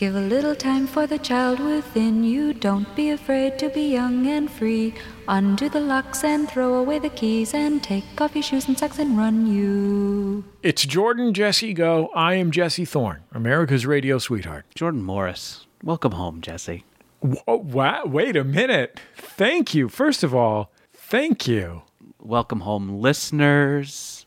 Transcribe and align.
Give 0.00 0.16
a 0.16 0.20
little 0.22 0.54
time 0.54 0.86
for 0.86 1.06
the 1.06 1.18
child 1.18 1.60
within 1.60 2.24
you. 2.24 2.54
Don't 2.54 2.88
be 2.96 3.10
afraid 3.10 3.58
to 3.58 3.68
be 3.68 3.92
young 3.92 4.26
and 4.28 4.50
free. 4.50 4.94
Undo 5.28 5.68
the 5.68 5.78
locks 5.78 6.24
and 6.24 6.48
throw 6.48 6.76
away 6.76 6.98
the 6.98 7.10
keys 7.10 7.52
and 7.52 7.82
take 7.82 8.18
off 8.18 8.34
your 8.34 8.42
shoes 8.42 8.66
and 8.66 8.78
socks 8.78 8.98
and 8.98 9.18
run 9.18 9.46
you. 9.46 10.42
It's 10.62 10.86
Jordan 10.86 11.34
Jesse 11.34 11.74
Go. 11.74 12.08
I 12.14 12.36
am 12.36 12.50
Jesse 12.50 12.86
Thorne, 12.86 13.24
America's 13.32 13.84
radio 13.84 14.16
sweetheart. 14.16 14.64
Jordan 14.74 15.02
Morris. 15.02 15.66
Welcome 15.82 16.12
home, 16.12 16.40
Jesse. 16.40 16.86
Whoa, 17.20 17.56
wow, 17.56 18.06
wait 18.06 18.36
a 18.36 18.42
minute. 18.42 18.98
Thank 19.18 19.74
you. 19.74 19.90
First 19.90 20.22
of 20.22 20.34
all, 20.34 20.72
thank 20.94 21.46
you. 21.46 21.82
Welcome 22.18 22.60
home, 22.60 23.02
listeners. 23.02 24.24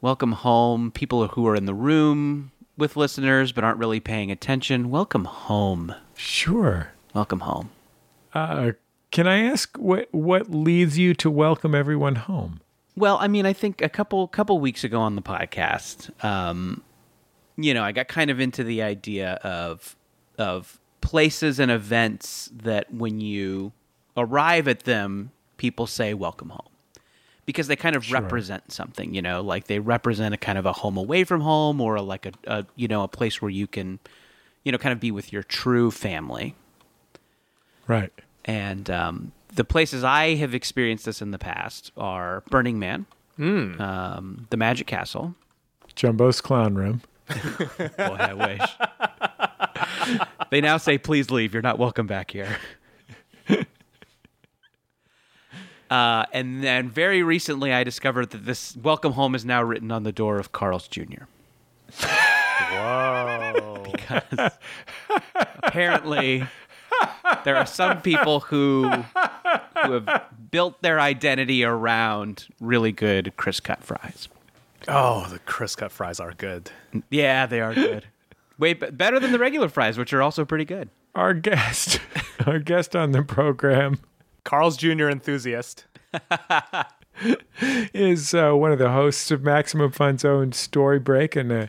Welcome 0.00 0.32
home, 0.32 0.90
people 0.90 1.28
who 1.28 1.46
are 1.46 1.54
in 1.54 1.66
the 1.66 1.74
room 1.74 2.50
with 2.76 2.96
listeners 2.96 3.52
but 3.52 3.64
aren't 3.64 3.78
really 3.78 4.00
paying 4.00 4.30
attention. 4.30 4.90
Welcome 4.90 5.24
home. 5.24 5.94
Sure. 6.14 6.92
Welcome 7.14 7.40
home. 7.40 7.70
Uh, 8.34 8.72
can 9.10 9.26
I 9.26 9.44
ask 9.44 9.76
what 9.78 10.12
what 10.12 10.50
leads 10.50 10.98
you 10.98 11.14
to 11.14 11.30
welcome 11.30 11.74
everyone 11.74 12.16
home? 12.16 12.60
Well, 12.96 13.18
I 13.20 13.28
mean, 13.28 13.46
I 13.46 13.52
think 13.52 13.80
a 13.82 13.88
couple 13.88 14.26
couple 14.28 14.58
weeks 14.58 14.84
ago 14.84 15.00
on 15.00 15.16
the 15.16 15.22
podcast, 15.22 16.10
um, 16.24 16.82
you 17.56 17.72
know, 17.72 17.82
I 17.82 17.92
got 17.92 18.08
kind 18.08 18.30
of 18.30 18.40
into 18.40 18.62
the 18.64 18.82
idea 18.82 19.34
of 19.42 19.96
of 20.38 20.78
places 21.00 21.58
and 21.58 21.70
events 21.70 22.50
that 22.52 22.92
when 22.92 23.20
you 23.20 23.72
arrive 24.16 24.68
at 24.68 24.80
them, 24.80 25.30
people 25.56 25.86
say 25.86 26.12
"Welcome 26.14 26.50
home." 26.50 26.68
Because 27.46 27.68
they 27.68 27.76
kind 27.76 27.96
of 27.96 28.04
Sure. 28.04 28.20
represent 28.20 28.70
something, 28.72 29.14
you 29.14 29.22
know, 29.22 29.40
like 29.40 29.66
they 29.68 29.78
represent 29.78 30.34
a 30.34 30.36
kind 30.36 30.58
of 30.58 30.66
a 30.66 30.72
home 30.72 30.96
away 30.96 31.24
from 31.24 31.40
home 31.40 31.80
or 31.80 31.94
a, 31.96 32.02
like 32.02 32.26
a, 32.26 32.32
a 32.46 32.66
you 32.76 32.88
know 32.88 33.02
a 33.02 33.08
place 33.08 33.40
where 33.40 33.50
you 33.50 33.66
can, 33.66 33.98
you 34.64 34.72
know, 34.72 34.78
kind 34.78 34.92
of 34.92 35.00
be 35.00 35.10
with 35.10 35.32
your 35.32 35.42
true 35.42 35.90
family. 35.90 36.54
Right. 37.86 38.12
And 38.44 38.90
um, 38.90 39.32
the 39.54 39.64
places 39.64 40.04
I 40.04 40.34
have 40.34 40.54
experienced 40.54 41.04
this 41.06 41.22
in 41.22 41.30
the 41.30 41.38
past 41.38 41.92
are 41.96 42.42
Burning 42.50 42.78
Man, 42.78 43.06
um, 43.38 44.46
the 44.50 44.56
Magic 44.56 44.86
Castle. 44.86 45.34
Jumbo's 45.94 46.40
Clown 46.40 46.74
Room. 46.74 47.00
Boy, 47.28 48.16
I 48.18 48.34
wish. 48.34 48.60
they 50.50 50.60
now 50.60 50.76
say, 50.76 50.98
"Please 50.98 51.30
leave. 51.30 51.52
You're 51.52 51.62
not 51.62 51.78
welcome 51.78 52.06
back 52.06 52.30
here." 52.30 52.56
Uh, 55.90 56.24
and 56.32 56.62
then 56.64 56.88
very 56.90 57.22
recently, 57.22 57.72
I 57.72 57.84
discovered 57.84 58.30
that 58.30 58.44
this 58.44 58.76
welcome 58.76 59.12
home 59.12 59.34
is 59.34 59.44
now 59.44 59.62
written 59.62 59.92
on 59.92 60.02
the 60.02 60.12
door 60.12 60.38
of 60.38 60.52
Carl's 60.52 60.88
Jr. 60.88 61.24
Whoa. 62.70 63.86
because 63.92 64.52
apparently 65.62 66.44
there 67.44 67.56
are 67.56 67.66
some 67.66 68.00
people 68.02 68.40
who 68.40 68.88
who 68.88 69.92
have 69.92 70.24
built 70.50 70.80
their 70.82 70.98
identity 70.98 71.64
around 71.64 72.46
really 72.60 72.92
good 72.92 73.32
CrissCut 73.36 73.82
fries. 73.82 74.28
oh, 74.88 75.26
the 75.28 75.38
crisp 75.40 75.78
cut 75.78 75.92
fries 75.92 76.18
are 76.20 76.32
good. 76.32 76.70
Yeah, 77.10 77.46
they 77.46 77.60
are 77.60 77.74
good. 77.74 78.06
Way 78.58 78.72
better 78.72 79.20
than 79.20 79.32
the 79.32 79.38
regular 79.38 79.68
fries, 79.68 79.98
which 79.98 80.12
are 80.12 80.22
also 80.22 80.44
pretty 80.44 80.64
good. 80.64 80.88
Our 81.14 81.34
guest, 81.34 82.00
our 82.46 82.58
guest 82.58 82.96
on 82.96 83.12
the 83.12 83.22
program 83.22 84.00
Carl's 84.46 84.76
Jr. 84.76 85.08
enthusiast. 85.08 85.86
is 87.92 88.32
uh, 88.32 88.52
one 88.52 88.70
of 88.70 88.78
the 88.78 88.92
hosts 88.92 89.32
of 89.32 89.42
Maximum 89.42 89.90
Fun's 89.90 90.24
own 90.24 90.52
Story 90.52 91.00
Break 91.00 91.34
and 91.34 91.50
a, 91.50 91.68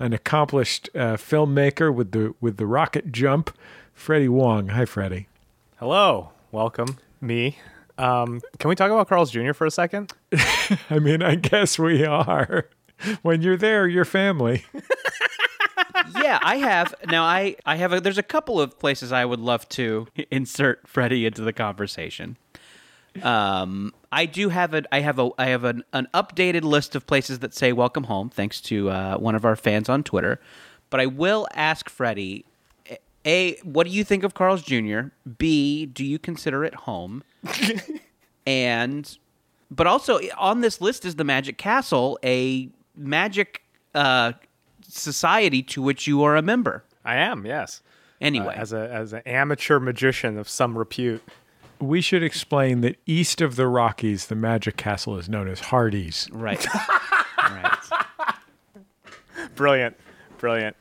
an 0.00 0.12
accomplished 0.12 0.90
uh, 0.92 1.14
filmmaker 1.14 1.94
with 1.94 2.10
the 2.10 2.34
with 2.40 2.56
the 2.56 2.64
RocketJump, 2.64 3.54
Freddie 3.94 4.28
Wong. 4.28 4.68
Hi, 4.68 4.84
Freddie. 4.84 5.28
Hello. 5.76 6.32
Welcome. 6.50 6.98
Me. 7.20 7.58
Um, 7.96 8.40
can 8.58 8.68
we 8.70 8.74
talk 8.74 8.90
about 8.90 9.08
Carl's 9.08 9.30
Jr. 9.30 9.52
for 9.52 9.64
a 9.64 9.70
second? 9.70 10.12
I 10.90 10.98
mean, 10.98 11.22
I 11.22 11.36
guess 11.36 11.78
we 11.78 12.04
are. 12.04 12.68
When 13.22 13.40
you're 13.40 13.56
there, 13.56 13.86
you're 13.86 14.04
family. 14.04 14.64
yeah, 16.22 16.38
I 16.42 16.56
have 16.56 16.94
now. 17.06 17.24
I 17.24 17.56
I 17.64 17.76
have. 17.76 17.92
A, 17.92 18.00
there's 18.00 18.18
a 18.18 18.22
couple 18.22 18.60
of 18.60 18.78
places 18.78 19.12
I 19.12 19.24
would 19.24 19.40
love 19.40 19.68
to 19.70 20.06
insert 20.30 20.86
Freddie 20.86 21.26
into 21.26 21.42
the 21.42 21.52
conversation. 21.52 22.36
Um, 23.22 23.94
I 24.12 24.26
do 24.26 24.48
have 24.48 24.74
a. 24.74 24.82
I 24.92 25.00
have 25.00 25.18
a. 25.18 25.30
I 25.38 25.46
have 25.46 25.64
an, 25.64 25.84
an 25.92 26.08
updated 26.14 26.62
list 26.62 26.94
of 26.94 27.06
places 27.06 27.40
that 27.40 27.54
say 27.54 27.72
"Welcome 27.72 28.04
Home," 28.04 28.30
thanks 28.30 28.60
to 28.62 28.90
uh, 28.90 29.16
one 29.18 29.34
of 29.34 29.44
our 29.44 29.56
fans 29.56 29.88
on 29.88 30.02
Twitter. 30.02 30.40
But 30.90 31.00
I 31.00 31.06
will 31.06 31.46
ask 31.54 31.88
Freddie: 31.88 32.44
A, 33.24 33.56
what 33.62 33.86
do 33.86 33.92
you 33.92 34.04
think 34.04 34.24
of 34.24 34.34
Carl's 34.34 34.62
Jr.? 34.62 35.08
B, 35.38 35.86
do 35.86 36.04
you 36.04 36.18
consider 36.18 36.64
it 36.64 36.74
home? 36.74 37.22
and, 38.46 39.18
but 39.70 39.86
also 39.86 40.20
on 40.36 40.60
this 40.60 40.80
list 40.80 41.04
is 41.04 41.16
the 41.16 41.24
Magic 41.24 41.58
Castle, 41.58 42.18
a 42.22 42.68
magic 42.96 43.62
uh, 43.94 44.32
society 44.88 45.62
to 45.64 45.82
which 45.82 46.06
you 46.06 46.22
are 46.22 46.36
a 46.36 46.42
member. 46.42 46.84
I 47.04 47.16
am, 47.16 47.44
yes. 47.46 47.82
Anyway, 48.20 48.54
Uh, 48.56 48.60
as 48.60 48.72
a 48.72 48.90
as 48.92 49.12
an 49.12 49.22
amateur 49.26 49.78
magician 49.78 50.38
of 50.38 50.48
some 50.48 50.76
repute. 50.78 51.22
We 51.78 52.00
should 52.00 52.22
explain 52.22 52.80
that 52.80 52.96
east 53.04 53.42
of 53.42 53.56
the 53.56 53.66
Rockies, 53.66 54.28
the 54.28 54.34
Magic 54.34 54.78
Castle 54.78 55.18
is 55.18 55.28
known 55.28 55.46
as 55.48 55.60
Hardee's. 55.60 56.26
right, 56.32 56.64
right. 57.38 57.78
Brilliant. 59.54 59.96
Brilliant. 60.38 60.76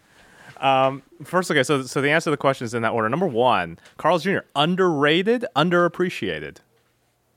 Um, 0.62 1.04
first, 1.24 1.52
okay, 1.52 1.64
so 1.64 1.82
so 1.84 2.02
the 2.02 2.10
answer 2.10 2.26
to 2.26 2.32
the 2.32 2.38
question 2.38 2.64
is 2.66 2.74
in 2.74 2.82
that 2.84 2.92
order. 2.94 3.10
Number 3.10 3.28
one, 3.28 3.78
Carl's 3.98 4.24
Jr. 4.24 4.40
Underrated, 4.56 5.46
underappreciated. 5.56 6.58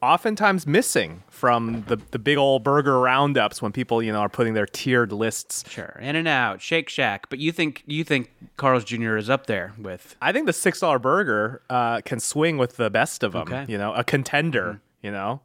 Oftentimes 0.01 0.65
missing 0.65 1.25
from 1.29 1.83
the, 1.89 1.97
the 2.13 2.21
big 2.21 2.39
old 2.39 2.63
burger 2.63 3.01
roundups 3.01 3.61
when 3.61 3.73
people, 3.73 4.01
you 4.01 4.13
know, 4.13 4.21
are 4.21 4.29
putting 4.29 4.55
their 4.55 4.67
tiered 4.67 5.11
lists. 5.13 5.65
Sure, 5.69 5.99
In 6.01 6.15
and 6.15 6.29
Out, 6.29 6.61
Shake 6.63 6.89
Shack, 6.89 7.29
but 7.29 7.41
you 7.41 7.51
think 7.51 7.83
you 7.87 8.05
think 8.05 8.33
Carl's 8.57 8.85
Jr. 8.85 9.17
is 9.17 9.29
up 9.29 9.47
there 9.47 9.73
with 9.77 10.15
I 10.23 10.31
think 10.33 10.47
the 10.47 10.53
six 10.53 10.79
dollar 10.81 11.01
burger 11.01 11.63
uh, 11.69 12.01
can 12.03 12.21
swing 12.21 12.59
with 12.59 12.77
the 12.77 12.91
best 12.91 13.25
of 13.25 13.33
them. 13.33 13.43
Okay. 13.43 13.65
You 13.69 13.77
know, 13.77 13.93
a 13.93 14.05
contender. 14.05 14.81
You 15.03 15.11
know, 15.11 15.41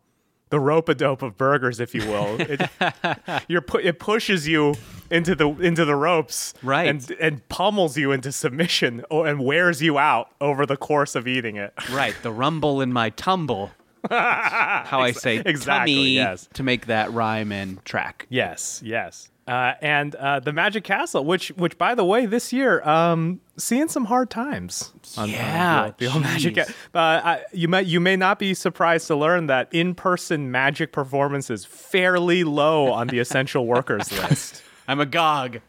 the 0.49 0.59
rope 0.59 0.87
a 0.87 0.93
dope 0.93 1.23
of 1.23 1.35
burgers, 1.35 1.79
if 1.79 1.95
you 1.95 2.05
will. 2.07 2.37
It, 2.39 2.61
you're 3.47 3.61
pu- 3.61 3.79
it 3.79 3.97
pushes 3.99 4.47
you 4.47 4.75
into 5.09 5.33
the 5.33 5.49
into 5.49 5.83
the 5.83 5.95
ropes, 5.95 6.53
Right. 6.61 6.87
and 6.87 7.09
and 7.19 7.47
pummels 7.49 7.97
you 7.97 8.11
into 8.11 8.31
submission 8.31 9.03
or, 9.09 9.25
and 9.25 9.43
wears 9.43 9.81
you 9.81 9.97
out 9.97 10.29
over 10.39 10.67
the 10.67 10.77
course 10.77 11.15
of 11.15 11.27
eating 11.27 11.55
it. 11.55 11.73
right 11.91 12.15
the 12.21 12.31
rumble 12.31 12.81
in 12.81 12.93
my 12.93 13.09
tumble. 13.09 13.71
How 14.09 14.99
I 14.99 15.11
say 15.11 15.37
exactly, 15.45 15.93
tummy 15.93 16.09
yes. 16.15 16.49
to 16.53 16.63
make 16.63 16.87
that 16.87 17.11
rhyme 17.13 17.51
and 17.51 17.83
track. 17.85 18.25
Yes, 18.29 18.81
yes. 18.83 19.29
Uh, 19.45 19.73
and 19.81 20.15
uh, 20.15 20.39
the 20.39 20.53
Magic 20.53 20.85
Castle, 20.85 21.25
which, 21.25 21.49
which 21.49 21.77
by 21.77 21.95
the 21.95 22.05
way, 22.05 22.25
this 22.25 22.53
year, 22.53 22.81
um, 22.87 23.41
seeing 23.57 23.89
some 23.89 24.05
hard 24.05 24.29
times. 24.29 24.93
on- 25.17 25.23
on 25.23 25.29
Yeah, 25.29 25.91
the, 25.97 26.05
the 26.05 26.13
old 26.13 26.23
Magic. 26.23 26.55
jeez. 26.55 26.65
Ca- 26.67 26.73
Uh, 26.97 27.21
I, 27.25 27.41
you 27.51 27.67
may 27.67 27.81
you 27.83 27.99
may 27.99 28.15
not 28.15 28.39
be 28.39 28.53
surprised 28.53 29.07
to 29.07 29.15
learn 29.17 29.47
that 29.47 29.67
in-person 29.73 30.49
Magic 30.49 30.93
performances 30.93 31.65
fairly 31.65 32.45
low 32.45 32.91
on 32.91 33.07
the 33.07 33.19
essential 33.19 33.65
workers 33.67 34.11
list. 34.29 34.63
I'm 34.87 35.01
agog. 35.01 35.59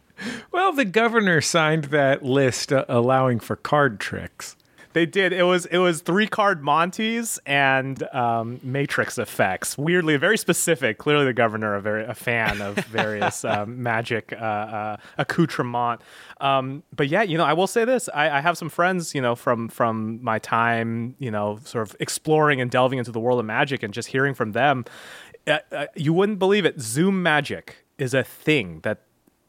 Well, 0.52 0.72
the 0.72 0.84
governor 0.84 1.40
signed 1.40 1.84
that 1.84 2.22
list 2.24 2.72
uh, 2.72 2.84
allowing 2.88 3.40
for 3.40 3.56
card 3.56 3.98
tricks. 3.98 4.54
They 4.94 5.06
did. 5.06 5.32
It 5.32 5.42
was 5.42 5.66
it 5.66 5.78
was 5.78 6.02
three 6.02 6.28
card 6.28 6.62
Monties 6.62 7.40
and 7.44 8.00
um, 8.14 8.60
Matrix 8.62 9.18
effects. 9.18 9.76
Weirdly, 9.76 10.16
very 10.16 10.38
specific. 10.38 10.98
Clearly, 10.98 11.24
the 11.24 11.32
governor 11.32 11.74
a 11.74 11.80
very 11.80 12.04
a 12.04 12.14
fan 12.14 12.62
of 12.62 12.76
various 12.86 13.44
um, 13.44 13.82
magic 13.82 14.32
uh, 14.32 14.36
uh, 14.36 14.96
accoutrement. 15.18 16.00
Um, 16.40 16.84
but 16.94 17.08
yeah, 17.08 17.22
you 17.22 17.36
know, 17.36 17.44
I 17.44 17.54
will 17.54 17.66
say 17.66 17.84
this: 17.84 18.08
I, 18.14 18.38
I 18.38 18.40
have 18.40 18.56
some 18.56 18.68
friends, 18.68 19.16
you 19.16 19.20
know, 19.20 19.34
from 19.34 19.68
from 19.68 20.22
my 20.22 20.38
time, 20.38 21.16
you 21.18 21.32
know, 21.32 21.58
sort 21.64 21.88
of 21.88 21.96
exploring 21.98 22.60
and 22.60 22.70
delving 22.70 23.00
into 23.00 23.10
the 23.10 23.20
world 23.20 23.40
of 23.40 23.46
magic, 23.46 23.82
and 23.82 23.92
just 23.92 24.08
hearing 24.08 24.32
from 24.32 24.52
them, 24.52 24.84
uh, 25.48 25.58
uh, 25.72 25.86
you 25.96 26.12
wouldn't 26.12 26.38
believe 26.38 26.64
it. 26.64 26.80
Zoom 26.80 27.20
magic 27.20 27.84
is 27.98 28.14
a 28.14 28.22
thing 28.22 28.78
that 28.84 29.00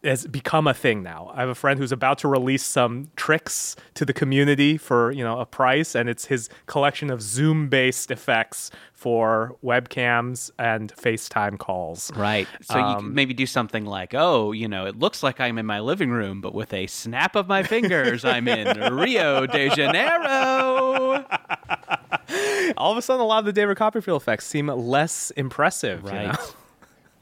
has 0.05 0.25
become 0.27 0.67
a 0.67 0.73
thing 0.73 1.03
now. 1.03 1.31
I 1.33 1.41
have 1.41 1.49
a 1.49 1.55
friend 1.55 1.79
who's 1.79 1.91
about 1.91 2.17
to 2.19 2.27
release 2.27 2.63
some 2.63 3.09
tricks 3.15 3.75
to 3.95 4.05
the 4.05 4.13
community 4.13 4.77
for 4.77 5.11
you 5.11 5.23
know 5.23 5.39
a 5.39 5.45
price, 5.45 5.95
and 5.95 6.07
it's 6.09 6.25
his 6.25 6.49
collection 6.67 7.09
of 7.09 7.21
Zoom-based 7.21 8.11
effects 8.11 8.71
for 8.93 9.55
webcams 9.63 10.49
and 10.57 10.93
FaceTime 10.95 11.57
calls. 11.59 12.11
Right. 12.15 12.47
So 12.61 12.77
you 12.77 12.83
Um, 12.83 12.95
could 13.03 13.13
maybe 13.15 13.33
do 13.33 13.45
something 13.45 13.85
like, 13.85 14.13
oh, 14.15 14.51
you 14.53 14.67
know, 14.67 14.85
it 14.85 14.97
looks 14.97 15.21
like 15.21 15.39
I'm 15.41 15.57
in 15.57 15.65
my 15.65 15.79
living 15.81 16.09
room, 16.11 16.39
but 16.41 16.53
with 16.53 16.73
a 16.73 16.87
snap 16.87 17.35
of 17.35 17.47
my 17.47 17.61
fingers, 17.63 18.23
I'm 18.25 18.47
in 18.47 18.93
Rio 18.95 19.45
de 19.45 19.69
Janeiro. 19.69 21.25
All 22.77 22.91
of 22.91 22.97
a 22.97 23.01
sudden, 23.01 23.21
a 23.21 23.25
lot 23.25 23.39
of 23.39 23.45
the 23.45 23.53
David 23.53 23.77
Copperfield 23.77 24.21
effects 24.21 24.45
seem 24.47 24.67
less 24.67 25.31
impressive. 25.31 26.03
you 26.03 26.09
Right. 26.09 26.27
know? 26.33 26.45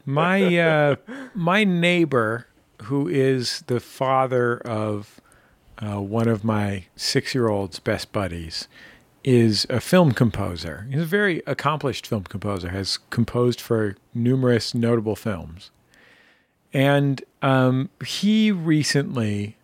My 0.05 0.57
uh, 0.59 0.95
my 1.33 1.63
neighbor, 1.63 2.45
who 2.83 3.07
is 3.07 3.63
the 3.67 3.79
father 3.79 4.57
of 4.59 5.21
uh, 5.79 5.99
one 5.99 6.27
of 6.27 6.43
my 6.43 6.85
six 6.95 7.33
year 7.33 7.47
old's 7.47 7.79
best 7.79 8.11
buddies, 8.11 8.67
is 9.23 9.65
a 9.69 9.79
film 9.79 10.11
composer. 10.11 10.87
He's 10.91 11.01
a 11.01 11.05
very 11.05 11.41
accomplished 11.47 12.05
film 12.07 12.23
composer, 12.23 12.69
has 12.69 12.97
composed 13.09 13.61
for 13.61 13.95
numerous 14.13 14.73
notable 14.75 15.15
films. 15.15 15.71
And 16.73 17.23
um, 17.41 17.89
he 18.05 18.51
recently 18.51 19.57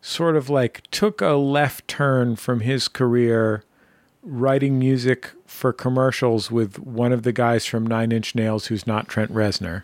sort 0.00 0.36
of 0.36 0.48
like 0.48 0.82
took 0.90 1.20
a 1.20 1.34
left 1.34 1.86
turn 1.88 2.36
from 2.36 2.60
his 2.60 2.88
career 2.88 3.64
writing 4.22 4.78
music 4.78 5.30
for 5.46 5.72
commercials 5.72 6.50
with 6.50 6.78
one 6.78 7.12
of 7.12 7.22
the 7.22 7.32
guys 7.32 7.66
from 7.66 7.86
Nine 7.86 8.12
Inch 8.12 8.34
Nails 8.34 8.66
who's 8.66 8.86
not 8.86 9.08
Trent 9.08 9.32
Reznor 9.32 9.82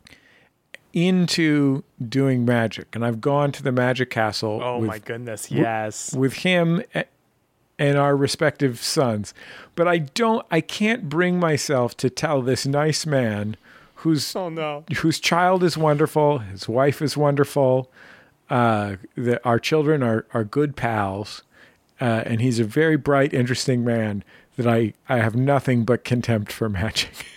into 0.92 1.84
doing 2.06 2.44
magic. 2.44 2.94
And 2.94 3.04
I've 3.04 3.20
gone 3.20 3.52
to 3.52 3.62
the 3.62 3.72
Magic 3.72 4.10
Castle. 4.10 4.60
Oh 4.62 4.78
with, 4.78 4.88
my 4.88 4.98
goodness, 4.98 5.50
yes. 5.50 6.14
with 6.14 6.34
him 6.34 6.82
and 7.78 7.98
our 7.98 8.16
respective 8.16 8.80
sons. 8.80 9.34
But 9.74 9.88
I 9.88 9.98
don't 9.98 10.46
I 10.50 10.60
can't 10.60 11.08
bring 11.08 11.38
myself 11.38 11.96
to 11.98 12.10
tell 12.10 12.42
this 12.42 12.66
nice 12.66 13.06
man 13.06 13.56
whose 13.96 14.34
oh 14.36 14.48
no. 14.48 14.84
whose 14.96 15.18
child 15.18 15.62
is 15.62 15.76
wonderful, 15.76 16.38
his 16.38 16.68
wife 16.68 17.00
is 17.00 17.16
wonderful, 17.16 17.90
uh, 18.50 18.96
that 19.16 19.40
our 19.44 19.58
children 19.58 20.02
are 20.02 20.26
are 20.34 20.44
good 20.44 20.76
pals, 20.76 21.42
uh, 22.00 22.22
and 22.26 22.40
he's 22.40 22.58
a 22.58 22.64
very 22.64 22.96
bright, 22.96 23.32
interesting 23.32 23.84
man. 23.84 24.22
That 24.56 24.66
I 24.66 24.92
I 25.08 25.18
have 25.18 25.34
nothing 25.34 25.84
but 25.84 26.04
contempt 26.04 26.52
for 26.52 26.68
magic. 26.68 27.26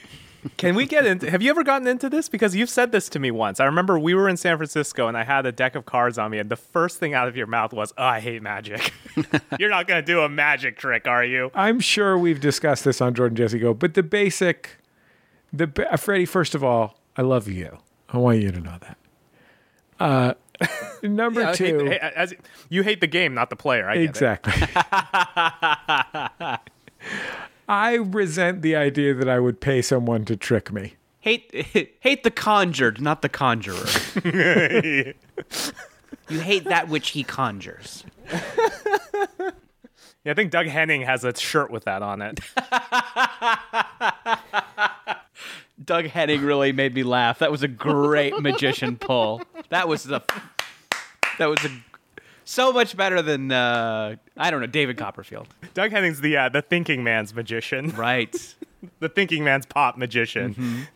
Can 0.58 0.76
we 0.76 0.86
get 0.86 1.06
into? 1.06 1.30
Have 1.30 1.42
you 1.42 1.50
ever 1.50 1.64
gotten 1.64 1.88
into 1.88 2.10
this? 2.10 2.30
Because 2.30 2.56
you've 2.56 2.70
said 2.70 2.92
this 2.92 3.10
to 3.10 3.20
me 3.20 3.32
once. 3.32 3.60
I 3.60 3.66
remember 3.66 3.98
we 3.98 4.14
were 4.14 4.30
in 4.30 4.38
San 4.38 4.58
Francisco 4.58 5.08
and 5.08 5.18
I 5.18 5.24
had 5.24 5.46
a 5.46 5.52
deck 5.52 5.76
of 5.76 5.86
cards 5.86 6.18
on 6.18 6.32
me, 6.32 6.38
and 6.40 6.50
the 6.50 6.56
first 6.56 7.00
thing 7.00 7.14
out 7.14 7.28
of 7.28 7.36
your 7.36 7.48
mouth 7.48 7.74
was, 7.74 7.94
"Oh, 7.98 8.04
I 8.04 8.20
hate 8.20 8.42
magic." 8.42 8.94
You're 9.60 9.70
not 9.70 9.88
gonna 9.88 10.02
do 10.02 10.22
a 10.22 10.30
magic 10.30 10.78
trick, 10.78 11.08
are 11.08 11.24
you? 11.24 11.52
I'm 11.56 11.80
sure 11.80 12.18
we've 12.18 12.40
discussed 12.40 12.84
this 12.84 13.02
on 13.02 13.14
Jordan 13.14 13.36
Jesse 13.36 13.60
Go, 13.60 13.74
but 13.74 13.94
the 13.96 14.04
basic, 14.04 14.78
the 15.52 15.72
uh, 15.92 15.98
Freddie. 15.98 16.26
First 16.26 16.54
of 16.56 16.64
all, 16.64 17.00
I 17.18 17.22
love 17.22 17.48
you. 17.48 17.80
I 18.10 18.18
want 18.18 18.40
you 18.42 18.52
to 18.52 18.60
know 18.60 18.78
that. 18.82 18.98
Uh, 20.00 20.34
number 21.04 21.44
hate 21.46 21.56
two, 21.56 21.78
the- 21.80 21.90
hey, 21.92 21.98
as, 22.16 22.34
you 22.70 22.84
hate 22.84 23.02
the 23.02 23.08
game, 23.08 23.34
not 23.34 23.50
the 23.50 23.56
player. 23.56 23.90
I 23.90 23.96
get 23.96 24.04
it. 24.04 24.10
exactly. 24.10 24.54
I 27.68 27.96
resent 27.96 28.62
the 28.62 28.76
idea 28.76 29.14
that 29.14 29.28
I 29.28 29.40
would 29.40 29.60
pay 29.60 29.82
someone 29.82 30.26
to 30.26 30.36
trick 30.36 30.72
me. 30.72 30.96
Hate 31.20 31.52
hate 32.00 32.24
the 32.24 32.32
conjured, 32.32 33.02
not 33.02 33.22
the 33.22 33.30
conjurer. 33.30 33.86
you 36.30 36.40
hate 36.40 36.66
that 36.66 36.90
which 36.90 37.10
he 37.10 37.24
conjures. 37.24 38.04
Yeah, 40.26 40.32
I 40.32 40.34
think 40.34 40.50
Doug 40.50 40.66
Henning 40.66 41.04
has 41.04 41.24
a 41.24 41.36
shirt 41.36 41.70
with 41.70 41.84
that 41.84 42.02
on 42.02 42.24
it. 42.24 42.40
Doug 45.84 46.08
Henning 46.08 46.42
really 46.42 46.72
made 46.72 46.96
me 46.96 47.04
laugh. 47.04 47.40
That 47.40 47.52
was 47.52 47.62
a 47.62 47.68
great 47.68 48.42
magician 48.42 48.98
pull. 48.98 49.44
That 49.70 49.88
was 49.88 50.04
the 50.04 50.22
that 51.38 51.46
was 51.46 51.64
a 51.64 51.70
so 52.46 52.72
much 52.72 52.96
better 52.96 53.22
than 53.22 53.52
uh, 53.52 54.16
I 54.38 54.50
don't 54.52 54.62
know 54.62 54.68
David 54.68 54.98
Copperfield. 54.98 55.48
Doug 55.74 55.92
Henning's 55.92 56.22
the 56.22 56.38
uh, 56.38 56.50
the 56.50 56.62
thinking 56.62 57.04
man's 57.04 57.34
magician, 57.36 57.90
Right. 57.90 58.56
the 59.00 59.10
thinking 59.10 59.44
man's 59.44 59.66
pop 59.66 59.98
magician. 59.98 60.88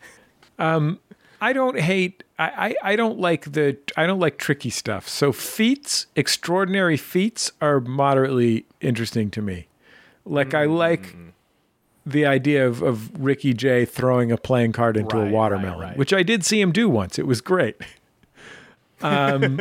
I 1.42 1.52
don't 1.54 1.80
hate. 1.80 2.22
I, 2.38 2.44
I, 2.82 2.92
I 2.92 2.96
don't 2.96 3.18
like 3.18 3.52
the. 3.52 3.78
I 3.96 4.06
don't 4.06 4.18
like 4.20 4.36
tricky 4.38 4.68
stuff. 4.70 5.08
So 5.08 5.32
feats, 5.32 6.06
extraordinary 6.14 6.98
feats, 6.98 7.50
are 7.62 7.80
moderately 7.80 8.66
interesting 8.82 9.30
to 9.30 9.40
me. 9.42 9.66
Like 10.26 10.52
I 10.52 10.66
like 10.66 11.16
the 12.04 12.26
idea 12.26 12.66
of, 12.66 12.82
of 12.82 13.10
Ricky 13.22 13.54
Jay 13.54 13.86
throwing 13.86 14.30
a 14.30 14.36
playing 14.36 14.72
card 14.72 14.96
into 14.98 15.16
Right, 15.16 15.22
a 15.22 15.24
right, 15.26 15.32
watermelon, 15.32 15.80
right. 15.80 15.96
which 15.96 16.12
I 16.12 16.22
did 16.22 16.44
see 16.44 16.60
him 16.60 16.72
do 16.72 16.88
once. 16.90 17.18
It 17.18 17.26
was 17.26 17.40
great. 17.40 17.76
Um, 19.02 19.58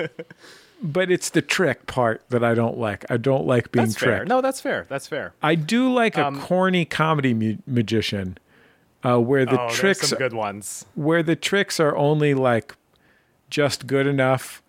but 0.81 1.11
it's 1.11 1.29
the 1.29 1.41
trick 1.41 1.85
part 1.87 2.21
that 2.29 2.43
I 2.43 2.53
don't 2.53 2.77
like. 2.77 3.05
I 3.09 3.17
don't 3.17 3.45
like 3.45 3.71
being 3.71 3.87
That's 3.87 3.97
fair. 3.97 4.17
tricked. 4.17 4.29
No, 4.29 4.41
that's 4.41 4.61
fair. 4.61 4.85
That's 4.89 5.07
fair. 5.07 5.33
I 5.41 5.55
do 5.55 5.91
like 5.93 6.17
a 6.17 6.27
Um, 6.27 6.39
corny 6.41 6.85
comedy 6.85 7.33
mu- 7.33 7.57
magician, 7.67 8.37
uh, 9.03 9.17
where 9.19 9.45
the 9.45 9.59
oh, 9.61 9.69
tricks 9.69 10.09
some 10.09 10.17
good 10.19 10.33
ones. 10.33 10.85
where 10.95 11.21
the 11.23 11.35
tricks 11.35 11.79
are 11.79 11.95
only 11.95 12.33
like 12.33 12.75
just 13.49 13.87
good 13.87 14.07
enough 14.07 14.61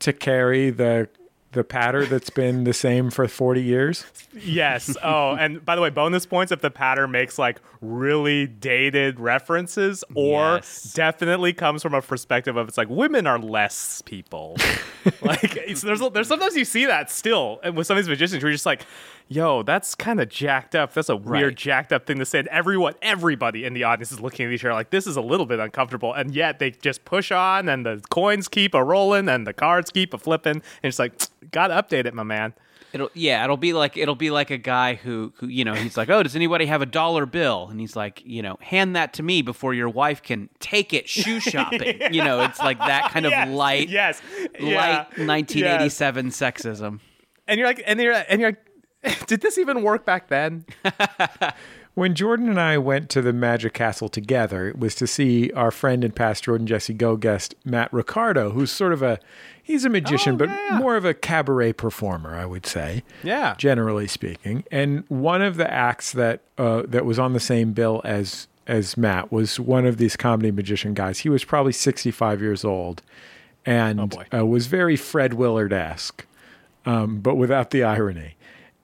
to 0.00 0.12
carry 0.12 0.70
the 0.70 1.08
the 1.54 1.64
patter 1.64 2.04
that's 2.04 2.30
been 2.30 2.64
the 2.64 2.72
same 2.74 3.10
for 3.10 3.26
40 3.26 3.62
years. 3.62 4.04
Yes. 4.34 4.96
Oh, 5.02 5.34
and 5.34 5.64
by 5.64 5.74
the 5.76 5.80
way, 5.82 5.90
bonus 5.90 6.26
points 6.26 6.52
if 6.52 6.60
the 6.60 6.70
pattern 6.70 7.10
makes 7.10 7.38
like 7.38 7.60
really 7.80 8.46
dated 8.46 9.18
references 9.20 10.04
or 10.14 10.54
Yes. 10.56 10.92
definitely 10.94 11.52
comes 11.52 11.82
from 11.82 11.94
a 11.94 12.02
perspective 12.02 12.56
of 12.56 12.68
it's 12.68 12.76
like 12.78 12.88
women 12.88 13.26
are 13.26 13.38
less 13.38 14.02
people. 14.02 14.56
like 15.22 15.56
it's, 15.56 15.80
there's 15.82 16.00
there's 16.12 16.28
sometimes 16.28 16.56
you 16.56 16.64
see 16.64 16.84
that 16.86 17.10
still 17.10 17.60
with 17.74 17.86
some 17.86 17.96
of 17.96 18.04
these 18.04 18.08
magicians 18.08 18.42
where 18.42 18.50
you're 18.50 18.54
just 18.54 18.66
like, 18.66 18.82
yo, 19.28 19.62
that's 19.62 19.94
kind 19.94 20.20
of 20.20 20.28
jacked 20.28 20.74
up. 20.74 20.92
That's 20.94 21.08
a 21.08 21.16
weird 21.16 21.44
Right. 21.52 21.56
jacked 21.56 21.92
up 21.92 22.06
thing 22.06 22.18
to 22.18 22.24
say. 22.24 22.40
And 22.40 22.48
everyone, 22.48 22.94
everybody 23.02 23.64
in 23.64 23.74
the 23.74 23.84
audience 23.84 24.12
is 24.12 24.20
looking 24.20 24.46
at 24.46 24.52
each 24.52 24.64
other 24.64 24.74
like 24.74 24.90
this 24.90 25.06
is 25.06 25.16
a 25.16 25.20
little 25.22 25.46
bit 25.46 25.58
uncomfortable, 25.60 26.12
and 26.12 26.34
yet 26.34 26.58
they 26.58 26.70
just 26.70 27.04
push 27.04 27.32
on, 27.32 27.68
and 27.68 27.84
the 27.86 28.02
coins 28.10 28.48
keep 28.48 28.74
a 28.74 28.82
rolling, 28.84 29.28
and 29.28 29.46
the 29.46 29.52
cards 29.52 29.90
keep 29.90 30.14
a 30.14 30.18
flipping, 30.18 30.56
and 30.56 30.62
it's 30.82 30.98
like, 30.98 31.12
gotta 31.50 31.74
update 31.74 32.06
it, 32.06 32.14
my 32.14 32.22
man. 32.22 32.54
It'll 32.92 33.10
yeah, 33.12 33.42
it'll 33.42 33.56
be 33.56 33.72
like 33.72 33.96
it'll 33.96 34.14
be 34.14 34.30
like 34.30 34.50
a 34.52 34.56
guy 34.58 34.94
who 34.94 35.32
who 35.38 35.48
you 35.48 35.64
know 35.64 35.74
he's 35.74 35.96
like, 35.96 36.08
oh, 36.10 36.22
does 36.22 36.36
anybody 36.36 36.66
have 36.66 36.80
a 36.80 36.86
dollar 36.86 37.26
bill? 37.26 37.66
And 37.68 37.80
he's 37.80 37.96
like, 37.96 38.22
you 38.24 38.40
know, 38.40 38.56
hand 38.60 38.94
that 38.94 39.12
to 39.14 39.22
me 39.24 39.42
before 39.42 39.74
your 39.74 39.88
wife 39.88 40.22
can 40.22 40.48
take 40.60 40.92
it 40.92 41.08
shoe 41.08 41.40
shopping. 41.40 42.00
You 42.12 42.22
know, 42.22 42.42
it's 42.42 42.60
like 42.60 42.78
that 42.78 43.10
kind 43.10 43.26
of 43.26 43.32
Yes, 43.32 43.48
light, 43.48 43.88
yes, 43.88 44.22
yeah, 44.60 44.76
light 44.76 45.18
1987 45.18 46.28
sexism. 46.28 47.00
and 47.48 47.58
you're 47.58 47.66
like, 47.66 47.82
and 47.84 48.00
you're, 48.00 48.12
and 48.28 48.40
you're 48.40 48.50
like, 48.50 48.63
did 49.26 49.40
this 49.40 49.58
even 49.58 49.82
work 49.82 50.04
back 50.04 50.28
then? 50.28 50.64
When 51.94 52.16
Jordan 52.16 52.48
and 52.48 52.60
I 52.60 52.76
went 52.76 53.08
to 53.10 53.22
the 53.22 53.32
Magic 53.32 53.72
Castle 53.72 54.08
together, 54.08 54.66
it 54.66 54.76
was 54.80 54.96
to 54.96 55.06
see 55.06 55.52
our 55.52 55.70
friend 55.70 56.02
and 56.02 56.12
past 56.12 56.42
Jordan 56.42 56.66
Jesse 56.66 56.92
Go 56.92 57.16
guest 57.16 57.54
Matt 57.64 57.92
Ricardo, 57.92 58.50
who's 58.50 58.72
sort 58.72 58.92
of 58.92 59.00
a 59.00 59.20
he's 59.62 59.84
a 59.84 59.88
magician, 59.88 60.34
Oh, 60.34 60.38
but 60.38 60.48
yeah, 60.48 60.66
yeah. 60.70 60.78
more 60.78 60.96
of 60.96 61.04
a 61.04 61.14
cabaret 61.14 61.74
performer, 61.74 62.34
I 62.34 62.46
would 62.46 62.66
say. 62.66 63.04
Yeah. 63.22 63.54
generally 63.58 64.08
speaking. 64.08 64.64
And 64.72 65.04
one 65.06 65.40
of 65.40 65.54
the 65.56 65.72
acts 65.72 66.10
that 66.10 66.40
uh, 66.58 66.82
that 66.88 67.04
was 67.04 67.20
on 67.20 67.32
the 67.32 67.38
same 67.38 67.72
bill 67.74 68.00
as 68.04 68.48
as 68.66 68.96
Matt 68.96 69.30
was 69.30 69.60
one 69.60 69.86
of 69.86 69.96
these 69.96 70.16
comedy 70.16 70.50
magician 70.50 70.94
guys. 70.94 71.20
He 71.20 71.28
was 71.28 71.44
probably 71.44 71.70
65 71.72 72.40
years 72.42 72.64
old, 72.64 73.02
and 73.64 74.10
boy. 74.10 74.24
uh, 74.36 74.44
was 74.44 74.66
very 74.66 74.96
Fred 74.96 75.34
Willard 75.34 75.72
esque, 75.72 76.26
um, 76.86 77.20
but 77.20 77.36
without 77.36 77.70
the 77.70 77.84
irony. 77.84 78.34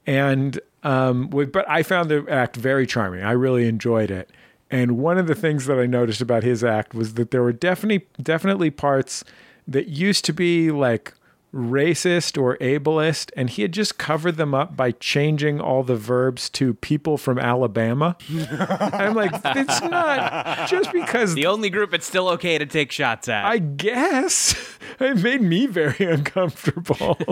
And 0.07 0.61
um, 0.83 1.31
with, 1.31 1.53
but 1.53 1.69
I 1.69 1.83
found 1.83 2.11
the 2.11 2.25
act 2.29 2.57
very 2.57 2.87
charming. 2.87 3.23
I 3.23 3.33
really 3.33 3.69
enjoyed 3.69 4.11
it. 4.11 4.31
And 4.71 4.99
one 4.99 5.19
of 5.19 5.27
the 5.27 5.35
things 5.35 5.67
that 5.67 5.79
I 5.79 5.87
noticed 5.87 6.21
about 6.21 6.43
his 6.43 6.63
act 6.63 6.95
was 6.95 7.15
that 7.15 7.33
there 7.33 7.43
were 7.43 7.53
definitely 7.53 8.07
definitely 8.23 8.71
parts 8.71 9.25
that 9.67 9.89
used 9.89 10.25
to 10.27 10.33
be 10.33 10.71
like 10.71 11.13
racist 11.53 12.41
or 12.41 12.57
ableist, 12.59 13.31
and 13.37 13.51
he 13.51 13.63
had 13.63 13.73
just 13.73 13.99
covered 13.99 14.37
them 14.37 14.55
up 14.55 14.77
by 14.77 14.93
changing 14.93 15.61
all 15.61 15.83
the 15.83 15.97
verbs 15.97 16.49
to 16.51 16.75
people 16.75 17.19
from 17.19 17.39
Alabama. 17.39 18.17
I'm 18.61 19.15
like, 19.15 19.33
it's 19.35 19.83
not 19.83 20.69
just 20.69 20.93
because 20.93 21.35
The 21.35 21.47
only 21.47 21.71
group 21.71 21.93
it's 21.93 22.07
still 22.07 22.29
okay 22.31 22.57
to 22.59 22.67
take 22.67 22.93
shots 22.93 23.29
at. 23.29 23.45
I 23.45 23.59
guess 23.59 24.55
it 25.01 25.19
made 25.19 25.43
me 25.43 25.67
very 25.67 26.05
uncomfortable. 26.05 27.19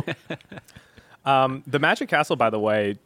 Um, 1.28 1.62
the 1.66 1.78
Magic 1.78 2.08
Castle, 2.08 2.36
by 2.36 2.48
the 2.48 2.58
way, 2.58 2.96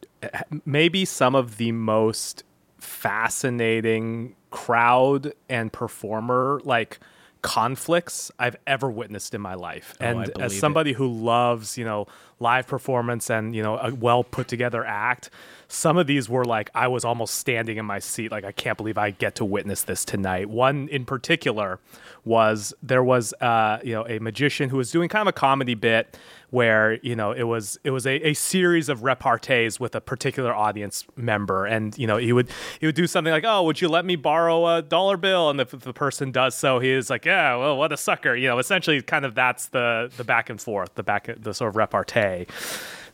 may 0.65 0.89
be 0.89 1.05
some 1.05 1.35
of 1.35 1.57
the 1.57 1.73
most 1.73 2.45
fascinating 2.79 4.37
crowd 4.51 5.33
and 5.49 5.73
performer 5.73 6.61
like 6.65 7.01
conflicts 7.43 8.31
I've 8.39 8.55
ever 8.65 8.89
witnessed 8.89 9.35
in 9.35 9.41
my 9.41 9.55
life. 9.55 9.97
Oh, 10.01 10.05
and 10.05 10.41
as 10.41 10.53
it. 10.53 10.61
somebody 10.61 10.93
who 10.93 11.09
loves, 11.09 11.77
you 11.77 11.85
know, 11.85 12.07
live 12.43 12.67
performance 12.67 13.31
and, 13.31 13.55
you 13.55 13.63
know, 13.63 13.79
a 13.79 13.95
well 13.95 14.25
put 14.25 14.49
together 14.49 14.85
act, 14.85 15.31
some 15.69 15.97
of 15.97 16.07
these 16.07 16.29
were 16.29 16.45
like 16.45 16.69
I 16.75 16.89
was 16.89 17.03
almost 17.03 17.35
standing 17.37 17.79
in 17.79 17.87
my 17.87 17.99
seat 17.99 18.31
like 18.31 18.45
I 18.45 18.53
can't 18.53 18.77
believe 18.77 18.99
I 18.99 19.11
get 19.11 19.37
to 19.37 19.45
witness 19.45 19.83
this 19.85 20.05
tonight. 20.05 20.51
One 20.51 20.89
in 20.89 21.07
particular 21.07 21.81
was 22.25 22.75
there 22.83 23.03
was 23.03 23.33
uh, 23.41 23.79
you 23.83 23.95
know, 23.95 24.07
a 24.07 24.19
magician 24.19 24.69
who 24.69 24.77
was 24.77 24.91
doing 24.91 25.09
kind 25.09 25.23
of 25.23 25.29
a 25.29 25.33
comedy 25.33 25.75
bit 25.75 26.19
where 26.53 26.99
you 27.03 27.17
know 27.17 27.33
it 27.33 27.45
was 27.45 27.79
it 27.83 27.91
was 27.91 28.07
a, 28.07 28.29
a 28.29 28.35
series 28.35 28.91
of 28.91 29.01
repartees 29.01 29.81
with 29.81 29.95
a 29.95 30.03
particular 30.03 30.55
audience 30.55 31.07
member, 31.17 31.65
and 31.65 31.97
you 31.97 32.07
know 32.07 32.19
he 32.19 32.31
would 32.35 32.51
he 32.79 32.85
would 32.85 32.95
do 32.95 33.07
something 33.07 33.33
like, 33.33 33.45
"Oh, 33.47 33.63
would 33.65 33.81
you 33.81 33.89
let 33.89 34.05
me 34.05 34.17
borrow 34.17 34.77
a 34.77 34.83
dollar 34.83 35.17
bill?" 35.17 35.49
And 35.49 35.59
if 35.59 35.71
the 35.71 35.95
person 35.95 36.31
does 36.31 36.55
so, 36.55 36.79
he 36.79 36.91
is 36.91 37.09
like, 37.09 37.25
"Yeah, 37.25 37.57
well, 37.57 37.79
what 37.79 37.91
a 37.91 37.97
sucker," 37.97 38.37
you 38.37 38.49
know. 38.49 38.59
Essentially, 38.59 39.01
kind 39.01 39.25
of 39.25 39.35
that's 39.35 39.69
the 39.69 40.13
the 40.19 40.25
back 40.25 40.51
and 40.51 40.61
forth, 40.61 40.95
the 40.95 41.03
back 41.03 41.31
the 41.39 41.55
sort 41.55 41.71
of 41.71 41.77
repartee. 41.77 42.32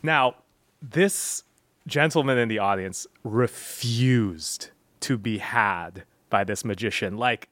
Now, 0.02 0.36
this 0.80 1.44
gentleman 1.86 2.38
in 2.38 2.48
the 2.48 2.58
audience 2.58 3.06
refused 3.24 4.70
to 5.00 5.16
be 5.16 5.38
had 5.38 6.04
by 6.30 6.44
this 6.44 6.64
magician. 6.64 7.16
Like 7.16 7.48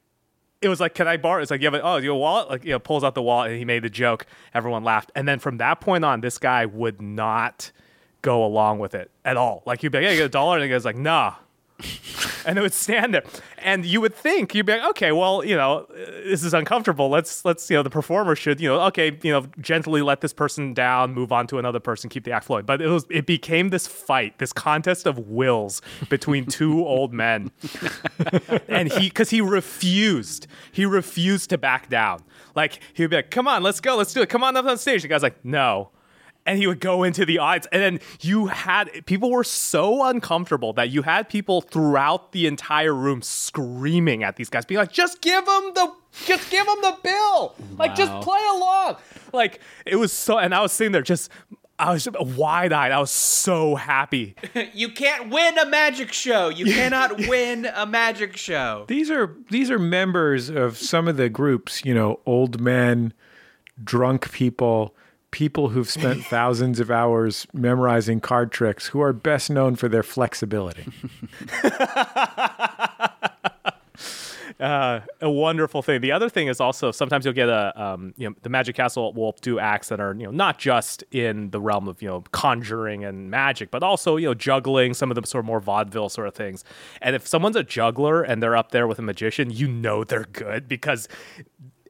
it 0.61 0.69
was 0.69 0.79
like, 0.79 0.95
can 0.95 1.07
I 1.07 1.17
borrow? 1.17 1.41
It's 1.41 1.51
like, 1.51 1.61
you 1.61 1.67
have 1.67 1.75
a, 1.75 1.81
oh, 1.81 1.97
you 1.97 2.09
have 2.09 2.15
a 2.15 2.19
wallet? 2.19 2.49
Like, 2.49 2.63
you 2.65 2.71
know, 2.71 2.79
pulls 2.79 3.03
out 3.03 3.15
the 3.15 3.21
wallet 3.21 3.51
and 3.51 3.59
he 3.59 3.65
made 3.65 3.83
the 3.83 3.89
joke. 3.89 4.25
Everyone 4.53 4.83
laughed. 4.83 5.11
And 5.15 5.27
then 5.27 5.39
from 5.39 5.57
that 5.57 5.79
point 5.81 6.03
on, 6.03 6.21
this 6.21 6.37
guy 6.37 6.65
would 6.65 7.01
not 7.01 7.71
go 8.21 8.43
along 8.43 8.79
with 8.79 8.95
it 8.95 9.11
at 9.23 9.37
all. 9.37 9.61
Like, 9.65 9.83
you'd 9.83 9.91
be 9.91 9.99
like, 9.99 10.05
yeah, 10.05 10.11
you 10.11 10.17
get 10.17 10.25
a 10.25 10.29
dollar. 10.29 10.55
And 10.55 10.63
he 10.63 10.69
goes 10.69 10.85
like, 10.85 10.97
nah. 10.97 11.35
and 12.45 12.57
it 12.57 12.61
would 12.61 12.73
stand 12.73 13.13
there. 13.13 13.23
And 13.57 13.85
you 13.85 14.01
would 14.01 14.15
think, 14.15 14.55
you'd 14.55 14.65
be 14.65 14.73
like, 14.73 14.89
okay, 14.91 15.11
well, 15.11 15.43
you 15.45 15.55
know, 15.55 15.85
this 15.89 16.43
is 16.43 16.53
uncomfortable. 16.53 17.09
Let's, 17.09 17.45
let's, 17.45 17.69
you 17.69 17.77
know, 17.77 17.83
the 17.83 17.89
performer 17.89 18.35
should, 18.35 18.59
you 18.59 18.69
know, 18.69 18.81
okay, 18.83 19.17
you 19.21 19.31
know, 19.31 19.45
gently 19.59 20.01
let 20.01 20.21
this 20.21 20.33
person 20.33 20.73
down, 20.73 21.13
move 21.13 21.31
on 21.31 21.47
to 21.47 21.59
another 21.59 21.79
person, 21.79 22.09
keep 22.09 22.23
the 22.23 22.31
act 22.31 22.45
flowing. 22.45 22.65
But 22.65 22.81
it 22.81 22.87
was, 22.87 23.05
it 23.09 23.25
became 23.25 23.69
this 23.69 23.87
fight, 23.87 24.39
this 24.39 24.53
contest 24.53 25.05
of 25.05 25.19
wills 25.19 25.81
between 26.09 26.45
two 26.47 26.85
old 26.85 27.13
men. 27.13 27.51
and 28.67 28.91
he, 28.91 29.09
because 29.09 29.29
he 29.29 29.41
refused, 29.41 30.47
he 30.71 30.85
refused 30.85 31.49
to 31.51 31.57
back 31.57 31.89
down. 31.89 32.23
Like, 32.55 32.79
he 32.93 33.03
would 33.03 33.11
be 33.11 33.17
like, 33.17 33.29
come 33.29 33.47
on, 33.47 33.61
let's 33.61 33.79
go, 33.79 33.95
let's 33.95 34.13
do 34.13 34.21
it. 34.21 34.29
Come 34.29 34.43
on 34.43 34.57
up 34.57 34.65
on 34.65 34.77
stage. 34.77 35.03
The 35.03 35.07
guy's 35.07 35.23
like, 35.23 35.43
no 35.45 35.91
and 36.47 36.57
he 36.57 36.65
would 36.65 36.79
go 36.79 37.03
into 37.03 37.25
the 37.25 37.37
audience 37.37 37.67
and 37.71 37.81
then 37.81 37.99
you 38.21 38.47
had 38.47 38.89
people 39.05 39.29
were 39.29 39.43
so 39.43 40.05
uncomfortable 40.05 40.73
that 40.73 40.89
you 40.89 41.03
had 41.03 41.29
people 41.29 41.61
throughout 41.61 42.31
the 42.31 42.47
entire 42.47 42.93
room 42.93 43.21
screaming 43.21 44.23
at 44.23 44.37
these 44.37 44.49
guys 44.49 44.65
being 44.65 44.79
like 44.79 44.91
just 44.91 45.21
give 45.21 45.45
them 45.45 45.71
the 45.75 45.93
just 46.25 46.49
give 46.49 46.65
them 46.65 46.77
the 46.81 46.97
bill 47.03 47.55
like 47.77 47.93
just 47.93 48.11
play 48.21 48.39
along 48.55 48.95
like 49.33 49.59
it 49.85 49.97
was 49.97 50.11
so 50.11 50.39
and 50.39 50.55
i 50.55 50.61
was 50.61 50.71
sitting 50.71 50.91
there 50.91 51.01
just 51.03 51.29
I 51.79 51.91
was 51.93 52.07
wide-eyed. 52.19 52.91
I 52.91 52.99
was 52.99 53.11
so 53.11 53.75
happy. 53.75 54.35
You 54.73 54.89
can't 54.89 55.29
win 55.29 55.57
a 55.57 55.65
magic 55.65 56.11
show. 56.11 56.49
You 56.49 56.65
cannot 56.73 57.27
win 57.27 57.65
a 57.65 57.85
magic 57.85 58.35
show. 58.35 58.85
These 58.87 59.11
are 59.11 59.35
these 59.49 59.69
are 59.69 59.79
members 59.79 60.49
of 60.49 60.77
some 60.77 61.07
of 61.07 61.17
the 61.17 61.29
groups, 61.29 61.85
you 61.85 61.93
know, 61.93 62.19
old 62.25 62.59
men, 62.59 63.13
drunk 63.83 64.31
people, 64.31 64.95
people 65.31 65.69
who've 65.69 65.89
spent 65.89 66.23
thousands 66.29 66.79
of 66.79 66.89
hours 66.91 67.47
memorizing 67.53 68.19
card 68.19 68.51
tricks 68.51 68.87
who 68.87 69.01
are 69.01 69.13
best 69.13 69.49
known 69.49 69.75
for 69.75 69.89
their 69.89 70.03
flexibility. 70.03 70.85
uh, 74.59 75.01
a 75.21 75.29
wonderful 75.29 75.81
thing. 75.81 76.01
The 76.01 76.11
other 76.11 76.29
thing 76.29 76.47
is 76.47 76.59
also 76.59 76.91
sometimes 76.91 77.25
you'll 77.25 77.33
get 77.33 77.49
a 77.49 77.79
um, 77.81 78.13
you 78.17 78.29
know 78.29 78.35
the 78.41 78.49
Magic 78.49 78.75
Castle 78.75 79.13
will 79.13 79.35
do 79.41 79.59
acts 79.59 79.89
that 79.89 79.99
are 79.99 80.13
you 80.15 80.25
know 80.25 80.31
not 80.31 80.57
just 80.57 81.03
in 81.11 81.51
the 81.51 81.61
realm 81.61 81.87
of 81.87 82.01
you 82.01 82.07
know 82.07 82.23
conjuring 82.31 83.03
and 83.03 83.29
magic, 83.29 83.71
but 83.71 83.83
also 83.83 84.17
you 84.17 84.27
know 84.27 84.33
juggling 84.33 84.93
some 84.93 85.11
of 85.11 85.15
the 85.15 85.27
sort 85.27 85.43
of 85.43 85.45
more 85.45 85.59
vaudeville 85.59 86.09
sort 86.09 86.27
of 86.27 86.33
things. 86.33 86.63
And 87.01 87.15
if 87.15 87.27
someone's 87.27 87.55
a 87.55 87.63
juggler 87.63 88.23
and 88.23 88.41
they're 88.41 88.57
up 88.57 88.71
there 88.71 88.87
with 88.87 88.99
a 88.99 89.03
magician, 89.03 89.51
you 89.51 89.67
know 89.67 90.03
they're 90.03 90.27
good 90.31 90.67
because 90.67 91.07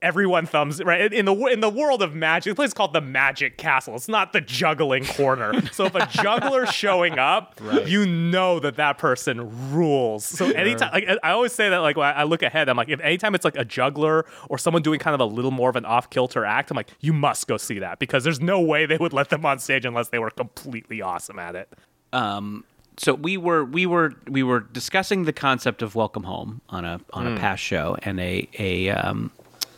everyone 0.02 0.46
thumbs 0.46 0.84
right 0.84 1.12
in 1.14 1.26
the 1.26 1.36
in 1.48 1.60
the 1.60 1.70
world 1.70 2.02
of 2.02 2.14
magic. 2.16 2.52
The 2.52 2.56
place 2.56 2.70
is 2.70 2.74
called 2.74 2.94
the 2.94 3.02
Magic 3.02 3.58
Castle. 3.58 3.96
It's 3.96 4.08
not 4.08 4.34
the 4.34 4.42
juggling 4.42 5.06
corner. 5.06 5.62
so 5.72 5.86
if 5.86 5.96
a 5.96 6.06
juggler's 6.08 6.70
showing 6.74 7.20
up, 7.20 7.60
you 7.86 8.06
know 8.06 8.60
that 8.60 8.76
that 8.76 8.98
person 8.98 9.72
rules. 9.72 10.26
So 10.26 10.50
anytime, 10.52 10.92
like 10.94 11.08
I 11.24 11.32
always 11.32 11.54
say 11.54 11.70
that, 11.70 11.80
like 11.80 11.98
when 11.98 12.08
I 12.08 12.24
look 12.24 12.44
ahead, 12.44 12.70
I'm 12.70 12.78
like, 12.78 12.90
if 12.90 13.00
anytime 13.02 13.36
it's 13.36 13.46
like 13.46 13.58
a 13.58 13.66
juggler 13.66 14.26
or 14.50 14.58
someone 14.58 14.82
doing 14.82 15.00
kind 15.00 15.14
of 15.14 15.20
a 15.20 15.26
little 15.26 15.52
more 15.52 15.70
of 15.70 15.76
an 15.76 15.86
off 15.86 16.10
kilter 16.10 16.46
act, 16.46 16.72
I'm 16.72 16.78
like, 16.78 16.92
you 17.00 17.14
must 17.14 17.48
go 17.48 17.58
see 17.58 17.80
that 17.80 18.00
because 18.00 18.24
there's 18.24 18.42
no 18.42 18.62
way 18.62 18.86
they 18.86 18.98
would 18.98 19.14
let 19.14 19.30
them 19.30 19.46
on 19.46 19.60
stage 19.60 19.86
unless 19.86 20.10
they 20.10 20.20
were 20.20 20.32
completely 20.32 21.02
awesome 21.02 21.40
at 21.40 21.56
it. 21.56 21.72
Um, 22.14 22.64
so 22.98 23.14
we 23.14 23.38
were 23.38 23.64
we 23.64 23.86
were 23.86 24.14
we 24.28 24.42
were 24.42 24.60
discussing 24.60 25.26
the 25.26 25.34
concept 25.34 25.82
of 25.82 25.94
welcome 25.94 26.24
home 26.24 26.62
on 26.70 26.84
a 26.84 27.00
on 27.14 27.28
a 27.28 27.38
past 27.38 27.62
show, 27.62 27.96
and 28.02 28.20
a 28.20 28.48
a 28.58 28.90
um, 28.90 29.32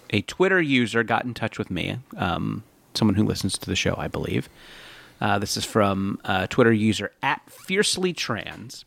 a 0.09 0.21
Twitter 0.21 0.61
user 0.61 1.03
got 1.03 1.25
in 1.25 1.33
touch 1.33 1.57
with 1.57 1.69
me, 1.69 1.97
um, 2.17 2.63
someone 2.93 3.15
who 3.15 3.23
listens 3.23 3.57
to 3.57 3.69
the 3.69 3.75
show, 3.75 3.95
I 3.97 4.07
believe. 4.07 4.49
Uh, 5.21 5.37
this 5.39 5.57
is 5.57 5.65
from 5.65 6.19
uh, 6.23 6.47
Twitter 6.47 6.71
user 6.71 7.11
at 7.21 7.41
fiercely 7.49 8.13
trans. 8.13 8.85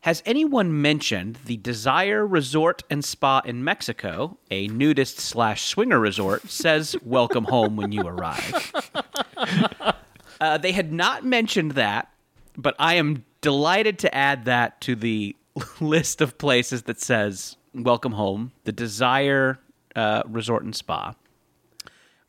Has 0.00 0.22
anyone 0.24 0.80
mentioned 0.80 1.40
the 1.46 1.56
Desire 1.56 2.24
Resort 2.24 2.84
and 2.88 3.04
Spa 3.04 3.40
in 3.44 3.64
Mexico, 3.64 4.38
a 4.52 4.68
nudist 4.68 5.18
slash 5.18 5.64
swinger 5.64 5.98
resort, 5.98 6.48
says 6.48 6.94
welcome 7.02 7.44
home 7.44 7.76
when 7.76 7.92
you 7.92 8.02
arrive? 8.06 8.72
Uh, 10.40 10.58
they 10.58 10.72
had 10.72 10.92
not 10.92 11.24
mentioned 11.24 11.72
that, 11.72 12.12
but 12.56 12.74
I 12.78 12.94
am 12.94 13.24
delighted 13.40 13.98
to 14.00 14.14
add 14.14 14.44
that 14.44 14.80
to 14.82 14.94
the 14.94 15.34
list 15.80 16.20
of 16.20 16.36
places 16.38 16.82
that 16.82 17.00
says 17.00 17.56
welcome 17.74 18.12
home, 18.12 18.52
the 18.64 18.72
Desire 18.72 19.58
uh, 19.96 20.22
Resort 20.26 20.62
and 20.62 20.76
Spa. 20.76 21.14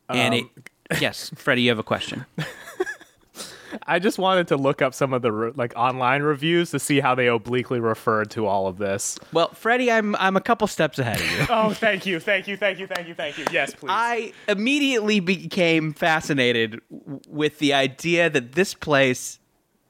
And 0.08 0.34
it, 0.34 0.46
yes, 1.00 1.30
Freddie, 1.36 1.62
you 1.62 1.68
have 1.68 1.78
a 1.78 1.82
question. 1.84 2.24
I 3.86 3.98
just 3.98 4.18
wanted 4.18 4.48
to 4.48 4.56
look 4.56 4.80
up 4.80 4.94
some 4.94 5.12
of 5.12 5.20
the 5.20 5.30
re- 5.30 5.52
like 5.54 5.74
online 5.76 6.22
reviews 6.22 6.70
to 6.70 6.78
see 6.78 7.00
how 7.00 7.14
they 7.14 7.26
obliquely 7.26 7.80
referred 7.80 8.30
to 8.30 8.46
all 8.46 8.66
of 8.66 8.78
this. 8.78 9.18
Well, 9.32 9.50
Freddie, 9.52 9.92
I'm 9.92 10.16
I'm 10.16 10.36
a 10.36 10.40
couple 10.40 10.66
steps 10.66 10.98
ahead 10.98 11.20
of 11.20 11.30
you. 11.30 11.46
Oh, 11.50 11.74
thank 11.74 12.06
you, 12.06 12.18
thank 12.18 12.48
you, 12.48 12.56
thank 12.56 12.78
you, 12.78 12.86
thank 12.86 13.08
you, 13.08 13.14
thank 13.14 13.36
you. 13.36 13.44
Yes, 13.52 13.74
please. 13.74 13.90
I 13.92 14.32
immediately 14.48 15.20
became 15.20 15.92
fascinated 15.92 16.80
w- 16.90 17.20
with 17.28 17.58
the 17.58 17.74
idea 17.74 18.30
that 18.30 18.52
this 18.52 18.72
place 18.72 19.38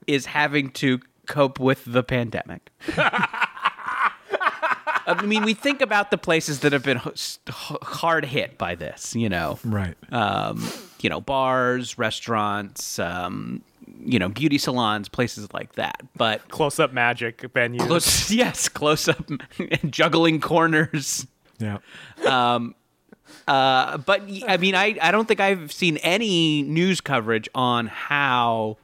is 0.09 0.27
having 0.27 0.71
to 0.71 0.99
cope 1.27 1.61
with 1.61 1.85
the 1.87 2.03
pandemic. 2.03 2.71
I 5.09 5.23
mean, 5.23 5.43
we 5.45 5.55
think 5.55 5.81
about 5.81 6.11
the 6.11 6.19
places 6.19 6.61
that 6.61 6.73
have 6.73 6.83
been 6.83 6.99
h- 7.07 7.39
h- 7.49 7.77
hard 7.83 8.25
hit 8.27 8.59
by 8.59 8.75
this, 8.75 9.17
you 9.17 9.29
know, 9.29 9.59
Right. 9.65 9.95
um, 10.13 10.63
you 11.01 11.09
know, 11.11 11.21
bars, 11.21 11.97
restaurants, 11.99 12.99
um, 12.99 13.63
you 14.05 14.19
know, 14.19 14.29
beauty 14.29 14.59
salons, 14.59 15.09
places 15.09 15.49
like 15.53 15.73
that. 15.77 16.03
But 16.15 16.49
Close 16.51 16.79
up 16.79 16.93
magic 16.93 17.39
venues. 17.55 17.87
close, 17.87 18.31
yes, 18.43 18.69
close 18.69 19.09
up, 19.09 19.29
juggling 19.91 20.41
corners. 20.41 21.27
yeah. 21.59 21.79
Um, 22.27 22.75
Uh, 23.47 23.97
but 23.99 24.23
I 24.47 24.57
mean, 24.59 24.75
I, 24.75 24.97
I 25.01 25.11
don't 25.11 25.27
think 25.27 25.41
I've 25.41 25.73
seen 25.73 25.97
any 25.99 26.63
news 26.63 27.01
coverage 27.01 27.49
on 27.55 27.87
how 27.87 28.77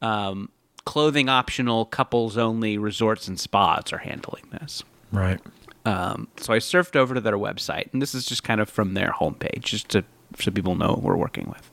um, 0.00 0.50
clothing 0.84 1.28
optional 1.28 1.84
couples 1.84 2.38
only 2.38 2.78
resorts 2.78 3.28
and 3.28 3.38
spas 3.38 3.92
are 3.92 3.98
handling 3.98 4.44
this. 4.50 4.82
Right. 5.12 5.40
Um, 5.84 6.28
so 6.36 6.52
I 6.52 6.58
surfed 6.58 6.96
over 6.96 7.14
to 7.14 7.20
their 7.20 7.38
website, 7.38 7.92
and 7.92 8.02
this 8.02 8.14
is 8.14 8.26
just 8.26 8.44
kind 8.44 8.60
of 8.60 8.68
from 8.68 8.94
their 8.94 9.12
homepage, 9.12 9.62
just 9.62 9.88
to 9.90 10.04
so 10.38 10.50
people 10.50 10.74
know 10.74 10.88
what 10.90 11.02
we're 11.02 11.16
working 11.16 11.48
with. 11.48 11.70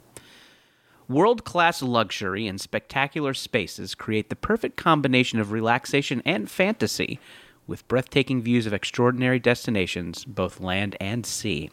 World 1.08 1.44
class 1.44 1.82
luxury 1.82 2.48
and 2.48 2.60
spectacular 2.60 3.34
spaces 3.34 3.94
create 3.94 4.30
the 4.30 4.36
perfect 4.36 4.76
combination 4.76 5.40
of 5.40 5.52
relaxation 5.52 6.22
and 6.26 6.50
fantasy, 6.50 7.20
with 7.68 7.88
breathtaking 7.88 8.42
views 8.42 8.66
of 8.66 8.74
extraordinary 8.74 9.40
destinations, 9.40 10.24
both 10.24 10.60
land 10.60 10.96
and 11.00 11.26
sea. 11.26 11.70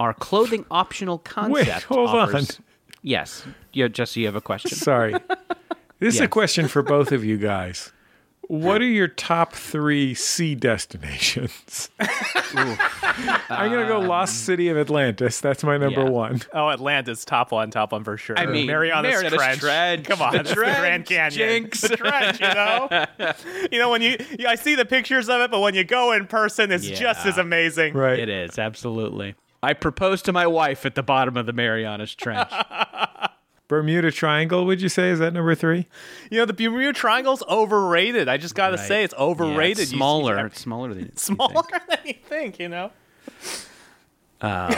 Our 0.00 0.14
clothing 0.14 0.66
optional 0.70 1.18
concept 1.24 1.68
Wait, 1.68 1.82
hold 1.84 2.10
on. 2.10 2.44
Yes, 3.02 3.44
yeah, 3.72 3.88
Jesse, 3.88 4.20
you 4.20 4.26
have 4.26 4.36
a 4.36 4.40
question. 4.40 4.76
Sorry. 4.76 5.14
This 5.98 6.16
is 6.16 6.20
a 6.20 6.28
question 6.28 6.66
for 6.68 6.82
both 6.82 7.12
of 7.12 7.24
you 7.24 7.36
guys. 7.38 7.92
What 8.52 8.82
are 8.82 8.86
your 8.86 9.08
top 9.08 9.54
three 9.54 10.12
sea 10.12 10.54
destinations? 10.54 11.88
I'm 11.98 13.70
going 13.70 13.80
to 13.80 13.88
go 13.88 13.98
Lost 13.98 14.44
City 14.44 14.68
of 14.68 14.76
Atlantis. 14.76 15.40
That's 15.40 15.64
my 15.64 15.78
number 15.78 16.02
yeah. 16.02 16.10
one. 16.10 16.42
Oh, 16.52 16.68
Atlantis, 16.68 17.24
top 17.24 17.50
one, 17.50 17.70
top 17.70 17.92
one 17.92 18.04
for 18.04 18.18
sure. 18.18 18.38
I 18.38 18.44
mean, 18.44 18.66
Mariana's, 18.66 19.10
Mariana's 19.10 19.32
Trench. 19.32 19.60
Trench. 19.60 20.04
Come 20.04 20.20
on, 20.20 20.34
The 20.34 20.40
it's 20.40 20.50
the 20.50 20.56
Grand 20.56 21.06
Canyon. 21.06 21.30
Jinx. 21.32 21.80
The 21.80 21.96
trench, 21.96 22.40
you 22.42 22.48
know. 22.48 23.06
you 23.72 23.78
know 23.78 23.88
when 23.88 24.02
you, 24.02 24.18
you, 24.38 24.46
I 24.46 24.56
see 24.56 24.74
the 24.74 24.84
pictures 24.84 25.30
of 25.30 25.40
it, 25.40 25.50
but 25.50 25.60
when 25.60 25.72
you 25.74 25.84
go 25.84 26.12
in 26.12 26.26
person, 26.26 26.70
it's 26.70 26.86
just 26.86 27.24
as 27.24 27.38
amazing. 27.38 27.94
Right. 27.94 28.18
It 28.18 28.28
is 28.28 28.58
absolutely. 28.58 29.34
I 29.62 29.72
proposed 29.72 30.26
to 30.26 30.32
my 30.34 30.46
wife 30.46 30.84
at 30.84 30.94
the 30.94 31.02
bottom 31.02 31.38
of 31.38 31.46
the 31.46 31.54
Marianas 31.54 32.14
Trench. 32.14 32.52
Bermuda 33.72 34.10
Triangle, 34.10 34.66
would 34.66 34.82
you 34.82 34.90
say? 34.90 35.08
Is 35.08 35.18
that 35.20 35.32
number 35.32 35.54
three? 35.54 35.86
You 36.30 36.36
know 36.40 36.44
the 36.44 36.52
Bermuda 36.52 36.92
Triangle's 36.92 37.42
overrated. 37.48 38.28
I 38.28 38.36
just 38.36 38.54
gotta 38.54 38.76
Right. 38.76 38.86
say 38.86 39.02
it's 39.02 39.14
Yeah, 39.16 39.24
overrated. 39.24 39.78
it's 39.84 39.90
smaller. 39.92 40.38
you- 40.40 40.44
it's 40.46 40.60
smaller 40.60 40.92
than 40.92 41.04
you 41.06 41.12
smaller 41.16 41.62
think. 41.62 41.86
than 41.88 41.98
you 42.04 42.14
think. 42.28 42.58
You 42.58 42.68
know. 42.68 42.90
Um, 44.42 44.74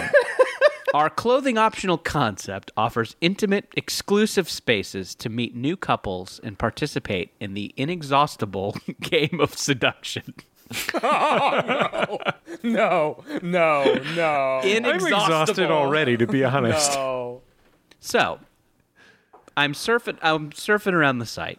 our 0.95 1.11
clothing 1.11 1.59
optional 1.59 1.99
concept 1.99 2.71
offers 2.77 3.17
intimate, 3.21 3.67
exclusive 3.77 4.49
spaces 4.49 5.17
to 5.17 5.29
meet 5.29 5.57
new 5.57 5.77
couples 5.77 6.41
and 6.45 6.57
participate 6.57 7.33
in 7.41 7.55
the 7.55 7.75
inexhaustible 7.77 8.77
game 9.01 9.41
of 9.41 9.59
seduction. 9.59 10.35
no, 11.03 12.19
no, 12.63 13.25
no. 14.15 14.61
I'm 14.63 14.85
exhausted 14.85 15.71
already, 15.71 16.17
to 16.17 16.27
be 16.29 16.45
honest. 16.45 16.93
No. 16.93 17.43
So, 18.01 18.39
I'm 19.57 19.73
surfing. 19.73 20.19
I'm 20.23 20.51
surfing 20.51 20.93
around 20.93 21.19
the 21.19 21.27
site, 21.27 21.59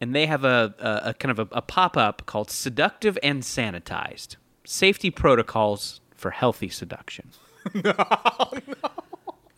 and 0.00 0.14
they 0.14 0.26
have 0.26 0.44
a, 0.44 0.74
a, 0.78 1.10
a 1.10 1.14
kind 1.14 1.30
of 1.30 1.38
a, 1.38 1.56
a 1.56 1.62
pop 1.62 1.96
up 1.96 2.26
called 2.26 2.50
"Seductive 2.50 3.18
and 3.22 3.42
Sanitized: 3.42 4.36
Safety 4.64 5.10
Protocols 5.10 6.00
for 6.14 6.30
Healthy 6.30 6.68
Seduction." 6.68 7.30
no, 7.74 7.80
no. 7.94 8.90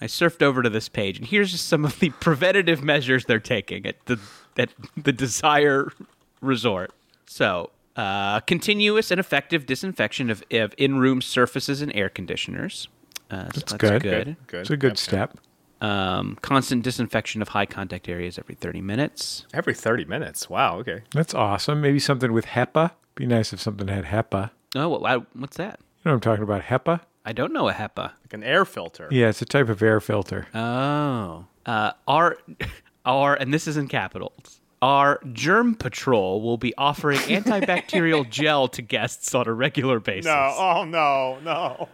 I 0.03 0.07
surfed 0.07 0.43
over 0.43 0.63
to 0.63 0.71
this 0.71 0.89
page, 0.89 1.19
and 1.19 1.27
here's 1.27 1.51
just 1.53 1.69
some 1.69 1.85
of 1.85 1.99
the 2.01 2.09
preventative 2.11 2.83
measures 2.83 3.27
they're 3.27 3.39
taking 3.39 3.85
at 3.87 4.05
the 4.07 4.19
at 4.57 4.71
the 4.97 5.13
Desire 5.13 5.93
Resort. 6.41 6.93
So, 7.27 7.71
uh, 7.97 8.41
continuous 8.41 9.11
and 9.11 9.21
effective 9.21 9.67
disinfection 9.67 10.31
of, 10.31 10.43
of 10.51 10.75
in-room 10.79 11.21
surfaces 11.21 11.83
and 11.83 11.95
air 11.95 12.09
conditioners. 12.09 12.89
Uh, 13.31 13.45
so 13.45 13.61
that's, 13.61 13.73
good. 13.75 14.03
good. 14.03 14.37
Good. 14.49 14.61
It's 14.63 14.71
a 14.71 14.77
good 14.77 14.93
Yep, 14.93 14.99
step. 14.99 15.39
Um, 15.81 16.37
constant 16.43 16.83
disinfection 16.83 17.41
of 17.43 17.49
high 17.49 17.67
contact 17.67 18.09
areas 18.09 18.39
every 18.39 18.55
30 18.55 18.81
minutes. 18.83 19.47
Every 19.55 19.75
30 19.75 20.05
minutes. 20.05 20.51
Wow, 20.51 20.79
okay. 20.81 21.03
That's 21.13 21.35
awesome. 21.35 21.81
Maybe 21.81 21.99
something 21.99 22.33
with 22.33 22.47
HEPA. 22.47 22.93
Be 23.15 23.27
nice 23.27 23.53
if 23.53 23.61
something 23.61 23.89
had 23.89 24.05
HEPA. 24.07 24.51
Oh, 24.77 24.89
what, 24.89 25.01
what- 25.01 25.27
what's 25.37 25.57
that? 25.57 25.81
You 25.81 26.11
know 26.11 26.13
what 26.13 26.15
I'm 26.17 26.21
talking 26.21 26.45
about? 26.45 26.63
HEPA? 26.65 27.01
I 27.25 27.33
don't 27.33 27.53
know 27.53 27.69
a 27.69 27.73
HEPA. 27.73 28.13
Like 28.23 28.33
an 28.33 28.43
air 28.43 28.65
filter. 28.65 29.09
Yeah, 29.11 29.29
it's 29.29 29.43
a 29.43 29.45
type 29.47 29.69
of 29.69 29.83
air 29.83 30.01
filter. 30.01 30.47
Oh. 30.55 31.47
Uh, 31.67 31.93
our, 32.09 32.39
our, 33.05 33.35
and 33.35 33.53
this 33.53 33.67
is 33.67 33.77
in 33.77 33.89
capitals. 33.89 34.61
Our 34.83 35.21
germ 35.33 35.75
patrol 35.75 36.41
will 36.41 36.57
be 36.57 36.75
offering 36.79 37.19
antibacterial 37.21 38.29
gel 38.31 38.69
to 38.69 38.81
guests 38.83 39.35
on 39.35 39.47
a 39.47 39.53
regular 39.53 40.01
basis. 40.01 40.25
No, 40.27 40.55
oh 40.59 40.85
no, 40.85 41.39
no. 41.45 41.89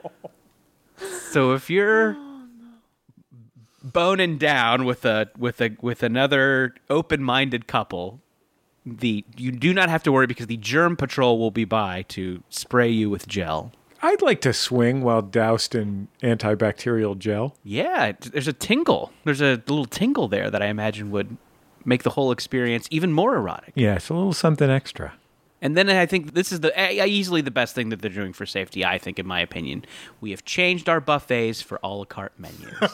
So 1.31 1.53
if 1.55 1.69
you're 1.69 2.13
boning 3.93 4.39
down 4.39 4.85
with 4.85 5.05
a 5.05 5.31
with 5.39 5.61
a 5.61 5.77
with 5.81 6.03
another 6.03 6.75
open-minded 6.91 7.67
couple, 7.67 8.21
the 8.85 9.25
you 9.37 9.53
do 9.53 9.73
not 9.73 9.89
have 9.89 10.03
to 10.05 10.13
worry 10.13 10.27
because 10.27 10.47
the 10.47 10.57
germ 10.57 10.97
patrol 10.97 11.39
will 11.39 11.51
be 11.51 11.65
by 11.65 12.03
to 12.09 12.43
spray 12.49 12.89
you 12.91 13.11
with 13.11 13.27
gel. 13.27 13.73
I'd 14.03 14.23
like 14.23 14.41
to 14.43 14.53
swing 14.53 15.03
while 15.03 15.23
doused 15.23 15.75
in 15.75 16.09
antibacterial 16.23 17.19
gel. 17.19 17.57
Yeah, 17.65 18.13
there's 18.13 18.47
a 18.47 18.53
tingle. 18.53 19.13
There's 19.25 19.41
a 19.41 19.63
little 19.67 19.87
tingle 19.87 20.29
there 20.29 20.51
that 20.51 20.63
I 20.63 20.67
imagine 20.67 21.11
would 21.11 21.37
make 21.85 22.03
the 22.03 22.11
whole 22.11 22.31
experience 22.31 22.87
even 22.91 23.13
more 23.13 23.37
erotic. 23.37 23.73
Yeah, 23.75 23.97
it's 23.97 24.11
a 24.11 24.15
little 24.15 24.33
something 24.33 24.69
extra. 24.69 25.15
And 25.63 25.77
then 25.77 25.89
I 25.89 26.05
think 26.05 26.35
this 26.35 26.53
is 26.53 26.61
the 26.61 26.79
uh, 26.79 27.07
easily 27.07 27.41
the 27.41 27.51
best 27.51 27.75
thing 27.75 27.89
that 27.89 28.03
they're 28.03 28.11
doing 28.11 28.35
for 28.35 28.45
safety. 28.45 28.85
I 28.85 28.99
think, 28.99 29.19
in 29.19 29.27
my 29.27 29.41
opinion, 29.41 29.85
we 30.21 30.31
have 30.31 30.45
changed 30.45 30.89
our 30.89 31.01
buffets 31.01 31.63
for 31.63 31.81
a 31.83 31.89
la 31.89 32.05
carte 32.05 32.39
menus. 32.39 32.75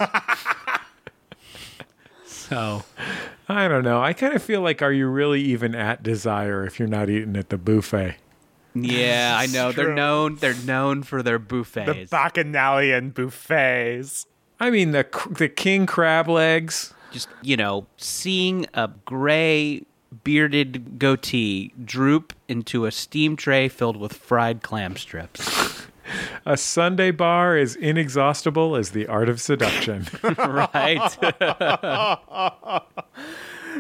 so 2.53 2.85
I 3.49 3.69
don't 3.69 3.85
know. 3.85 4.01
I 4.03 4.13
kind 4.13 4.35
of 4.35 4.43
feel 4.43 4.61
like, 4.61 4.83
are 4.83 4.93
you 4.93 5.09
really 5.09 5.41
even 5.43 5.75
at 5.75 6.03
Desire 6.03 6.65
if 6.65 6.79
you're 6.79 6.89
not 6.89 7.11
eating 7.11 7.37
at 7.37 7.49
the 7.49 7.59
buffet? 7.59 8.17
yeah, 8.75 9.37
I 9.39 9.47
know 9.47 9.73
they're 9.73 9.95
known. 9.95 10.37
They're 10.37 10.55
known 10.55 11.03
for 11.03 11.23
their 11.23 11.39
buffets. 11.39 11.87
The 11.87 12.07
bacchanalian 12.11 13.11
buffets. 13.11 14.27
I 14.59 14.71
mean, 14.71 14.93
the 14.93 15.07
the 15.31 15.49
king 15.49 15.87
crab 15.87 16.29
legs. 16.29 16.95
Just 17.11 17.29
you 17.43 17.57
know, 17.57 17.87
seeing 17.99 18.67
a 18.75 18.91
gray 19.05 19.83
bearded 20.25 20.99
goatee 20.99 21.73
droop 21.85 22.33
into 22.49 22.87
a 22.87 22.93
steam 22.93 23.37
tray 23.37 23.69
filled 23.69 23.97
with 23.97 24.13
fried 24.15 24.63
clam 24.63 24.97
strips. 24.97 25.82
A 26.47 26.57
Sunday 26.57 27.11
bar 27.11 27.57
is 27.57 27.77
inexhaustible 27.77 28.77
as 28.77 28.91
the 28.91 29.07
art 29.07 29.29
of 29.29 29.41
seduction. 29.41 30.07
right? 30.23 31.17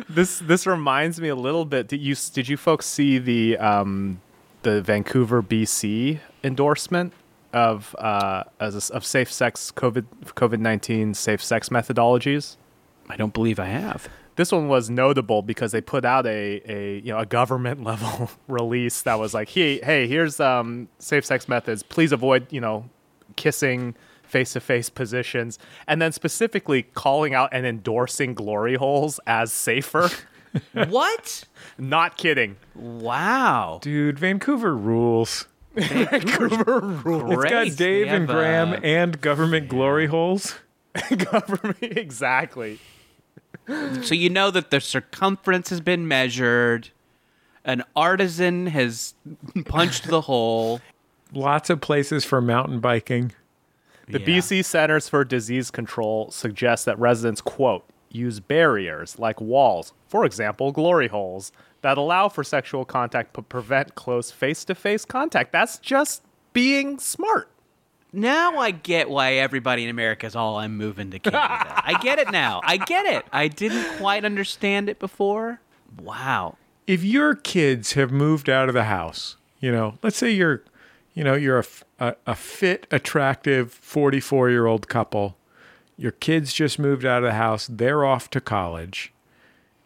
This 0.08 0.38
this 0.38 0.66
reminds 0.66 1.20
me 1.20 1.28
a 1.28 1.34
little 1.34 1.66
bit. 1.66 1.86
Did 1.86 2.00
you 2.00 2.14
did 2.32 2.48
you 2.48 2.56
folks 2.56 2.86
see 2.86 3.18
the 3.18 3.58
um 3.58 4.23
the 4.62 4.80
Vancouver, 4.80 5.42
BC 5.42 6.18
endorsement 6.42 7.12
of 7.52 7.95
uh 7.99 8.45
as 8.58 8.90
a, 8.90 8.95
of 8.95 9.04
safe 9.04 9.30
sex 9.30 9.71
COVID 9.75 10.06
COVID 10.34 10.60
nineteen 10.60 11.12
safe 11.12 11.42
sex 11.42 11.68
methodologies? 11.68 12.56
I 13.10 13.16
don't 13.16 13.34
believe 13.34 13.60
I 13.60 13.66
have. 13.66 14.08
This 14.36 14.50
one 14.50 14.68
was 14.68 14.88
notable 14.88 15.42
because 15.42 15.73
they 15.73 15.80
put 15.80 16.04
out 16.04 16.26
a, 16.26 16.62
a 16.64 17.00
you 17.00 17.12
know 17.12 17.18
a 17.18 17.26
government 17.26 17.84
level 17.84 18.30
release 18.49 19.02
that 19.02 19.18
was 19.18 19.34
like, 19.34 19.49
hey 19.49 19.80
hey 19.82 20.06
here's 20.06 20.40
um 20.40 20.88
safe 20.99 21.25
sex 21.25 21.49
methods. 21.49 21.82
Please 21.82 22.12
avoid 22.12 22.47
you 22.50 22.60
know 22.60 22.88
kissing 23.36 23.95
face 24.23 24.54
to 24.54 24.60
face 24.60 24.88
positions, 24.88 25.58
and 25.86 26.00
then 26.00 26.10
specifically 26.10 26.82
calling 26.82 27.34
out 27.34 27.50
and 27.52 27.66
endorsing 27.66 28.34
glory 28.34 28.76
holes 28.76 29.21
as 29.26 29.52
safer. 29.52 30.08
what? 30.88 31.45
Not 31.78 32.16
kidding. 32.16 32.56
Wow. 32.75 33.78
Dude, 33.82 34.18
Vancouver 34.18 34.76
rules. 34.76 35.47
Vancouver 35.75 36.80
rules. 36.80 37.45
It's 37.45 37.50
got 37.50 37.76
Dave 37.76 38.08
and 38.08 38.26
Graham 38.26 38.78
and 38.82 39.21
government 39.21 39.68
glory 39.68 40.06
holes. 40.06 40.56
government 41.30 41.78
exactly. 41.80 42.78
So 44.02 44.14
you 44.14 44.28
know 44.30 44.50
that 44.50 44.70
the 44.70 44.80
circumference 44.80 45.70
has 45.70 45.80
been 45.80 46.08
measured. 46.08 46.90
An 47.64 47.84
artisan 47.94 48.66
has 48.66 49.14
punched 49.64 50.08
the 50.08 50.22
hole. 50.22 50.80
Lots 51.32 51.70
of 51.70 51.80
places 51.80 52.25
for 52.25 52.40
mountain 52.40 52.80
biking. 52.80 53.32
The 54.08 54.20
Yeah. 54.20 54.26
BC 54.26 54.64
Centers 54.64 55.08
for 55.08 55.25
Disease 55.25 55.70
Control 55.70 56.30
suggests 56.30 56.84
that 56.86 56.98
residents, 56.98 57.40
quote, 57.40 57.84
use 58.10 58.40
barriers 58.40 59.18
like 59.18 59.40
walls, 59.40 59.92
for 60.08 60.25
example, 60.26 60.72
glory 60.72 61.08
holes, 61.08 61.52
that 61.82 61.96
allow 61.96 62.28
for 62.28 62.44
sexual 62.44 62.84
contact 62.84 63.32
but 63.32 63.48
prevent 63.48 63.94
close 63.94 64.30
face 64.30 64.64
to 64.64 64.75
face 64.75 65.04
contact. 65.04 65.52
That's 65.52 65.78
just 65.78 66.22
being 66.52 66.98
smart. 66.98 67.48
Now 68.12 68.58
I 68.58 68.70
get 68.72 69.08
why 69.08 69.34
everybody 69.34 69.84
in 69.84 69.90
America 69.90 70.26
is 70.26 70.36
all 70.36 70.56
I'm 70.58 70.76
moving 70.76 71.10
to 71.12 71.18
Canada. 71.18 71.40
I 71.84 71.98
get 72.02 72.18
it 72.18 72.30
now. 72.30 72.60
I 72.62 72.76
get 72.76 73.06
it. 73.06 73.25
I 73.32 73.48
didn't 73.48 73.98
quite 73.98 74.25
understand 74.25 74.88
it 74.88 74.98
before. 74.98 75.60
Wow. 76.00 76.56
If 76.86 77.02
your 77.04 77.34
kids 77.34 77.94
have 77.94 78.10
moved 78.10 78.50
out 78.50 78.68
of 78.68 78.75
the 78.75 78.84
house, 78.84 79.36
you 79.60 79.72
know, 79.72 79.98
let's 80.02 80.16
say 80.16 80.30
you're, 80.30 80.62
you 81.14 81.25
know, 81.25 81.34
you're 81.34 81.60
a 81.60 81.64
a 82.26 82.34
fit, 82.34 82.86
attractive 82.90 83.72
44 83.72 84.50
year 84.50 84.66
old 84.66 84.88
couple. 84.88 85.36
Your 85.96 86.12
kids 86.12 86.52
just 86.52 86.78
moved 86.78 87.04
out 87.04 87.18
of 87.18 87.28
the 87.28 87.34
house. 87.34 87.68
They're 87.70 88.04
off 88.04 88.28
to 88.30 88.40
college. 88.40 89.12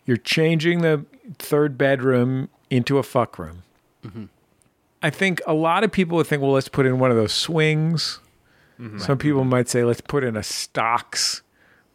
You're 0.06 0.16
changing 0.16 0.80
the 0.80 1.04
third 1.38 1.76
bedroom 1.76 2.48
into 2.70 2.98
a 2.98 3.02
fuck 3.02 3.38
room. 3.38 3.64
Mm-hmm. 4.04 4.24
I 5.06 5.10
think 5.10 5.40
a 5.46 5.54
lot 5.54 5.84
of 5.84 5.92
people 5.92 6.16
would 6.16 6.26
think, 6.26 6.42
well, 6.42 6.50
let's 6.50 6.68
put 6.68 6.84
in 6.84 6.98
one 6.98 7.12
of 7.12 7.16
those 7.16 7.32
swings. 7.32 8.18
Mm-hmm. 8.80 8.98
Some 8.98 9.18
people 9.18 9.44
might 9.44 9.68
say, 9.68 9.84
let's 9.84 10.00
put 10.00 10.24
in 10.24 10.36
a 10.36 10.42
stocks 10.42 11.42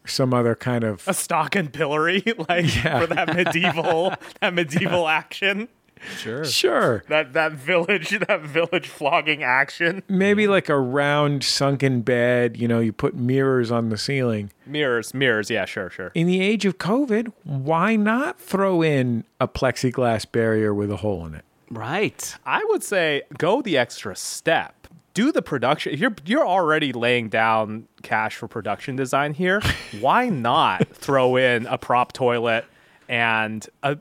or 0.02 0.08
some 0.08 0.32
other 0.32 0.54
kind 0.54 0.82
of 0.82 1.06
A 1.06 1.12
stock 1.12 1.54
and 1.54 1.70
pillory, 1.70 2.22
like 2.48 2.74
Yeah. 2.82 3.00
for 3.00 3.06
that 3.14 3.36
medieval 3.36 4.14
that 4.40 4.54
medieval 4.54 5.08
action. 5.08 5.68
Sure. 6.16 6.44
Sure. 6.44 7.04
That 7.08 7.34
that 7.34 7.52
village 7.52 8.10
that 8.28 8.40
village 8.40 8.88
flogging 8.88 9.42
action. 9.42 10.02
Maybe 10.08 10.48
like 10.48 10.68
a 10.70 10.78
round 10.78 11.44
sunken 11.44 12.00
bed, 12.00 12.56
you 12.56 12.66
know, 12.66 12.80
you 12.80 12.92
put 12.94 13.14
mirrors 13.14 13.70
on 13.70 13.90
the 13.90 13.98
ceiling. 13.98 14.50
Mirrors, 14.66 15.12
mirrors, 15.12 15.50
yeah, 15.50 15.66
sure, 15.66 15.90
sure. 15.90 16.10
In 16.14 16.26
the 16.26 16.40
age 16.40 16.64
of 16.64 16.78
COVID, 16.78 17.30
why 17.44 17.94
not 17.94 18.40
throw 18.40 18.80
in 18.82 19.24
a 19.38 19.46
plexiglass 19.46 20.24
barrier 20.32 20.72
with 20.74 20.90
a 20.90 20.96
hole 20.96 21.26
in 21.26 21.34
it? 21.34 21.44
Right. 21.72 22.36
I 22.44 22.64
would 22.68 22.82
say 22.82 23.22
go 23.38 23.62
the 23.62 23.78
extra 23.78 24.14
step. 24.14 24.74
Do 25.14 25.30
the 25.32 25.42
production. 25.42 25.96
You're 25.98 26.14
you're 26.24 26.46
already 26.46 26.92
laying 26.92 27.28
down 27.28 27.86
cash 28.02 28.36
for 28.36 28.48
production 28.48 28.96
design 28.96 29.34
here, 29.34 29.60
why 30.00 30.28
not 30.28 30.88
throw 30.88 31.36
in 31.36 31.66
a 31.66 31.76
prop 31.76 32.12
toilet 32.12 32.64
and 33.08 33.66
a 33.82 33.98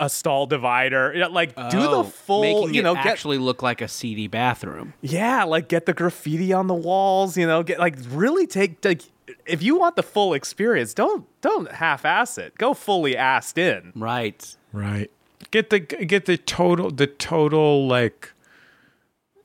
a 0.00 0.08
stall 0.10 0.46
divider? 0.46 1.12
You 1.14 1.20
know, 1.20 1.28
Like 1.30 1.54
do 1.54 1.78
Oh, 1.80 2.02
the 2.02 2.10
full, 2.10 2.40
making 2.42 2.74
you 2.74 2.82
know, 2.82 2.92
it 2.92 2.96
get 3.04 3.06
actually 3.06 3.38
look 3.38 3.62
like 3.62 3.80
a 3.80 3.86
seedy 3.86 4.26
bathroom. 4.26 4.92
yeah, 5.02 5.44
like 5.44 5.68
get 5.68 5.86
the 5.86 5.92
graffiti 5.94 6.52
on 6.52 6.66
the 6.66 6.74
walls, 6.74 7.36
you 7.36 7.46
know, 7.46 7.62
get 7.62 7.78
like 7.78 7.94
really 8.08 8.46
take 8.48 8.84
like 8.84 9.02
if 9.46 9.62
you 9.62 9.78
want 9.78 9.94
the 9.94 10.02
full 10.02 10.34
experience, 10.34 10.94
don't 10.94 11.26
don't 11.42 11.70
half 11.70 12.04
ass 12.04 12.38
it. 12.38 12.58
Go 12.58 12.74
fully 12.74 13.14
assed 13.14 13.56
in. 13.56 13.92
Right. 13.94 14.56
Right. 14.72 15.12
Get 15.50 15.70
the 15.70 15.80
get 15.80 16.26
the 16.26 16.36
total 16.36 16.90
the 16.90 17.06
total 17.06 17.86
like 17.86 18.32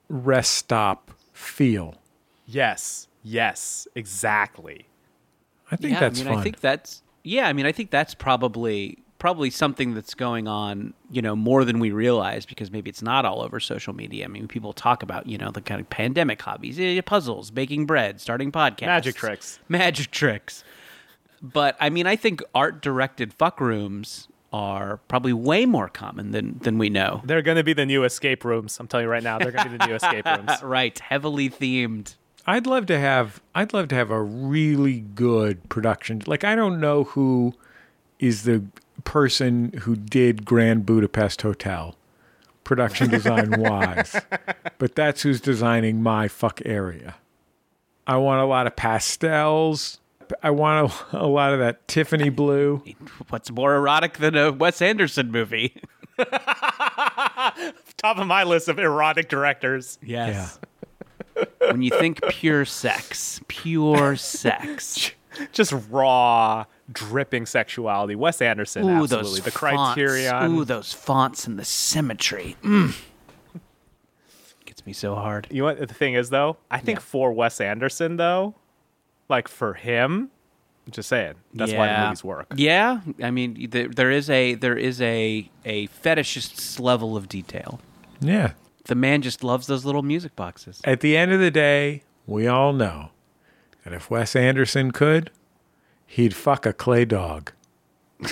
rest 0.09 0.53
stop 0.53 1.11
feel. 1.33 1.95
Yes. 2.45 3.07
Yes, 3.27 3.87
exactly. 3.95 4.85
I 5.71 5.75
think 5.77 5.93
yeah, 5.93 5.99
that's 5.99 6.19
I 6.19 6.23
mean, 6.23 6.33
fun. 6.33 6.39
I 6.39 6.43
think 6.43 6.59
that's 6.59 7.01
yeah. 7.23 7.47
I 7.47 7.53
mean, 7.53 7.65
I 7.65 7.71
think 7.71 7.89
that's 7.89 8.13
probably 8.13 8.99
probably 9.17 9.49
something 9.49 9.95
that's 9.95 10.13
going 10.13 10.47
on, 10.47 10.93
you 11.09 11.23
know, 11.23 11.35
more 11.35 11.65
than 11.65 11.79
we 11.79 11.89
realize 11.89 12.45
because 12.45 12.69
maybe 12.69 12.87
it's 12.87 13.01
not 13.01 13.25
all 13.25 13.41
over 13.41 13.59
social 13.59 13.95
media. 13.95 14.25
I 14.25 14.27
mean, 14.27 14.47
people 14.47 14.73
talk 14.73 15.01
about 15.01 15.25
you 15.25 15.39
know 15.39 15.49
the 15.49 15.61
kind 15.61 15.81
of 15.81 15.89
pandemic 15.89 16.39
hobbies, 16.39 16.79
eh, 16.79 17.01
puzzles, 17.01 17.49
baking 17.49 17.87
bread, 17.87 18.21
starting 18.21 18.51
podcasts, 18.51 18.85
Magic 18.85 19.15
tricks. 19.15 19.59
magic 19.69 20.11
tricks. 20.11 20.63
But 21.41 21.75
I 21.79 21.89
mean, 21.89 22.05
I 22.05 22.15
think 22.15 22.43
art 22.53 22.79
directed 22.79 23.33
fuck 23.33 23.59
rooms 23.59 24.27
are 24.55 25.01
probably 25.09 25.33
way 25.33 25.65
more 25.65 25.89
common 25.89 26.31
than 26.31 26.57
than 26.59 26.77
we 26.77 26.89
know. 26.89 27.21
They're 27.25 27.41
going 27.41 27.57
to 27.57 27.63
be 27.63 27.73
the 27.73 27.85
new 27.85 28.05
escape 28.05 28.45
rooms. 28.45 28.79
I'm 28.79 28.87
telling 28.87 29.05
you 29.05 29.09
right 29.09 29.21
now, 29.21 29.37
they're 29.37 29.51
going 29.51 29.65
to 29.65 29.69
be 29.71 29.77
the 29.77 29.87
new 29.87 29.95
escape 29.95 30.25
rooms. 30.37 30.63
right, 30.63 30.97
heavily 30.97 31.49
themed. 31.49 32.15
I'd 32.47 32.65
love 32.65 32.85
to 32.85 32.97
have 32.97 33.41
I'd 33.53 33.73
love 33.73 33.89
to 33.89 33.95
have 33.95 34.11
a 34.11 34.21
really 34.21 35.01
good 35.01 35.67
production. 35.67 36.21
Like 36.25 36.45
I 36.45 36.55
don't 36.55 36.79
know 36.79 37.03
who 37.03 37.53
is 38.19 38.43
the 38.43 38.63
person 39.03 39.73
who 39.81 39.97
did 39.97 40.45
Grand 40.45 40.85
Budapest 40.85 41.41
Hotel 41.41 41.95
production 42.63 43.09
design 43.09 43.51
wise. 43.61 44.15
but 44.77 44.95
that's 44.95 45.21
who's 45.23 45.41
designing 45.41 46.01
my 46.01 46.29
fuck 46.29 46.61
area. 46.65 47.15
I 48.07 48.17
want 48.17 48.41
a 48.41 48.45
lot 48.45 48.67
of 48.67 48.75
pastels. 48.77 49.99
I 50.43 50.49
want 50.51 50.91
a, 51.13 51.17
a 51.23 51.27
lot 51.27 51.53
of 51.53 51.59
that 51.59 51.87
Tiffany 51.87 52.29
blue. 52.29 52.83
What's 53.29 53.51
more 53.51 53.75
erotic 53.75 54.17
than 54.17 54.35
a 54.35 54.51
Wes 54.51 54.81
Anderson 54.81 55.31
movie? 55.31 55.81
Top 57.97 58.17
of 58.17 58.27
my 58.27 58.43
list 58.43 58.67
of 58.67 58.79
erotic 58.79 59.29
directors. 59.29 59.97
Yes. 60.01 60.59
when 61.69 61.81
you 61.81 61.89
think 61.91 62.21
pure 62.29 62.65
sex, 62.65 63.41
pure 63.47 64.15
sex. 64.15 65.11
Just 65.51 65.73
raw, 65.89 66.63
dripping 66.91 67.45
sexuality. 67.45 68.15
Wes 68.15 68.41
Anderson, 68.41 68.85
Ooh, 68.85 69.03
absolutely. 69.03 69.31
those 69.31 69.41
the 69.41 69.51
fonts. 69.51 69.93
criterion. 69.95 70.51
Ooh, 70.55 70.63
those 70.63 70.93
fonts 70.93 71.45
and 71.47 71.59
the 71.59 71.65
symmetry. 71.65 72.55
Mm. 72.63 72.95
Gets 74.65 74.85
me 74.85 74.93
so 74.93 75.15
hard. 75.15 75.47
You 75.51 75.59
know 75.59 75.65
what 75.65 75.79
the 75.79 75.93
thing 75.93 76.13
is 76.13 76.29
though? 76.29 76.55
I 76.71 76.79
think 76.79 76.99
Yeah. 76.99 77.03
for 77.03 77.33
Wes 77.33 77.59
Anderson 77.59 78.15
though, 78.15 78.55
like 79.29 79.47
for 79.47 79.73
him, 79.73 80.29
I'm 80.85 80.91
just 80.91 81.09
saying. 81.09 81.35
That's 81.53 81.73
why 81.73 81.87
the 81.87 82.03
movies 82.03 82.23
work. 82.23 82.47
Yeah, 82.55 83.01
I 83.21 83.31
mean, 83.31 83.69
there, 83.69 83.87
there 83.87 84.11
is 84.11 84.29
a 84.29 84.55
there 84.55 84.77
is 84.77 85.01
a 85.01 85.49
a 85.63 85.87
fetishist's 85.87 86.79
level 86.79 87.17
of 87.17 87.27
detail. 87.27 87.79
Yeah. 88.19 88.53
The 88.85 88.95
man 88.95 89.21
just 89.23 89.43
loves 89.43 89.65
those 89.67 89.83
little 89.83 90.03
music 90.03 90.35
boxes. 90.35 90.79
At 90.83 90.99
the 90.99 91.17
end 91.17 91.31
of 91.31 91.39
the 91.39 91.49
day, 91.49 92.03
we 92.27 92.45
all 92.47 92.71
know 92.71 93.09
that 93.83 93.93
if 93.93 94.11
Wes 94.11 94.35
Anderson 94.35 94.91
could, 94.91 95.31
he'd 96.05 96.35
fuck 96.35 96.67
a 96.67 96.73
clay 96.73 97.03
dog. 97.03 97.51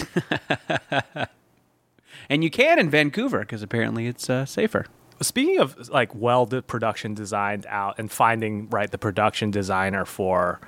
And 2.30 2.44
you 2.44 2.50
can 2.50 2.80
in 2.80 2.90
Vancouver 2.90 3.40
because 3.40 3.62
apparently 3.62 4.08
it's 4.08 4.30
uh, 4.30 4.46
safer. 4.46 4.86
Speaking 5.22 5.60
of 5.60 5.90
like 5.90 6.14
well 6.16 6.46
the 6.46 6.62
production 6.62 7.14
designed 7.14 7.66
out 7.68 7.96
and 7.98 8.12
finding 8.12 8.70
right 8.70 8.90
the 8.90 8.98
production 8.98 9.52
designer 9.52 10.06
for 10.06 10.60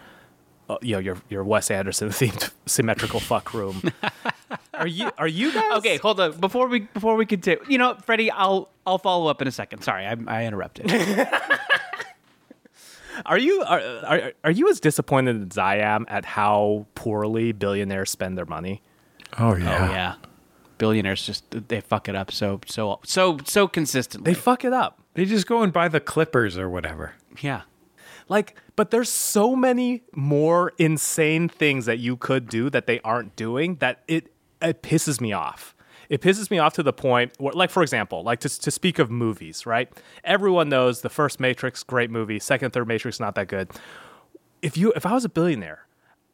uh, 0.69 0.77
you 0.81 0.93
know 0.93 0.99
your 0.99 1.17
your 1.29 1.43
Wes 1.43 1.69
Anderson 1.71 2.09
themed 2.19 2.51
symmetrical 2.65 3.19
fuck 3.19 3.53
room. 3.53 3.81
are 4.73 4.87
you 4.87 5.11
are 5.17 5.27
you 5.27 5.53
guys 5.53 5.77
Okay, 5.77 5.97
hold 5.97 6.19
on. 6.19 6.39
Before 6.39 6.67
we 6.67 6.79
before 6.81 7.15
we 7.15 7.25
continue, 7.25 7.63
you 7.67 7.77
know, 7.77 7.95
Freddie, 8.05 8.31
I'll 8.31 8.69
I'll 8.85 8.97
follow 8.97 9.27
up 9.27 9.41
in 9.41 9.47
a 9.47 9.51
second. 9.51 9.81
Sorry, 9.83 10.05
I, 10.05 10.15
I 10.27 10.45
interrupted. 10.45 10.91
Are 13.25 13.37
you 13.37 13.61
are, 13.61 13.79
are 14.05 14.33
are 14.43 14.51
you 14.51 14.67
as 14.69 14.81
disappointed 14.81 15.49
as 15.53 15.57
I 15.57 15.77
am 15.77 16.05
at 16.09 16.25
how 16.25 16.85
poorly 16.95 17.53
billionaires 17.53 18.11
spend 18.11 18.37
their 18.37 18.45
money? 18.45 18.81
Oh 19.39 19.51
Oh 19.51 19.55
yeah, 19.55 20.15
billionaires 20.77 21.25
just 21.25 21.45
they 21.69 21.79
fuck 21.79 22.09
it 22.09 22.15
up 22.15 22.29
so 22.29 22.59
so 22.65 22.99
so 23.05 23.37
so 23.45 23.69
consistently. 23.69 24.33
They 24.33 24.39
fuck 24.39 24.65
it 24.65 24.73
up. 24.73 24.99
They 25.13 25.23
just 25.23 25.47
go 25.47 25.63
and 25.63 25.71
buy 25.71 25.87
the 25.87 26.01
clippers 26.01 26.57
or 26.57 26.69
whatever. 26.69 27.13
yeah, 27.39 27.61
Like, 28.27 28.57
but 28.75 28.91
there's 28.91 29.09
so 29.09 29.55
many 29.55 30.03
more 30.13 30.73
insane 30.77 31.47
things 31.47 31.85
that 31.85 31.99
you 31.99 32.17
could 32.17 32.47
do 32.49 32.69
that 32.69 32.87
they 32.87 32.99
aren't 33.01 33.35
doing 33.35 33.75
that 33.75 34.03
it 34.07 34.31
it 34.61 34.81
pisses 34.81 35.21
me 35.21 35.33
off. 35.33 35.75
It 36.09 36.21
pisses 36.21 36.51
me 36.51 36.59
off 36.59 36.73
to 36.73 36.83
the 36.83 36.93
point 36.93 37.33
where, 37.39 37.53
like, 37.53 37.69
for 37.71 37.81
example, 37.81 38.23
like 38.23 38.39
to, 38.41 38.49
to 38.61 38.69
speak 38.69 38.99
of 38.99 39.09
movies, 39.09 39.65
right? 39.65 39.91
Everyone 40.23 40.69
knows 40.69 41.01
the 41.01 41.09
first 41.09 41.39
Matrix, 41.39 41.83
great 41.83 42.11
movie. 42.11 42.39
Second, 42.39 42.71
third 42.73 42.87
Matrix, 42.87 43.19
not 43.19 43.35
that 43.35 43.47
good. 43.47 43.71
If 44.61 44.77
you, 44.77 44.93
if 44.95 45.05
I 45.05 45.13
was 45.13 45.25
a 45.25 45.29
billionaire, 45.29 45.87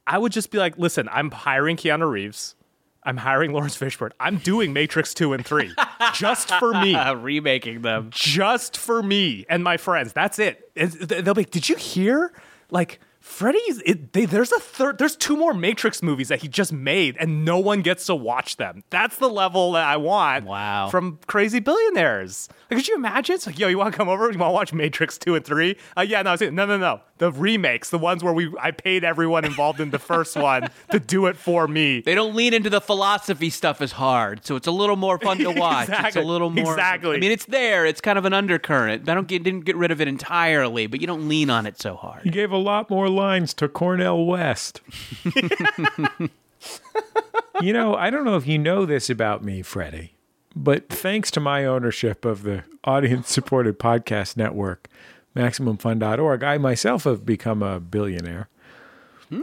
I 0.06 0.18
would 0.18 0.32
just 0.32 0.52
be 0.52 0.58
like, 0.58 0.78
listen, 0.78 1.08
I'm 1.12 1.32
hiring 1.32 1.78
Keanu 1.78 2.10
Reeves. 2.10 2.56
I'm 3.04 3.18
hiring 3.18 3.52
Laurence 3.52 3.78
Fishburne. 3.78 4.12
I'm 4.20 4.38
doing 4.38 4.74
Matrix 4.74 5.14
2 5.14 5.34
and 5.34 5.46
3 5.46 5.74
just 6.14 6.50
for 6.56 6.74
me 6.74 6.96
remaking 7.16 7.82
them. 7.82 8.10
just 8.12 8.78
for 8.78 9.02
me 9.02 9.46
and 9.50 9.64
my 9.64 9.78
friends. 9.78 10.14
That's 10.14 10.38
it. 10.40 10.72
And 10.76 10.92
they'll 10.92 11.34
be, 11.34 11.42
like, 11.42 11.50
did 11.52 11.68
you 11.70 11.76
hear? 11.78 12.32
Like, 12.70 13.00
Freddy's, 13.20 13.80
it, 13.86 14.14
they, 14.14 14.26
there's 14.26 14.52
a 14.52 14.60
third, 14.60 14.98
there's 14.98 15.16
two 15.16 15.38
more 15.38 15.54
Matrix 15.54 16.02
movies 16.02 16.30
that 16.30 16.42
he 16.42 16.48
just 16.48 16.74
made 16.74 17.16
and 17.20 17.46
no 17.46 17.60
one 17.60 17.82
gets 17.82 18.06
to 18.08 18.16
watch 18.16 18.58
them. 18.58 18.84
That's 18.90 19.18
the 19.18 19.30
level 19.30 19.74
that 19.74 19.86
I 19.86 19.98
want 19.98 20.46
Wow. 20.46 20.90
from 20.90 21.20
crazy 21.28 21.60
billionaires. 21.60 22.50
Like, 22.70 22.80
could 22.80 22.88
you 22.88 22.96
imagine? 22.96 23.36
It's 23.36 23.46
like, 23.46 23.60
yo, 23.60 23.68
you 23.68 23.78
want 23.78 23.94
to 23.94 23.98
come 23.98 24.10
over? 24.10 24.24
You 24.32 24.38
want 24.40 24.50
to 24.50 24.54
watch 24.54 24.74
Matrix 24.74 25.18
2 25.20 25.36
and 25.36 25.46
3? 25.46 25.76
Uh, 25.98 26.02
yeah, 26.02 26.22
no, 26.24 26.32
I 26.32 26.34
was 26.34 26.40
saying, 26.40 26.56
no, 26.56 26.66
no, 26.66 26.78
no. 26.78 27.02
The 27.22 27.32
remakes, 27.32 27.92
the 27.92 28.00
ones 28.00 28.24
where 28.24 28.34
we 28.34 28.52
I 28.60 28.72
paid 28.72 29.04
everyone 29.04 29.46
involved 29.46 29.80
in 29.80 29.92
the 29.92 30.00
first 30.00 30.36
one 30.36 30.70
to 30.90 31.00
do 31.00 31.28
it 31.28 31.38
for 31.38 31.68
me. 31.68 32.02
They 32.02 32.16
don't 32.16 32.34
lean 32.36 32.52
into 32.52 32.72
the 32.72 32.82
philosophy 32.82 33.52
stuff 33.52 33.80
as 33.80 33.92
hard, 33.92 34.44
so 34.44 34.56
it's 34.56 34.66
a 34.66 34.72
little 34.72 34.96
more 34.96 35.20
fun 35.20 35.38
to 35.38 35.52
watch. 35.52 35.88
It's 35.90 36.00
Exactly. 36.00 36.22
a 36.24 36.26
little 36.26 36.50
more. 36.50 36.72
Exactly. 36.74 37.18
I 37.18 37.20
mean, 37.20 37.32
it's 37.32 37.46
there. 37.46 37.86
It's 37.86 38.02
kind 38.02 38.18
of 38.18 38.26
an 38.26 38.34
undercurrent. 38.34 39.08
I 39.08 39.14
don't 39.14 39.28
get 39.28 39.44
didn't 39.44 39.66
get 39.66 39.76
rid 39.76 39.92
of 39.92 40.02
it 40.02 40.08
entirely, 40.08 40.88
but 40.88 41.00
you 41.00 41.06
don't 41.06 41.30
lean 41.30 41.52
on 41.52 41.68
it 41.68 41.80
so 41.80 41.96
hard. 41.96 42.26
You 42.26 42.32
gave 42.32 42.52
a 42.52 42.58
lot 42.58 42.90
more 42.90 43.08
lines 43.08 43.54
to 43.54 43.68
Cornel 43.70 44.26
West. 44.26 44.82
you 47.62 47.72
know, 47.74 47.94
I 47.96 48.10
don't 48.10 48.26
know 48.26 48.36
if 48.36 48.48
you 48.48 48.58
know 48.58 48.86
this 48.86 49.12
about 49.12 49.44
me, 49.44 49.62
Freddie, 49.62 50.16
but 50.56 50.90
thanks 50.90 51.30
to 51.32 51.40
my 51.40 51.66
ownership 51.66 52.26
of 52.26 52.42
the 52.42 52.64
audience 52.84 53.30
supported 53.32 53.78
podcast 53.78 54.38
network, 54.38 54.88
MaximumFun.org, 55.36 56.44
I 56.44 56.58
myself 56.58 57.06
have 57.06 57.26
become 57.26 57.64
a 57.64 57.80
billionaire. 57.80 58.50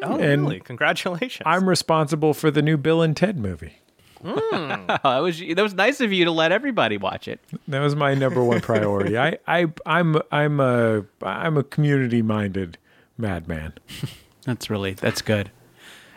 Oh, 0.03 0.19
And 0.19 0.43
really? 0.43 0.61
Congratulations. 0.61 1.45
I'm 1.47 1.69
responsible 1.69 2.35
for 2.35 2.51
the 2.51 2.61
new 2.61 2.77
Bill 2.77 3.01
and 3.01 3.17
Ted 3.17 3.39
movie. 3.39 3.79
Oh, 4.25 4.85
that 5.03 5.19
was 5.21 5.39
that 5.39 5.63
was 5.63 5.75
nice 5.75 6.01
of 6.01 6.13
you 6.13 6.25
to 6.25 6.31
let 6.31 6.53
everybody 6.53 6.97
watch 6.99 7.29
it. 7.29 7.41
That 7.69 7.81
was 7.81 7.95
my 7.95 8.15
number 8.15 8.43
one 8.43 8.61
priority. 8.61 9.17
I, 9.17 9.39
I, 9.47 9.67
I'm, 9.87 10.17
I'm 10.31 10.61
a, 10.61 11.05
I'm 11.23 11.57
a 11.57 11.63
community-minded 11.63 12.77
madman. 13.17 13.75
That's 14.45 14.71
really 14.71 14.95
that's 14.95 15.21
good. 15.21 15.51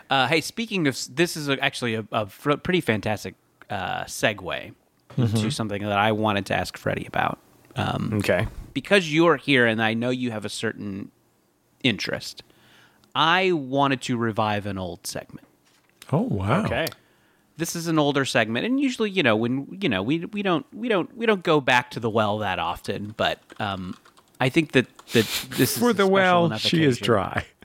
Uh, 0.09 0.27
hey, 0.27 0.39
speaking 0.39 0.87
of 0.87 0.97
this, 1.13 1.35
is 1.35 1.49
a, 1.49 1.61
actually 1.61 1.95
a, 1.95 2.05
a 2.13 2.27
fr- 2.27 2.53
pretty 2.53 2.79
fantastic 2.79 3.35
uh, 3.69 4.03
segue 4.05 4.73
to 5.17 5.51
something 5.51 5.81
that 5.83 5.97
I 5.97 6.13
wanted 6.13 6.45
to 6.45 6.53
ask 6.55 6.77
Freddie 6.77 7.05
about. 7.05 7.39
Um, 7.75 8.11
okay. 8.19 8.47
Because 8.73 9.11
you're 9.11 9.37
here, 9.37 9.65
and 9.65 9.81
I 9.81 9.93
know 9.93 10.09
you 10.09 10.31
have 10.31 10.45
a 10.45 10.49
certain 10.49 11.11
interest. 11.83 12.43
I 13.13 13.51
wanted 13.51 14.01
to 14.03 14.17
revive 14.17 14.65
an 14.65 14.77
old 14.77 15.05
segment. 15.05 15.47
Oh 16.11 16.21
wow! 16.21 16.65
Okay. 16.65 16.87
This 17.57 17.75
is 17.75 17.87
an 17.87 17.99
older 17.99 18.25
segment, 18.25 18.65
and 18.65 18.79
usually, 18.79 19.09
you 19.09 19.23
know, 19.23 19.35
when 19.35 19.77
you 19.81 19.89
know, 19.89 20.01
we 20.01 20.25
we 20.25 20.41
don't 20.41 20.65
we 20.73 20.87
don't 20.87 21.15
we 21.15 21.25
don't 21.25 21.43
go 21.43 21.61
back 21.61 21.91
to 21.91 21.99
the 21.99 22.09
well 22.09 22.39
that 22.39 22.59
often. 22.59 23.13
But 23.17 23.39
um, 23.59 23.95
I 24.39 24.49
think 24.49 24.71
that 24.71 24.87
that 25.07 25.25
this 25.51 25.75
is 25.75 25.77
For 25.77 25.93
the 25.93 26.07
well, 26.07 26.57
she 26.57 26.83
is 26.83 26.97
dry. 26.97 27.45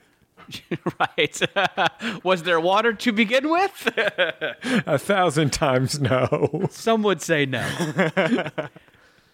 right. 0.99 1.41
Was 2.23 2.43
there 2.43 2.59
water 2.59 2.93
to 2.93 3.11
begin 3.11 3.49
with? 3.49 3.89
A 4.85 4.97
thousand 4.97 5.51
times 5.53 5.99
no. 5.99 6.67
Some 6.71 7.03
would 7.03 7.21
say 7.21 7.45
no. 7.45 7.67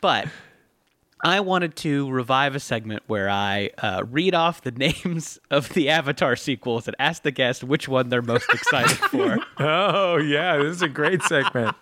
but 0.01 0.27
I 1.23 1.39
wanted 1.39 1.75
to 1.77 2.09
revive 2.12 2.53
a 2.55 2.59
segment 2.59 3.03
where 3.07 3.29
I 3.29 3.69
uh, 3.77 4.03
read 4.09 4.36
off 4.36 4.62
the 4.62 4.71
names 5.05 5.39
of 5.49 5.69
the 5.69 5.89
Avatar 5.89 6.36
sequels 6.36 6.88
and 6.88 6.95
ask 6.99 7.23
the 7.23 7.31
guest 7.31 7.63
which 7.63 7.88
one 7.88 8.09
they're 8.09 8.21
most 8.21 8.49
excited 8.53 8.97
for. 9.09 9.38
Oh 9.59 10.17
yeah, 10.17 10.57
this 10.57 10.75
is 10.75 10.81
a 10.81 10.89
great 10.89 11.23
segment. 11.23 11.75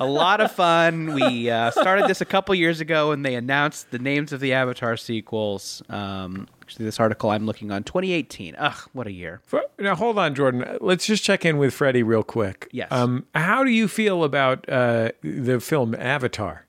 a 0.00 0.06
lot 0.06 0.40
of 0.40 0.50
fun. 0.52 1.12
We 1.14 1.50
uh, 1.50 1.70
started 1.70 2.08
this 2.08 2.20
a 2.20 2.24
couple 2.24 2.54
years 2.54 2.80
ago, 2.80 3.10
and 3.12 3.24
they 3.26 3.34
announced 3.34 3.90
the 3.90 3.98
names 3.98 4.32
of 4.32 4.40
the 4.40 4.52
Avatar 4.54 4.96
sequels. 4.96 5.82
Um, 5.90 6.48
actually, 6.62 6.86
this 6.86 6.98
article 6.98 7.30
I'm 7.30 7.44
looking 7.44 7.70
on 7.70 7.82
2018. 7.84 8.54
Ugh, 8.58 8.88
what 8.94 9.06
a 9.06 9.12
year! 9.12 9.40
For- 9.44 9.64
Now 9.78 9.94
hold 9.94 10.18
on, 10.18 10.34
Jordan. 10.34 10.78
Let's 10.80 11.04
just 11.06 11.22
check 11.22 11.44
in 11.44 11.58
with 11.58 11.74
Freddie 11.74 12.02
real 12.02 12.22
quick. 12.22 12.68
Yes. 12.72 12.88
Um, 12.90 13.26
how 13.34 13.64
do 13.64 13.70
you 13.70 13.86
feel 13.86 14.24
about 14.24 14.66
uh, 14.68 15.10
the 15.22 15.60
film 15.60 15.94
Avatar? 15.94 16.64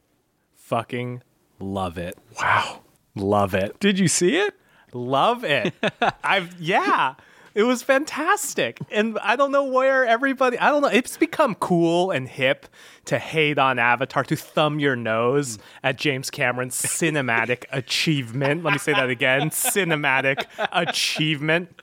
Fucking 0.56 1.22
love 1.60 1.98
it. 1.98 2.18
Wow. 2.40 2.82
Love 3.16 3.54
it. 3.54 3.80
Did 3.80 4.00
you 4.00 4.08
see 4.08 4.38
it? 4.38 4.56
Love 4.94 5.44
it. 5.44 5.74
I've 6.24 6.60
yeah. 6.60 7.16
It 7.56 7.64
was 7.64 7.84
fantastic. 7.84 8.80
And 8.90 9.20
I 9.20 9.36
don't 9.36 9.52
know 9.52 9.66
where 9.66 10.06
everybody 10.06 10.58
I 10.58 10.70
don't 10.70 10.82
know. 10.82 10.88
It's 10.88 11.18
become 11.18 11.56
cool 11.56 12.10
and 12.10 12.28
hip 12.28 12.68
to 13.06 13.20
hate 13.20 13.60
on 13.60 13.78
Avatar, 13.78 14.24
to 14.24 14.36
thumb 14.36 14.80
your 14.80 14.96
nose 14.96 15.58
mm. 15.58 15.62
at 15.84 15.98
James 15.98 16.30
Cameron's 16.30 16.82
cinematic 16.82 17.66
achievement. 17.72 18.64
Let 18.64 18.74
me 18.74 18.80
say 18.80 18.94
that 18.94 19.10
again. 19.10 19.50
Cinematic 19.50 20.46
achievement. 20.72 21.82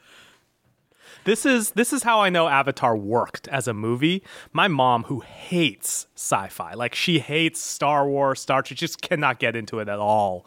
This 1.24 1.44
is 1.44 1.72
this 1.72 1.92
is 1.92 2.02
how 2.02 2.20
I 2.20 2.30
know 2.30 2.48
Avatar 2.48 2.96
worked 2.96 3.46
as 3.48 3.68
a 3.68 3.74
movie. 3.74 4.22
My 4.52 4.68
mom, 4.68 5.04
who 5.04 5.20
hates 5.20 6.06
sci-fi, 6.14 6.74
like 6.74 6.94
she 6.94 7.18
hates 7.18 7.60
Star 7.60 8.08
Wars, 8.08 8.40
Star 8.40 8.62
Trek, 8.62 8.78
just 8.78 9.02
cannot 9.02 9.38
get 9.38 9.54
into 9.54 9.80
it 9.80 9.88
at 9.88 9.98
all. 9.98 10.46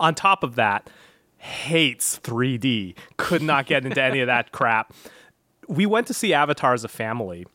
On 0.00 0.14
top 0.14 0.42
of 0.42 0.54
that, 0.54 0.88
hates 1.36 2.18
3D, 2.20 2.94
could 3.16 3.42
not 3.42 3.66
get 3.66 3.84
into 3.84 4.02
any 4.02 4.20
of 4.20 4.26
that 4.26 4.50
crap. 4.52 4.94
We 5.68 5.86
went 5.86 6.06
to 6.08 6.14
see 6.14 6.32
Avatar 6.32 6.74
as 6.74 6.84
a 6.84 6.88
family. 6.88 7.46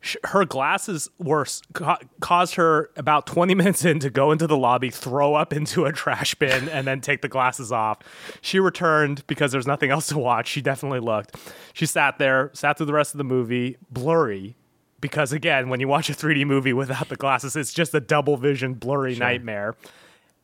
Sh- 0.00 0.16
Her 0.24 0.44
glasses 0.44 1.08
were 1.18 1.46
ca- 1.74 1.98
caused 2.20 2.54
her 2.54 2.90
about 2.96 3.26
20 3.26 3.54
minutes 3.60 3.84
in 3.84 3.98
to 4.00 4.10
go 4.10 4.32
into 4.32 4.46
the 4.46 4.56
lobby, 4.56 4.90
throw 4.90 5.34
up 5.34 5.52
into 5.52 5.84
a 5.84 5.92
trash 5.92 6.34
bin, 6.34 6.68
and 6.68 6.86
then 6.86 7.00
take 7.00 7.20
the 7.22 7.28
glasses 7.28 7.70
off. 7.70 7.98
She 8.40 8.58
returned 8.58 9.26
because 9.26 9.52
there's 9.52 9.66
nothing 9.66 9.90
else 9.90 10.06
to 10.08 10.18
watch. 10.18 10.48
She 10.48 10.62
definitely 10.62 11.00
looked. 11.00 11.36
She 11.74 11.86
sat 11.86 12.18
there, 12.18 12.50
sat 12.54 12.76
through 12.76 12.86
the 12.86 12.92
rest 12.94 13.12
of 13.14 13.18
the 13.18 13.24
movie, 13.24 13.76
blurry, 13.90 14.56
because 15.00 15.32
again, 15.32 15.68
when 15.68 15.80
you 15.80 15.88
watch 15.88 16.10
a 16.10 16.14
3D 16.14 16.46
movie 16.46 16.72
without 16.72 17.08
the 17.08 17.16
glasses, 17.16 17.56
it's 17.56 17.72
just 17.72 17.94
a 17.94 18.00
double 18.00 18.36
vision, 18.36 18.74
blurry 18.74 19.16
nightmare. 19.16 19.74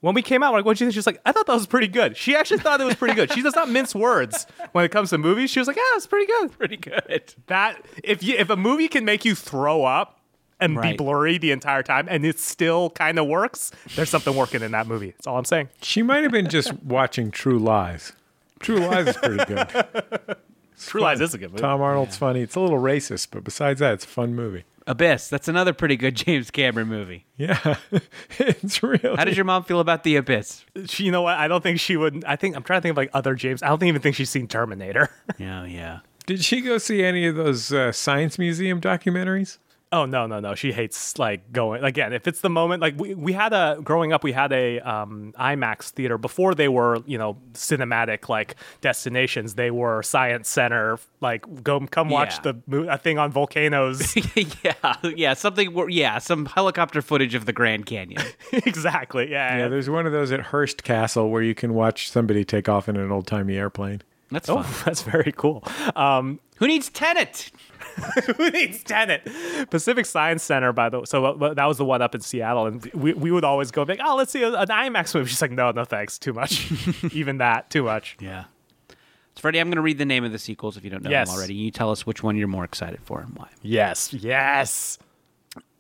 When 0.06 0.14
we 0.14 0.22
came 0.22 0.44
out, 0.44 0.52
we're 0.52 0.60
like, 0.60 0.66
what 0.66 0.76
do 0.76 0.84
you 0.84 0.88
think? 0.88 0.94
She's 0.94 1.04
like, 1.04 1.20
I 1.26 1.32
thought 1.32 1.48
that 1.48 1.52
was 1.52 1.66
pretty 1.66 1.88
good. 1.88 2.16
She 2.16 2.36
actually 2.36 2.58
thought 2.58 2.80
it 2.80 2.84
was 2.84 2.94
pretty 2.94 3.14
good. 3.16 3.32
She 3.32 3.42
does 3.42 3.56
not 3.56 3.68
mince 3.68 3.92
words 3.92 4.46
when 4.70 4.84
it 4.84 4.92
comes 4.92 5.10
to 5.10 5.18
movies. 5.18 5.50
She 5.50 5.58
was 5.58 5.66
like, 5.66 5.76
yeah, 5.76 5.82
it's 5.96 6.06
pretty 6.06 6.26
good. 6.26 6.56
Pretty 6.56 6.76
good. 6.76 7.34
That 7.48 7.84
if 8.04 8.22
you 8.22 8.36
if 8.36 8.48
a 8.48 8.54
movie 8.54 8.86
can 8.86 9.04
make 9.04 9.24
you 9.24 9.34
throw 9.34 9.82
up 9.82 10.20
and 10.60 10.80
be 10.80 10.92
blurry 10.92 11.38
the 11.38 11.50
entire 11.50 11.82
time 11.82 12.06
and 12.08 12.24
it 12.24 12.38
still 12.38 12.90
kind 12.90 13.18
of 13.18 13.26
works, 13.26 13.72
there's 13.96 14.08
something 14.08 14.36
working 14.36 14.62
in 14.62 14.70
that 14.70 14.86
movie. 14.86 15.10
That's 15.10 15.26
all 15.26 15.38
I'm 15.38 15.44
saying. 15.44 15.70
She 15.82 16.02
might 16.02 16.22
have 16.22 16.30
been 16.30 16.48
just 16.48 16.72
watching 16.84 17.32
True 17.32 17.58
Lies. 17.58 18.12
True 18.60 18.78
Lies 18.78 19.08
is 19.08 19.16
pretty 19.16 19.44
good. 19.44 20.36
True 20.78 21.00
Lies 21.00 21.20
is 21.20 21.34
a 21.34 21.38
good 21.38 21.50
movie. 21.50 21.62
Tom 21.62 21.80
Arnold's 21.80 22.16
funny. 22.16 22.40
It's 22.42 22.54
a 22.54 22.60
little 22.60 22.78
racist, 22.78 23.28
but 23.30 23.44
besides 23.44 23.80
that, 23.80 23.94
it's 23.94 24.04
a 24.04 24.08
fun 24.08 24.34
movie. 24.34 24.64
Abyss. 24.86 25.28
That's 25.28 25.48
another 25.48 25.72
pretty 25.72 25.96
good 25.96 26.14
James 26.14 26.50
Cameron 26.50 26.88
movie. 26.88 27.26
Yeah, 27.36 27.76
it's 28.38 28.82
real. 28.82 29.16
How 29.16 29.24
did 29.24 29.36
your 29.36 29.44
mom 29.44 29.64
feel 29.64 29.80
about 29.80 30.04
The 30.04 30.16
Abyss? 30.16 30.64
She, 30.86 31.04
you 31.04 31.10
know 31.10 31.22
what? 31.22 31.36
I 31.36 31.48
don't 31.48 31.62
think 31.62 31.80
she 31.80 31.96
would. 31.96 32.24
I 32.24 32.36
think 32.36 32.54
I'm 32.56 32.62
trying 32.62 32.78
to 32.78 32.82
think 32.82 32.90
of 32.92 32.96
like 32.96 33.10
other 33.12 33.34
James. 33.34 33.62
I 33.62 33.68
don't 33.68 33.82
even 33.82 34.00
think 34.00 34.14
she's 34.16 34.30
seen 34.30 34.46
Terminator. 34.48 35.10
Yeah, 35.38 35.64
yeah. 35.64 35.98
Did 36.26 36.42
she 36.44 36.60
go 36.60 36.78
see 36.78 37.04
any 37.04 37.26
of 37.26 37.34
those 37.36 37.72
uh, 37.72 37.92
science 37.92 38.38
museum 38.38 38.80
documentaries? 38.80 39.58
Oh 39.92 40.04
no 40.04 40.26
no 40.26 40.40
no! 40.40 40.56
She 40.56 40.72
hates 40.72 41.16
like 41.16 41.52
going 41.52 41.84
again. 41.84 42.12
If 42.12 42.26
it's 42.26 42.40
the 42.40 42.50
moment, 42.50 42.82
like 42.82 42.98
we, 42.98 43.14
we 43.14 43.32
had 43.32 43.52
a 43.52 43.78
growing 43.84 44.12
up, 44.12 44.24
we 44.24 44.32
had 44.32 44.52
a 44.52 44.80
um, 44.80 45.32
IMAX 45.38 45.90
theater 45.90 46.18
before 46.18 46.56
they 46.56 46.66
were 46.66 46.98
you 47.06 47.16
know 47.16 47.36
cinematic 47.52 48.28
like 48.28 48.56
destinations. 48.80 49.54
They 49.54 49.70
were 49.70 50.02
science 50.02 50.48
center. 50.48 50.98
Like 51.20 51.62
go 51.62 51.78
come 51.86 52.08
watch 52.10 52.34
Yeah. 52.44 52.52
the 52.66 52.88
a 52.88 52.98
thing 52.98 53.18
on 53.18 53.30
volcanoes. 53.30 54.16
yeah, 54.64 54.96
yeah. 55.04 55.34
Something. 55.34 55.72
where- 55.72 55.88
Yeah, 55.88 56.18
some 56.18 56.46
helicopter 56.46 57.00
footage 57.00 57.36
of 57.36 57.46
the 57.46 57.52
Grand 57.52 57.86
Canyon. 57.86 58.22
exactly. 58.52 59.30
Yeah. 59.30 59.56
Yeah, 59.58 59.68
there's 59.68 59.88
one 59.88 60.04
of 60.04 60.12
those 60.12 60.32
at 60.32 60.40
Hearst 60.40 60.82
Castle 60.82 61.30
where 61.30 61.42
you 61.42 61.54
can 61.54 61.74
watch 61.74 62.10
somebody 62.10 62.44
take 62.44 62.68
off 62.68 62.88
in 62.88 62.96
an 62.96 63.12
old 63.12 63.26
timey 63.28 63.56
airplane. 63.56 64.02
That's 64.30 64.48
oh, 64.48 64.62
fun. 64.62 64.82
that's 64.84 65.02
very 65.02 65.32
cool. 65.32 65.62
Um, 65.94 66.40
Who 66.56 66.66
needs 66.66 66.88
Tenet? 66.90 67.50
who 68.36 68.50
needs 68.50 68.82
Tenet? 68.82 69.28
Pacific 69.70 70.04
Science 70.06 70.42
Center, 70.42 70.72
by 70.72 70.88
the 70.88 70.98
way. 71.00 71.04
So 71.06 71.24
uh, 71.24 71.54
that 71.54 71.64
was 71.66 71.78
the 71.78 71.84
one 71.84 72.02
up 72.02 72.14
in 72.14 72.20
Seattle, 72.20 72.66
and 72.66 72.84
we, 72.86 73.12
we 73.14 73.30
would 73.30 73.44
always 73.44 73.70
go 73.70 73.82
like, 73.84 74.00
oh, 74.04 74.16
let's 74.16 74.32
see 74.32 74.42
an 74.42 74.52
IMAX 74.52 75.14
movie. 75.14 75.28
She's 75.28 75.40
like, 75.40 75.52
no, 75.52 75.70
no, 75.70 75.84
thanks, 75.84 76.18
too 76.18 76.32
much. 76.32 76.70
Even 77.12 77.38
that, 77.38 77.70
too 77.70 77.84
much. 77.84 78.16
Yeah. 78.20 78.44
So, 78.88 79.40
Freddie, 79.42 79.60
I'm 79.60 79.68
going 79.68 79.76
to 79.76 79.82
read 79.82 79.98
the 79.98 80.04
name 80.04 80.24
of 80.24 80.32
the 80.32 80.38
sequels 80.38 80.76
if 80.76 80.84
you 80.84 80.90
don't 80.90 81.02
know 81.02 81.10
Yes. 81.10 81.28
them 81.28 81.36
already. 81.38 81.54
You 81.54 81.70
tell 81.70 81.90
us 81.90 82.04
which 82.06 82.22
one 82.22 82.36
you're 82.36 82.48
more 82.48 82.64
excited 82.64 83.00
for 83.04 83.20
and 83.20 83.36
why. 83.36 83.48
Yes, 83.62 84.12
yes. 84.12 84.98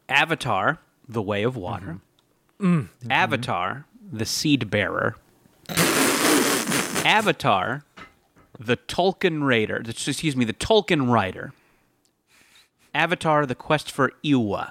Avatar: 0.08 0.78
The 1.08 1.22
Way 1.22 1.42
of 1.42 1.56
Water. 1.56 1.98
Avatar: 3.10 3.86
The 4.12 4.26
Seed 4.26 4.70
Bearer. 4.70 5.16
Avatar: 7.04 7.82
The 8.58 8.76
Tolkien 8.76 9.44
Raider. 9.44 9.82
Excuse 9.86 10.36
me, 10.36 10.44
the 10.44 10.52
Tolkien 10.52 11.10
Rider. 11.10 11.52
Avatar: 12.94 13.46
The 13.46 13.54
Quest 13.54 13.90
for 13.90 14.12
Eywa. 14.24 14.70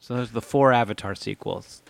So 0.00 0.16
those 0.16 0.30
are 0.30 0.34
the 0.34 0.42
four 0.42 0.72
Avatar 0.72 1.14
sequels. 1.14 1.82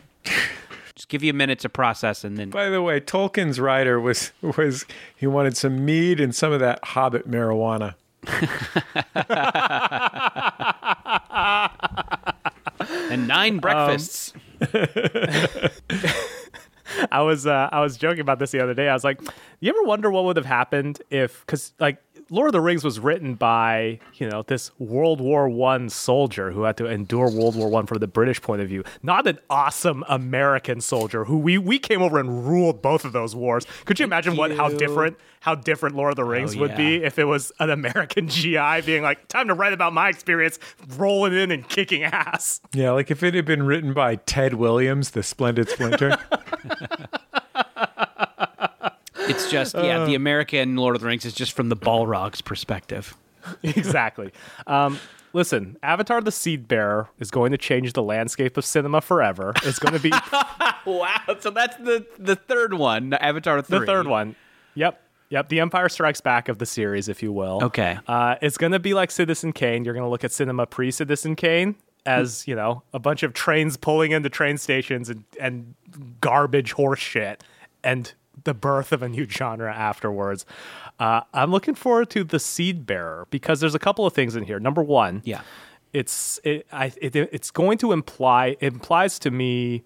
Just 0.94 1.08
give 1.08 1.22
you 1.22 1.30
a 1.30 1.34
minute 1.34 1.58
to 1.60 1.68
process, 1.68 2.24
and 2.24 2.36
then 2.36 2.50
By 2.50 2.68
the 2.68 2.82
way, 2.82 3.00
Tolkien's 3.00 3.58
writer 3.58 3.98
was 3.98 4.32
was 4.42 4.84
he 5.16 5.26
wanted 5.26 5.56
some 5.56 5.84
mead 5.84 6.20
and 6.20 6.34
some 6.34 6.52
of 6.52 6.60
that 6.60 6.84
Hobbit 6.84 7.30
marijuana. 7.30 7.94
and 13.10 13.26
nine 13.26 13.58
breakfasts. 13.58 14.34
I 17.12 17.22
was 17.22 17.46
uh, 17.46 17.68
I 17.72 17.81
was 17.81 17.96
joking 17.96 18.20
about 18.20 18.38
this 18.38 18.50
the 18.50 18.61
other 18.61 18.74
day. 18.74 18.88
I 18.88 18.94
was 18.94 19.05
like, 19.05 19.20
you 19.61 19.70
ever 19.70 19.83
wonder 19.83 20.11
what 20.11 20.24
would 20.24 20.37
have 20.37 20.46
happened 20.46 21.00
if 21.11 21.44
because 21.46 21.72
like 21.78 22.02
Lord 22.33 22.49
of 22.49 22.53
the 22.53 22.62
Rings 22.62 22.83
was 22.83 22.99
written 22.99 23.35
by 23.35 24.01
you 24.14 24.27
know 24.27 24.42
this 24.42 24.71
World 24.79 25.21
War 25.21 25.51
One 25.51 25.90
soldier 25.90 26.51
who 26.51 26.62
had 26.62 26.79
to 26.79 26.87
endure 26.87 27.31
World 27.31 27.55
War 27.55 27.68
One 27.68 27.85
from 27.85 27.99
the 27.99 28.07
British 28.07 28.40
point 28.40 28.62
of 28.62 28.68
view, 28.68 28.85
not 29.03 29.27
an 29.27 29.38
awesome 29.51 30.03
American 30.09 30.81
soldier 30.81 31.27
who 31.27 31.37
we 31.37 31.59
we 31.59 31.79
came 31.79 32.01
over 32.01 32.18
and 32.18 32.49
ruled 32.49 32.81
both 32.81 33.05
of 33.05 33.12
those 33.12 33.37
wars. 33.37 33.66
Could 33.85 34.01
you 34.01 34.05
imagine 34.05 34.35
what 34.35 34.51
how 34.53 34.71
different 34.71 35.18
how 35.40 35.55
different 35.55 35.95
Lord 35.95 36.12
of 36.12 36.16
the 36.16 36.25
Rings 36.25 36.57
oh, 36.57 36.61
would 36.61 36.75
be 36.75 37.03
if 37.03 37.18
it 37.18 37.25
was 37.25 37.53
an 37.59 37.68
American 37.68 38.29
GI 38.31 38.81
being 38.87 39.03
like, 39.03 39.29
time 39.29 39.49
to 39.49 39.55
write 39.55 39.75
about 39.75 39.92
my 39.92 40.09
experience, 40.09 40.59
rolling 40.97 41.35
in 41.35 41.51
and 41.51 41.68
kicking 41.68 42.03
ass. 42.03 42.62
Yeah, 42.73 42.92
like 42.92 43.11
if 43.11 43.23
it 43.23 43.35
had 43.35 43.45
been 43.45 43.64
written 43.64 43.92
by 43.92 44.16
Ted 44.16 44.55
Williams, 44.55 45.11
the 45.11 45.23
Splendid 45.23 45.68
Splinter. 45.68 46.16
It's 49.33 49.51
just 49.51 49.75
yeah, 49.75 50.05
the 50.05 50.14
American 50.14 50.77
Lord 50.77 50.95
of 50.95 51.03
the 51.03 51.09
Rings 51.09 51.25
is 51.25 51.35
just 51.35 51.53
from 51.53 51.68
the 51.68 51.77
Balrog's 51.77 52.40
perspective. 52.40 53.16
exactly. 53.62 54.33
Um, 54.66 54.99
listen, 55.33 55.77
Avatar: 55.83 56.21
The 56.21 56.33
Seed 56.33 56.68
Bearer 56.68 57.09
is 57.18 57.31
going 57.31 57.53
to 57.53 57.59
change 57.59 57.92
the 57.92 58.03
landscape 58.03 58.57
of 58.57 58.64
cinema 58.64 59.01
forever. 59.01 59.53
It's 59.64 59.79
going 59.79 59.95
to 59.95 60.01
be 60.01 60.11
Wow! 60.87 61.37
So 61.40 61.51
that's 61.51 61.77
the 61.77 62.07
the 62.18 62.37
third 62.37 62.75
one, 62.75 63.14
Avatar 63.14 63.62
three. 63.62 63.81
the 63.81 63.87
third 63.87 64.07
one. 64.07 64.37
Yep. 64.75 65.01
Yep, 65.31 65.49
the 65.49 65.61
Empire 65.61 65.88
Strikes 65.88 66.21
Back 66.21 66.51
of 66.51 66.59
the 66.59 66.66
series, 66.66 67.09
if 67.09 67.23
you 67.23 67.33
will. 67.33 67.61
Okay. 67.62 67.99
Uh, 68.07 68.35
it's 68.42 68.59
going 68.59 68.73
to 68.73 68.79
be 68.79 68.92
like 68.92 69.11
Citizen 69.11 69.55
Kane. 69.55 69.83
You're 69.83 69.95
going 69.95 70.05
to 70.05 70.11
look 70.11 70.25
at 70.25 70.33
cinema 70.33 70.66
pre 70.66 70.90
Citizen 70.90 71.37
Kane 71.37 71.75
as, 72.05 72.47
you 72.47 72.55
know, 72.55 72.83
a 72.92 72.99
bunch 72.99 73.23
of 73.23 73.33
trains 73.33 73.79
pulling 73.79 74.11
into 74.12 74.29
train 74.29 74.59
stations 74.59 75.09
and, 75.09 75.25
and 75.40 75.75
garbage 76.21 76.73
horse 76.73 76.99
shit 76.99 77.42
and 77.83 78.12
the 78.45 78.55
birth 78.55 78.92
of 78.92 79.03
a 79.03 79.09
new 79.09 79.29
genre 79.29 79.73
afterwards. 79.75 80.45
Uh, 80.99 81.21
I'm 81.35 81.51
looking 81.51 81.75
forward 81.75 82.11
to 82.11 82.25
The 82.25 82.38
Seed 82.38 82.87
Bearer 82.87 83.27
because 83.31 83.61
there's 83.61 83.75
a 83.75 83.79
couple 83.79 84.07
of 84.07 84.12
things 84.12 84.37
in 84.37 84.45
here. 84.45 84.59
Number 84.61 84.83
one, 84.83 85.23
Yeah. 85.25 85.42
it's 85.92 86.40
it, 86.45 86.66
I, 86.73 86.92
it, 87.01 87.14
it's 87.16 87.51
going 87.51 87.79
to 87.79 87.92
imply 87.92 88.57
it 88.61 88.73
implies 88.73 89.18
to 89.21 89.31
me 89.31 89.83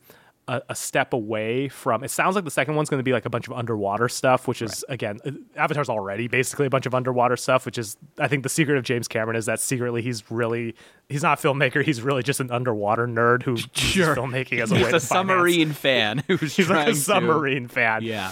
a, 0.48 0.62
a 0.68 0.74
step 0.76 1.12
away 1.12 1.68
from 1.68 2.04
it 2.04 2.10
sounds 2.10 2.34
like 2.36 2.44
the 2.44 2.50
second 2.50 2.76
one's 2.76 2.88
going 2.88 2.98
to 3.00 3.02
be 3.04 3.12
like 3.12 3.26
a 3.26 3.30
bunch 3.30 3.48
of 3.48 3.52
underwater 3.52 4.08
stuff 4.08 4.46
which 4.46 4.62
is 4.62 4.84
again 4.88 5.18
uh, 5.26 5.30
avatar's 5.56 5.88
already 5.88 6.28
basically 6.28 6.66
a 6.66 6.70
bunch 6.70 6.86
of 6.86 6.94
underwater 6.94 7.36
stuff 7.36 7.66
which 7.66 7.76
is 7.78 7.96
i 8.20 8.28
think 8.28 8.44
the 8.44 8.48
secret 8.48 8.76
of 8.78 8.84
james 8.84 9.08
cameron 9.08 9.36
is 9.36 9.46
that 9.46 9.58
secretly 9.58 10.02
he's 10.02 10.30
really 10.30 10.74
he's 11.08 11.22
not 11.22 11.42
a 11.44 11.48
filmmaker 11.48 11.82
he's 11.84 12.00
really 12.00 12.22
just 12.22 12.38
an 12.38 12.50
underwater 12.52 13.08
nerd 13.08 13.42
who 13.42 13.52
uses 13.74 14.16
filmmaking 14.16 14.60
as 14.62 14.70
a 14.70 14.74
way 14.74 14.80
He's 14.82 14.90
to 14.90 14.96
a 14.96 15.00
finance- 15.00 15.04
submarine 15.08 15.72
fan 15.72 16.22
who's 16.28 16.54
he's 16.54 16.70
like 16.70 16.88
a 16.88 16.90
to- 16.92 16.96
submarine 16.96 17.66
fan. 17.66 18.02
Yeah. 18.04 18.30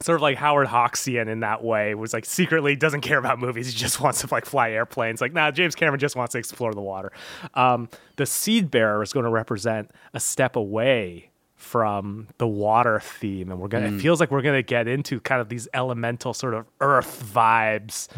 Sort 0.00 0.16
of 0.16 0.22
like 0.22 0.36
Howard 0.36 0.68
Hawksian 0.68 1.28
in 1.28 1.40
that 1.40 1.62
way, 1.64 1.94
was 1.94 2.12
like 2.12 2.24
secretly 2.24 2.76
doesn't 2.76 3.00
care 3.00 3.18
about 3.18 3.38
movies. 3.38 3.66
He 3.66 3.72
just 3.72 4.00
wants 4.02 4.20
to 4.20 4.28
like 4.30 4.44
fly 4.44 4.70
airplanes. 4.70 5.20
Like, 5.20 5.32
nah, 5.32 5.50
James 5.50 5.74
Cameron 5.74 5.98
just 5.98 6.16
wants 6.16 6.32
to 6.32 6.38
explore 6.38 6.74
the 6.74 6.80
water. 6.82 7.12
Um, 7.54 7.88
the 8.16 8.26
Seed 8.26 8.70
Bearer 8.70 9.02
is 9.02 9.12
going 9.12 9.24
to 9.24 9.30
represent 9.30 9.90
a 10.14 10.20
step 10.20 10.56
away 10.56 11.30
from 11.54 12.28
the 12.38 12.46
water 12.46 13.00
theme, 13.00 13.50
and 13.50 13.58
we're 13.58 13.68
gonna. 13.68 13.88
Hmm. 13.88 13.98
It 13.98 14.02
feels 14.02 14.20
like 14.20 14.30
we're 14.30 14.42
gonna 14.42 14.62
get 14.62 14.86
into 14.86 15.20
kind 15.20 15.40
of 15.40 15.48
these 15.48 15.68
elemental 15.72 16.34
sort 16.34 16.54
of 16.54 16.66
Earth 16.80 17.24
vibes. 17.34 18.08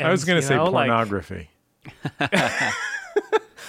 I 0.00 0.10
was 0.10 0.24
gonna 0.24 0.42
say 0.42 0.56
know, 0.56 0.64
like- 0.70 0.88
pornography. 0.88 1.50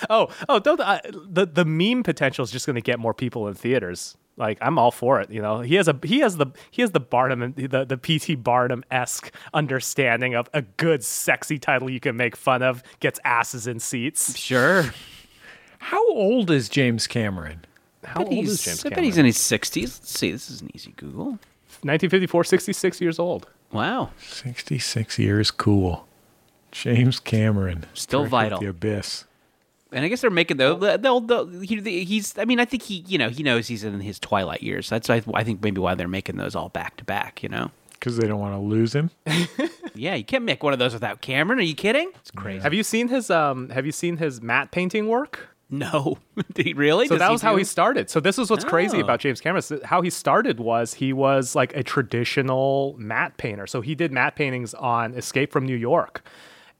Oh, 0.10 0.30
oh, 0.49 0.60
don't 0.60 0.80
uh, 0.80 0.99
the 1.12 1.45
the 1.45 1.65
meme 1.65 2.04
potential 2.04 2.43
is 2.43 2.51
just 2.51 2.65
going 2.65 2.75
to 2.75 2.82
get 2.82 2.99
more 2.99 3.13
people 3.13 3.47
in 3.47 3.54
theaters. 3.54 4.17
Like 4.41 4.58
I'm 4.60 4.80
all 4.80 4.89
for 4.91 5.21
it. 5.21 5.30
You 5.30 5.41
know, 5.41 5.62
he 5.62 5.75
has 5.75 5.88
a 5.88 5.97
he 6.04 6.19
has 6.19 6.38
the 6.38 6.47
he 6.71 6.82
has 6.82 6.91
the 6.91 6.99
Barnum 6.99 7.54
the 7.56 7.86
the 7.86 7.95
PT 7.95 8.43
Barnum 8.43 8.84
esque 8.89 9.32
understanding 9.54 10.34
of 10.34 10.49
a 10.51 10.63
good 10.63 11.04
sexy 11.04 11.60
title 11.60 11.89
you 11.89 11.99
can 11.99 12.17
make 12.17 12.36
fun 12.36 12.63
of. 12.63 12.82
Gets 12.99 13.19
asses 13.23 13.67
in 13.67 13.80
seats. 13.80 14.36
Sure. 14.38 14.86
How 15.77 16.06
old 16.10 16.49
is 16.49 16.69
James 16.69 17.06
Cameron? 17.06 17.65
How 18.04 18.23
old 18.23 18.34
is 18.34 18.63
James 18.63 18.84
I 18.84 18.89
bet 18.89 18.95
Cameron? 18.95 19.06
he's 19.06 19.17
in 19.19 19.25
his 19.25 19.38
60s. 19.38 19.82
Let's 19.82 20.19
see. 20.19 20.32
This 20.32 20.49
is 20.49 20.62
an 20.62 20.71
easy 20.73 20.93
Google. 20.97 21.25
1954, 21.84 22.43
66 22.43 22.99
years 23.01 23.19
old. 23.19 23.47
Wow. 23.71 24.10
66 24.19 25.19
years. 25.19 25.51
Cool. 25.51 26.08
James 26.71 27.19
Cameron. 27.19 27.86
Still 27.93 28.25
vital. 28.25 28.60
The 28.60 28.67
Abyss. 28.67 29.25
And 29.91 30.06
I 30.06 30.08
guess 30.08 30.21
they're 30.21 30.30
making 30.30 30.58
they'll, 30.58 30.77
they'll, 30.77 31.19
they'll 31.19 31.47
he, 31.47 32.04
he's 32.06 32.38
I 32.38 32.45
mean 32.45 32.60
I 32.60 32.65
think 32.65 32.84
he 32.84 33.04
you 33.08 33.17
know 33.17 33.30
he 33.30 33.43
knows 33.43 33.67
he's 33.67 33.84
in 33.84 33.99
his 33.99 34.19
twilight 34.19 34.63
years. 34.63 34.89
That's 34.89 35.10
I, 35.10 35.21
I 35.34 35.43
think 35.43 35.62
maybe 35.62 35.80
why 35.82 35.95
they're 35.95 36.08
making 36.08 36.38
those 36.38 36.56
all 36.56 36.69
back 36.69 36.97
to 36.97 37.04
back. 37.04 37.43
You 37.43 37.49
know. 37.49 37.71
Because 37.91 38.17
they 38.17 38.27
don't 38.27 38.39
want 38.39 38.56
to 38.56 38.60
lose 38.60 38.93
him. 38.95 39.12
Yeah, 39.93 40.15
you 40.15 40.23
can't 40.23 40.45
make 40.45 40.63
one 40.63 40.71
of 40.71 40.80
those 40.80 40.93
without 40.93 41.19
Cameron. 41.19 41.60
Are 41.60 41.63
you 41.63 41.75
kidding? 41.75 42.10
It's 42.21 42.32
crazy. 42.32 42.63
Have 42.63 42.73
you 42.73 42.82
seen 42.82 43.10
his 43.10 43.30
um 43.30 43.69
Have 43.69 43.86
you 43.86 43.91
seen 43.91 44.17
his 44.17 44.41
matte 44.41 44.71
painting 44.71 45.08
work? 45.08 45.49
No, 45.69 46.17
Did 46.54 46.65
he 46.65 46.73
really? 46.73 47.08
So 47.08 47.15
Does 47.15 47.19
that 47.19 47.32
was 47.32 47.41
how 47.41 47.56
he 47.58 47.63
started. 47.65 48.10
So 48.10 48.19
this 48.21 48.39
is 48.39 48.49
what's 48.49 48.63
crazy 48.65 48.97
Oh. 48.97 49.01
about 49.04 49.19
James 49.19 49.39
Cameron. 49.41 49.62
So 49.62 49.80
How 49.84 50.01
he 50.01 50.10
started 50.10 50.60
was 50.60 50.93
he 50.95 51.12
was 51.13 51.56
like 51.56 51.75
a 51.75 51.84
traditional 51.84 52.95
matte 52.97 53.36
painter. 53.38 53.67
So 53.67 53.82
he 53.82 53.93
did 53.95 54.12
matte 54.13 54.36
paintings 54.36 54.73
on 54.73 55.13
Escape 55.13 55.51
from 55.51 55.65
New 55.65 55.75
York, 55.77 56.25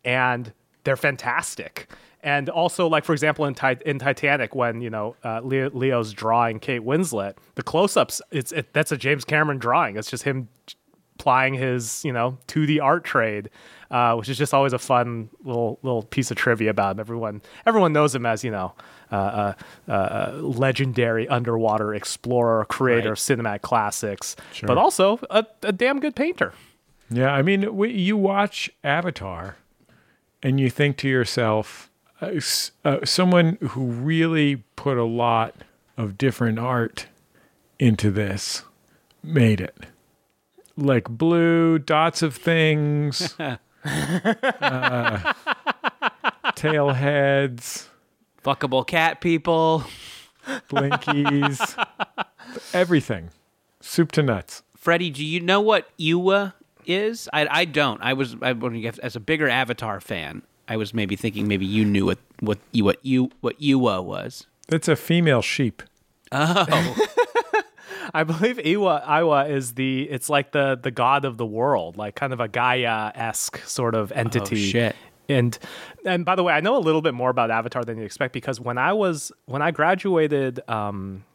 and 0.06 0.54
they're 0.86 0.95
fantastic. 0.97 1.89
And 2.23 2.49
also, 2.49 2.88
like 2.88 3.03
for 3.03 3.13
example, 3.13 3.45
in, 3.45 3.55
Ti- 3.55 3.81
in 3.86 3.97
Titanic, 3.99 4.53
when 4.55 4.81
you 4.81 4.89
know 4.89 5.15
uh, 5.23 5.41
Leo, 5.41 5.69
Leo's 5.71 6.13
drawing 6.13 6.60
Kate 6.60 6.81
Winslet, 6.84 7.34
the 7.55 7.63
close-ups, 7.63 8.21
it's 8.31 8.51
it, 8.51 8.73
that's 8.73 8.91
a 8.91 8.97
James 8.97 9.25
Cameron 9.25 9.57
drawing. 9.57 9.97
It's 9.97 10.10
just 10.12 10.23
him 10.23 10.47
plying 11.17 11.53
his 11.53 12.03
you 12.05 12.12
know 12.13 12.38
to 12.47 12.65
the 12.65 12.79
art 12.79 13.03
trade, 13.03 13.49
uh, 13.91 14.15
which 14.15 14.29
is 14.29 14.38
just 14.38 14.53
always 14.53 14.73
a 14.73 14.79
fun 14.79 15.29
little 15.43 15.79
little 15.81 16.03
piece 16.03 16.29
of 16.31 16.38
trivia 16.38 16.69
about 16.69 16.91
him. 16.95 16.99
Everyone 16.99 17.41
everyone 17.65 17.91
knows 17.93 18.13
him 18.13 18.25
as 18.25 18.43
you 18.43 18.51
know 18.51 18.73
uh, 19.12 19.53
uh, 19.88 19.91
uh, 19.91 20.31
legendary 20.41 21.27
underwater 21.27 21.93
explorer, 21.95 22.65
creator 22.65 23.10
Right. 23.10 23.12
of 23.13 23.17
cinematic 23.17 23.62
classics, 23.62 24.36
Sure. 24.53 24.67
but 24.67 24.77
also 24.77 25.19
a, 25.31 25.45
a 25.63 25.71
damn 25.71 25.99
good 25.99 26.15
painter. 26.15 26.53
Yeah, 27.10 27.34
I 27.34 27.41
mean, 27.41 27.75
we, 27.75 27.91
you 27.91 28.15
watch 28.15 28.69
Avatar, 28.86 29.57
and 30.41 30.60
you 30.62 30.69
think 30.69 30.95
to 30.97 31.10
yourself, 31.10 31.90
uh, 32.21 32.39
uh, 32.86 32.99
someone 33.03 33.57
who 33.62 33.86
really 33.86 34.57
put 34.75 34.97
a 34.97 35.03
lot 35.03 35.55
of 35.97 36.17
different 36.17 36.60
art 36.60 37.07
into 37.79 38.12
this 38.12 38.63
made 39.23 39.60
it. 39.60 39.75
Like 40.77 41.10
blue 41.10 41.79
dots 41.79 42.21
of 42.21 42.36
things, 42.36 43.36
uh, 43.86 45.34
tail 46.55 46.91
heads, 46.91 47.89
fuckable 48.43 48.86
cat 48.88 49.19
people. 49.21 49.84
blinkies, 50.69 51.86
everything, 52.73 53.29
soup 53.79 54.12
to 54.13 54.23
nuts. 54.23 54.63
Freddie, 54.75 55.12
do 55.12 55.23
you 55.23 55.39
know 55.39 55.62
what 55.62 55.95
Eywa 55.99 56.53
is? 56.86 57.29
I, 57.31 57.47
I 57.49 57.65
don't. 57.65 58.01
I 58.01 58.13
was 58.13 58.36
I, 58.41 58.51
as 59.03 59.15
a 59.15 59.19
bigger 59.19 59.47
Avatar 59.47 59.99
fan. 59.99 60.41
I 60.71 60.77
was 60.77 60.93
maybe 60.93 61.17
thinking 61.17 61.49
maybe 61.49 61.65
you 61.65 61.84
knew 61.84 62.05
what 62.05 62.17
what 62.39 62.57
you 62.71 62.86
what 62.86 63.03
you 63.03 63.29
what 63.41 63.60
Eywa 63.60 64.01
was. 64.01 64.47
It's 64.69 64.88
a 64.88 64.95
female 64.95 65.41
sheep. 65.41 65.84
Oh, 66.31 66.95
I 68.13 68.23
believe 68.23 68.55
Eywa 68.55 69.05
Eywa 69.05 69.49
is 69.49 69.73
the 69.73 70.10
it's 70.10 70.29
like 70.29 70.53
the 70.53 70.79
the 70.81 70.89
god 70.89 71.25
of 71.25 71.36
the 71.36 71.45
world, 71.45 71.97
like 71.97 72.15
kind 72.15 72.31
of 72.31 72.39
a 72.39 72.47
Gaia 72.47 73.12
esque 73.15 73.57
sort 73.65 73.95
of 73.95 74.13
entity. 74.13 74.55
shit. 74.55 74.95
And 75.27 75.60
and 76.05 76.23
by 76.23 76.36
the 76.36 76.43
way, 76.43 76.53
I 76.53 76.62
know 76.62 76.77
a 76.77 76.79
little 76.79 77.01
bit 77.01 77.13
more 77.13 77.29
about 77.29 77.51
Avatar 77.51 77.84
than 77.84 77.97
you 77.97 78.05
expect 78.05 78.31
because 78.31 78.62
when 78.62 78.77
I 78.77 78.93
was 78.93 79.29
when 79.47 79.62
I 79.62 79.71
graduated, 79.71 80.62
um, 80.69 81.25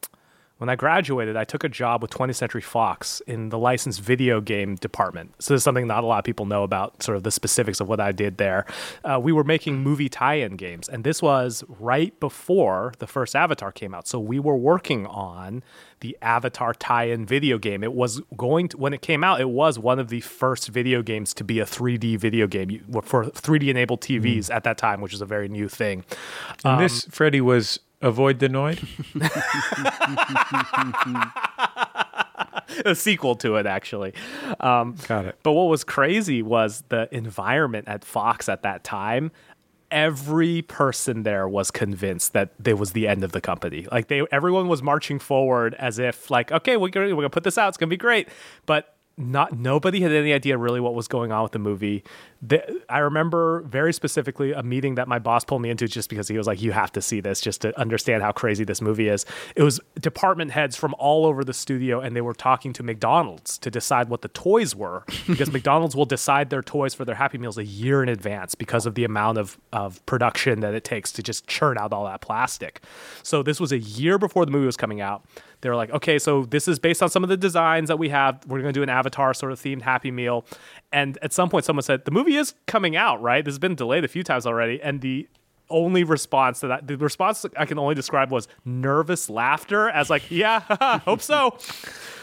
when 0.59 0.71
I 0.71 0.77
graduated, 0.77 1.37
I 1.37 1.45
took 1.45 1.65
a 1.65 1.69
job 1.69 2.01
with 2.01 2.11
20th 2.11 2.37
Century 2.37 2.63
Fox 2.63 3.21
in 3.27 3.51
the 3.51 3.59
licensed 3.59 4.01
video 4.01 4.41
game 4.41 4.77
department. 4.77 5.35
So 5.39 5.53
this 5.53 5.61
is 5.61 5.65
something 5.65 5.87
not 5.87 6.03
a 6.03 6.07
lot 6.07 6.19
of 6.19 6.25
people 6.25 6.47
know 6.47 6.63
about, 6.63 7.03
sort 7.03 7.17
of 7.17 7.25
the 7.25 7.31
specifics 7.31 7.79
of 7.79 7.89
what 7.89 8.01
I 8.01 8.13
did 8.13 8.39
there. 8.39 8.65
Uh, 9.05 9.21
we 9.23 9.33
were 9.33 9.45
making 9.45 9.79
movie 9.79 10.09
tie-in 10.09 10.57
games, 10.57 10.89
and 10.89 11.05
this 11.05 11.21
was 11.21 11.63
right 11.69 12.19
before 12.21 12.95
the 13.01 13.07
first 13.07 13.37
Avatar 13.37 13.71
came 13.71 13.95
out. 13.95 14.09
So 14.09 14.19
we 14.19 14.39
were 14.39 14.57
working 14.57 15.07
on 15.07 15.63
the 16.01 16.17
Avatar 16.23 16.73
tie-in 16.73 17.27
video 17.27 17.59
game. 17.59 17.85
It 17.85 17.93
was 17.93 18.23
going 18.37 18.69
to, 18.69 18.79
when 18.79 18.95
it 18.95 19.03
came 19.03 19.23
out, 19.23 19.41
it 19.41 19.51
was 19.51 19.79
one 19.79 19.99
of 19.99 20.09
the 20.09 20.21
first 20.21 20.69
video 20.69 21.03
games 21.03 21.35
to 21.35 21.45
be 21.45 21.61
a 21.61 21.65
3D 21.67 22.19
video 22.19 22.47
game 22.47 22.83
for 23.03 23.25
3D 23.27 23.69
enabled 23.69 24.01
TVs 24.01 24.53
at 24.55 24.65
that 24.65 24.79
time, 24.79 25.03
which 25.03 25.13
is 25.13 25.21
a 25.21 25.27
very 25.27 25.49
new 25.49 25.69
thing. 25.69 26.05
And 26.65 26.81
this, 26.81 27.05
Freddie, 27.11 27.41
was 27.41 27.81
Avoid 28.03 28.39
the 28.41 28.49
Noid. 28.49 28.83
a 32.85 32.95
sequel 32.95 33.37
to 33.37 33.57
it, 33.57 33.67
actually. 33.67 34.13
Um, 34.61 34.97
Got 35.09 35.27
it. 35.27 35.39
But 35.43 35.53
what 35.53 35.65
was 35.65 35.85
crazy 35.85 36.43
was 36.43 36.85
the 36.89 37.09
environment 37.15 37.89
at 37.89 38.05
Fox 38.05 38.49
at 38.49 38.63
that 38.63 38.85
time. 38.85 39.33
Every 39.91 40.63
person 40.63 41.23
there 41.23 41.49
was 41.49 41.71
convinced 41.71 42.33
that 42.33 42.51
it 42.65 42.77
was 42.77 42.93
the 42.93 43.07
end 43.07 43.23
of 43.25 43.33
the 43.33 43.41
company. 43.41 43.87
Like 43.91 44.09
they, 44.09 44.27
everyone 44.33 44.69
was 44.69 44.83
marching 44.83 45.19
forward 45.19 45.75
as 45.75 45.99
if, 45.99 46.31
like, 46.31 46.51
okay, 46.53 46.77
we're 46.77 46.89
gonna, 46.89 47.09
we're 47.11 47.23
gonna 47.23 47.31
put 47.31 47.45
this 47.45 47.57
out. 47.57 47.69
It's 47.69 47.79
gonna 47.79 47.91
be 47.91 47.97
great. 47.97 48.29
But 48.67 48.96
not 49.19 49.59
nobody 49.59 50.03
had 50.03 50.13
any 50.13 50.35
idea 50.35 50.59
really 50.59 50.79
what 50.79 50.95
was 50.95 51.09
going 51.09 51.33
on 51.33 51.43
with 51.43 51.53
the 51.53 51.59
movie. 51.59 52.05
The, 52.43 52.83
I 52.89 52.99
remember 52.99 53.63
very 53.63 53.95
specifically 53.95 54.53
a 54.53 54.63
meeting 54.63 54.97
that 54.97 55.09
my 55.09 55.19
boss 55.19 55.43
pulled 55.43 55.63
me 55.63 55.71
into 55.71 55.89
just 55.89 56.11
because 56.11 56.29
he 56.29 56.37
was 56.37 56.47
like, 56.47 56.61
"You 56.61 56.73
have 56.73 56.93
to 56.93 57.03
see 57.03 57.21
this 57.21 57.41
just 57.41 57.63
to 57.63 57.79
understand 57.81 58.23
how 58.23 58.33
crazy 58.33 58.63
this 58.65 58.83
movie 58.83 59.09
is." 59.09 59.25
It 59.55 59.63
was 59.63 59.81
department 59.99 60.51
heads 60.51 60.77
from 60.77 60.95
all 60.99 61.25
over 61.25 61.45
the 61.45 61.55
studio, 61.55 62.01
and 62.01 62.15
they 62.15 62.21
were 62.21 62.35
talking 62.35 62.75
to 62.75 62.83
McDonald's 62.83 63.57
to 63.59 63.71
decide 63.71 64.11
what 64.11 64.21
the 64.21 64.29
toys 64.29 64.77
were 64.77 65.05
because 65.27 65.51
McDonald's 65.53 65.97
will 65.97 66.05
decide 66.05 66.51
their 66.51 66.63
toys 66.63 66.93
for 66.93 67.07
their 67.07 67.15
Happy 67.15 67.39
Meals 67.39 67.57
a 67.57 67.65
year 67.65 68.03
in 68.03 68.11
advance 68.11 68.55
because 68.55 68.85
of 68.85 68.97
the 68.97 69.05
amount 69.05 69.39
of 69.39 69.59
of 69.73 70.05
production 70.05 70.61
that 70.61 70.75
it 70.75 70.85
takes 70.85 71.11
to 71.13 71.23
just 71.23 71.47
churn 71.47 71.79
out 71.79 71.95
all 71.95 72.05
that 72.05 72.21
plastic. 72.21 72.83
So 73.23 73.43
this 73.43 73.61
was 73.61 73.73
a 73.73 73.79
year 73.79 74.19
before 74.19 74.45
the 74.45 74.53
movie 74.53 74.67
was 74.67 74.77
coming 74.77 75.01
out 75.01 75.25
they 75.67 75.71
were 75.71 75.77
like, 75.77 75.91
okay, 75.91 76.19
so 76.19 76.45
this 76.45 76.69
is 76.69 76.79
based 76.79 77.03
on 77.03 77.11
some 77.11 77.25
of 77.25 77.29
the 77.29 77.37
designs 77.37 77.89
that 77.89 77.99
we 77.99 78.09
have. 78.11 78.41
We're 78.47 78.61
going 78.61 78.73
to 78.73 78.79
do 78.79 78.85
an 78.85 78.89
Avatar 78.89 79.35
sort 79.35 79.51
of 79.51 79.61
themed 79.61 79.83
Happy 79.83 80.13
Meal. 80.13 80.47
And 80.93 81.19
at 81.23 81.33
some 81.33 81.49
point, 81.49 81.65
someone 81.65 81.83
said, 81.83 82.05
the 82.05 82.13
movie 82.13 82.37
is 82.37 82.55
coming 82.67 82.95
out, 82.95 83.21
right? 83.21 83.45
This 83.45 83.53
has 83.53 83.59
been 83.59 83.75
delayed 83.75 84.05
a 84.05 84.09
few 84.09 84.23
times 84.23 84.47
already. 84.47 84.81
And 84.81 85.01
the 85.01 85.29
only 85.69 86.05
response 86.05 86.61
to 86.61 86.69
that, 86.69 86.87
the 86.87 86.97
response 86.97 87.45
I 87.57 87.67
can 87.67 87.81
only 87.81 87.97
describe 87.97 88.31
was 88.31 88.47
nervous 88.65 89.29
laughter, 89.29 89.89
as 89.89 90.09
like, 90.09 90.31
yeah, 90.31 90.61
hope 91.05 91.21
so. 91.21 91.59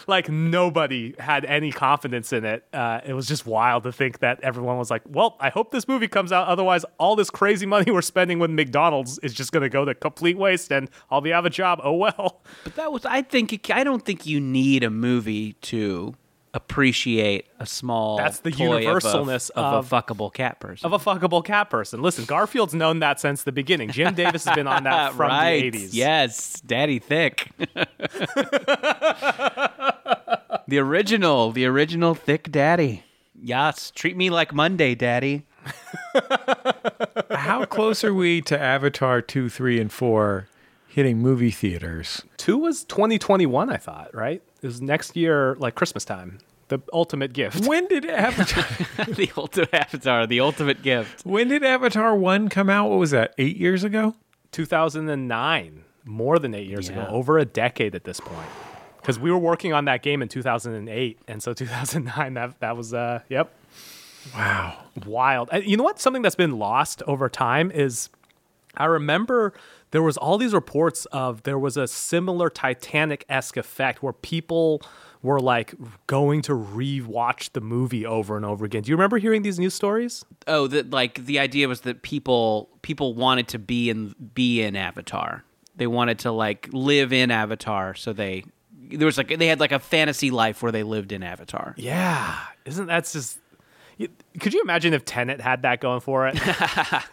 Like 0.08 0.30
nobody 0.30 1.16
had 1.20 1.46
any 1.46 1.72
confidence 1.72 2.34
in 2.34 2.46
it. 2.46 2.66
Uh, 2.74 3.02
it 3.06 3.13
was 3.13 3.28
just 3.28 3.46
wild 3.46 3.84
to 3.84 3.92
think 3.92 4.20
that 4.20 4.42
everyone 4.42 4.78
was 4.78 4.92
like, 4.92 5.02
well, 5.08 5.38
I 5.39 5.50
hope 5.50 5.72
this 5.72 5.88
movie 5.88 6.08
comes 6.08 6.32
out. 6.32 6.48
Otherwise, 6.48 6.86
all 6.98 7.16
this 7.16 7.30
crazy 7.30 7.66
money 7.66 7.92
we're 7.92 8.02
spending 8.02 8.39
with 8.39 8.52
McDonald's 8.52 9.20
is 9.20 9.34
just 9.34 9.52
going 9.52 9.63
to 9.63 9.70
go 9.70 9.86
to 9.86 9.96
complete 9.96 10.38
waste 10.38 10.72
and 10.72 10.89
I'll 11.10 11.22
be 11.22 11.34
out 11.34 11.39
of 11.39 11.46
a 11.46 11.50
job. 11.50 11.80
Oh, 11.84 11.94
well. 11.94 12.42
but 12.63 12.76
that 12.76 12.92
was 12.92 13.06
I 13.06 13.22
think 13.22 13.54
it, 13.54 13.70
I 13.72 13.84
don't 13.84 14.06
think 14.06 14.26
you 14.26 14.39
need 14.39 14.84
a 14.84 14.89
movie 14.89 15.54
to 15.54 16.16
appreciate 16.56 17.48
a 17.60 17.66
small. 17.66 18.18
That's 18.18 18.39
the 18.42 18.52
toy 18.52 18.78
of 18.78 18.84
a- 18.84 18.86
universalness 18.86 19.50
of, 19.52 19.66
of- 19.66 19.92
a 19.92 19.96
fuckable 19.96 20.32
cat 20.32 20.60
person. 20.60 20.86
of 20.86 20.94
a 20.94 21.00
fuckable 21.00 21.44
cat 21.44 21.70
person. 21.70 22.02
Listen, 22.02 22.26
Garfield's 22.26 22.76
known 22.76 23.00
that 23.00 23.20
since 23.20 23.44
the 23.44 23.52
beginning. 23.52 23.89
Jim 23.89 24.13
Davis 24.16 24.46
has 24.46 24.56
been 24.56 24.68
on 24.68 24.84
that 24.84 25.13
from 25.13 25.30
right. 25.30 25.72
the 25.72 25.80
80s. 25.88 25.89
Yes, 25.94 26.62
Daddy 26.62 27.00
Thick. 27.00 27.50
the 30.74 30.80
original, 30.80 31.52
the 31.52 31.68
original 31.68 32.16
Thick 32.16 32.52
Daddy. 32.52 33.04
Yes, 33.40 33.92
treat 33.92 34.18
me 34.18 34.32
like 34.32 34.56
Monday, 34.56 34.96
Daddy. 34.96 35.46
How 37.30 37.66
close 37.66 38.04
are 38.04 38.12
we 38.12 38.42
to 38.42 38.60
Avatar 38.60 39.22
2, 39.22 39.50
3, 39.50 39.80
and 39.80 39.92
4 39.92 40.48
hitting 40.88 41.20
movie 41.20 41.52
theaters? 41.52 42.24
Two 42.38 42.58
was 42.58 42.86
2021, 42.86 43.70
I 43.70 43.78
thought, 43.78 44.16
right? 44.16 44.42
It 44.64 44.66
was 44.66 44.82
next 44.82 45.16
year, 45.16 45.54
like 45.60 45.76
Christmas 45.76 46.06
time. 46.06 46.40
The 46.69 46.82
ultimate 46.92 47.34
gift. 47.34 47.67
When 47.67 47.88
did 47.88 48.08
Avatar 48.08 48.65
the 49.13 49.32
ultimate 49.38 49.76
avatar, 49.76 50.26
the 50.26 50.40
ultimate 50.40 50.82
gift. 50.82 51.24
When 51.24 51.50
did 51.50 51.63
Avatar 51.63 52.15
1 52.15 52.50
come 52.50 52.71
out? 52.71 52.90
What 52.90 52.98
was 52.98 53.12
that? 53.12 53.36
8 53.38 53.58
years 53.58 53.84
ago? 53.84 54.15
2009, 54.52 55.84
more 56.04 56.40
than 56.40 56.56
eight 56.56 56.67
years 56.67 56.90
ago, 56.90 57.06
over 57.12 57.38
a 57.38 57.46
decade 57.46 57.94
at 57.94 58.06
this 58.06 58.19
point. 58.19 58.50
Because 59.04 59.19
we 59.19 59.29
were 59.29 59.37
working 59.37 59.73
on 59.73 59.85
that 59.85 60.01
game 60.01 60.21
in 60.21 60.29
2008, 60.29 61.19
and 61.27 61.43
so 61.43 61.54
2009, 61.54 62.33
that 62.35 62.60
that 62.62 62.75
was, 62.77 62.93
uh, 62.93 63.19
yep, 63.29 63.54
Wow. 64.33 64.77
wild. 65.06 65.49
And 65.51 65.65
you 65.65 65.75
know 65.77 65.83
what? 65.83 65.99
Something 65.99 66.21
that's 66.21 66.35
been 66.35 66.58
lost 66.58 67.04
over 67.06 67.27
time 67.29 67.69
is 67.69 68.10
I 68.75 68.85
remember 68.85 69.54
there 69.91 70.01
was 70.01 70.17
all 70.17 70.37
these 70.37 70.54
reports 70.54 71.06
of 71.08 71.43
there 71.43 71.60
was 71.60 71.75
a 71.77 71.85
similar 71.87 72.49
Titanic-esque 72.49 73.58
effect 73.58 74.01
where 74.01 74.13
people 74.13 74.81
were 75.21 75.39
like 75.39 75.73
going 76.08 76.41
to 76.43 76.54
rewatch 76.54 77.51
the 77.51 77.62
movie 77.62 78.06
over 78.06 78.35
and 78.35 78.45
over 78.45 78.65
again. 78.65 78.83
Do 78.83 78.89
you 78.91 78.95
remember 78.95 79.17
hearing 79.17 79.41
these 79.41 79.60
news 79.60 79.73
stories? 79.73 80.23
Oh, 80.47 80.67
that 80.67 80.91
like 80.91 81.25
the 81.25 81.39
idea 81.39 81.67
was 81.67 81.81
that 81.81 82.01
people 82.01 82.69
people 82.81 83.13
wanted 83.13 83.47
to 83.49 83.60
be 83.60 83.89
in 83.89 84.15
be 84.33 84.62
in 84.62 84.75
Avatar. 84.75 85.43
They 85.75 85.87
wanted 85.87 86.19
to 86.19 86.31
like 86.31 86.69
live 86.71 87.12
in 87.13 87.31
Avatar, 87.31 87.93
so 87.95 88.13
they 88.13 88.43
there 88.98 89.06
was 89.06 89.17
like 89.17 89.37
they 89.37 89.48
had 89.48 89.60
like 89.60 89.71
a 89.71 89.79
fantasy 89.79 90.31
life 90.31 90.62
where 90.62 90.71
they 90.71 90.83
lived 90.83 91.12
in 91.12 91.23
Avatar. 91.23 91.73
Yeah, 91.77 92.37
isn't 92.65 92.87
that 92.87 93.06
just? 93.06 93.39
Could 94.39 94.54
you 94.54 94.62
imagine 94.62 94.94
if 94.94 95.06
Tenet 95.06 95.39
had 95.39 95.62
that 95.62 95.79
going 95.79 96.00
for 96.00 96.27
it? 96.27 96.35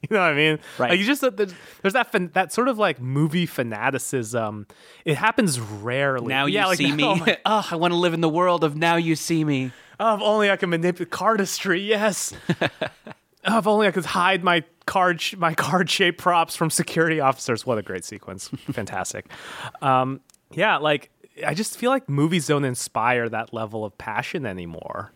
you 0.08 0.14
know 0.16 0.20
what 0.22 0.32
I 0.32 0.34
mean? 0.34 0.58
Right. 0.78 0.90
Like 0.90 0.98
you 0.98 1.04
just 1.04 1.20
there's, 1.20 1.54
there's 1.82 1.92
that 1.92 2.10
fan, 2.10 2.30
that 2.32 2.52
sort 2.52 2.68
of 2.68 2.78
like 2.78 3.00
movie 3.00 3.46
fanaticism. 3.46 4.66
It 5.04 5.16
happens 5.16 5.60
rarely. 5.60 6.28
Now 6.28 6.46
you 6.46 6.54
yeah, 6.54 6.66
like, 6.66 6.78
see 6.78 6.92
me. 6.96 7.04
oh 7.04 7.16
my- 7.16 7.38
oh, 7.44 7.68
I 7.70 7.76
want 7.76 7.92
to 7.92 7.98
live 7.98 8.14
in 8.14 8.20
the 8.20 8.28
world 8.28 8.64
of 8.64 8.76
now 8.76 8.96
you 8.96 9.14
see 9.16 9.44
me. 9.44 9.72
Oh, 9.98 10.14
if 10.14 10.22
only 10.22 10.50
I 10.50 10.56
could 10.56 10.70
manipulate 10.70 11.10
cardistry. 11.10 11.86
Yes. 11.86 12.32
oh, 13.44 13.58
if 13.58 13.66
only 13.66 13.86
I 13.86 13.90
could 13.90 14.06
hide 14.06 14.42
my 14.42 14.64
card 14.86 15.20
sh- 15.20 15.36
my 15.36 15.52
card 15.54 15.90
shaped 15.90 16.18
props 16.18 16.56
from 16.56 16.70
security 16.70 17.20
officers. 17.20 17.66
What 17.66 17.76
a 17.76 17.82
great 17.82 18.04
sequence! 18.06 18.48
Fantastic. 18.72 19.26
Um, 19.82 20.20
yeah, 20.52 20.78
like 20.78 21.10
I 21.46 21.54
just 21.54 21.76
feel 21.76 21.90
like 21.90 22.08
movies 22.08 22.46
don't 22.46 22.64
inspire 22.64 23.28
that 23.28 23.52
level 23.52 23.84
of 23.84 23.96
passion 23.98 24.46
anymore. 24.46 25.12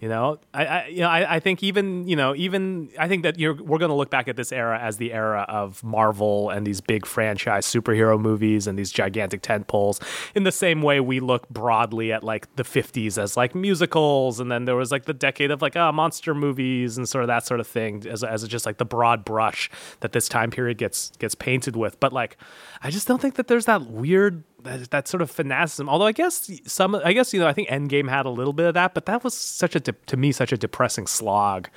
You 0.00 0.10
know, 0.10 0.38
I, 0.52 0.66
I 0.66 0.86
you 0.88 1.00
know, 1.00 1.08
I, 1.08 1.36
I 1.36 1.40
think 1.40 1.62
even 1.62 2.06
you 2.06 2.16
know, 2.16 2.34
even 2.34 2.90
I 2.98 3.08
think 3.08 3.22
that 3.22 3.38
you're 3.38 3.54
we're 3.54 3.78
going 3.78 3.88
to 3.88 3.94
look 3.94 4.10
back 4.10 4.28
at 4.28 4.36
this 4.36 4.52
era 4.52 4.78
as 4.78 4.98
the 4.98 5.10
era 5.10 5.46
of 5.48 5.82
Marvel 5.82 6.50
and 6.50 6.66
these 6.66 6.82
big 6.82 7.06
franchise 7.06 7.64
superhero 7.64 8.20
movies 8.20 8.66
and 8.66 8.78
these 8.78 8.92
gigantic 8.92 9.40
tent 9.40 9.68
poles. 9.68 9.98
In 10.34 10.42
the 10.42 10.52
same 10.52 10.82
way, 10.82 11.00
we 11.00 11.18
look 11.18 11.48
broadly 11.48 12.12
at 12.12 12.22
like 12.22 12.54
the 12.56 12.62
'50s 12.62 13.16
as 13.16 13.38
like 13.38 13.54
musicals, 13.54 14.38
and 14.38 14.52
then 14.52 14.66
there 14.66 14.76
was 14.76 14.92
like 14.92 15.06
the 15.06 15.14
decade 15.14 15.50
of 15.50 15.62
like 15.62 15.76
uh, 15.76 15.90
monster 15.92 16.34
movies 16.34 16.98
and 16.98 17.08
sort 17.08 17.24
of 17.24 17.28
that 17.28 17.46
sort 17.46 17.60
of 17.60 17.66
thing 17.66 18.06
as 18.06 18.22
as 18.22 18.46
just 18.46 18.66
like 18.66 18.76
the 18.76 18.84
broad 18.84 19.24
brush 19.24 19.70
that 20.00 20.12
this 20.12 20.28
time 20.28 20.50
period 20.50 20.76
gets 20.76 21.10
gets 21.18 21.34
painted 21.34 21.74
with. 21.74 21.98
But 22.00 22.12
like, 22.12 22.36
I 22.82 22.90
just 22.90 23.08
don't 23.08 23.20
think 23.20 23.36
that 23.36 23.48
there's 23.48 23.64
that 23.64 23.86
weird 23.86 24.44
that, 24.66 24.90
that 24.90 25.08
sort 25.08 25.22
of 25.22 25.30
fanaticism. 25.30 25.88
Although 25.88 26.06
I 26.06 26.12
guess 26.12 26.50
some, 26.66 26.94
I 26.94 27.12
guess 27.12 27.32
you 27.32 27.40
know, 27.40 27.46
I 27.46 27.52
think 27.52 27.68
Endgame 27.68 28.08
had 28.08 28.26
a 28.26 28.30
little 28.30 28.52
bit 28.52 28.66
of 28.66 28.74
that, 28.74 28.94
but 28.94 29.06
that 29.06 29.24
was 29.24 29.34
such 29.34 29.74
a 29.74 29.80
de- 29.80 29.92
to 29.92 30.16
me 30.16 30.32
such 30.32 30.52
a 30.52 30.56
depressing 30.56 31.06
slog. 31.06 31.68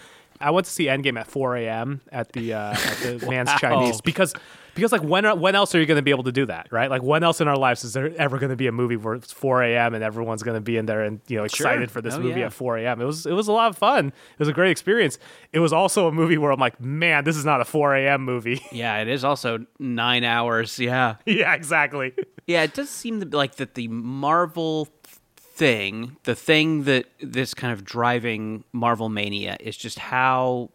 I 0.41 0.51
went 0.51 0.65
to 0.65 0.71
see 0.71 0.85
Endgame 0.85 1.19
at 1.19 1.27
4 1.27 1.57
a.m. 1.57 2.01
at 2.11 2.31
the 2.31 2.53
uh, 2.53 2.71
at 2.71 2.97
the 2.97 3.25
Mann's 3.29 3.53
Chinese 3.59 4.01
because 4.01 4.33
because 4.79 4.91
like 4.91 5.03
when 5.03 5.39
when 5.39 5.55
else 5.55 5.73
are 5.75 5.79
you 5.79 5.85
going 5.85 5.97
to 5.97 6.01
be 6.01 6.11
able 6.11 6.23
to 6.23 6.31
do 6.31 6.45
that, 6.47 6.67
right? 6.71 6.89
Like 6.89 7.03
when 7.03 7.23
else 7.23 7.41
in 7.41 7.47
our 7.47 7.57
lives 7.57 7.83
is 7.83 7.93
there 7.93 8.11
ever 8.17 8.37
going 8.39 8.49
to 8.49 8.55
be 8.55 8.67
a 8.67 8.71
movie 8.71 8.95
where 8.97 9.13
it's 9.15 9.31
4 9.31 9.63
a.m. 9.63 9.93
and 9.93 10.03
everyone's 10.03 10.43
going 10.43 10.55
to 10.55 10.61
be 10.61 10.77
in 10.77 10.85
there 10.85 11.01
and 11.03 11.19
you 11.27 11.37
know 11.37 11.43
excited 11.43 11.91
for 11.91 12.01
this 12.01 12.15
Oh, 12.15 12.19
movie 12.19 12.39
yeah. 12.39 12.47
at 12.47 12.53
4 12.53 12.77
a.m. 12.79 13.01
It 13.01 13.05
was 13.05 13.25
it 13.25 13.33
was 13.33 13.47
a 13.47 13.51
lot 13.51 13.69
of 13.69 13.77
fun. 13.77 14.07
It 14.07 14.39
was 14.39 14.47
a 14.47 14.53
great 14.53 14.71
experience. 14.71 15.19
It 15.53 15.59
was 15.59 15.71
also 15.73 16.07
a 16.07 16.11
movie 16.11 16.37
where 16.37 16.51
I'm 16.51 16.59
like, 16.59 16.79
man, 16.81 17.23
this 17.23 17.37
is 17.37 17.45
not 17.45 17.61
a 17.61 17.65
4 17.65 17.95
a.m. 17.95 18.23
movie. 18.23 18.61
Yeah, 18.71 19.01
it 19.01 19.07
is 19.07 19.23
also 19.23 19.65
nine 19.79 20.23
hours. 20.23 20.79
Yeah. 20.79 21.15
yeah, 21.25 21.53
exactly. 21.53 22.13
Yeah, 22.47 22.63
it 22.63 22.73
does 22.73 22.89
seem 22.89 23.19
to 23.19 23.27
be 23.27 23.37
like 23.37 23.55
that 23.57 23.75
the 23.75 23.87
Marvel 23.89 24.87
thing, 25.35 26.17
the 26.23 26.33
thing 26.33 26.85
that 26.85 27.05
this 27.21 27.53
kind 27.53 27.71
of 27.73 27.83
driving 27.85 28.63
Marvel 28.73 29.07
mania 29.09 29.55
is 29.59 29.77
just 29.77 29.99
how 29.99 30.69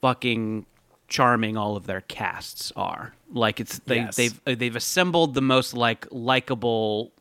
fucking 0.00 0.66
charming 1.12 1.56
all 1.58 1.76
of 1.76 1.86
their 1.86 2.00
casts 2.00 2.72
are. 2.74 3.14
Like 3.32 3.60
it's 3.60 3.78
they 3.80 3.96
Yes. 3.96 4.16
they've 4.16 4.40
uh, 4.46 4.54
they've 4.56 4.74
assembled 4.74 5.34
the 5.34 5.42
most 5.42 5.74
like 5.74 6.06
likable 6.10 7.12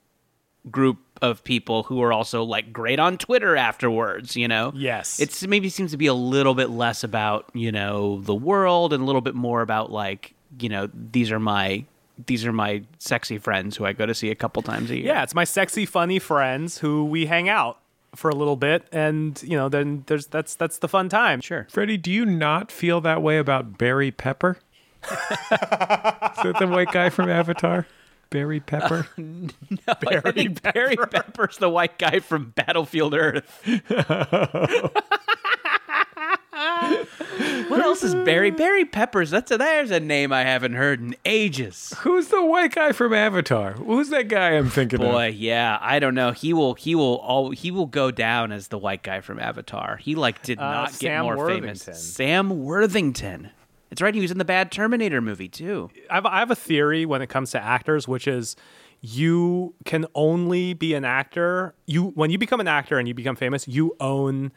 group 0.69 0.99
of 1.21 1.43
people 1.43 1.83
who 1.83 2.01
are 2.01 2.13
also 2.13 2.43
like 2.43 2.71
great 2.71 2.99
on 2.99 3.17
Twitter 3.17 3.55
afterwards, 3.57 4.35
you 4.35 4.47
know? 4.47 4.71
Yes. 4.75 5.19
It's 5.19 5.45
maybe 5.45 5.69
seems 5.69 5.91
to 5.91 5.97
be 5.97 6.07
a 6.07 6.13
little 6.13 6.53
bit 6.55 6.69
less 6.69 7.03
about, 7.03 7.49
you 7.53 7.71
know, 7.71 8.21
the 8.21 8.33
world 8.35 8.93
and 8.93 9.03
a 9.03 9.05
little 9.05 9.21
bit 9.21 9.35
more 9.35 9.61
about 9.61 9.91
like, 9.91 10.33
you 10.59 10.69
know, 10.69 10.89
these 10.93 11.31
are 11.31 11.39
my 11.39 11.85
these 12.27 12.45
are 12.45 12.53
my 12.53 12.83
sexy 12.99 13.39
friends 13.39 13.75
who 13.77 13.85
I 13.85 13.93
go 13.93 14.05
to 14.05 14.13
see 14.13 14.29
a 14.31 14.35
couple 14.35 14.61
times 14.61 14.89
a 14.91 14.95
year. 14.97 15.07
Yeah, 15.07 15.23
it's 15.23 15.33
my 15.35 15.43
sexy, 15.43 15.85
funny 15.85 16.19
friends 16.19 16.77
who 16.77 17.03
we 17.05 17.25
hang 17.25 17.49
out 17.49 17.79
for 18.15 18.29
a 18.29 18.35
little 18.35 18.55
bit, 18.55 18.87
and 18.91 19.41
you 19.43 19.57
know, 19.57 19.69
then 19.69 20.03
there's 20.07 20.27
that's 20.27 20.55
that's 20.55 20.79
the 20.79 20.87
fun 20.87 21.09
time. 21.09 21.41
Sure. 21.41 21.67
Freddie, 21.69 21.97
do 21.97 22.11
you 22.11 22.25
not 22.25 22.71
feel 22.71 23.01
that 23.01 23.21
way 23.21 23.37
about 23.37 23.77
Barry 23.77 24.11
Pepper? 24.11 24.57
Is 25.03 25.17
that 25.19 26.55
the 26.59 26.67
white 26.67 26.91
guy 26.91 27.09
from 27.09 27.29
Avatar? 27.29 27.87
Barry 28.29 28.59
Pepper? 28.59 29.07
I 29.87 30.31
think 30.31 30.61
Barry 30.61 30.95
Pepper's 30.95 31.57
the 31.57 31.69
white 31.69 31.97
guy 31.97 32.19
from 32.19 32.51
Battlefield 32.55 33.13
Earth. 33.13 33.61
what 37.69 37.81
else 37.81 38.03
is 38.03 38.13
Barry? 38.15 38.51
Barry 38.51 38.85
Peppers. 38.85 39.29
That's 39.29 39.51
a, 39.51 39.57
there's 39.57 39.91
a 39.91 39.99
name 39.99 40.31
I 40.33 40.43
haven't 40.43 40.73
heard 40.73 40.99
in 41.01 41.15
ages. 41.25 41.93
Who's 41.99 42.27
the 42.27 42.43
white 42.43 42.73
guy 42.75 42.91
from 42.91 43.13
Avatar? 43.13 43.73
Who's 43.73 44.09
that 44.09 44.27
guy 44.27 44.51
I'm 44.51 44.69
thinking 44.69 44.99
Boy, 44.99 45.29
of? 45.29 45.35
yeah, 45.35 45.77
I 45.81 45.99
don't 45.99 46.15
know. 46.15 46.31
He 46.31 46.53
will, 46.53 46.73
he 46.75 46.95
will, 46.95 47.17
all 47.17 47.51
he 47.51 47.71
will 47.71 47.85
go 47.85 48.11
down 48.11 48.51
as 48.51 48.67
the 48.69 48.77
white 48.77 49.03
guy 49.03 49.21
from 49.21 49.39
Avatar. 49.39 49.97
He 49.97 50.15
like 50.15 50.41
did 50.43 50.59
uh, 50.59 50.69
not 50.71 50.87
get 50.91 50.95
Sam 50.99 51.23
more 51.23 51.37
Worthington. 51.37 51.75
famous. 51.75 52.03
Sam 52.03 52.63
Worthington. 52.63 53.49
It's 53.89 54.01
right. 54.01 54.15
He 54.15 54.21
was 54.21 54.31
in 54.31 54.37
the 54.37 54.45
bad 54.45 54.71
Terminator 54.71 55.19
movie 55.21 55.49
too. 55.49 55.89
I 56.09 56.15
have, 56.15 56.25
I 56.25 56.39
have 56.39 56.51
a 56.51 56.55
theory 56.55 57.05
when 57.05 57.21
it 57.21 57.27
comes 57.27 57.51
to 57.51 57.61
actors, 57.61 58.07
which 58.07 58.25
is 58.27 58.55
you 59.01 59.73
can 59.83 60.05
only 60.15 60.73
be 60.73 60.93
an 60.93 61.03
actor. 61.03 61.73
You 61.87 62.05
when 62.15 62.29
you 62.29 62.37
become 62.37 62.59
an 62.61 62.67
actor 62.69 62.97
and 62.99 63.07
you 63.07 63.13
become 63.13 63.35
famous, 63.35 63.67
you 63.67 63.95
own 63.99 64.51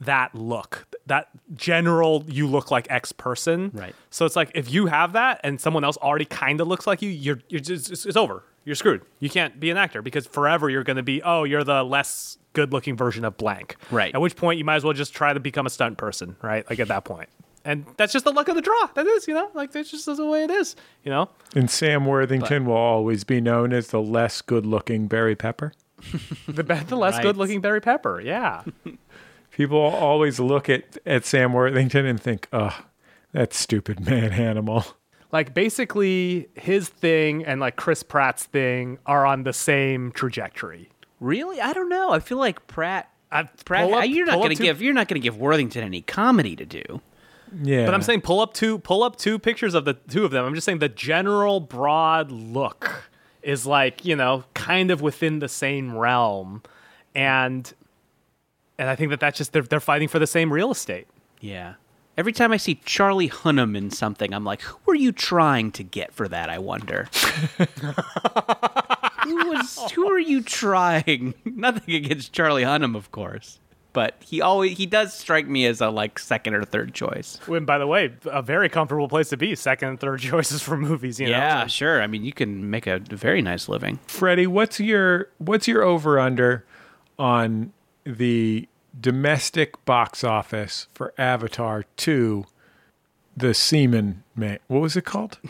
that 0.00 0.34
look, 0.34 0.86
that 1.06 1.28
general 1.54 2.24
you 2.28 2.46
look 2.46 2.70
like 2.70 2.86
X 2.90 3.12
person. 3.12 3.70
Right. 3.74 3.94
So 4.10 4.24
it's 4.26 4.36
like 4.36 4.50
if 4.54 4.70
you 4.72 4.86
have 4.86 5.12
that 5.14 5.40
and 5.42 5.60
someone 5.60 5.84
else 5.84 5.96
already 5.98 6.24
kind 6.24 6.60
of 6.60 6.68
looks 6.68 6.86
like 6.86 7.02
you, 7.02 7.10
you're, 7.10 7.40
you're 7.48 7.60
just, 7.60 7.90
it's, 7.90 8.06
it's 8.06 8.16
over. 8.16 8.44
You're 8.64 8.74
screwed. 8.76 9.02
You 9.18 9.30
can't 9.30 9.58
be 9.58 9.70
an 9.70 9.76
actor 9.76 10.02
because 10.02 10.26
forever 10.26 10.68
you're 10.70 10.84
going 10.84 10.98
to 10.98 11.02
be 11.02 11.22
oh 11.22 11.44
you're 11.44 11.64
the 11.64 11.82
less 11.82 12.36
good 12.52 12.72
looking 12.72 12.96
version 12.96 13.24
of 13.24 13.36
blank. 13.36 13.76
Right. 13.90 14.14
At 14.14 14.20
which 14.20 14.36
point 14.36 14.58
you 14.58 14.64
might 14.64 14.76
as 14.76 14.84
well 14.84 14.92
just 14.92 15.14
try 15.14 15.32
to 15.32 15.40
become 15.40 15.66
a 15.66 15.70
stunt 15.70 15.96
person, 15.98 16.36
right? 16.42 16.68
Like 16.68 16.78
at 16.78 16.88
that 16.88 17.04
point. 17.04 17.28
And 17.64 17.84
that's 17.96 18.12
just 18.12 18.24
the 18.24 18.32
luck 18.32 18.48
of 18.48 18.54
the 18.54 18.62
draw. 18.62 18.86
That 18.94 19.06
is, 19.06 19.26
you 19.26 19.34
know, 19.34 19.50
like 19.54 19.72
that's 19.72 19.90
just 19.90 20.06
the 20.06 20.24
way 20.24 20.44
it 20.44 20.50
is, 20.50 20.76
you 21.02 21.10
know. 21.10 21.28
And 21.54 21.70
Sam 21.70 22.06
Worthington 22.06 22.66
will 22.66 22.76
always 22.76 23.24
be 23.24 23.40
known 23.40 23.72
as 23.72 23.88
the 23.88 24.00
less 24.00 24.40
good 24.42 24.64
looking 24.64 25.06
Barry 25.08 25.34
Pepper. 25.34 25.72
The, 26.46 26.62
the 26.62 26.96
less 26.96 27.14
Right. 27.14 27.22
good 27.22 27.36
looking 27.36 27.60
Barry 27.60 27.80
Pepper, 27.80 28.20
yeah. 28.20 28.62
People 29.58 29.80
always 29.80 30.38
look 30.38 30.68
at, 30.68 30.98
at 31.04 31.24
Sam 31.24 31.52
Worthington 31.52 32.06
and 32.06 32.20
think, 32.20 32.46
oh, 32.52 32.78
that 33.32 33.52
stupid 33.52 33.98
man 34.08 34.32
animal. 34.32 34.84
like 35.32 35.52
basically 35.52 36.48
his 36.54 36.88
thing 36.88 37.44
and 37.44 37.60
like 37.60 37.74
Chris 37.74 38.04
Pratt's 38.04 38.44
thing 38.44 38.98
are 39.04 39.26
on 39.26 39.42
the 39.42 39.52
same 39.52 40.12
trajectory. 40.12 40.90
Really, 41.18 41.60
I 41.60 41.72
don't 41.72 41.88
know. 41.88 42.12
I 42.12 42.20
feel 42.20 42.38
like 42.38 42.68
Pratt. 42.68 43.10
Uh, 43.32 43.44
Pratt, 43.64 43.90
up- 43.92 44.08
you're 44.08 44.26
not 44.26 44.36
going 44.36 44.56
to 44.56 44.62
give 44.62 44.80
you're 44.80 44.94
not 44.94 45.08
going 45.08 45.20
to 45.20 45.24
give 45.24 45.36
Worthington 45.36 45.82
any 45.82 46.02
comedy 46.02 46.54
to 46.54 46.64
do. 46.64 47.00
Yeah. 47.60 47.84
But 47.84 47.94
I'm 47.94 48.02
saying 48.02 48.20
pull 48.20 48.38
up 48.38 48.54
two 48.54 48.78
pull 48.78 49.02
up 49.02 49.16
two 49.16 49.40
pictures 49.40 49.74
of 49.74 49.84
the 49.84 49.94
two 49.94 50.24
of 50.24 50.30
them. 50.30 50.44
I'm 50.44 50.54
just 50.54 50.66
saying 50.66 50.78
the 50.78 50.88
general 50.88 51.58
broad 51.58 52.30
look 52.30 53.10
is 53.42 53.66
like, 53.66 54.04
you 54.04 54.14
know, 54.14 54.44
kind 54.54 54.92
of 54.92 55.02
within 55.02 55.40
the 55.40 55.48
same 55.48 55.98
realm. 55.98 56.62
And 57.14 57.72
and 58.78 58.88
I 58.88 58.96
think 58.96 59.10
that 59.10 59.20
that's 59.20 59.36
just 59.36 59.52
they're, 59.52 59.62
they're 59.62 59.80
fighting 59.80 60.08
for 60.08 60.18
the 60.18 60.26
same 60.26 60.52
real 60.52 60.70
estate. 60.70 61.06
Yeah. 61.40 61.74
Every 62.16 62.32
time 62.32 62.50
I 62.50 62.56
see 62.56 62.76
Charlie 62.84 63.28
Hunnam 63.28 63.76
in 63.76 63.90
something, 63.90 64.32
I'm 64.32 64.44
like, 64.44 64.62
who 64.62 64.92
are 64.92 64.96
you 64.96 65.12
trying 65.12 65.70
to 65.72 65.84
get 65.84 66.12
for 66.12 66.26
that? 66.28 66.50
I 66.50 66.58
wonder. 66.58 67.08
who 69.24 69.36
was? 69.50 69.90
Who 69.92 70.10
are 70.10 70.18
you 70.18 70.42
trying? 70.42 71.34
Nothing 71.44 71.94
against 71.94 72.32
Charlie 72.32 72.64
Hunnam, 72.64 72.96
of 72.96 73.12
course, 73.12 73.60
but 73.92 74.16
he 74.20 74.40
always 74.40 74.76
he 74.76 74.84
does 74.84 75.14
strike 75.14 75.46
me 75.46 75.64
as 75.66 75.80
a 75.80 75.90
like 75.90 76.18
second 76.18 76.54
or 76.54 76.64
third 76.64 76.92
choice. 76.92 77.38
When 77.46 77.64
by 77.64 77.78
the 77.78 77.86
way, 77.86 78.12
a 78.24 78.42
very 78.42 78.68
comfortable 78.68 79.06
place 79.08 79.28
to 79.28 79.36
be, 79.36 79.54
second 79.54 79.88
and 79.88 80.00
third 80.00 80.18
choices 80.20 80.60
for 80.60 80.76
movies, 80.76 81.20
you 81.20 81.26
know. 81.26 81.32
Yeah, 81.32 81.66
sure. 81.68 82.02
I 82.02 82.08
mean, 82.08 82.24
you 82.24 82.32
can 82.32 82.68
make 82.68 82.88
a 82.88 82.98
very 82.98 83.42
nice 83.42 83.68
living. 83.68 84.00
Freddie, 84.08 84.48
what's 84.48 84.80
your 84.80 85.28
what's 85.38 85.68
your 85.68 85.84
over 85.84 86.18
under 86.18 86.64
on 87.16 87.72
the 88.04 88.68
domestic 88.98 89.84
box 89.84 90.24
office 90.24 90.86
for 90.92 91.12
Avatar 91.18 91.84
2 91.96 92.44
The 93.36 93.54
Seaman 93.54 94.24
Man? 94.34 94.58
What 94.68 94.80
was 94.80 94.96
it 94.96 95.04
called? 95.04 95.38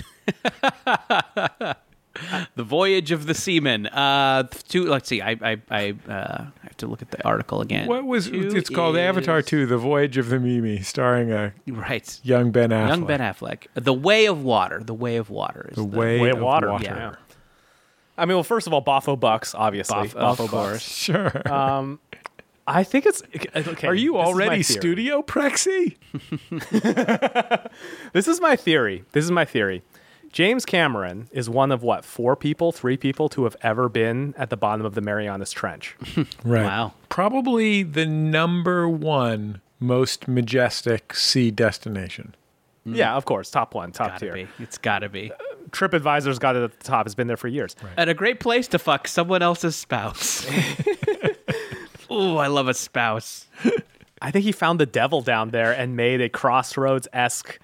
The 2.57 2.64
Voyage 2.64 3.12
of 3.12 3.26
the 3.26 3.34
Seaman. 3.34 3.86
Uh, 3.86 4.42
two. 4.66 4.86
Let's 4.86 5.09
see. 5.09 5.22
I 5.22 5.36
I 5.40 5.57
I, 5.70 5.94
uh, 6.09 6.11
I 6.11 6.62
have 6.62 6.76
to 6.78 6.88
look 6.88 7.01
at 7.01 7.12
the 7.12 7.24
article 7.24 7.61
again. 7.61 7.86
What 7.86 8.05
was 8.07 8.28
Two 8.28 8.49
it's 8.57 8.68
called? 8.68 8.96
Avatar 8.96 9.40
2: 9.40 9.66
The 9.66 9.78
Voyage 9.78 10.16
of 10.18 10.28
the 10.28 10.40
Mimi, 10.40 10.80
starring 10.80 11.30
a 11.30 11.53
Right. 11.68 12.18
young 12.24 12.51
Ben 12.51 12.70
Affleck. 12.70 12.88
Young 12.88 13.05
Ben 13.07 13.20
Affleck. 13.20 13.66
The 13.74 13.92
Way 13.94 14.26
of 14.26 14.42
Water. 14.42 14.82
The 14.84 14.94
Way 14.94 15.14
of 15.14 15.30
Water 15.30 15.68
is 15.70 15.76
The 15.76 15.82
the, 15.86 15.96
Way, 15.96 16.20
Way 16.20 16.30
of 16.30 16.38
of 16.38 16.42
Water. 16.42 16.70
Water. 16.72 16.84
Yeah. 16.84 17.14
I 18.16 18.24
mean, 18.26 18.36
well, 18.36 18.42
first 18.42 18.66
of 18.66 18.72
all, 18.72 18.82
Boffo 18.84 19.18
Bucks, 19.18 19.55
obviously. 19.55 20.09
Boff- 20.09 20.14
Boffo 20.14 20.30
of 20.30 20.38
Bucks. 20.38 20.51
course. 20.51 20.82
Sure. 20.82 21.49
Um, 21.53 22.01
I 22.68 22.84
think 22.84 23.06
it's 23.06 23.22
okay. 23.54 23.88
Are 23.88 23.94
you 23.94 24.12
this 24.12 24.20
is 24.20 24.24
my 24.24 24.44
already 24.44 24.62
studio 24.62 25.22
Prexy? 25.22 25.96
This 28.12 28.28
is 28.28 28.40
my 28.40 28.56
theory. 28.56 29.04
This 29.12 29.24
is 29.24 29.30
my 29.30 29.44
theory. 29.44 29.82
James 30.32 30.64
Cameron 30.66 31.28
is 31.32 31.48
one 31.48 31.72
of 31.72 31.82
what 31.82 32.04
four 32.04 32.36
people, 32.36 32.70
three 32.72 32.96
people 32.96 33.28
to 33.30 33.44
have 33.44 33.56
ever 33.62 33.88
been 33.88 34.34
at 34.36 34.50
the 34.50 34.56
bottom 34.56 34.84
of 34.84 34.94
the 34.94 35.00
Marianas 35.00 35.52
Trench. 35.52 35.96
Right. 36.44 36.64
Wow. 36.64 36.92
Probably 37.08 37.82
the 37.82 38.06
number 38.06 38.88
one 38.88 39.60
most 39.80 40.28
majestic 40.28 41.14
sea 41.14 41.50
destination. 41.50 42.34
Hmm. 42.84 42.94
yeah, 42.94 43.14
of 43.16 43.24
course, 43.24 43.50
top 43.50 43.74
one, 43.74 43.92
top 43.92 44.08
Gotta 44.12 44.20
tier. 44.20 44.32
be. 44.34 44.48
It's 44.58 44.78
gotta 44.78 45.08
be. 45.08 45.32
Uh, 45.32 45.36
TripAdvisor's 45.70 46.38
got 46.38 46.56
it 46.56 46.62
at 46.62 46.78
the 46.78 46.84
top. 46.84 47.06
It's 47.06 47.14
been 47.14 47.26
there 47.26 47.36
for 47.36 47.48
years. 47.48 47.76
And 47.96 48.08
a 48.08 48.14
great 48.14 48.40
place 48.40 48.68
to 48.68 48.78
fuck 48.78 49.06
someone 49.08 49.42
else's 49.42 49.76
spouse. 49.76 50.46
oh, 52.11 52.36
I 52.36 52.46
love 52.46 52.68
a 52.68 52.74
spouse. 52.74 53.46
I 54.22 54.30
think 54.30 54.44
he 54.44 54.52
found 54.52 54.80
the 54.80 54.86
devil 54.86 55.20
down 55.20 55.50
there 55.50 55.72
and 55.72 55.96
made 55.96 56.20
a 56.20 56.28
Crossroads 56.28 57.06
esque 57.12 57.59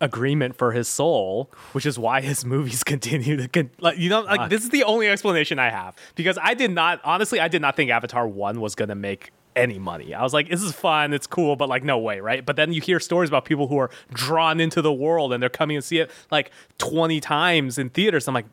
agreement 0.00 0.56
for 0.56 0.72
his 0.72 0.88
soul, 0.88 1.50
which 1.72 1.84
is 1.84 1.98
why 1.98 2.20
his 2.20 2.44
movies 2.44 2.84
continue 2.84 3.36
to 3.36 3.48
con- 3.48 3.70
like 3.80 3.98
you 3.98 4.08
know 4.08 4.20
like 4.22 4.50
this 4.50 4.62
is 4.62 4.70
the 4.70 4.84
only 4.84 5.08
explanation 5.08 5.58
I 5.58 5.70
have 5.70 5.96
because 6.14 6.38
I 6.40 6.54
did 6.54 6.70
not 6.70 7.00
honestly 7.04 7.40
I 7.40 7.48
did 7.48 7.60
not 7.62 7.76
think 7.76 7.90
Avatar 7.90 8.26
1 8.26 8.60
was 8.60 8.74
going 8.74 8.88
to 8.88 8.94
make 8.94 9.32
any 9.56 9.78
money. 9.78 10.14
I 10.14 10.22
was 10.22 10.32
like 10.32 10.48
this 10.48 10.62
is 10.62 10.72
fun, 10.72 11.12
it's 11.12 11.26
cool, 11.26 11.56
but 11.56 11.68
like 11.68 11.82
no 11.82 11.98
way, 11.98 12.20
right? 12.20 12.44
But 12.46 12.56
then 12.56 12.72
you 12.72 12.80
hear 12.80 13.00
stories 13.00 13.28
about 13.28 13.44
people 13.44 13.66
who 13.66 13.78
are 13.78 13.90
drawn 14.12 14.60
into 14.60 14.80
the 14.80 14.92
world 14.92 15.32
and 15.32 15.42
they're 15.42 15.50
coming 15.50 15.76
and 15.76 15.84
see 15.84 15.98
it 15.98 16.10
like 16.30 16.52
20 16.78 17.20
times 17.20 17.76
in 17.76 17.90
theaters. 17.90 18.28
I'm 18.28 18.34
like 18.34 18.46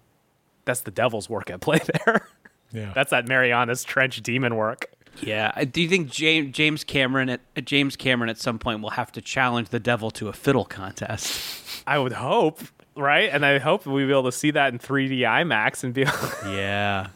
that's 0.65 0.81
the 0.81 0.91
devil's 0.91 1.29
work 1.29 1.49
at 1.51 1.61
play 1.61 1.79
there. 2.05 2.27
Yeah. 2.71 2.91
That's 2.93 3.11
that 3.11 3.27
Marianas 3.27 3.83
Trench 3.83 4.21
demon 4.23 4.55
work. 4.55 4.89
Yeah. 5.21 5.51
Uh, 5.55 5.65
Do 5.65 5.81
you 5.81 5.89
think 5.89 6.09
James, 6.09 6.51
James 6.55 6.83
Cameron 6.83 7.29
at 7.29 7.41
uh, 7.55 7.61
James 7.61 7.95
Cameron 7.95 8.29
at 8.29 8.37
some 8.37 8.59
point 8.59 8.81
will 8.81 8.91
have 8.91 9.11
to 9.13 9.21
challenge 9.21 9.69
the 9.69 9.79
devil 9.79 10.11
to 10.11 10.27
a 10.27 10.33
fiddle 10.33 10.65
contest? 10.65 11.83
I 11.87 11.97
would 11.99 12.13
hope, 12.13 12.59
right? 12.95 13.29
And 13.31 13.45
I 13.45 13.59
hope 13.59 13.85
we'll 13.85 14.05
be 14.05 14.11
able 14.11 14.23
to 14.23 14.31
see 14.31 14.51
that 14.51 14.73
in 14.73 14.79
3D 14.79 15.19
IMAX 15.19 15.83
and 15.83 15.93
be. 15.93 16.03
Yeah. 16.51 17.07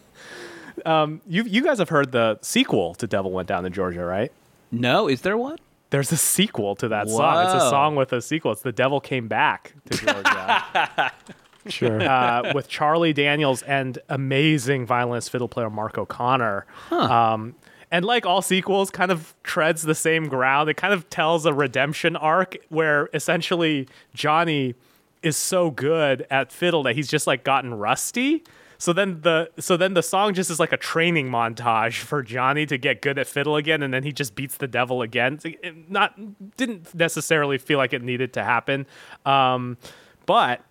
you 1.28 1.44
you 1.44 1.62
guys 1.64 1.80
have 1.80 1.90
heard 1.90 2.12
the 2.12 2.40
sequel 2.42 2.96
to 2.96 3.08
Devil 3.08 3.32
Went 3.32 3.48
Down 3.48 3.64
to 3.64 3.70
Georgia, 3.70 4.04
right? 4.06 4.32
No, 4.72 5.08
is 5.08 5.22
there 5.22 5.38
one? 5.38 5.58
There's 5.90 6.12
a 6.12 6.18
sequel 6.18 6.76
to 6.78 6.88
that 6.90 7.10
song. 7.10 7.46
It's 7.46 7.64
a 7.64 7.70
song 7.70 7.96
with 7.96 8.14
a 8.14 8.22
sequel. 8.22 8.52
It's 8.52 8.62
The 8.62 8.72
Devil 8.72 9.02
Came 9.02 9.28
Back 9.28 9.74
to 9.90 9.98
Georgia 9.98 11.12
Sure. 11.68 12.02
uh, 12.02 12.52
with 12.54 12.68
Charlie 12.70 13.12
Daniels 13.14 13.64
and 13.64 13.98
amazing 14.08 14.86
violinist 14.86 15.32
fiddle 15.32 15.48
player 15.50 15.70
Mark 15.70 15.98
O'Connor. 15.98 16.66
Um, 16.92 17.56
and 17.92 18.06
like 18.06 18.26
all 18.26 18.42
sequels, 18.42 18.90
kind 18.90 19.12
of 19.12 19.34
treads 19.44 19.84
the 19.84 19.96
same 19.96 20.28
ground. 20.28 20.70
It 20.70 20.76
kind 20.76 20.94
of 20.94 21.10
tells 21.10 21.46
a 21.46 21.54
redemption 21.54 22.16
arc 22.16 22.58
where 22.70 23.10
essentially 23.14 23.88
Johnny 24.14 24.76
is 25.22 25.36
so 25.36 25.72
good 25.72 26.26
at 26.30 26.52
fiddle 26.52 26.84
that 26.84 26.96
he's 26.96 27.08
just 27.08 27.28
like 27.28 27.44
gotten 27.44 27.74
rusty. 27.74 28.44
So 28.78 28.94
then 28.94 29.22
the 29.22 29.50
so 29.60 29.76
then 29.76 29.94
the 29.94 30.02
song 30.02 30.34
just 30.34 30.50
is 30.50 30.60
like 30.60 30.72
a 30.72 30.78
training 30.78 31.30
montage 31.30 31.98
for 32.00 32.24
Johnny 32.24 32.66
to 32.66 32.78
get 32.78 33.02
good 33.02 33.20
at 33.20 33.28
fiddle 33.28 33.58
again, 33.58 33.84
and 33.84 33.94
then 33.94 34.04
he 34.04 34.12
just 34.12 34.36
beats 34.36 34.58
the 34.58 34.68
devil 34.68 35.02
again. 35.02 35.40
It 35.44 35.90
not 35.90 36.16
didn't 36.58 36.96
necessarily 36.96 37.58
feel 37.58 37.78
like 37.78 37.94
it 37.94 38.02
needed 38.02 38.34
to 38.34 38.44
happen, 38.44 38.88
um, 39.26 39.78
but 40.26 40.62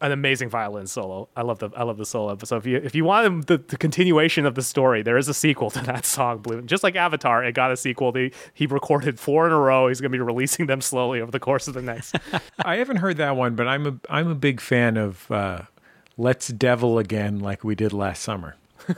an 0.00 0.12
amazing 0.12 0.48
violin 0.48 0.86
solo. 0.86 1.28
I 1.36 1.42
love 1.42 1.58
the 1.58 1.70
I 1.76 1.82
love 1.82 1.96
the 1.96 2.06
solo. 2.06 2.36
So 2.44 2.56
if 2.56 2.66
you 2.66 2.76
if 2.76 2.94
you 2.94 3.04
want 3.04 3.46
the, 3.46 3.58
the 3.58 3.76
continuation 3.76 4.46
of 4.46 4.54
the 4.54 4.62
story, 4.62 5.02
there 5.02 5.16
is 5.16 5.28
a 5.28 5.34
sequel 5.34 5.70
to 5.70 5.80
that 5.84 6.04
song. 6.06 6.38
Blue, 6.38 6.62
just 6.62 6.82
like 6.82 6.94
Avatar, 6.96 7.44
it 7.44 7.52
got 7.52 7.72
a 7.72 7.76
sequel. 7.76 8.12
He 8.12 8.32
he 8.54 8.66
recorded 8.66 9.18
four 9.18 9.46
in 9.46 9.52
a 9.52 9.58
row. 9.58 9.88
He's 9.88 10.00
going 10.00 10.12
to 10.12 10.16
be 10.16 10.22
releasing 10.22 10.66
them 10.66 10.80
slowly 10.80 11.20
over 11.20 11.30
the 11.30 11.40
course 11.40 11.68
of 11.68 11.74
the 11.74 11.82
next. 11.82 12.16
I 12.64 12.76
haven't 12.76 12.98
heard 12.98 13.16
that 13.16 13.36
one, 13.36 13.56
but 13.56 13.66
I'm 13.66 13.86
a 13.86 13.98
I'm 14.08 14.28
a 14.28 14.34
big 14.36 14.60
fan 14.60 14.96
of 14.96 15.30
uh, 15.30 15.62
Let's 16.16 16.48
Devil 16.48 16.98
Again 16.98 17.40
like 17.40 17.64
we 17.64 17.74
did 17.74 17.92
last 17.92 18.22
summer. 18.22 18.56
Do 18.86 18.94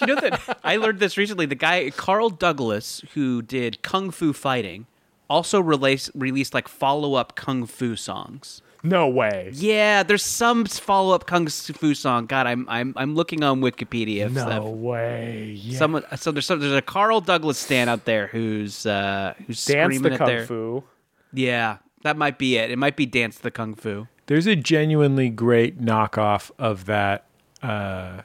you 0.00 0.06
know 0.06 0.20
that 0.20 0.58
I 0.62 0.76
learned 0.76 1.00
this 1.00 1.16
recently? 1.16 1.46
The 1.46 1.54
guy 1.54 1.90
Carl 1.90 2.28
Douglas, 2.30 3.02
who 3.14 3.42
did 3.42 3.82
Kung 3.82 4.10
Fu 4.10 4.32
Fighting, 4.32 4.86
also 5.30 5.60
released 5.60 6.10
released 6.14 6.52
like 6.52 6.68
follow 6.68 7.14
up 7.14 7.34
Kung 7.34 7.64
Fu 7.64 7.96
songs. 7.96 8.60
No 8.84 9.08
way. 9.08 9.50
Yeah, 9.54 10.04
there's 10.04 10.22
some 10.22 10.64
follow 10.66 11.14
up 11.14 11.26
Kung 11.26 11.48
Fu 11.48 11.94
song. 11.94 12.26
God, 12.26 12.46
I'm 12.46 12.68
I'm 12.68 12.92
I'm 12.96 13.14
looking 13.16 13.42
on 13.42 13.60
Wikipedia. 13.60 14.30
No 14.30 14.48
that- 14.48 14.62
way. 14.62 15.58
Yeah. 15.60 15.78
Someone, 15.78 16.04
so 16.16 16.30
there's 16.30 16.46
some, 16.46 16.60
there's 16.60 16.72
a 16.72 16.82
Carl 16.82 17.20
Douglas 17.20 17.58
stand 17.58 17.90
out 17.90 18.04
there 18.04 18.28
who's 18.28 18.86
uh, 18.86 19.34
who's 19.46 19.64
Dance 19.64 19.96
screaming 19.96 20.02
the 20.02 20.12
at 20.12 20.18
kung 20.18 20.26
their 20.28 20.46
fu. 20.46 20.84
yeah. 21.32 21.78
That 22.02 22.18
might 22.18 22.36
be 22.38 22.58
it. 22.58 22.70
It 22.70 22.76
might 22.76 22.96
be 22.96 23.06
Dance 23.06 23.38
the 23.38 23.50
Kung 23.50 23.74
Fu. 23.74 24.06
There's 24.26 24.46
a 24.46 24.54
genuinely 24.54 25.30
great 25.30 25.80
knockoff 25.80 26.50
of 26.58 26.84
that 26.84 27.24
uh, 27.62 28.20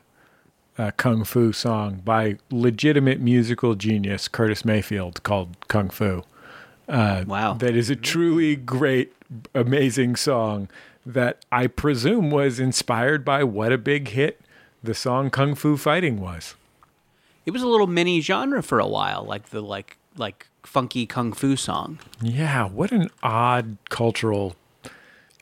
uh, 0.78 0.92
kung 0.98 1.24
fu 1.24 1.54
song 1.54 2.02
by 2.04 2.38
legitimate 2.52 3.22
musical 3.22 3.76
genius 3.76 4.28
Curtis 4.28 4.66
Mayfield 4.66 5.24
called 5.24 5.56
Kung 5.70 5.90
Fu. 5.90 6.24
Wow. 6.90 7.54
That 7.60 7.74
is 7.76 7.90
a 7.90 7.96
truly 7.96 8.58
great, 8.58 9.14
amazing 9.54 10.16
song 10.16 10.70
that 11.06 11.44
I 11.52 11.68
presume 11.68 12.30
was 12.30 12.60
inspired 12.60 13.24
by 13.26 13.44
what 13.44 13.72
a 13.72 13.78
big 13.78 14.10
hit 14.10 14.42
the 14.84 14.94
song 14.94 15.30
Kung 15.30 15.56
Fu 15.56 15.78
Fighting 15.78 16.20
was. 16.20 16.56
it 17.46 17.52
was 17.52 17.62
a 17.62 17.68
little 17.68 17.88
mini 17.88 18.22
genre 18.22 18.62
for 18.62 18.80
a 18.80 18.88
while, 18.88 19.24
like 19.24 19.50
the 19.50 19.62
like 19.62 19.98
like 20.18 20.48
funky 20.64 21.06
kung 21.06 21.32
fu 21.34 21.56
song. 21.56 22.00
Yeah, 22.22 22.68
what 22.68 22.92
an 22.92 23.10
odd 23.24 23.78
cultural 23.90 24.56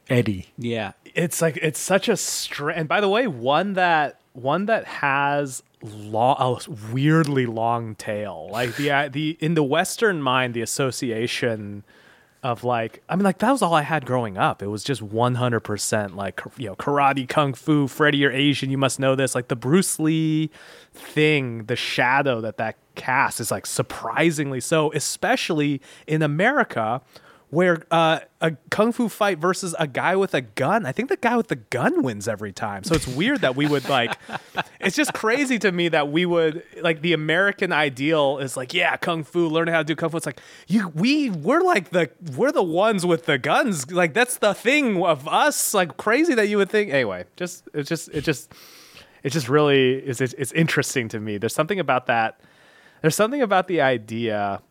eddy. 0.09 0.47
Yeah. 0.57 0.93
it's 1.15 1.41
like 1.41 1.57
it's 1.61 1.79
such 1.79 2.07
a 2.07 2.15
str 2.15 2.69
and 2.69 2.87
by 2.87 3.01
the 3.01 3.09
way 3.09 3.27
one 3.27 3.73
that 3.73 4.19
one 4.33 4.67
that 4.67 4.85
has 4.85 5.63
long 5.81 6.37
a 6.39 6.71
weirdly 6.93 7.45
long 7.45 7.95
tail 7.95 8.47
like 8.51 8.75
the 8.77 9.09
the 9.11 9.35
in 9.39 9.55
the 9.55 9.63
western 9.63 10.21
mind 10.21 10.53
the 10.53 10.61
association 10.61 11.83
of 12.47 12.63
like 12.63 13.03
i 13.09 13.15
mean 13.15 13.25
like 13.25 13.39
that 13.39 13.51
was 13.51 13.61
all 13.61 13.73
i 13.73 13.81
had 13.81 14.05
growing 14.05 14.37
up. 14.37 14.63
It 14.63 14.67
was 14.67 14.81
just 14.81 15.01
100% 15.01 16.15
like 16.15 16.41
you 16.57 16.67
know 16.67 16.75
karate 16.75 17.27
kung 17.27 17.53
fu 17.53 17.87
freddy 17.87 18.19
you're 18.19 18.31
asian 18.31 18.69
you 18.69 18.77
must 18.77 18.99
know 18.99 19.15
this. 19.15 19.35
Like 19.35 19.49
the 19.49 19.55
bruce 19.55 19.99
lee 19.99 20.49
thing 20.93 21.65
the 21.65 21.75
shadow 21.75 22.39
that 22.39 22.55
that 22.57 22.77
casts 22.95 23.41
is 23.41 23.51
like 23.51 23.65
surprisingly 23.65 24.59
so 24.59 24.91
especially 24.93 25.81
in 26.07 26.21
america 26.23 27.01
where 27.49 27.83
uh, 27.91 28.19
a 28.41 28.51
kung 28.69 28.91
fu 28.91 29.07
fight 29.07 29.37
versus 29.37 29.73
a 29.79 29.87
guy 29.87 30.15
with 30.15 30.33
a 30.33 30.41
gun. 30.41 30.85
I 30.85 30.91
think 30.91 31.07
the 31.07 31.15
guy 31.15 31.37
with 31.37 31.47
the 31.47 31.55
gun 31.55 32.03
wins 32.03 32.27
every 32.27 32.51
time. 32.51 32.83
So 32.83 32.93
it's 32.93 33.07
weird 33.07 33.41
that 33.41 33.55
we 33.55 33.67
would 33.67 33.87
like. 33.89 34.17
It's 34.79 34.95
just 34.95 35.13
crazy 35.13 35.59
to 35.59 35.71
me 35.71 35.89
that 35.89 36.09
we 36.11 36.25
would 36.25 36.63
like 36.81 37.01
the 37.01 37.11
American 37.11 37.73
ideal 37.73 38.37
is 38.37 38.55
like, 38.55 38.73
yeah, 38.73 38.95
kung 38.95 39.23
fu, 39.23 39.47
learn 39.47 39.67
how 39.67 39.79
to 39.79 39.83
do 39.83 39.95
kung 39.95 40.09
fu. 40.09 40.17
It's 40.17 40.25
like 40.25 40.39
you, 40.67 40.89
we, 40.89 41.29
we're 41.29 41.61
like 41.61 41.89
the, 41.89 42.09
we're 42.37 42.53
the 42.53 42.63
ones 42.63 43.05
with 43.05 43.25
the 43.25 43.37
guns. 43.37 43.91
Like 43.91 44.13
that's 44.13 44.37
the 44.37 44.53
thing 44.53 45.03
of 45.03 45.27
us. 45.27 45.73
Like 45.73 45.97
crazy 45.97 46.35
that 46.35 46.47
you 46.47 46.57
would 46.57 46.69
think. 46.69 46.93
Anyway, 46.93 47.25
just 47.35 47.67
it's 47.73 47.89
just 47.89 48.09
it 48.09 48.23
just 48.23 48.53
it 49.23 49.31
just 49.31 49.49
really 49.49 49.95
is. 49.95 50.21
It's, 50.21 50.33
it's 50.33 50.51
interesting 50.53 51.09
to 51.09 51.19
me. 51.19 51.37
There's 51.37 51.55
something 51.55 51.79
about 51.79 52.05
that. 52.05 52.39
There's 53.01 53.15
something 53.15 53.41
about 53.41 53.67
the 53.67 53.81
idea 53.81 54.61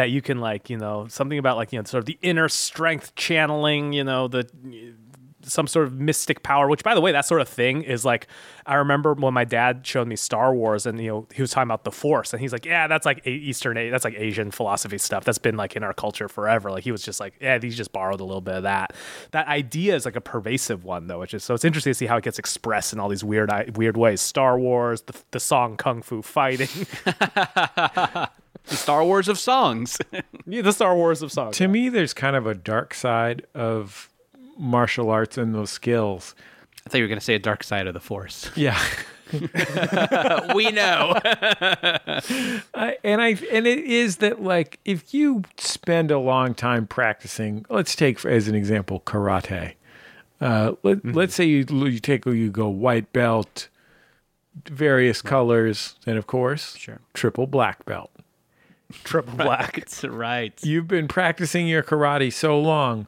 that 0.00 0.10
you 0.10 0.22
can 0.22 0.40
like 0.40 0.70
you 0.70 0.76
know 0.78 1.06
something 1.08 1.38
about 1.38 1.56
like 1.56 1.72
you 1.72 1.78
know 1.78 1.84
sort 1.84 2.00
of 2.00 2.06
the 2.06 2.18
inner 2.22 2.48
strength 2.48 3.14
channeling 3.14 3.92
you 3.92 4.02
know 4.02 4.28
the 4.28 4.48
some 5.42 5.66
sort 5.66 5.86
of 5.86 5.98
mystic 5.98 6.42
power 6.42 6.68
which 6.68 6.84
by 6.84 6.94
the 6.94 7.00
way 7.00 7.12
that 7.12 7.24
sort 7.24 7.40
of 7.40 7.48
thing 7.48 7.82
is 7.82 8.04
like 8.04 8.26
i 8.66 8.74
remember 8.74 9.14
when 9.14 9.32
my 9.32 9.44
dad 9.44 9.86
showed 9.86 10.06
me 10.06 10.14
star 10.14 10.54
wars 10.54 10.84
and 10.84 11.00
you 11.00 11.08
know 11.08 11.26
he 11.34 11.40
was 11.40 11.50
talking 11.50 11.66
about 11.66 11.84
the 11.84 11.90
force 11.90 12.32
and 12.32 12.40
he's 12.42 12.52
like 12.52 12.66
yeah 12.66 12.86
that's 12.86 13.06
like 13.06 13.26
eastern 13.26 13.74
that's 13.90 14.04
like 14.04 14.14
asian 14.16 14.50
philosophy 14.50 14.98
stuff 14.98 15.24
that's 15.24 15.38
been 15.38 15.56
like 15.56 15.76
in 15.76 15.82
our 15.82 15.92
culture 15.92 16.28
forever. 16.28 16.70
Like 16.70 16.84
he 16.84 16.92
was 16.92 17.02
just 17.02 17.20
like 17.20 17.34
yeah 17.40 17.58
he 17.60 17.70
just 17.70 17.92
borrowed 17.92 18.20
a 18.20 18.24
little 18.24 18.40
bit 18.40 18.54
of 18.54 18.62
that. 18.64 18.94
That 19.32 19.46
idea 19.48 19.94
is 19.94 20.04
like 20.04 20.16
a 20.16 20.20
pervasive 20.20 20.84
one 20.84 21.06
though 21.06 21.20
which 21.20 21.34
is 21.34 21.44
so 21.44 21.54
it's 21.54 21.64
interesting 21.64 21.92
to 21.92 21.94
see 21.94 22.06
how 22.06 22.16
it 22.16 22.24
gets 22.24 22.38
expressed 22.38 22.92
in 22.92 23.00
all 23.00 23.08
these 23.08 23.24
weird 23.24 23.50
weird 23.76 23.96
ways. 23.96 24.20
Star 24.20 24.58
wars 24.58 25.02
the, 25.02 25.14
the 25.30 25.40
song 25.40 25.76
kung 25.76 26.02
fu 26.02 26.22
fighting 26.22 26.86
The 28.70 28.76
Star 28.76 29.04
Wars 29.04 29.28
of 29.28 29.38
songs. 29.38 29.98
Yeah, 30.46 30.62
the 30.62 30.72
star 30.72 30.96
wars 30.96 31.22
of 31.22 31.30
songs 31.30 31.56
To 31.58 31.68
me, 31.68 31.88
there's 31.90 32.12
kind 32.12 32.34
of 32.34 32.44
a 32.46 32.54
dark 32.54 32.92
side 32.94 33.46
of 33.54 34.08
martial 34.58 35.08
arts 35.10 35.38
and 35.38 35.54
those 35.54 35.70
skills. 35.70 36.34
I 36.84 36.90
thought 36.90 36.98
you 36.98 37.04
were 37.04 37.08
going 37.08 37.20
to 37.20 37.24
say 37.24 37.34
a 37.36 37.38
dark 37.38 37.62
side 37.62 37.86
of 37.86 37.94
the 37.94 38.00
Force. 38.00 38.50
Yeah. 38.56 38.80
we 40.56 40.70
know. 40.72 41.14
I, 42.74 42.96
and 43.04 43.22
I 43.22 43.28
and 43.52 43.64
it 43.66 43.78
is 43.84 44.16
that 44.16 44.42
like 44.42 44.80
if 44.84 45.14
you 45.14 45.42
spend 45.56 46.10
a 46.10 46.18
long 46.18 46.52
time 46.54 46.88
practicing, 46.88 47.64
let's 47.70 47.94
take 47.94 48.24
as 48.24 48.48
an 48.48 48.56
example 48.56 49.02
karate. 49.06 49.74
Uh, 50.40 50.72
let, 50.82 51.04
Let's 51.04 51.34
say 51.36 51.44
you 51.44 51.64
you 51.68 52.00
take 52.00 52.26
you 52.26 52.50
go 52.50 52.68
white 52.68 53.12
belt, 53.12 53.68
various 54.66 55.22
colors, 55.22 55.94
and 56.06 56.18
of 56.18 56.26
course, 56.26 56.76
Sure. 56.76 56.98
triple 57.14 57.46
black 57.46 57.84
belt. 57.84 58.10
Triple 59.04 59.34
black. 59.34 59.76
That's 59.76 60.04
right. 60.04 60.58
You've 60.62 60.88
been 60.88 61.08
practicing 61.08 61.66
your 61.66 61.82
karate 61.82 62.32
so 62.32 62.60
long. 62.60 63.06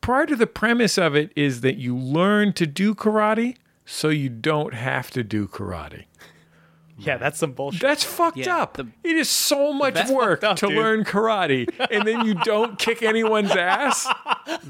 Part 0.00 0.30
of 0.30 0.38
the 0.38 0.46
premise 0.46 0.98
of 0.98 1.14
it 1.14 1.32
is 1.36 1.60
that 1.60 1.76
you 1.76 1.96
learn 1.96 2.52
to 2.54 2.66
do 2.66 2.94
karate 2.94 3.56
so 3.84 4.08
you 4.08 4.28
don't 4.28 4.74
have 4.74 5.10
to 5.12 5.22
do 5.22 5.46
karate. 5.46 6.04
Yeah, 6.96 7.16
that's 7.16 7.38
some 7.38 7.52
bullshit. 7.52 7.80
That's 7.80 8.04
fucked 8.04 8.36
Yeah, 8.36 8.58
up. 8.58 8.74
the- 8.76 8.86
it 9.02 9.16
is 9.16 9.28
so 9.28 9.72
much 9.72 10.08
work 10.08 10.44
up, 10.44 10.56
to 10.58 10.68
dude. 10.68 10.76
learn 10.76 11.04
karate, 11.04 11.68
and 11.90 12.06
then 12.06 12.24
you 12.24 12.34
don't 12.44 12.78
kick 12.78 13.02
anyone's 13.02 13.50
ass. 13.50 14.06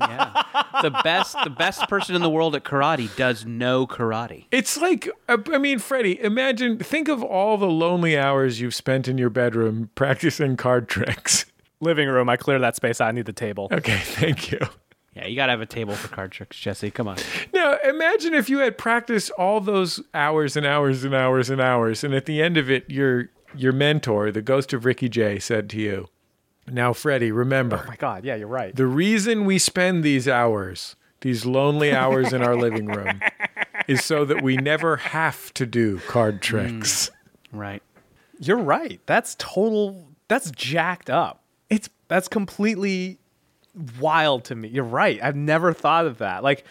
Yeah. 0.01 0.43
The 0.83 0.91
best 1.05 1.37
the 1.45 1.51
best 1.51 1.89
person 1.89 2.17
in 2.17 2.23
the 2.23 2.31
world 2.31 2.55
at 2.57 2.65
karate 2.65 3.15
does 3.17 3.45
no 3.45 3.87
karate. 3.87 4.47
It's 4.51 4.77
like, 4.79 5.09
uh, 5.29 5.37
I 5.53 5.59
mean, 5.59 5.79
Freddie, 5.79 6.19
imagine, 6.21 6.79
think 6.79 7.09
of 7.09 7.23
all 7.23 7.59
the 7.59 7.67
lonely 7.71 8.17
hours 8.17 8.61
you've 8.61 8.75
spent 8.75 9.07
in 9.07 9.19
your 9.19 9.31
bedroom 9.31 9.91
practicing 9.95 10.57
card 10.57 10.89
tricks. 10.89 11.47
Living 11.81 12.09
room. 12.09 12.31
I 12.31 12.37
clear 12.39 12.59
that 12.61 12.77
space. 12.77 13.01
I 13.03 13.11
need 13.11 13.27
the 13.27 13.33
table. 13.35 13.69
Okay, 13.71 13.99
thank 14.03 14.51
you. 14.51 14.61
Yeah, 15.15 15.27
you 15.27 15.37
got 15.37 15.47
to 15.47 15.53
have 15.53 15.61
a 15.61 15.67
table 15.67 15.95
for 15.95 16.09
card 16.09 16.33
tricks, 16.33 16.59
Jesse. 16.59 16.91
Come 16.91 17.07
on. 17.07 17.17
Now, 17.53 17.77
imagine 17.85 18.35
if 18.35 18.51
you 18.51 18.59
had 18.59 18.77
practiced 18.77 19.31
all 19.33 19.61
those 19.61 20.01
hours 20.13 20.57
and 20.57 20.67
hours 20.67 21.05
and 21.05 21.15
hours 21.15 21.51
and 21.51 21.61
hours, 21.61 22.03
and 22.03 22.15
at 22.15 22.27
the 22.27 22.43
end 22.43 22.57
of 22.57 22.71
it, 22.71 22.91
your 22.91 23.31
your 23.57 23.73
mentor, 23.73 24.33
the 24.33 24.43
ghost 24.43 24.73
of 24.73 24.85
Ricky 24.85 25.09
Jay, 25.09 25.39
said 25.39 25.71
to 25.71 25.81
you, 25.81 26.09
"Now, 26.67 26.93
Freddie, 26.93 27.31
remember." 27.31 27.83
Oh 27.85 27.89
my 27.89 27.97
God. 27.97 28.25
Yeah, 28.25 28.35
you're 28.35 28.49
right. 28.49 28.75
The 28.75 28.87
reason 28.87 29.45
we 29.45 29.59
spend 29.59 30.03
these 30.03 30.27
hours, 30.27 30.97
these 31.21 31.47
lonely 31.47 31.95
hours 31.95 32.33
in 32.33 32.43
our 32.43 32.57
living 32.57 32.87
room, 32.87 33.21
is 33.89 34.05
so 34.05 34.25
that 34.25 34.43
we 34.43 34.57
never 34.57 34.97
have 34.97 35.55
to 35.55 35.65
do 35.65 36.01
card 36.09 36.39
mm. 36.39 36.41
tricks. 36.41 37.11
Right. 37.53 37.83
You're 38.41 38.59
right. 38.59 39.01
That's 39.07 39.37
total. 39.39 40.09
That's 40.27 40.51
jacked 40.51 41.09
up. 41.09 41.45
It's 41.71 41.89
That's 42.09 42.27
completely 42.27 43.21
wild 44.01 44.45
to 44.45 44.55
me. 44.55 44.69
You're 44.69 44.85
right. 44.85 45.19
I've 45.23 45.37
never 45.37 45.73
thought 45.73 46.07
of 46.07 46.19
that. 46.19 46.43
Like, 46.43 46.65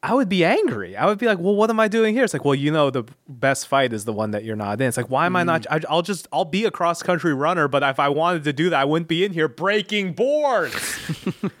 I 0.00 0.14
would 0.14 0.28
be 0.28 0.44
angry. 0.44 0.96
I 0.96 1.06
would 1.06 1.18
be 1.18 1.26
like, 1.26 1.38
well, 1.38 1.56
what 1.56 1.70
am 1.70 1.80
I 1.80 1.88
doing 1.88 2.14
here? 2.14 2.22
It's 2.22 2.32
like, 2.32 2.44
well, 2.44 2.54
you 2.54 2.70
know, 2.70 2.88
the 2.90 3.04
best 3.28 3.66
fight 3.66 3.92
is 3.92 4.04
the 4.04 4.12
one 4.12 4.30
that 4.30 4.44
you're 4.44 4.54
not 4.54 4.80
in. 4.80 4.86
It's 4.86 4.96
like, 4.96 5.10
why 5.10 5.26
am 5.26 5.34
I 5.34 5.42
not? 5.42 5.62
Mm. 5.62 5.84
I, 5.84 5.92
I'll 5.92 6.02
just, 6.02 6.28
I'll 6.32 6.44
be 6.44 6.64
a 6.64 6.70
cross 6.70 7.02
country 7.02 7.34
runner, 7.34 7.66
but 7.66 7.82
if 7.82 7.98
I 7.98 8.08
wanted 8.08 8.44
to 8.44 8.52
do 8.52 8.70
that, 8.70 8.80
I 8.80 8.84
wouldn't 8.84 9.08
be 9.08 9.24
in 9.24 9.32
here 9.32 9.48
breaking 9.48 10.12
boards. 10.12 10.98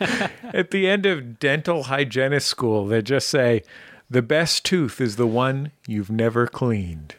at 0.00 0.70
the 0.70 0.88
end 0.88 1.04
of 1.04 1.40
dental 1.40 1.84
hygienist 1.84 2.46
school, 2.46 2.86
they 2.86 3.02
just 3.02 3.28
say, 3.28 3.64
the 4.08 4.22
best 4.22 4.64
tooth 4.64 5.00
is 5.00 5.16
the 5.16 5.26
one 5.26 5.72
you've 5.86 6.10
never 6.10 6.46
cleaned. 6.46 7.16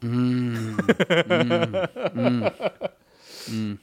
Mm. 0.00 0.76
Mm. 3.46 3.78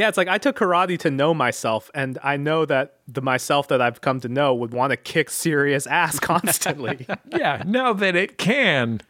Yeah, 0.00 0.08
it's 0.08 0.16
like 0.16 0.28
I 0.28 0.38
took 0.38 0.56
karate 0.56 0.98
to 1.00 1.10
know 1.10 1.34
myself, 1.34 1.90
and 1.94 2.18
I 2.22 2.38
know 2.38 2.64
that 2.64 2.96
the 3.06 3.20
myself 3.20 3.68
that 3.68 3.82
I've 3.82 4.00
come 4.00 4.18
to 4.20 4.28
know 4.28 4.54
would 4.54 4.72
want 4.72 4.92
to 4.92 4.96
kick 4.96 5.28
serious 5.28 5.86
ass 5.86 6.18
constantly. 6.18 7.06
Yeah, 7.36 7.62
now 7.66 7.92
that 7.92 8.16
it 8.16 8.38
can. 8.38 9.02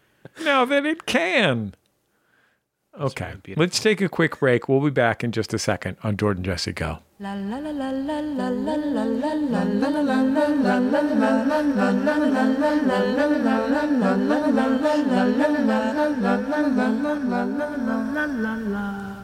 Now 0.42 0.64
that 0.64 0.84
it 0.84 1.06
can. 1.06 1.74
Okay, 2.98 3.34
beautiful. 3.44 3.62
let's 3.62 3.78
take 3.78 4.00
a 4.00 4.08
quick 4.08 4.40
break. 4.40 4.68
We'll 4.68 4.80
be 4.80 4.90
back 4.90 5.22
in 5.22 5.30
just 5.30 5.54
a 5.54 5.58
second 5.60 5.96
on 6.02 6.16
Jordan 6.16 6.42
Jesse 6.42 6.72
Go. 6.72 6.98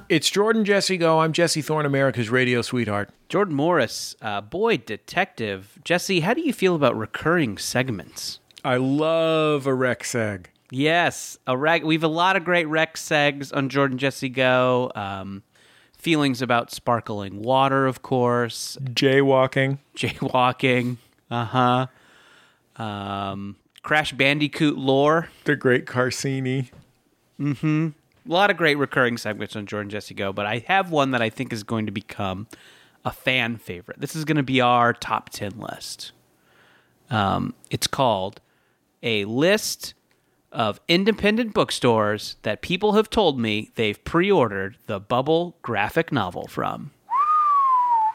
It's 0.08 0.30
Jordan 0.30 0.64
Jesse 0.64 0.96
Go. 0.98 1.18
I'm 1.18 1.32
Jesse 1.32 1.60
Thorne, 1.60 1.84
America's 1.84 2.30
radio 2.30 2.62
sweetheart. 2.62 3.10
Jordan 3.28 3.56
Morris, 3.56 4.14
uh, 4.22 4.40
boy 4.40 4.76
detective. 4.76 5.80
Jesse, 5.82 6.20
how 6.20 6.32
do 6.32 6.42
you 6.42 6.52
feel 6.52 6.76
about 6.76 6.96
recurring 6.96 7.58
segments? 7.58 8.38
I 8.64 8.76
love 8.76 9.66
a 9.66 9.74
rec 9.74 10.04
seg. 10.04 10.46
Yes, 10.70 11.38
a 11.48 11.56
rec. 11.56 11.82
We've 11.82 12.04
a 12.04 12.08
lot 12.08 12.36
of 12.36 12.44
great 12.44 12.66
rec 12.66 12.94
segs 12.94 13.54
on 13.54 13.68
Jordan 13.68 13.98
Jesse 13.98 14.28
Go. 14.28 14.92
Um, 14.94 15.42
feelings 15.98 16.40
about 16.40 16.70
sparkling 16.70 17.42
water, 17.42 17.88
of 17.88 18.02
course. 18.02 18.78
Jaywalking. 18.84 19.78
Jaywalking. 19.96 20.98
Uh 21.32 21.44
huh. 21.44 21.86
Um, 22.80 23.56
Crash 23.82 24.12
Bandicoot 24.12 24.78
lore. 24.78 25.30
The 25.46 25.56
Great 25.56 25.84
Carcini. 25.84 26.70
Mm 27.40 27.58
hmm. 27.58 27.88
A 28.28 28.32
lot 28.32 28.50
of 28.50 28.56
great 28.56 28.76
recurring 28.76 29.18
segments 29.18 29.54
on 29.54 29.66
Jordan 29.66 29.90
Jesse 29.90 30.14
Go, 30.14 30.32
but 30.32 30.46
I 30.46 30.58
have 30.66 30.90
one 30.90 31.12
that 31.12 31.22
I 31.22 31.30
think 31.30 31.52
is 31.52 31.62
going 31.62 31.86
to 31.86 31.92
become 31.92 32.48
a 33.04 33.12
fan 33.12 33.56
favorite. 33.56 34.00
This 34.00 34.16
is 34.16 34.24
going 34.24 34.36
to 34.36 34.42
be 34.42 34.60
our 34.60 34.92
top 34.92 35.30
10 35.30 35.58
list. 35.60 36.12
Um, 37.08 37.54
it's 37.70 37.86
called 37.86 38.40
A 39.02 39.24
List 39.26 39.94
of 40.50 40.80
Independent 40.88 41.54
Bookstores 41.54 42.36
That 42.42 42.62
People 42.62 42.94
Have 42.94 43.08
Told 43.10 43.38
Me 43.38 43.70
They've 43.76 44.02
Pre 44.02 44.30
Ordered 44.32 44.76
the 44.86 44.98
Bubble 44.98 45.56
graphic 45.62 46.10
novel 46.10 46.48
from. 46.48 46.90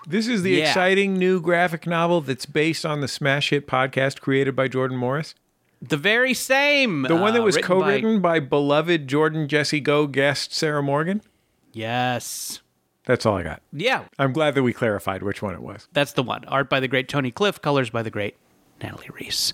This 0.07 0.27
is 0.27 0.41
the 0.41 0.51
Yeah. 0.51 0.67
exciting 0.67 1.13
new 1.13 1.39
graphic 1.39 1.85
novel 1.87 2.19
that's 2.21 2.45
based 2.47 2.85
on 2.85 2.99
the 3.01 3.07
smash 3.07 3.51
hit 3.51 3.67
podcast 3.67 4.19
created 4.19 4.55
by 4.55 4.67
Jordan 4.67 4.97
Morris. 4.97 5.35
The 5.81 5.97
very 5.97 6.33
same. 6.33 7.03
The 7.03 7.15
one 7.15 7.33
that 7.33 7.41
uh, 7.41 7.43
was 7.43 7.55
written 7.55 7.79
by- 7.79 7.91
co-written 7.91 8.21
by... 8.21 8.39
beloved 8.39 9.07
Jordan 9.07 9.47
Jesse 9.47 9.79
Go 9.79 10.07
guest 10.07 10.53
Sarah 10.53 10.83
Morgan. 10.83 11.21
Yes. 11.73 12.61
That's 13.05 13.25
all 13.25 13.37
I 13.37 13.43
got. 13.43 13.61
Yeah, 13.73 14.05
I'm 14.19 14.31
glad 14.31 14.53
that 14.55 14.63
we 14.63 14.73
clarified 14.73 15.23
which 15.23 15.41
one 15.41 15.55
it 15.55 15.61
was. 15.61 15.87
That's 15.91 16.13
the 16.13 16.23
one. 16.23 16.45
Art 16.45 16.69
by 16.69 16.79
the 16.79 16.87
great 16.87 17.09
Tony 17.09 17.31
Cliff, 17.31 17.59
colors 17.59 17.89
by 17.89 18.03
the 18.03 18.11
great 18.11 18.35
Natalie 18.83 19.09
Riess. 19.19 19.53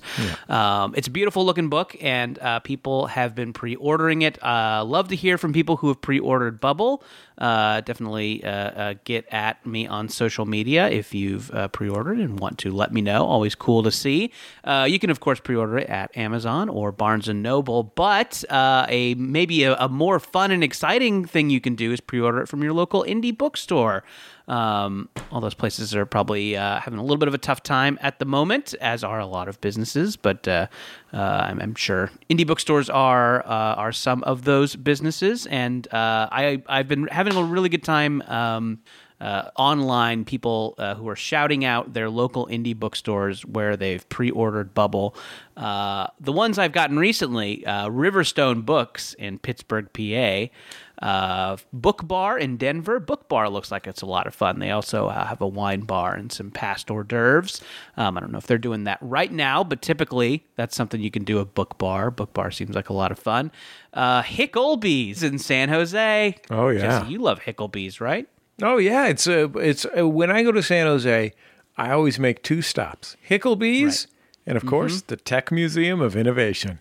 Um, 0.50 0.94
it's 0.96 1.08
a 1.08 1.12
beautiful 1.12 1.46
looking 1.46 1.70
book, 1.70 1.96
and 2.02 2.40
uh, 2.40 2.60
people 2.60 3.08
have 3.08 3.36
been 3.36 3.54
pre 3.54 3.76
ordering 3.76 4.22
it. 4.22 4.42
Uh, 4.44 4.84
love 4.86 5.08
to 5.10 5.16
hear 5.16 5.38
from 5.38 5.54
people 5.54 5.78
who 5.78 5.88
have 5.90 6.02
pre 6.02 6.20
ordered 6.20 6.60
Bubble. 6.60 7.04
Uh, 7.38 7.82
definitely 7.82 8.44
uh, 8.44 8.50
uh, 8.50 8.94
get 9.04 9.32
at 9.32 9.64
me 9.64 9.86
on 9.86 10.10
social 10.10 10.48
media 10.48 10.90
if 10.90 11.14
you've 11.14 11.52
uh, 11.52 11.68
pre 11.68 11.88
ordered 11.88 12.18
and 12.18 12.40
want 12.40 12.58
to 12.58 12.72
let 12.72 12.92
me 12.92 13.02
know. 13.02 13.26
Always 13.26 13.54
cool 13.54 13.84
to 13.84 13.92
see. 13.92 14.32
Uh, 14.64 14.88
you 14.90 14.98
can, 14.98 15.10
of 15.10 15.20
course, 15.20 15.40
pre 15.40 15.56
order 15.56 15.78
it 15.78 15.88
at 15.88 16.16
Amazon 16.18 16.68
or 16.68 16.92
Barnes 16.92 17.28
and 17.28 17.44
Noble, 17.44 17.84
but 17.84 18.44
uh, 18.50 18.88
a 18.90 19.14
maybe 19.16 19.64
a, 19.64 19.76
a 19.76 19.88
more 19.88 20.20
fun 20.20 20.52
and 20.52 20.64
exciting 20.64 21.26
thing 21.26 21.50
you 21.50 21.62
can 21.62 21.76
do 21.76 21.92
is 21.92 22.00
pre 22.02 22.20
order 22.20 22.42
it 22.42 22.48
from 22.48 22.64
your 22.64 22.74
local 22.74 23.04
indie 23.04 23.38
bookstore. 23.38 24.04
Um, 24.48 25.10
all 25.32 25.42
those 25.42 25.54
places 25.54 25.94
are 25.96 26.06
probably 26.06 26.56
uh, 26.56 26.80
having 26.80 27.00
a 27.00 27.02
little 27.02 27.18
bit 27.18 27.28
of 27.28 27.34
a 27.34 27.38
tough 27.38 27.64
time 27.64 28.00
at 28.02 28.20
the 28.20 28.26
moment, 28.26 28.74
as 28.80 29.04
are 29.04 29.20
a 29.20 29.26
lot 29.26 29.48
of 29.48 29.60
businesses. 29.60 30.16
But 30.16 30.48
uh, 30.48 30.68
uh, 31.14 31.18
I'm, 31.18 31.62
I'm 31.62 31.76
sure 31.76 32.12
indie 32.30 32.48
bookstores 32.48 32.90
are 32.90 33.46
uh, 33.46 33.76
are 33.76 33.92
some 33.92 34.24
of 34.24 34.44
those 34.46 34.76
businesses, 34.76 35.46
and 35.48 35.88
uh, 35.94 36.30
I 36.32 36.62
I've 36.68 36.88
been 36.88 37.08
having 37.08 37.36
a 37.36 37.44
really 37.44 37.70
good 37.70 37.84
time. 37.84 38.22
Um, 38.24 38.80
uh, 39.20 39.50
online 39.56 40.26
people 40.26 40.76
uh, 40.78 40.96
who 40.96 41.10
are 41.10 41.16
shouting 41.16 41.66
out 41.66 41.94
their 41.94 42.10
local 42.10 42.46
indie 42.48 42.78
bookstores 42.78 43.46
where 43.46 43.76
they've 43.76 44.08
pre-ordered 44.10 44.74
Bubble. 44.74 45.16
Uh, 45.56 46.08
the 46.20 46.32
ones 46.32 46.60
I've 46.60 46.72
gotten 46.72 47.00
recently, 47.00 47.66
uh, 47.66 47.88
Riverstone 47.88 48.64
Books 48.64 49.16
in 49.16 49.40
Pittsburgh, 49.40 49.92
PA, 49.92 50.54
uh, 51.02 51.58
Book 51.72 52.08
Bar 52.08 52.38
in 52.38 52.58
Denver. 52.58 53.00
Book 53.00 53.30
Bar 53.30 53.50
looks 53.50 53.72
like 53.72 53.88
it's 53.88 54.02
a 54.02 54.06
lot 54.06 54.28
of 54.28 54.34
fun. 54.34 54.60
They 54.60 54.72
also 54.72 55.08
uh, 55.08 55.26
have 55.26 55.42
a 55.42 55.48
wine 55.48 55.82
bar 55.82 56.16
and 56.16 56.32
some 56.32 56.52
past 56.52 56.90
hors 56.90 57.04
d'oeuvres. 57.04 57.62
Um, 57.98 58.18
I 58.18 58.22
don't 58.22 58.32
know 58.32 58.38
if 58.38 58.48
they're 58.48 58.58
doing 58.58 58.86
that 58.86 58.98
right 59.02 59.32
now, 59.32 59.64
but 59.64 59.82
typically 59.82 60.46
that's 60.56 60.76
something 60.76 61.02
you 61.02 61.12
can 61.12 61.24
do 61.24 61.40
at 61.40 61.54
Book 61.54 61.78
Bar. 61.78 62.12
Book 62.12 62.34
Bar 62.34 62.52
seems 62.52 62.76
like 62.76 62.90
a 62.90 62.94
lot 62.94 63.12
of 63.12 63.20
fun. 63.20 63.52
Uh, 63.94 64.24
Hicklebee's 64.24 65.24
in 65.24 65.40
San 65.40 65.70
Jose. 65.70 66.36
Oh, 66.50 66.70
yeah. 66.70 66.82
Jesse, 66.82 67.12
you 67.12 67.20
love 67.20 67.42
Hicklebee's, 67.42 68.02
right? 68.02 68.28
Oh 68.62 68.78
yeah, 68.78 69.06
it's 69.06 69.28
a 69.28 69.44
it's 69.58 69.86
a, 69.94 70.08
when 70.08 70.32
I 70.32 70.42
go 70.42 70.52
to 70.52 70.64
San 70.64 70.88
Jose, 70.88 71.32
I 71.78 71.92
always 71.92 72.18
make 72.18 72.42
two 72.42 72.64
stops: 72.64 73.16
Hicklebee's 73.30 74.08
and 74.48 74.58
of 74.58 74.66
course 74.66 75.02
the 75.02 75.16
Tech 75.16 75.52
Museum 75.52 76.02
of 76.02 76.16
Innovation. 76.16 76.80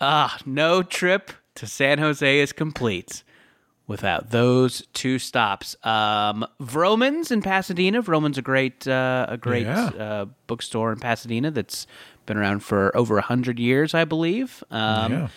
Ah, 0.00 0.38
no 0.46 0.84
trip 0.84 1.32
to 1.56 1.66
San 1.66 1.98
Jose 1.98 2.38
is 2.38 2.52
complete 2.52 3.24
without 3.86 4.30
those 4.30 4.82
two 4.92 5.18
stops. 5.18 5.76
Um, 5.84 6.46
Vroman's 6.60 7.30
in 7.30 7.40
Pasadena. 7.42 8.02
Vroman's 8.02 8.38
a 8.38 8.42
great, 8.42 8.86
uh, 8.88 9.26
a 9.28 9.36
great 9.36 9.66
Yeah. 9.66 9.86
uh, 9.88 10.24
bookstore 10.46 10.92
in 10.92 10.98
Pasadena 10.98 11.50
that's 11.50 11.86
been 12.26 12.36
around 12.36 12.60
for 12.60 12.96
over 12.96 13.18
a 13.18 13.22
hundred 13.22 13.58
years, 13.58 13.94
I 13.94 14.04
believe. 14.04 14.62
Um, 14.70 15.12
Yeah. 15.12 15.28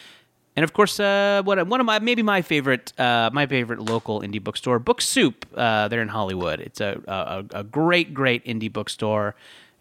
And 0.56 0.64
of 0.66 0.74
course, 0.74 1.00
uh, 1.00 1.42
what 1.46 1.66
one 1.68 1.80
of 1.80 1.86
my 1.86 2.00
maybe 2.00 2.22
my 2.22 2.42
favorite 2.42 2.92
uh, 3.00 3.30
my 3.32 3.46
favorite 3.46 3.80
local 3.80 4.20
indie 4.20 4.44
bookstore, 4.44 4.78
Book 4.78 5.00
Soup. 5.00 5.46
Uh, 5.56 5.88
they're 5.88 6.02
in 6.02 6.10
Hollywood. 6.10 6.60
It's 6.60 6.82
a, 6.82 7.00
a 7.08 7.60
a 7.60 7.64
great 7.64 8.14
great 8.14 8.44
indie 8.46 8.74
bookstore, 8.74 9.36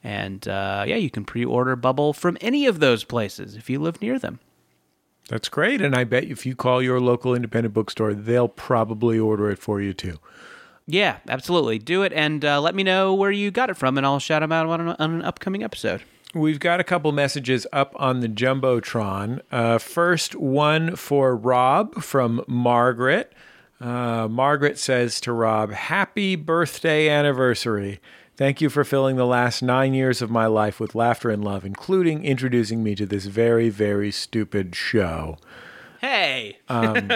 and 0.05 0.47
uh, 0.47 0.85
yeah, 0.87 0.95
you 0.95 1.11
can 1.11 1.25
pre-order 1.25 1.75
Bubble 1.75 2.13
from 2.13 2.37
any 2.41 2.67
of 2.67 2.79
those 2.79 3.03
places 3.03 3.57
if 3.57 3.69
you 3.69 3.81
live 3.81 4.01
near 4.01 4.21
them. 4.21 4.39
That's 5.29 5.49
great. 5.49 5.81
And 5.81 5.95
I 5.95 6.05
bet 6.05 6.25
if 6.25 6.45
you 6.45 6.57
call 6.57 6.83
your 6.83 7.01
local 7.01 7.35
independent 7.35 7.75
bookstore, 7.75 8.15
they'll 8.15 8.49
probably 8.49 9.19
order 9.19 9.51
it 9.51 9.59
for 9.59 9.81
you 9.81 9.95
too. 9.95 10.19
Yeah, 10.87 11.19
absolutely. 11.29 11.79
Do 11.79 12.03
it 12.03 12.15
and 12.15 12.45
uh, 12.45 12.61
let 12.61 12.75
me 12.75 12.83
know 12.83 13.13
where 13.13 13.31
you 13.31 13.51
got 13.51 13.69
it 13.69 13.77
from, 13.77 13.99
and 13.99 14.07
I'll 14.07 14.19
shout 14.19 14.41
them 14.41 14.53
out 14.53 14.67
on 14.67 14.81
an, 14.81 14.97
on 14.99 15.15
an 15.15 15.23
upcoming 15.23 15.63
episode. 15.63 16.03
We've 16.35 16.61
got 16.61 16.81
a 16.81 16.85
couple 16.85 17.13
messages 17.13 17.67
up 17.73 17.95
on 17.97 18.21
the 18.21 18.29
Jumbotron. 18.29 19.41
Uh, 19.51 19.79
first, 19.79 20.35
one 20.35 20.97
for 20.97 21.37
Rob 21.37 22.03
from 22.03 22.43
Margaret. 22.47 23.33
Uh, 23.81 24.29
Margaret 24.29 24.79
says 24.79 25.21
to 25.23 25.33
Rob, 25.33 25.73
Happy 25.73 26.37
birthday 26.37 27.09
anniversary. 27.09 28.01
Thank 28.39 28.61
you 28.61 28.71
for 28.71 28.85
filling 28.85 29.17
the 29.17 29.27
last 29.27 29.63
nine 29.63 29.95
years 29.95 30.23
of 30.23 30.31
my 30.31 30.47
life 30.47 30.79
with 30.79 30.95
laughter 30.95 31.29
and 31.29 31.45
love, 31.45 31.65
including 31.65 32.25
introducing 32.25 32.85
me 32.85 32.95
to 32.95 33.05
this 33.05 33.27
very, 33.27 33.69
very 33.69 34.13
stupid 34.13 34.77
show. 34.77 35.39
Hey, 36.01 36.59
Um, 36.69 37.09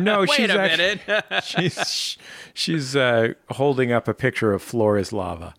No, 0.00 0.20
wait 0.20 0.30
she's 0.30 0.50
a 0.50 0.60
actually, 0.60 1.00
minute. 1.08 1.44
she's 1.44 2.16
she's 2.54 2.94
uh, 2.94 3.32
holding 3.50 3.90
up 3.90 4.06
a 4.06 4.14
picture 4.14 4.52
of 4.52 4.62
Floor 4.62 4.96
is 4.96 5.12
lava. 5.12 5.54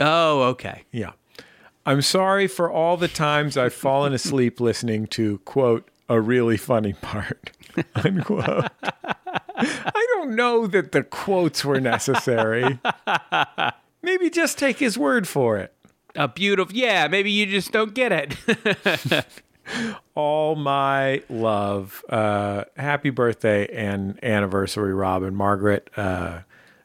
oh, 0.00 0.40
okay. 0.44 0.84
Yeah. 0.90 1.12
I'm 1.84 2.00
sorry 2.00 2.46
for 2.46 2.72
all 2.72 2.96
the 2.96 3.08
times 3.08 3.58
I've 3.58 3.74
fallen 3.74 4.14
asleep 4.14 4.58
listening 4.60 5.06
to, 5.08 5.36
quote, 5.44 5.86
a 6.08 6.18
really 6.18 6.56
funny 6.56 6.94
part, 6.94 7.50
unquote. 7.94 8.70
I 9.56 10.06
don't 10.14 10.34
know 10.34 10.66
that 10.66 10.92
the 10.92 11.02
quotes 11.02 11.64
were 11.64 11.80
necessary. 11.80 12.78
Maybe 14.02 14.28
just 14.28 14.58
take 14.58 14.78
his 14.78 14.98
word 14.98 15.28
for 15.28 15.58
it. 15.58 15.72
A 16.16 16.28
beautiful. 16.28 16.74
Yeah, 16.74 17.08
maybe 17.08 17.30
you 17.30 17.46
just 17.46 17.72
don't 17.72 17.94
get 17.94 18.12
it. 18.12 19.26
All 20.14 20.54
my 20.56 21.22
love. 21.28 22.04
Uh, 22.08 22.64
happy 22.76 23.10
birthday 23.10 23.66
and 23.74 24.22
anniversary, 24.22 24.94
Robin. 24.94 25.34
Margaret, 25.34 25.88
uh, 25.96 26.40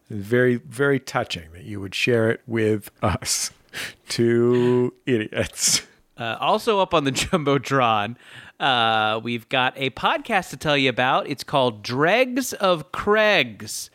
very, 0.10 0.56
very 0.56 1.00
touching 1.00 1.52
that 1.54 1.64
you 1.64 1.80
would 1.80 1.94
share 1.94 2.32
it 2.32 2.42
with 2.48 2.90
us, 3.02 3.52
two 4.10 4.94
idiots. 5.06 5.82
Uh, 6.20 6.38
also 6.40 6.80
up 6.80 6.94
on 6.94 7.06
the 7.06 7.12
Jumbotron, 7.14 8.18
uh, 8.60 9.20
we've 9.24 9.48
got 9.48 9.74
a 9.78 9.90
podcast 9.92 10.50
to 10.50 10.58
tell 10.58 10.78
you 10.78 10.90
about. 10.90 11.28
It's 11.28 11.46
called 11.46 11.82
Dregs 11.82 12.52
of 12.54 12.92
Craigs. 12.92 13.90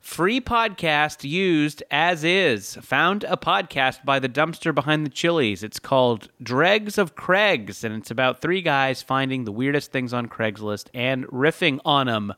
Free 0.00 0.40
podcast 0.40 1.28
used 1.28 1.82
as 1.90 2.24
is. 2.24 2.74
Found 2.76 3.24
a 3.24 3.36
podcast 3.36 4.04
by 4.04 4.18
the 4.18 4.30
dumpster 4.30 4.74
behind 4.74 5.04
the 5.04 5.10
Chili's. 5.10 5.62
It's 5.62 5.78
called 5.78 6.28
Dregs 6.42 6.96
of 6.96 7.14
Craigs, 7.14 7.84
and 7.84 7.94
it's 7.94 8.10
about 8.10 8.40
three 8.40 8.62
guys 8.62 9.02
finding 9.02 9.44
the 9.44 9.52
weirdest 9.52 9.92
things 9.92 10.14
on 10.14 10.26
Craigslist 10.26 10.86
and 10.94 11.26
riffing 11.26 11.80
on 11.84 12.06
them. 12.06 12.32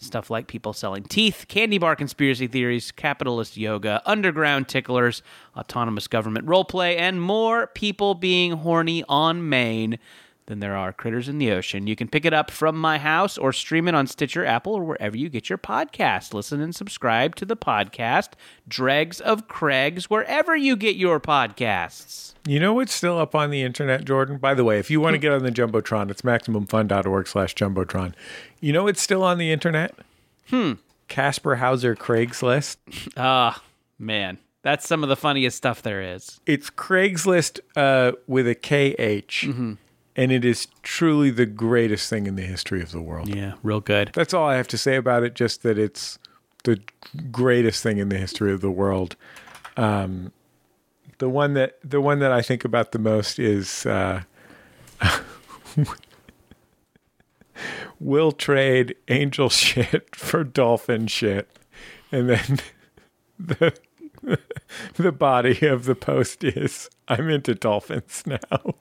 Stuff 0.00 0.30
like 0.30 0.46
people 0.46 0.72
selling 0.72 1.02
teeth, 1.02 1.46
candy 1.48 1.76
bar 1.76 1.96
conspiracy 1.96 2.46
theories, 2.46 2.92
capitalist 2.92 3.56
yoga, 3.56 4.00
underground 4.06 4.68
ticklers, 4.68 5.22
autonomous 5.56 6.06
government 6.06 6.46
roleplay, 6.46 6.96
and 6.96 7.20
more. 7.20 7.66
People 7.66 8.14
being 8.14 8.52
horny 8.52 9.02
on 9.08 9.48
Maine 9.48 9.98
than 10.48 10.60
there 10.60 10.76
are 10.76 10.92
critters 10.92 11.28
in 11.28 11.38
the 11.38 11.52
ocean. 11.52 11.86
You 11.86 11.94
can 11.94 12.08
pick 12.08 12.24
it 12.24 12.32
up 12.34 12.50
from 12.50 12.76
my 12.76 12.98
house 12.98 13.38
or 13.38 13.52
stream 13.52 13.86
it 13.86 13.94
on 13.94 14.06
Stitcher, 14.06 14.44
Apple, 14.44 14.74
or 14.74 14.82
wherever 14.82 15.16
you 15.16 15.28
get 15.28 15.48
your 15.48 15.58
podcast. 15.58 16.34
Listen 16.34 16.60
and 16.60 16.74
subscribe 16.74 17.36
to 17.36 17.44
the 17.44 17.56
podcast, 17.56 18.30
Dregs 18.66 19.20
of 19.20 19.46
Craigs, 19.46 20.10
wherever 20.10 20.56
you 20.56 20.74
get 20.74 20.96
your 20.96 21.20
podcasts. 21.20 22.34
You 22.46 22.58
know 22.58 22.72
what's 22.72 22.94
still 22.94 23.18
up 23.18 23.34
on 23.34 23.50
the 23.50 23.62
internet, 23.62 24.04
Jordan? 24.04 24.38
By 24.38 24.54
the 24.54 24.64
way, 24.64 24.78
if 24.78 24.90
you 24.90 25.00
want 25.00 25.14
to 25.14 25.18
get 25.18 25.32
on 25.32 25.42
the 25.42 25.52
Jumbotron, 25.52 26.10
it's 26.10 26.22
MaximumFun.org 26.22 27.28
slash 27.28 27.54
Jumbotron. 27.54 28.14
You 28.60 28.72
know 28.72 28.84
what's 28.84 29.02
still 29.02 29.22
on 29.22 29.38
the 29.38 29.52
internet? 29.52 29.94
Hmm. 30.48 30.72
Kaspar 31.08 31.56
Hauser 31.56 31.94
Craigslist. 31.94 32.78
Ah, 33.16 33.62
man. 33.98 34.38
That's 34.62 34.88
some 34.88 35.02
of 35.02 35.08
the 35.08 35.16
funniest 35.16 35.56
stuff 35.56 35.82
there 35.82 36.02
is. 36.02 36.40
It's 36.46 36.68
Craigslist 36.68 37.60
uh, 37.76 38.12
with 38.26 38.46
a 38.48 38.54
KH, 38.54 39.44
and 40.18 40.32
it 40.32 40.44
is 40.44 40.66
truly 40.82 41.30
the 41.30 41.46
greatest 41.46 42.10
thing 42.10 42.26
in 42.26 42.34
the 42.34 42.42
history 42.42 42.82
of 42.82 42.90
the 42.90 43.00
world. 43.00 43.32
Yeah, 43.32 43.52
real 43.62 43.80
good. 43.80 44.10
That's 44.14 44.34
all 44.34 44.48
I 44.48 44.56
have 44.56 44.66
to 44.68 44.76
say 44.76 44.96
about 44.96 45.22
it, 45.22 45.34
just 45.34 45.62
that 45.62 45.78
it's 45.78 46.18
the 46.64 46.80
greatest 47.30 47.84
thing 47.84 47.98
in 47.98 48.08
the 48.08 48.18
history 48.18 48.52
of 48.52 48.60
the 48.60 48.70
world. 48.70 49.14
Um, 49.76 50.32
the 51.18 51.28
one 51.28 51.54
that 51.54 51.78
the 51.84 52.00
one 52.00 52.18
that 52.18 52.32
I 52.32 52.42
think 52.42 52.64
about 52.64 52.90
the 52.90 52.98
most 52.98 53.38
is 53.38 53.86
uh, 53.86 54.22
will 58.00 58.32
trade 58.32 58.96
angel 59.06 59.48
shit 59.48 60.16
for 60.16 60.42
dolphin 60.42 61.06
shit, 61.06 61.48
and 62.10 62.28
then 62.28 62.58
the 63.38 63.72
the 64.96 65.12
body 65.12 65.64
of 65.64 65.84
the 65.84 65.94
post 65.94 66.42
is 66.42 66.90
I'm 67.06 67.30
into 67.30 67.54
dolphins 67.54 68.24
now. 68.26 68.74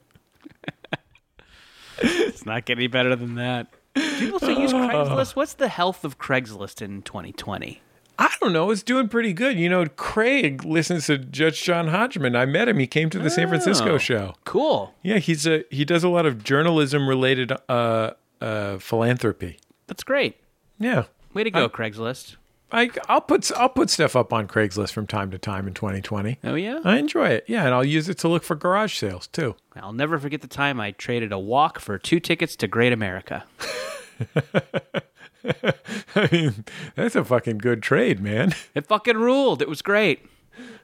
It's 2.47 2.55
not 2.55 2.65
get 2.65 2.77
any 2.77 2.87
better 2.87 3.15
than 3.15 3.35
that. 3.35 3.67
People 3.93 4.39
still 4.39 4.57
use 4.59 4.71
Craigslist. 4.73 5.35
What's 5.35 5.53
the 5.53 5.67
health 5.67 6.05
of 6.05 6.17
Craigslist 6.17 6.81
in 6.81 7.01
2020? 7.01 7.81
I 8.19 8.33
don't 8.41 8.53
know. 8.53 8.71
It's 8.71 8.81
doing 8.83 9.09
pretty 9.09 9.33
good. 9.33 9.59
You 9.59 9.69
know, 9.69 9.85
Craig 9.85 10.63
listens 10.63 11.05
to 11.07 11.17
Judge 11.17 11.61
John 11.61 11.89
Hodgman. 11.89 12.35
I 12.35 12.45
met 12.45 12.67
him. 12.69 12.79
He 12.79 12.87
came 12.87 13.09
to 13.11 13.19
the 13.19 13.29
San 13.29 13.47
Francisco 13.49 13.95
Oh. 13.95 13.97
show. 13.97 14.33
Cool. 14.45 14.93
Yeah, 15.03 15.17
he's 15.17 15.45
a 15.45 15.65
he 15.69 15.83
does 15.85 16.03
a 16.03 16.09
lot 16.09 16.25
of 16.25 16.43
journalism 16.43 17.07
related 17.07 17.51
uh, 17.69 18.11
uh, 18.41 18.77
philanthropy. 18.79 19.59
That's 19.87 20.03
great. 20.03 20.37
Yeah, 20.79 21.03
Way 21.33 21.43
to 21.43 21.51
go, 21.51 21.67
Craigslist. 21.69 22.37
I 22.71 22.89
I'll 23.07 23.21
put 23.21 23.51
I'll 23.53 23.69
put 23.69 23.89
stuff 23.89 24.15
up 24.15 24.33
on 24.33 24.47
Craigslist 24.47 24.91
from 24.91 25.07
time 25.07 25.31
to 25.31 25.37
time 25.37 25.67
in 25.67 25.73
2020. 25.73 26.39
Oh, 26.43 26.55
yeah? 26.55 26.79
I 26.83 26.97
enjoy 26.97 27.29
it. 27.29 27.45
Yeah, 27.47 27.65
and 27.65 27.73
I'll 27.73 27.85
use 27.85 28.09
it 28.09 28.17
to 28.19 28.27
look 28.27 28.43
for 28.43 28.55
garage 28.55 28.97
sales 28.97 29.27
too. 29.27 29.55
I'll 29.75 29.93
never 29.93 30.19
forget 30.19 30.41
the 30.41 30.47
time 30.47 30.79
I 30.79 30.91
traded 30.91 31.31
a 31.31 31.39
walk 31.39 31.79
for 31.79 31.97
two 31.97 32.19
tickets 32.19 32.55
to 32.57 32.67
Great 32.67 32.93
America. 32.93 33.45
I 36.15 36.29
mean, 36.31 36.65
that's 36.95 37.15
a 37.15 37.23
fucking 37.23 37.59
good 37.59 37.81
trade, 37.81 38.19
man. 38.19 38.53
It 38.73 38.87
fucking 38.87 39.17
ruled. 39.17 39.61
It 39.61 39.69
was 39.69 39.81
great. 39.81 40.25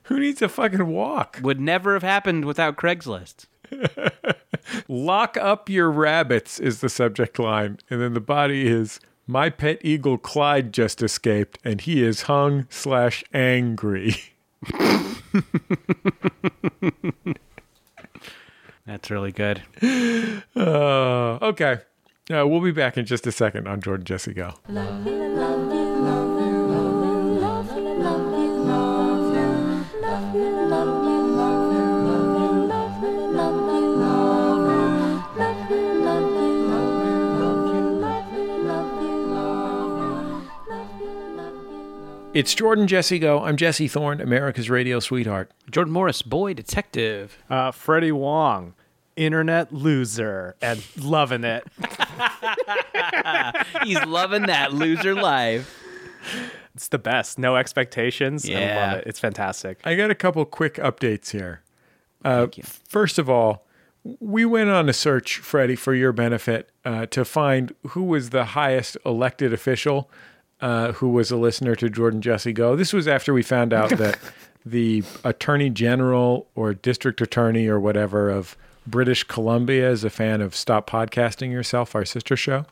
Who 0.04 0.20
needs 0.20 0.42
a 0.42 0.50
fucking 0.50 0.88
walk? 0.88 1.40
Would 1.42 1.60
never 1.60 1.94
have 1.94 2.04
happened 2.04 2.46
without 2.46 2.76
Craigslist. 2.76 3.48
Lock 4.88 5.38
up 5.38 5.70
your 5.70 5.90
rabbits 5.90 6.60
is 6.60 6.82
the 6.82 6.90
subject 6.90 7.40
line, 7.40 7.80
and 7.90 8.02
then 8.02 8.14
the 8.14 8.22
body 8.22 8.68
is 8.68 9.00
my 9.28 9.49
pet 9.49 9.80
eagle 9.82 10.17
Clyde 10.17 10.74
just 10.74 11.01
escaped, 11.01 11.59
and 11.63 11.82
he 11.82 12.03
is 12.03 12.24
hung 12.24 12.67
slash 12.69 13.24
angry. 13.34 14.15
That's 18.86 19.09
really 19.09 19.32
good. 19.32 19.63
Uh, 20.55 21.39
okay. 21.41 21.80
Uh, 22.32 22.47
we'll 22.47 22.61
be 22.61 22.71
back 22.71 22.97
in 22.97 23.05
just 23.05 23.28
a 23.28 23.32
second 23.32 23.67
on 23.67 23.82
Jordan 23.82 24.05
Jesse 24.05 24.34
Go. 24.34 24.53
It's 42.34 42.54
Jordan 42.56 42.88
Jesse 42.88 43.20
Go. 43.20 43.44
I'm 43.44 43.58
Jesse 43.58 43.88
Thorne, 43.88 44.20
America's 44.20 44.68
radio 44.70 45.00
sweetheart. 45.00 45.52
Jordan 45.70 45.94
Morris, 45.94 46.24
boy 46.24 46.54
detective. 46.56 47.38
Uh, 47.48 47.70
Freddie 47.72 48.12
Wong, 48.12 48.74
internet 49.16 49.72
loser, 49.72 50.56
and 50.62 50.84
loving 50.98 51.44
it. 51.44 51.64
He's 53.84 54.04
loving 54.06 54.48
that 54.48 54.74
loser 54.74 55.14
life. 55.14 55.80
It's 56.74 56.88
the 56.88 56.98
best. 56.98 57.38
No 57.38 57.56
expectations. 57.56 58.50
I 58.50 58.54
Yeah. 58.54 58.92
love 58.92 59.00
it. 59.02 59.08
It's 59.08 59.20
fantastic. 59.20 59.80
I 59.86 59.94
got 59.96 60.10
a 60.10 60.16
couple 60.16 60.44
quick 60.46 60.76
updates 60.76 61.32
here. 61.32 61.62
Uh, 62.26 62.42
Thank 62.42 62.58
you. 62.58 62.64
First 62.64 63.20
of 63.20 63.30
all, 63.30 63.68
we 64.20 64.44
went 64.44 64.70
on 64.72 64.90
a 64.90 64.94
search, 64.94 65.38
Freddie, 65.38 65.76
for 65.76 65.94
your 65.94 66.12
benefit 66.12 66.72
uh, 66.84 67.06
to 67.08 67.24
find 67.24 67.76
who 67.90 68.02
was 68.04 68.32
the 68.32 68.46
highest 68.46 68.98
elected 69.06 69.54
official 69.54 70.10
uh, 70.64 70.93
who 70.93 71.09
was 71.09 71.30
a 71.30 71.36
listener 71.38 71.76
to 71.76 71.89
Jordan 71.89 72.22
Jesse 72.22 72.53
Go. 72.53 72.76
This 72.76 72.93
was 72.93 73.07
after 73.07 73.34
we 73.34 73.43
found 73.43 73.74
out 73.74 73.89
that 73.97 74.18
the 74.66 75.03
attorney 75.24 75.70
general 75.70 76.47
or 76.55 76.74
district 76.74 77.20
attorney 77.22 77.68
or 77.68 77.80
whatever 77.80 78.30
of 78.30 78.55
British 78.88 79.24
Columbia 79.26 79.89
is 79.91 80.03
a 80.03 80.09
fan 80.09 80.39
of 80.41 80.55
Stop 80.55 80.89
Podcasting 80.89 81.51
Yourself, 81.51 81.93
our 81.95 82.05
sister 82.05 82.36
show. 82.38 82.66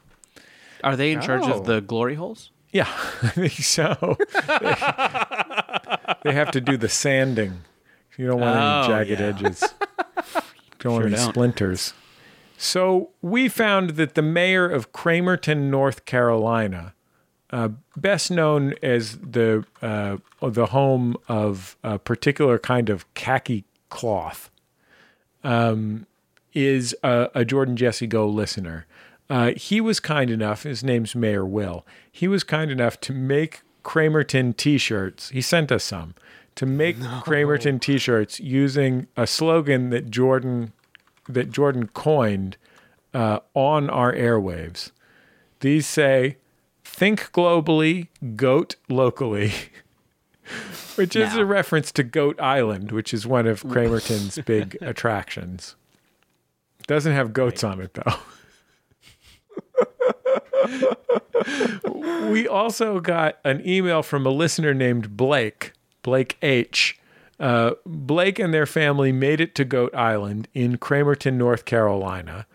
Are 0.84 0.96
they 0.96 1.12
in 1.12 1.22
charge 1.22 1.44
Oh. 1.46 1.60
of 1.60 1.66
the 1.66 1.82
glory 1.82 2.16
holes? 2.16 2.50
Yeah, 2.72 2.88
I 3.24 3.28
think 3.28 3.52
so. 3.54 4.18
they 6.24 6.34
have 6.34 6.52
to 6.52 6.62
do 6.62 6.78
the 6.78 6.90
sanding. 6.90 7.62
You 8.18 8.28
don't 8.28 8.40
want 8.40 8.58
Oh, 8.58 8.94
any 8.94 9.06
jagged 9.06 9.20
yeah. 9.20 9.28
edges. 9.28 9.64
Don't 10.80 10.94
want 10.94 11.02
Sure 11.04 11.08
any 11.10 11.16
don't. 11.16 11.30
splinters. 11.30 11.94
So 12.58 13.10
we 13.22 13.48
found 13.50 13.92
that 13.92 14.16
the 14.16 14.22
mayor 14.24 14.68
of 14.68 14.92
Cramerton, 14.92 15.70
North 15.70 16.06
Carolina, 16.06 16.94
uh, 17.52 17.70
best 17.98 18.32
known 18.32 18.74
as 18.82 19.18
the 19.18 19.66
uh, 19.82 20.18
the 20.42 20.68
home 20.68 21.18
of 21.28 21.76
a 21.84 22.00
particular 22.00 22.58
kind 22.58 22.90
of 22.90 23.12
khaki 23.14 23.66
cloth, 23.90 24.50
um, 25.44 26.06
is 26.54 26.96
a, 27.04 27.30
a 27.36 27.46
Jordan 27.46 27.76
Jesse 27.76 28.08
Go 28.08 28.28
listener. 28.28 28.86
Uh, 29.30 29.52
he 29.56 29.80
was 29.80 30.00
kind 30.00 30.30
enough. 30.30 30.64
His 30.64 30.84
name's 30.84 31.16
Mayor 31.16 31.46
Will. 31.46 31.86
He 32.12 32.28
was 32.28 32.44
kind 32.44 32.70
enough 32.70 33.00
to 33.02 33.14
make 33.14 33.62
Cramerton 33.84 34.56
T-shirts. 34.56 35.30
He 35.30 35.42
sent 35.42 35.72
us 35.72 35.84
some 35.84 36.16
to 36.56 36.66
make 36.66 36.98
Cramerton 36.98 37.80
T-shirts 37.80 38.40
using 38.40 39.08
a 39.16 39.26
slogan 39.26 39.90
that 39.90 40.12
Jordan 40.12 40.74
that 41.30 41.52
Jordan 41.52 41.88
coined 41.88 42.58
uh, 43.14 43.40
on 43.54 43.90
our 43.90 44.14
airwaves. 44.14 44.92
These 45.62 45.88
say, 45.88 46.38
"Think 46.94 47.32
globally, 47.32 48.08
goat 48.36 48.76
locally," 48.90 49.54
which 50.96 51.16
is 51.16 51.36
a 51.36 51.46
reference 51.46 51.92
to 51.94 52.04
Goat 52.04 52.40
Island, 52.40 52.92
which 52.92 53.14
is 53.14 53.26
one 53.26 53.48
of 53.48 53.64
Cramerton's 53.68 54.38
big 54.46 54.78
attractions. 54.82 55.76
Doesn't 56.88 57.14
have 57.14 57.34
goats 57.34 57.64
on 57.64 57.82
it 57.82 57.94
though. 57.94 58.20
we 62.30 62.48
also 62.48 63.00
got 63.00 63.40
an 63.44 63.66
email 63.68 64.04
from 64.04 64.26
a 64.26 64.30
listener 64.30 64.74
named 64.74 65.16
Blake, 65.16 65.74
Blake 66.02 66.38
H. 66.42 66.98
Uh, 67.40 67.72
Blake 67.86 68.38
and 68.38 68.54
their 68.54 68.68
family 68.68 69.12
made 69.12 69.42
it 69.42 69.56
to 69.56 69.66
Goat 69.66 69.96
Island 69.96 70.48
in 70.54 70.78
Cramerton, 70.78 71.34
North 71.34 71.66
Carolina. 71.66 72.46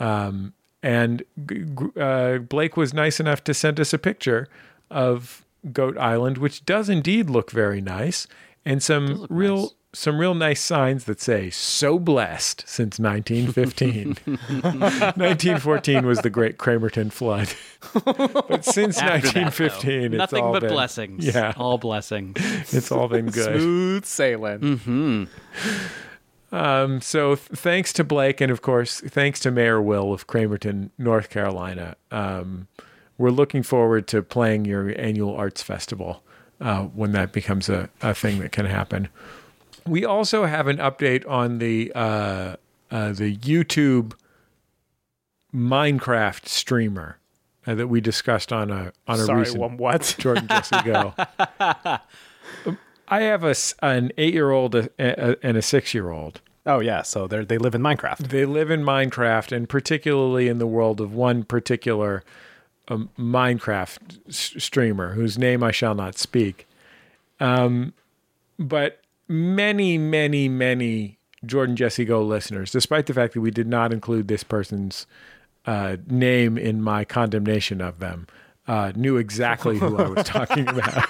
Um, 0.00 0.54
and 0.82 1.22
g- 1.46 1.64
g- 1.64 2.00
uh, 2.00 2.38
Blake 2.38 2.76
was 2.76 2.92
nice 2.92 3.20
enough 3.20 3.42
to 3.44 3.54
send 3.54 3.78
us 3.80 3.92
a 3.92 3.98
picture 3.98 4.48
of 4.90 5.44
Goat 5.72 5.96
Island, 5.98 6.38
which 6.38 6.64
does 6.66 6.88
indeed 6.88 7.30
look 7.30 7.50
very 7.50 7.80
nice, 7.80 8.26
and 8.64 8.82
some 8.82 9.26
real 9.30 9.56
nice. 9.56 9.74
some 9.94 10.18
real 10.18 10.34
nice 10.34 10.60
signs 10.60 11.04
that 11.04 11.20
say 11.20 11.50
"So 11.50 11.98
blessed" 11.98 12.64
since 12.66 12.98
1915. 12.98 14.16
1914 14.62 16.06
was 16.06 16.20
the 16.20 16.30
Great 16.30 16.58
Cramerton 16.58 17.12
flood, 17.12 17.48
but 18.48 18.64
since 18.64 18.98
After 18.98 19.28
that, 19.28 19.34
though, 19.34 19.40
1915, 19.40 20.02
it's 20.14 20.18
nothing 20.18 20.44
all 20.44 20.52
but 20.52 20.60
been- 20.62 20.70
blessings. 20.72 21.24
Yeah, 21.26 21.52
all 21.56 21.78
blessings. 21.78 22.36
it's 22.74 22.90
all 22.90 23.08
been 23.08 23.26
good. 23.26 23.60
Smooth 23.60 24.04
sailing. 24.04 25.28
Um, 26.52 27.00
so 27.00 27.34
th- 27.34 27.48
thanks 27.58 27.92
to 27.94 28.04
Blake, 28.04 28.40
and 28.40 28.52
of 28.52 28.60
course, 28.60 29.00
thanks 29.00 29.40
to 29.40 29.50
Mayor 29.50 29.80
Will 29.80 30.12
of 30.12 30.26
Cramerton, 30.26 30.90
North 30.98 31.30
Carolina. 31.30 31.96
Um, 32.10 32.68
we're 33.16 33.30
looking 33.30 33.62
forward 33.62 34.06
to 34.08 34.22
playing 34.22 34.66
your 34.66 34.92
annual 35.00 35.34
arts 35.34 35.62
festival 35.62 36.22
uh, 36.60 36.82
when 36.82 37.12
that 37.12 37.32
becomes 37.32 37.68
a, 37.68 37.88
a 38.02 38.14
thing 38.14 38.38
that 38.40 38.52
can 38.52 38.66
happen. 38.66 39.08
We 39.86 40.04
also 40.04 40.44
have 40.44 40.68
an 40.68 40.76
update 40.76 41.28
on 41.28 41.58
the 41.58 41.90
uh, 41.94 42.56
uh, 42.90 43.12
the 43.12 43.34
YouTube 43.36 44.12
Minecraft 45.54 46.46
streamer 46.46 47.18
uh, 47.66 47.74
that 47.74 47.88
we 47.88 48.00
discussed 48.00 48.52
on 48.52 48.70
a 48.70 48.92
on 49.08 49.18
a 49.18 49.24
Sorry, 49.24 49.40
recent 49.40 49.78
what? 49.80 50.14
Jordan 50.18 50.46
Jesse 50.48 50.82
Go. 50.84 51.14
I 53.12 53.20
have 53.24 53.44
a 53.44 53.54
an 53.82 54.10
eight 54.16 54.32
year 54.32 54.50
old 54.50 54.74
and 54.98 55.56
a 55.56 55.60
six 55.60 55.92
year 55.92 56.08
old. 56.08 56.40
Oh 56.64 56.80
yeah, 56.80 57.02
so 57.02 57.26
they 57.26 57.44
they 57.44 57.58
live 57.58 57.74
in 57.74 57.82
Minecraft. 57.82 58.28
They 58.28 58.46
live 58.46 58.70
in 58.70 58.82
Minecraft, 58.84 59.54
and 59.54 59.68
particularly 59.68 60.48
in 60.48 60.56
the 60.56 60.66
world 60.66 60.98
of 60.98 61.12
one 61.12 61.44
particular 61.44 62.24
um, 62.88 63.10
Minecraft 63.18 64.18
s- 64.28 64.54
streamer 64.56 65.12
whose 65.12 65.36
name 65.36 65.62
I 65.62 65.72
shall 65.72 65.94
not 65.94 66.16
speak. 66.16 66.66
Um, 67.38 67.92
but 68.58 69.00
many, 69.28 69.98
many, 69.98 70.48
many 70.48 71.18
Jordan 71.44 71.76
Jesse 71.76 72.06
Go 72.06 72.22
listeners, 72.22 72.70
despite 72.70 73.04
the 73.04 73.14
fact 73.14 73.34
that 73.34 73.42
we 73.42 73.50
did 73.50 73.66
not 73.66 73.92
include 73.92 74.28
this 74.28 74.42
person's 74.42 75.06
uh, 75.66 75.98
name 76.06 76.56
in 76.56 76.80
my 76.80 77.04
condemnation 77.04 77.82
of 77.82 77.98
them, 77.98 78.26
uh, 78.66 78.92
knew 78.96 79.18
exactly 79.18 79.76
who 79.78 79.98
I 79.98 80.08
was 80.08 80.24
talking 80.26 80.66
about. 80.66 81.04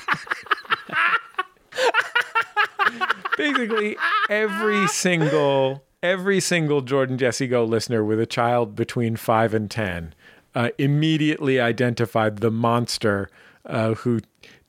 Basically, 3.42 3.96
every 4.30 4.86
single 4.86 5.82
every 6.02 6.38
single 6.40 6.80
Jordan 6.80 7.18
Jesse 7.18 7.46
Go 7.48 7.64
listener 7.64 8.04
with 8.04 8.20
a 8.20 8.26
child 8.26 8.76
between 8.76 9.16
five 9.16 9.52
and 9.54 9.70
ten 9.70 10.14
uh, 10.54 10.70
immediately 10.78 11.60
identified 11.60 12.38
the 12.38 12.50
monster 12.50 13.28
uh, 13.66 13.94
who 13.94 14.20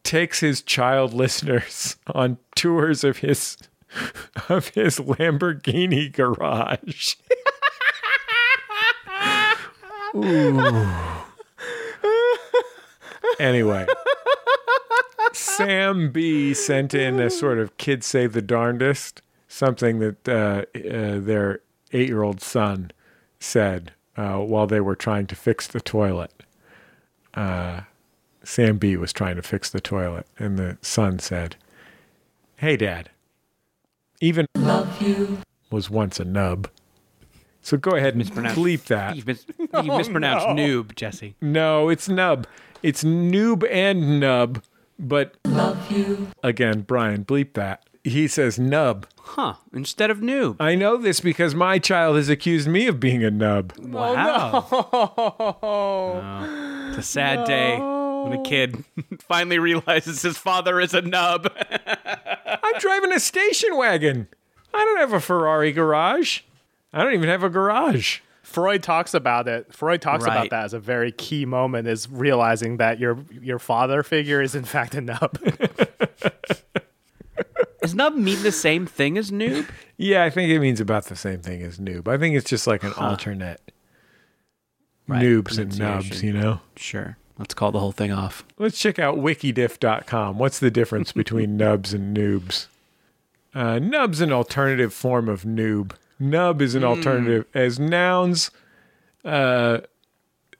takes 0.03 0.39
his 0.39 0.61
child 0.61 1.13
listeners 1.13 1.97
on 2.07 2.37
tours 2.55 3.03
of 3.03 3.17
his 3.17 3.57
of 4.49 4.69
his 4.69 4.97
Lamborghini 4.97 6.11
garage. 6.11 7.15
Ooh. 10.15 10.75
Anyway, 13.39 13.85
Sam 15.57 16.11
B 16.11 16.53
sent 16.53 16.93
in 16.93 17.19
a 17.19 17.29
sort 17.29 17.59
of 17.59 17.77
"kids 17.77 18.05
say 18.05 18.27
the 18.27 18.41
darndest," 18.41 19.21
something 19.47 19.99
that 19.99 20.27
uh, 20.29 20.65
uh, 20.77 21.19
their 21.19 21.61
eight-year-old 21.91 22.41
son 22.41 22.91
said 23.39 23.91
uh, 24.17 24.37
while 24.37 24.67
they 24.67 24.79
were 24.79 24.95
trying 24.95 25.27
to 25.27 25.35
fix 25.35 25.67
the 25.67 25.81
toilet. 25.81 26.31
Uh, 27.33 27.81
Sam 28.43 28.77
B 28.77 28.95
was 28.97 29.11
trying 29.13 29.35
to 29.37 29.41
fix 29.41 29.69
the 29.69 29.81
toilet, 29.81 30.27
and 30.37 30.57
the 30.57 30.77
son 30.81 31.19
said, 31.19 31.55
"Hey, 32.57 32.77
Dad, 32.77 33.09
even 34.21 34.45
Love 34.55 35.01
you. 35.01 35.39
was 35.71 35.89
once 35.89 36.19
a 36.19 36.25
nub." 36.25 36.69
So 37.61 37.77
go 37.77 37.91
ahead 37.95 38.09
and 38.15 38.17
Mispronounced. 38.17 38.59
bleep 38.59 38.83
that. 38.85 39.15
You, 39.15 39.23
mis- 39.25 39.45
you 39.57 39.83
mispronounced 39.83 40.47
noob, 40.47 40.95
Jesse. 40.95 41.35
No, 41.41 41.87
it's 41.89 42.09
nub. 42.09 42.45
It's 42.83 43.05
noob 43.05 43.65
and 43.71 44.19
nub, 44.19 44.61
but 44.99 45.35
Love 45.45 45.91
you. 45.91 46.27
again, 46.43 46.81
Brian, 46.81 47.25
bleep 47.25 47.53
that. 47.53 47.83
He 48.03 48.27
says 48.27 48.59
nub. 48.59 49.07
Huh. 49.17 49.55
Instead 49.73 50.11
of 50.11 50.19
noob. 50.19 50.57
I 50.59 50.75
know 50.75 50.97
this 50.97 51.21
because 51.21 51.55
my 51.55 51.79
child 51.79 52.17
has 52.17 52.27
accused 52.27 52.67
me 52.67 52.87
of 52.87 52.99
being 52.99 53.23
a 53.23 53.31
nub. 53.31 53.73
Wow. 53.79 54.67
Oh, 54.71 55.57
oh 55.63 56.87
It's 56.89 56.97
a 56.97 57.01
sad 57.01 57.45
day 57.47 57.77
when 57.77 58.39
a 58.39 58.43
kid 58.43 58.83
finally 59.19 59.59
realizes 59.59 60.21
his 60.21 60.37
father 60.37 60.81
is 60.81 60.93
a 60.93 61.01
nub. 61.01 61.51
I'm 62.45 62.79
driving 62.79 63.13
a 63.13 63.19
station 63.19 63.77
wagon. 63.77 64.27
I 64.73 64.83
don't 64.83 64.99
have 64.99 65.13
a 65.13 65.21
Ferrari 65.21 65.71
garage. 65.71 66.41
I 66.91 67.03
don't 67.03 67.13
even 67.13 67.29
have 67.29 67.43
a 67.43 67.49
garage. 67.49 68.19
Freud 68.43 68.83
talks 68.83 69.13
about 69.13 69.47
it. 69.47 69.73
Freud 69.73 70.01
talks 70.01 70.25
Right. 70.25 70.33
about 70.35 70.49
that 70.51 70.65
as 70.65 70.73
a 70.73 70.79
very 70.79 71.11
key 71.11 71.45
moment 71.45 71.87
is 71.87 72.07
realizing 72.09 72.77
that 72.77 72.99
your 72.99 73.17
your 73.41 73.57
father 73.57 74.03
figure 74.03 74.41
is 74.41 74.53
in 74.53 74.63
fact 74.65 74.93
a 74.95 75.01
nub. 75.01 75.37
Does 77.81 77.95
nub 77.95 78.15
mean 78.15 78.41
the 78.43 78.51
same 78.51 78.85
thing 78.85 79.17
as 79.17 79.29
noob? 79.31 79.67
Yeah, 79.97 80.23
I 80.23 80.29
think 80.29 80.49
it 80.51 80.59
means 80.59 80.79
about 80.79 81.05
the 81.05 81.15
same 81.17 81.41
thing 81.41 81.61
as 81.63 81.79
noob. 81.79 82.07
I 82.07 82.17
think 82.17 82.35
it's 82.35 82.49
just 82.49 82.65
like 82.67 82.83
an 82.83 82.93
alternate 82.93 83.59
Right, 85.07 85.21
noobs 85.21 85.57
and 85.59 85.77
nubs, 85.77 86.23
you 86.23 86.31
know? 86.31 86.61
Sure. 86.77 87.17
Let's 87.37 87.53
call 87.53 87.73
the 87.73 87.79
whole 87.79 87.91
thing 87.91 88.11
off. 88.13 88.45
Let's 88.57 88.79
check 88.79 88.99
out 88.99 89.17
wikidiff.com. 89.17 90.37
What's 90.37 90.59
the 90.59 90.71
difference 90.71 91.11
between 91.11 91.57
nubs 91.57 91.93
and 91.93 92.15
noobs? 92.15 92.67
Uh, 93.53 93.79
nub's 93.79 94.21
an 94.21 94.31
alternative 94.31 94.93
form 94.93 95.27
of 95.27 95.43
noob. 95.43 95.91
Nub 96.19 96.61
is 96.61 96.75
an 96.75 96.83
alternative 96.83 97.45
as 97.53 97.79
nouns. 97.79 98.51
Uh, 99.25 99.79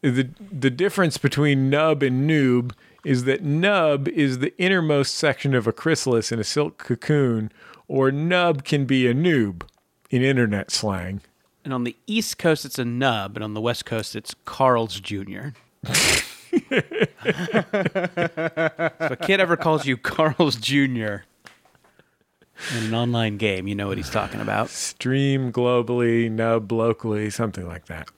the 0.02 0.30
the 0.52 0.70
difference 0.70 1.18
between 1.18 1.70
nub 1.70 2.04
and 2.04 2.30
noob 2.30 2.74
is 3.06 3.26
that 3.26 3.44
nub 3.44 4.08
is 4.10 4.40
the 4.40 4.58
innermost 4.58 5.16
section 5.16 5.54
of 5.54 5.68
a 5.68 5.74
chrysalis 5.74 6.32
in 6.32 6.40
a 6.40 6.44
silk 6.44 6.78
cocoon, 6.78 7.52
or 7.88 8.12
nub 8.12 8.64
can 8.64 8.86
be 8.86 9.08
a 9.08 9.14
noob 9.14 9.64
in 10.10 10.22
internet 10.22 10.72
slang. 10.72 11.22
And 11.64 11.74
on 11.74 11.84
the 11.86 11.96
East 12.08 12.38
Coast, 12.38 12.66
it's 12.66 12.78
a 12.78 12.86
nub, 12.86 13.36
and 13.38 13.44
on 13.44 13.54
the 13.54 13.62
West 13.62 13.86
Coast, 13.86 14.16
it's 14.16 14.36
Carl's 14.46 15.00
Jr. 15.00 15.50
if 15.84 16.72
a 19.12 19.18
kid 19.22 19.40
ever 19.40 19.56
calls 19.56 19.86
you 19.86 19.96
Carl's 19.98 20.56
Jr., 20.58 21.18
In 22.78 22.86
an 22.86 22.94
online 22.94 23.38
game, 23.38 23.68
you 23.68 23.76
know 23.76 23.88
what 23.88 23.98
he's 23.98 24.10
talking 24.10 24.42
about. 24.42 24.70
Stream 24.70 25.52
globally, 25.52 26.32
nub 26.32 26.72
locally, 26.72 27.30
something 27.30 27.68
like 27.68 27.86
that. 27.86 28.10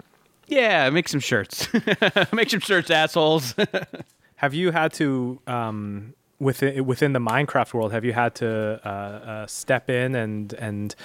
Yeah, 0.47 0.89
make 0.89 1.09
some 1.09 1.19
shirts. 1.19 1.67
make 2.33 2.49
some 2.49 2.59
shirts, 2.59 2.91
assholes. 2.91 3.55
Have 4.37 4.53
you 4.53 4.71
had 4.71 4.93
to 4.93 5.39
um, 5.47 6.13
within 6.39 6.85
within 6.85 7.13
the 7.13 7.19
Minecraft 7.19 7.73
world? 7.73 7.91
Have 7.91 8.05
you 8.05 8.13
had 8.13 8.35
to 8.35 8.79
uh, 8.85 8.89
uh, 8.89 9.47
step 9.47 9.89
in 9.89 10.15
and 10.15 10.53
and 10.53 10.95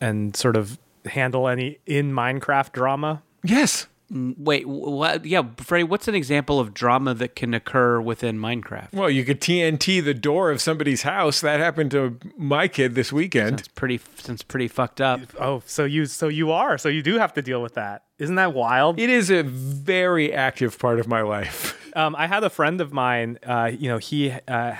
and 0.00 0.34
sort 0.34 0.56
of 0.56 0.78
handle 1.04 1.48
any 1.48 1.78
in 1.86 2.12
Minecraft 2.12 2.72
drama? 2.72 3.22
Yes. 3.44 3.86
Wait, 4.10 4.66
what? 4.66 5.26
Yeah, 5.26 5.42
Freddie, 5.58 5.84
what's 5.84 6.08
an 6.08 6.14
example 6.14 6.58
of 6.58 6.72
drama 6.72 7.12
that 7.14 7.36
can 7.36 7.52
occur 7.52 8.00
within 8.00 8.38
Minecraft? 8.38 8.92
Well, 8.92 9.10
you 9.10 9.24
could 9.24 9.40
TNT 9.40 10.02
the 10.02 10.14
door 10.14 10.50
of 10.50 10.62
somebody's 10.62 11.02
house. 11.02 11.40
That 11.42 11.60
happened 11.60 11.90
to 11.90 12.18
my 12.36 12.68
kid 12.68 12.94
this 12.94 13.12
weekend. 13.12 13.60
It's 13.60 13.68
pretty, 13.68 14.00
it's 14.26 14.42
pretty 14.42 14.68
fucked 14.68 15.02
up. 15.02 15.20
Oh, 15.38 15.62
so 15.66 15.84
you 15.84 16.06
so 16.06 16.28
you 16.28 16.50
are 16.50 16.78
so 16.78 16.88
you 16.88 17.02
do 17.02 17.18
have 17.18 17.34
to 17.34 17.42
deal 17.42 17.60
with 17.60 17.74
that. 17.74 18.04
Isn't 18.18 18.36
that 18.36 18.54
wild? 18.54 18.98
It 18.98 19.10
is 19.10 19.30
a 19.30 19.42
very 19.42 20.32
active 20.32 20.78
part 20.78 20.98
of 20.98 21.06
my 21.06 21.22
life. 21.22 21.74
Um, 21.96 22.14
I 22.16 22.28
had 22.28 22.44
a 22.44 22.50
friend 22.50 22.80
of 22.80 22.92
mine. 22.92 23.38
Uh, 23.44 23.72
you 23.76 23.88
know, 23.88 23.98
he 23.98 24.30
uh, 24.46 24.76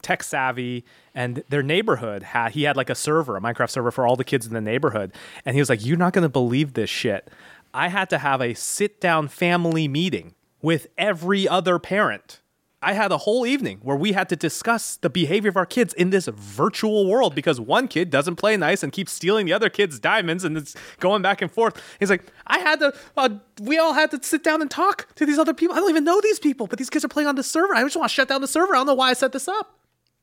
tech 0.00 0.22
savvy, 0.22 0.84
and 1.14 1.44
their 1.48 1.62
neighborhood 1.62 2.22
had 2.22 2.52
he 2.52 2.64
had 2.64 2.76
like 2.76 2.90
a 2.90 2.94
server, 2.94 3.36
a 3.36 3.40
Minecraft 3.40 3.70
server 3.70 3.90
for 3.90 4.06
all 4.06 4.16
the 4.16 4.24
kids 4.24 4.46
in 4.46 4.52
the 4.52 4.60
neighborhood, 4.60 5.12
and 5.44 5.54
he 5.54 5.60
was 5.60 5.68
like, 5.68 5.84
"You're 5.84 5.96
not 5.96 6.12
going 6.12 6.22
to 6.22 6.28
believe 6.28 6.74
this 6.74 6.90
shit." 6.90 7.30
I 7.74 7.88
had 7.88 8.10
to 8.10 8.18
have 8.18 8.40
a 8.40 8.54
sit 8.54 9.00
down 9.00 9.28
family 9.28 9.88
meeting 9.88 10.34
with 10.60 10.88
every 10.98 11.48
other 11.48 11.78
parent. 11.78 12.40
I 12.84 12.94
had 12.94 13.12
a 13.12 13.18
whole 13.18 13.46
evening 13.46 13.78
where 13.82 13.96
we 13.96 14.12
had 14.12 14.28
to 14.30 14.36
discuss 14.36 14.96
the 14.96 15.08
behavior 15.08 15.48
of 15.48 15.56
our 15.56 15.64
kids 15.64 15.94
in 15.94 16.10
this 16.10 16.26
virtual 16.26 17.06
world 17.06 17.32
because 17.32 17.60
one 17.60 17.86
kid 17.86 18.10
doesn't 18.10 18.36
play 18.36 18.56
nice 18.56 18.82
and 18.82 18.90
keeps 18.90 19.12
stealing 19.12 19.46
the 19.46 19.52
other 19.52 19.70
kid's 19.70 20.00
diamonds 20.00 20.42
and 20.42 20.56
it's 20.56 20.74
going 20.98 21.22
back 21.22 21.40
and 21.40 21.50
forth. 21.50 21.80
He's 22.00 22.10
like, 22.10 22.24
I 22.46 22.58
had 22.58 22.80
to, 22.80 22.92
uh, 23.16 23.28
we 23.60 23.78
all 23.78 23.92
had 23.92 24.10
to 24.10 24.22
sit 24.22 24.42
down 24.42 24.60
and 24.60 24.70
talk 24.70 25.14
to 25.14 25.24
these 25.24 25.38
other 25.38 25.54
people. 25.54 25.76
I 25.76 25.78
don't 25.78 25.90
even 25.90 26.04
know 26.04 26.20
these 26.20 26.40
people, 26.40 26.66
but 26.66 26.78
these 26.78 26.90
kids 26.90 27.04
are 27.04 27.08
playing 27.08 27.28
on 27.28 27.36
the 27.36 27.44
server. 27.44 27.72
I 27.72 27.82
just 27.84 27.96
want 27.96 28.10
to 28.10 28.14
shut 28.14 28.28
down 28.28 28.40
the 28.40 28.48
server. 28.48 28.74
I 28.74 28.78
don't 28.78 28.88
know 28.88 28.94
why 28.94 29.10
I 29.10 29.12
set 29.12 29.30
this 29.30 29.46
up. 29.46 29.78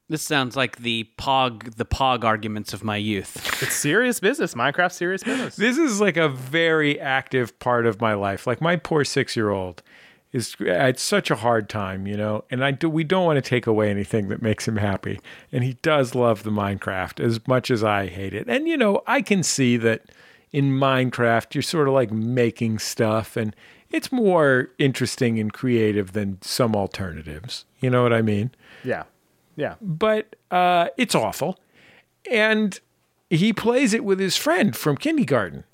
This 0.09 0.23
sounds 0.23 0.55
like 0.55 0.77
the 0.77 1.07
pog, 1.19 1.75
the 1.75 1.85
pog 1.85 2.23
arguments 2.23 2.73
of 2.73 2.83
my 2.83 2.97
youth. 2.97 3.61
It's 3.61 3.75
serious 3.75 4.19
business. 4.19 4.55
Minecraft 4.55 4.91
serious 4.91 5.23
business. 5.23 5.55
This 5.55 5.77
is 5.77 6.01
like 6.01 6.17
a 6.17 6.27
very 6.27 6.99
active 6.99 7.57
part 7.59 7.85
of 7.85 8.01
my 8.01 8.15
life. 8.15 8.47
Like 8.47 8.59
my 8.59 8.75
poor 8.75 9.05
six 9.05 9.35
year 9.35 9.51
old 9.51 9.83
is 10.31 10.55
at 10.67 10.99
such 10.99 11.29
a 11.31 11.35
hard 11.35 11.69
time, 11.69 12.07
you 12.07 12.17
know, 12.17 12.43
and 12.51 12.63
I 12.63 12.71
do, 12.71 12.89
we 12.89 13.03
don't 13.03 13.25
want 13.25 13.37
to 13.37 13.47
take 13.47 13.67
away 13.67 13.89
anything 13.89 14.29
that 14.29 14.41
makes 14.41 14.67
him 14.67 14.77
happy. 14.77 15.19
And 15.51 15.63
he 15.63 15.73
does 15.81 16.13
love 16.13 16.43
the 16.43 16.51
Minecraft 16.51 17.23
as 17.23 17.47
much 17.47 17.71
as 17.71 17.83
I 17.83 18.07
hate 18.07 18.33
it. 18.33 18.47
And, 18.47 18.67
you 18.67 18.77
know, 18.77 19.01
I 19.07 19.21
can 19.21 19.43
see 19.43 19.77
that 19.77 20.03
in 20.51 20.71
Minecraft, 20.71 21.53
you're 21.53 21.61
sort 21.61 21.87
of 21.87 21.93
like 21.93 22.11
making 22.11 22.79
stuff 22.79 23.37
and 23.37 23.55
it's 23.91 24.11
more 24.11 24.69
interesting 24.77 25.39
and 25.39 25.51
creative 25.51 26.13
than 26.13 26.39
some 26.41 26.75
alternatives. 26.75 27.65
You 27.79 27.89
know 27.89 28.03
what 28.03 28.13
I 28.13 28.21
mean? 28.21 28.51
Yeah. 28.83 29.03
Yeah. 29.59 29.75
but 29.81 30.35
uh, 30.51 30.87
it's 30.97 31.13
awful. 31.15 31.59
And 32.31 32.79
he 33.29 33.51
plays 33.53 33.93
it 33.93 34.03
with 34.03 34.19
his 34.19 34.37
friend 34.37 34.75
from 34.75 34.95
kindergarten, 34.97 35.65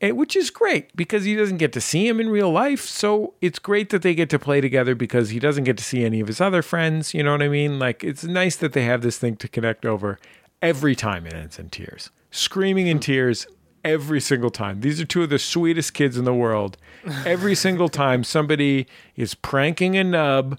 eh, 0.00 0.12
which 0.12 0.36
is 0.36 0.50
great 0.50 0.94
because 0.96 1.24
he 1.24 1.34
doesn't 1.34 1.56
get 1.58 1.72
to 1.72 1.80
see 1.80 2.06
him 2.06 2.20
in 2.20 2.28
real 2.30 2.50
life. 2.50 2.82
So 2.82 3.34
it's 3.40 3.58
great 3.58 3.90
that 3.90 4.02
they 4.02 4.14
get 4.14 4.30
to 4.30 4.38
play 4.38 4.60
together 4.60 4.94
because 4.94 5.30
he 5.30 5.38
doesn't 5.38 5.64
get 5.64 5.76
to 5.78 5.84
see 5.84 6.04
any 6.04 6.20
of 6.20 6.28
his 6.28 6.40
other 6.40 6.62
friends. 6.62 7.12
You 7.12 7.22
know 7.24 7.32
what 7.32 7.42
I 7.42 7.48
mean? 7.48 7.78
Like, 7.78 8.04
it's 8.04 8.24
nice 8.24 8.56
that 8.56 8.72
they 8.72 8.84
have 8.84 9.02
this 9.02 9.18
thing 9.18 9.36
to 9.36 9.48
connect 9.48 9.84
over 9.84 10.18
every 10.62 10.94
time 10.94 11.26
it 11.26 11.34
ends 11.34 11.58
in 11.58 11.70
tears, 11.70 12.10
screaming 12.30 12.86
in 12.86 13.00
tears. 13.00 13.46
Every 13.84 14.18
single 14.18 14.48
time. 14.48 14.80
These 14.80 14.98
are 14.98 15.04
two 15.04 15.24
of 15.24 15.28
the 15.28 15.38
sweetest 15.38 15.92
kids 15.92 16.16
in 16.16 16.24
the 16.24 16.32
world. 16.32 16.78
Every 17.26 17.54
single 17.54 17.90
time 17.90 18.24
somebody 18.24 18.86
is 19.14 19.34
pranking 19.34 19.94
a 19.98 20.02
nub 20.04 20.58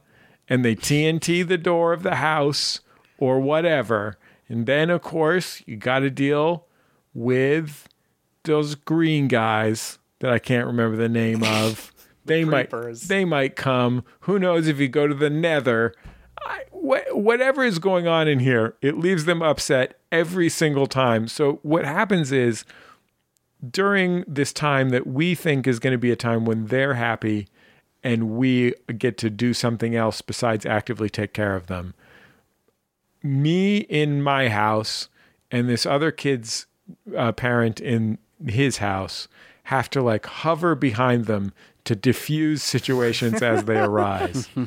and 0.49 0.63
they 0.63 0.75
TNT 0.75 1.47
the 1.47 1.57
door 1.57 1.93
of 1.93 2.03
the 2.03 2.15
house 2.15 2.81
or 3.17 3.39
whatever. 3.39 4.17
And 4.47 4.65
then, 4.65 4.89
of 4.89 5.01
course, 5.01 5.63
you 5.65 5.75
got 5.75 5.99
to 5.99 6.09
deal 6.09 6.65
with 7.13 7.87
those 8.43 8.75
green 8.75 9.27
guys 9.27 9.97
that 10.19 10.31
I 10.31 10.39
can't 10.39 10.67
remember 10.67 10.95
the 10.97 11.09
name 11.09 11.43
of. 11.43 11.91
they 12.25 12.43
might 12.45 12.69
they 13.07 13.25
might 13.25 13.55
come. 13.55 14.03
Who 14.21 14.37
knows 14.39 14.67
if 14.67 14.79
you 14.79 14.87
go 14.87 15.07
to 15.07 15.13
the 15.15 15.29
Nether? 15.29 15.93
I, 16.45 16.63
wh- 16.71 17.15
whatever 17.15 17.63
is 17.63 17.79
going 17.79 18.07
on 18.07 18.27
in 18.27 18.39
here, 18.39 18.75
it 18.81 18.97
leaves 18.97 19.25
them 19.25 19.41
upset 19.41 19.99
every 20.11 20.49
single 20.49 20.85
time. 20.85 21.27
So 21.27 21.59
what 21.63 21.85
happens 21.85 22.31
is 22.31 22.65
during 23.67 24.23
this 24.27 24.53
time 24.53 24.89
that 24.89 25.07
we 25.07 25.33
think 25.33 25.65
is 25.65 25.79
going 25.79 25.93
to 25.93 25.97
be 25.97 26.11
a 26.11 26.15
time 26.15 26.45
when 26.45 26.67
they're 26.67 26.93
happy 26.95 27.47
and 28.05 28.29
we 28.37 28.73
get 28.97 29.17
to 29.17 29.29
do 29.29 29.51
something 29.53 29.95
else 29.95 30.21
besides 30.21 30.65
actively 30.65 31.09
take 31.09 31.33
care 31.33 31.55
of 31.55 31.65
them. 31.67 31.93
Me 33.23 33.77
in 33.77 34.21
my 34.21 34.49
house 34.49 35.09
and 35.51 35.67
this 35.67 35.85
other 35.85 36.11
kid's 36.11 36.67
uh, 37.17 37.31
parent 37.31 37.81
in 37.81 38.17
his 38.45 38.77
house 38.77 39.27
have 39.63 39.89
to 39.89 40.01
like 40.01 40.25
hover 40.27 40.75
behind 40.75 41.25
them 41.25 41.51
to 41.85 41.95
diffuse 41.95 42.61
situations 42.61 43.41
as 43.41 43.63
they 43.65 43.77
arise. 43.79 44.47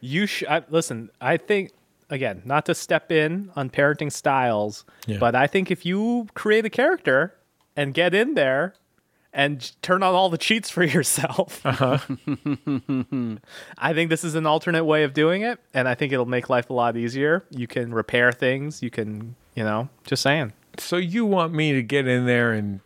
You 0.00 0.26
sh- 0.26 0.44
I, 0.48 0.62
listen. 0.68 1.10
I 1.20 1.36
think 1.38 1.72
again, 2.10 2.42
not 2.44 2.66
to 2.66 2.74
step 2.74 3.10
in 3.10 3.50
on 3.56 3.70
parenting 3.70 4.12
styles, 4.12 4.84
Yeah. 5.06 5.16
but 5.18 5.34
I 5.34 5.46
think 5.46 5.70
if 5.70 5.84
you 5.86 6.26
create 6.34 6.64
a 6.66 6.70
character 6.70 7.34
and 7.76 7.92
get 7.94 8.14
in 8.14 8.34
there 8.34 8.74
and 9.34 9.70
turn 9.82 10.02
on 10.02 10.14
all 10.14 10.30
the 10.30 10.38
cheats 10.38 10.70
for 10.70 10.82
yourself, 10.96 11.60
Uh-huh. 11.66 11.98
I 13.78 13.92
think 13.92 14.10
this 14.10 14.24
is 14.24 14.34
an 14.34 14.46
alternate 14.46 14.84
way 14.84 15.04
of 15.04 15.12
doing 15.12 15.42
it, 15.42 15.58
and 15.74 15.88
I 15.88 15.94
think 15.94 16.12
it'll 16.12 16.24
make 16.26 16.48
life 16.48 16.70
a 16.70 16.72
lot 16.72 16.96
easier. 16.96 17.44
You 17.50 17.66
can 17.66 17.92
repair 17.92 18.32
things. 18.32 18.82
You 18.82 18.90
can, 18.90 19.34
you 19.54 19.64
know, 19.64 19.88
just 20.06 20.22
saying. 20.22 20.52
so 20.78 20.96
you 20.96 21.24
want 21.26 21.52
me 21.52 21.72
to 21.72 21.82
get 21.82 22.06
in 22.08 22.26
there 22.26 22.52
and 22.52 22.80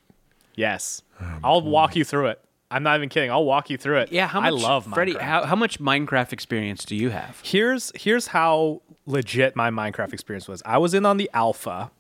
Yes, 0.55 1.03
I'll 1.45 1.61
walk 1.63 1.95
you 1.95 2.05
through 2.05 2.27
it. 2.29 2.41
I'm 2.71 2.83
not 2.83 2.97
even 2.97 3.09
kidding. 3.09 3.31
I'll 3.31 3.45
walk 3.45 3.71
you 3.71 3.79
through 3.79 3.99
it. 3.99 4.13
Yeah, 4.13 4.27
how 4.27 4.41
much? 4.41 4.49
I 4.49 4.51
love 4.51 4.87
Freddie. 4.93 5.15
Minecraft. 5.15 5.21
How, 5.23 5.45
how 5.47 5.57
much 5.57 5.79
Minecraft 5.79 6.33
experience 6.33 6.85
do 6.85 6.97
you 6.97 7.11
have? 7.11 7.41
here's 7.45 7.93
here's 7.95 8.27
how 8.27 8.83
legit 9.07 9.55
my 9.55 9.71
Minecraft 9.71 10.13
experience 10.13 10.49
was. 10.49 10.61
I 10.67 10.79
was 10.79 10.95
in 10.95 11.07
on 11.07 11.17
the 11.17 11.31
alpha. 11.33 11.91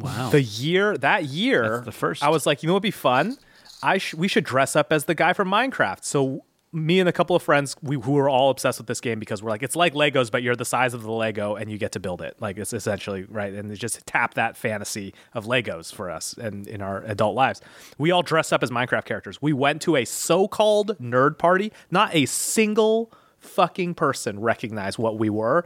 Wow. 0.00 0.30
The 0.30 0.42
year 0.42 0.98
that 0.98 1.26
year, 1.26 1.70
That's 1.76 1.84
the 1.86 1.92
first. 1.92 2.22
I 2.24 2.30
was 2.30 2.46
like, 2.46 2.64
you 2.64 2.66
know 2.66 2.72
what'd 2.72 2.82
be 2.82 2.90
fun? 2.90 3.38
I 3.84 3.98
sh- 3.98 4.14
we 4.14 4.28
should 4.28 4.44
dress 4.44 4.74
up 4.74 4.92
as 4.92 5.04
the 5.04 5.14
guy 5.14 5.34
from 5.34 5.48
Minecraft. 5.48 6.04
So 6.04 6.44
me 6.72 6.98
and 6.98 7.08
a 7.08 7.12
couple 7.12 7.36
of 7.36 7.42
friends, 7.42 7.76
we 7.82 7.96
who 7.96 8.12
were 8.12 8.28
all 8.28 8.50
obsessed 8.50 8.78
with 8.78 8.88
this 8.88 9.00
game 9.00 9.20
because 9.20 9.42
we're 9.42 9.50
like, 9.50 9.62
it's 9.62 9.76
like 9.76 9.94
Legos, 9.94 10.30
but 10.30 10.42
you're 10.42 10.56
the 10.56 10.64
size 10.64 10.92
of 10.92 11.02
the 11.02 11.12
Lego 11.12 11.54
and 11.54 11.70
you 11.70 11.78
get 11.78 11.92
to 11.92 12.00
build 12.00 12.20
it. 12.20 12.34
Like 12.40 12.58
it's 12.58 12.72
essentially 12.72 13.22
right, 13.24 13.52
and 13.52 13.72
just 13.76 14.04
tap 14.06 14.34
that 14.34 14.56
fantasy 14.56 15.14
of 15.34 15.44
Legos 15.44 15.94
for 15.94 16.10
us 16.10 16.34
and 16.34 16.66
in 16.66 16.82
our 16.82 17.04
adult 17.04 17.36
lives. 17.36 17.60
We 17.96 18.10
all 18.10 18.22
dressed 18.22 18.52
up 18.52 18.62
as 18.62 18.70
Minecraft 18.70 19.04
characters. 19.04 19.40
We 19.40 19.52
went 19.52 19.82
to 19.82 19.96
a 19.96 20.04
so-called 20.04 20.98
nerd 20.98 21.38
party. 21.38 21.72
Not 21.90 22.12
a 22.14 22.26
single 22.26 23.12
fucking 23.38 23.94
person 23.94 24.40
recognized 24.40 24.98
what 24.98 25.18
we 25.18 25.30
were. 25.30 25.64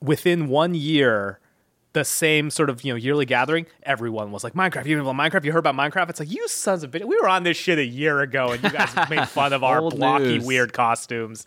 Within 0.00 0.48
one 0.48 0.74
year, 0.74 1.40
the 1.92 2.04
same 2.04 2.50
sort 2.50 2.70
of 2.70 2.84
you 2.84 2.92
know 2.92 2.96
yearly 2.96 3.24
gathering, 3.24 3.66
everyone 3.82 4.30
was 4.30 4.44
like 4.44 4.54
Minecraft. 4.54 4.86
You 4.86 4.96
know 4.98 5.12
Minecraft? 5.12 5.44
You 5.44 5.52
heard 5.52 5.66
about 5.66 5.74
Minecraft? 5.74 6.10
It's 6.10 6.20
like 6.20 6.30
you 6.30 6.46
sons 6.48 6.82
of 6.82 6.90
bitch. 6.90 7.04
We 7.04 7.18
were 7.20 7.28
on 7.28 7.42
this 7.42 7.56
shit 7.56 7.78
a 7.78 7.84
year 7.84 8.20
ago, 8.20 8.52
and 8.52 8.62
you 8.62 8.70
guys 8.70 8.94
made 9.08 9.28
fun 9.28 9.52
of 9.52 9.64
our 9.64 9.90
blocky, 9.90 10.38
news. 10.38 10.44
weird 10.44 10.72
costumes. 10.72 11.46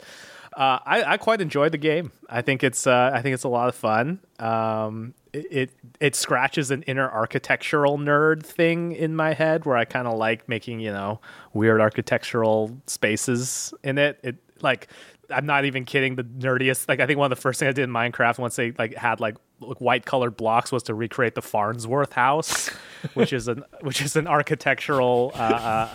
Uh, 0.56 0.80
I, 0.86 1.04
I 1.04 1.18
quite 1.18 1.40
enjoyed 1.40 1.72
the 1.72 1.78
game. 1.78 2.12
I 2.30 2.42
think 2.42 2.64
it's 2.64 2.86
uh, 2.86 3.12
I 3.14 3.22
think 3.22 3.34
it's 3.34 3.44
a 3.44 3.50
lot 3.50 3.70
of 3.70 3.76
fun. 3.76 4.20
Um, 4.40 5.14
it, 5.32 5.48
it 5.50 5.72
it 6.00 6.16
scratches 6.16 6.72
an 6.72 6.84
inner 6.84 7.10
architectural 7.10 7.98
nerd 7.98 8.44
thing 8.44 8.92
in 8.92 9.16
my 9.16 9.34
head 9.34 9.66
where 9.66 9.78
I 9.78 9.86
kind 9.86 10.08
of 10.08 10.18
like 10.18 10.50
making 10.50 10.80
you 10.82 10.92
know 10.92 11.22
weird 11.54 11.80
architectural 11.80 12.78
spaces 12.88 13.74
in 13.84 13.98
it. 13.98 14.20
It 14.24 14.36
like 14.62 14.88
I'm 15.30 15.46
not 15.46 15.64
even 15.66 15.86
kidding. 15.86 16.16
The 16.16 16.24
nerdiest 16.24 16.90
like 16.90 17.00
I 17.00 17.06
think 17.06 17.18
one 17.18 17.32
of 17.32 17.38
the 17.38 17.42
first 17.42 17.60
things 17.60 17.70
I 17.70 17.74
did 17.74 17.84
in 17.84 17.92
Minecraft 17.92 18.40
once 18.40 18.56
they 18.58 18.72
like 18.72 18.96
had 18.96 19.20
like 19.22 19.32
like, 19.32 19.38
white 19.80 20.06
colored 20.06 20.36
blocks 20.38 20.72
was 20.72 20.84
to 20.84 20.94
recreate 20.94 21.36
the 21.36 21.42
Farnsworth 21.42 22.14
house, 22.14 22.68
which 23.14 23.34
is 23.34 23.48
an 23.48 23.64
which 23.82 24.02
is 24.02 24.16
an 24.16 24.28
architectural 24.28 25.32
uh, 25.36 25.38
uh, 25.38 25.44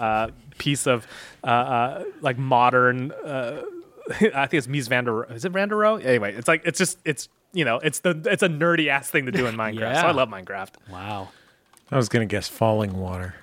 uh, 0.04 0.30
piece 0.58 0.86
of 0.86 1.06
uh, 1.44 1.46
uh, 1.46 2.04
like 2.20 2.38
modern. 2.38 3.12
Uh, 3.12 3.62
I 4.34 4.46
think 4.46 4.54
it's 4.54 4.66
Mies 4.68 4.88
van 4.88 5.04
der. 5.04 5.24
Is 5.24 5.44
it 5.44 5.50
van 5.52 5.68
der 5.68 5.76
Rohe? 5.76 6.04
Anyway, 6.04 6.34
it's 6.34 6.48
like 6.48 6.62
it's 6.64 6.78
just 6.78 6.98
it's 7.04 7.28
you 7.52 7.64
know 7.64 7.78
it's 7.78 8.00
the 8.00 8.20
it's 8.26 8.42
a 8.42 8.48
nerdy 8.48 8.88
ass 8.88 9.10
thing 9.10 9.26
to 9.26 9.32
do 9.32 9.46
in 9.46 9.56
Minecraft. 9.58 10.00
So 10.00 10.06
I 10.06 10.12
love 10.12 10.28
Minecraft. 10.28 10.74
wow. 10.90 11.28
I 11.90 11.96
was 11.96 12.08
going 12.08 12.26
to 12.26 12.32
guess 12.32 12.48
falling 12.48 12.98
water. 12.98 13.36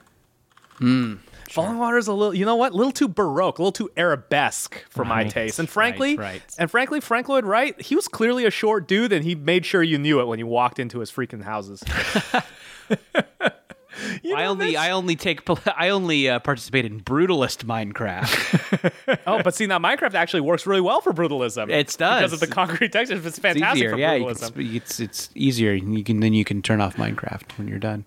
Falling 1.54 1.78
Water 1.78 1.98
is 1.98 2.08
a 2.08 2.14
little, 2.14 2.34
you 2.34 2.46
know 2.46 2.56
what? 2.56 2.72
A 2.72 2.76
little 2.76 2.92
too 2.92 3.08
baroque, 3.08 3.60
a 3.60 3.62
little 3.62 3.72
too 3.72 3.90
arabesque 3.96 4.84
for 4.90 5.06
my 5.06 5.22
Right, 5.24 5.30
taste. 5.30 5.60
And 5.60 5.70
frankly, 5.70 6.16
right. 6.18 6.42
and 6.58 6.70
frankly, 6.72 7.00
Frank 7.00 7.30
Lloyd 7.30 7.46
Wright, 7.46 7.80
he 7.80 7.96
was 7.96 8.08
clearly 8.08 8.46
a 8.46 8.52
short 8.52 8.88
dude, 8.88 9.14
and 9.14 9.24
he 9.24 9.36
made 9.36 9.64
sure 9.66 9.84
you 9.84 10.00
knew 10.00 10.20
it 10.20 10.26
when 10.26 10.40
you 10.40 10.48
walked 10.48 10.80
into 10.80 11.00
his 11.00 11.12
freaking 11.12 11.44
houses. 11.44 11.84
I 14.36 14.46
only 14.46 14.76
I 14.76 14.92
only 14.92 15.16
take 15.16 15.42
I 15.78 15.90
only 15.90 16.28
uh, 16.30 16.40
participate 16.40 16.86
in 16.86 17.02
brutalist 17.02 17.66
Minecraft. 17.66 19.20
oh, 19.28 19.42
but 19.44 19.54
see, 19.54 19.68
now 19.68 19.78
Minecraft 19.78 20.16
actually 20.16 20.42
works 20.42 20.66
really 20.66 20.82
well 20.82 21.02
for 21.02 21.14
brutalism. 21.14 21.70
It 21.70 21.96
does. 21.98 22.22
because 22.22 22.34
of 22.34 22.40
the 22.40 22.48
concrete 22.48 22.92
textures. 22.92 23.20
It's 23.20 23.38
It's 23.38 23.40
fantastic 23.40 23.90
for 23.92 23.98
yeah. 23.98 24.18
brutalism. 24.18 24.54
can, 24.54 24.76
it's 24.76 25.00
it's 25.00 25.30
easier. 25.36 25.74
You 25.74 26.04
can 26.04 26.20
then 26.20 26.34
you 26.34 26.44
can 26.44 26.62
turn 26.62 26.82
off 26.82 26.96
Minecraft 26.96 27.58
when 27.58 27.68
you're 27.68 27.80
done. 27.80 28.06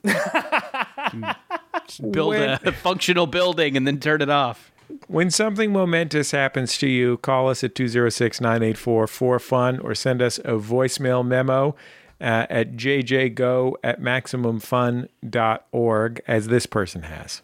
Just 1.87 2.11
build 2.13 2.31
When- 2.31 2.59
a 2.65 2.73
functional 2.83 3.27
building 3.27 3.77
and 3.77 3.87
then 3.87 4.01
turn 4.01 4.23
it 4.23 4.31
off. 4.31 4.73
When 5.09 5.31
something 5.31 5.73
momentous 5.73 6.31
happens 6.31 6.79
to 6.79 6.87
you, 6.89 7.17
call 7.19 7.49
us 7.49 7.65
at 7.65 7.75
206 7.75 8.41
984 8.41 9.07
4FUN 9.07 9.83
or 9.83 9.95
send 9.97 10.23
us 10.23 10.39
a 10.39 10.53
voicemail 10.53 11.27
memo 11.27 11.75
uh, 12.21 12.47
at 12.49 12.77
jjgo 12.77 13.75
at 13.83 14.01
maximumfun.org, 14.01 16.21
as 16.27 16.47
this 16.49 16.67
person 16.67 17.03
has. 17.03 17.43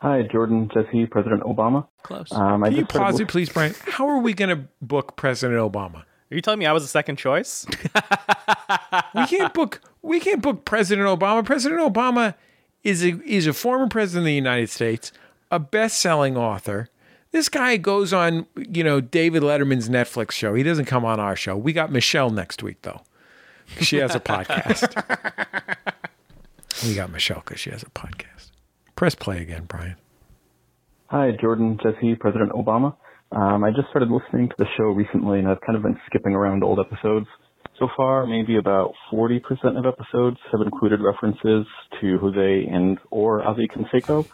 Hi, 0.00 0.22
Jordan 0.22 0.70
Jesse, 0.72 1.06
President 1.06 1.42
Obama. 1.42 1.86
Close. 2.02 2.30
Um, 2.32 2.62
I 2.62 2.68
Can 2.68 2.76
you 2.76 2.82
just 2.82 2.90
started 2.92 3.04
pause 3.06 3.14
it, 3.14 3.24
listen- 3.24 3.26
please, 3.28 3.48
Brian? 3.50 3.74
How 3.86 4.08
are 4.08 4.18
we 4.18 4.32
going 4.34 4.50
to 4.56 4.64
book 4.80 5.16
President 5.16 5.58
Obama? 5.60 6.04
Are 6.30 6.34
you 6.34 6.40
telling 6.42 6.60
me 6.60 6.66
I 6.66 6.72
was 6.72 6.84
a 6.84 6.88
second 6.88 7.16
choice? 7.16 7.66
We 9.14 9.26
can't 9.26 9.52
book. 9.54 9.80
We 10.02 10.20
can't 10.20 10.42
book 10.42 10.64
President 10.64 11.06
Obama. 11.08 11.44
President 11.44 11.80
Obama 11.80 12.34
is 12.82 13.04
a 13.04 13.20
is 13.24 13.46
a 13.46 13.52
former 13.52 13.88
president 13.88 14.22
of 14.22 14.26
the 14.26 14.34
United 14.34 14.70
States, 14.70 15.12
a 15.50 15.58
best-selling 15.58 16.36
author. 16.36 16.88
This 17.30 17.48
guy 17.48 17.76
goes 17.76 18.12
on, 18.12 18.46
you 18.56 18.82
know, 18.82 19.00
David 19.00 19.42
Letterman's 19.42 19.88
Netflix 19.88 20.32
show. 20.32 20.54
He 20.54 20.62
doesn't 20.62 20.86
come 20.86 21.04
on 21.04 21.20
our 21.20 21.36
show. 21.36 21.56
We 21.56 21.74
got 21.74 21.92
Michelle 21.92 22.30
next 22.30 22.62
week, 22.62 22.78
though. 22.82 23.02
She 23.80 23.98
has 23.98 24.14
a 24.14 24.20
podcast. 24.20 24.94
we 26.84 26.94
got 26.94 27.10
Michelle 27.10 27.42
because 27.44 27.60
she 27.60 27.70
has 27.70 27.82
a 27.82 27.90
podcast. 27.90 28.50
Press 28.96 29.14
play 29.14 29.42
again, 29.42 29.64
Brian. 29.68 29.96
Hi, 31.08 31.32
Jordan 31.38 31.78
Jesse, 31.82 32.14
President 32.14 32.50
Obama. 32.52 32.96
Um, 33.30 33.62
I 33.62 33.70
just 33.70 33.88
started 33.90 34.10
listening 34.10 34.48
to 34.48 34.54
the 34.58 34.66
show 34.76 34.84
recently, 34.84 35.38
and 35.38 35.48
I've 35.48 35.60
kind 35.60 35.76
of 35.76 35.82
been 35.82 36.00
skipping 36.06 36.34
around 36.34 36.64
old 36.64 36.80
episodes. 36.80 37.26
So 37.78 37.88
far, 37.96 38.26
maybe 38.26 38.56
about 38.56 38.94
40% 39.12 39.40
of 39.78 39.86
episodes 39.86 40.38
have 40.50 40.62
included 40.62 41.00
references 41.00 41.64
to 42.00 42.18
Jose 42.18 42.66
and 42.66 42.98
or 43.10 43.46
Ozzie 43.46 43.68
Canseco. 43.68 44.26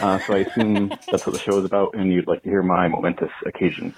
Uh, 0.00 0.20
so 0.20 0.34
I 0.34 0.38
assume 0.38 0.88
that's 1.10 1.26
what 1.26 1.32
the 1.32 1.40
show 1.40 1.58
is 1.58 1.64
about, 1.64 1.94
and 1.94 2.12
you'd 2.12 2.28
like 2.28 2.44
to 2.44 2.48
hear 2.48 2.62
my 2.62 2.86
momentous 2.86 3.32
occasion. 3.44 3.92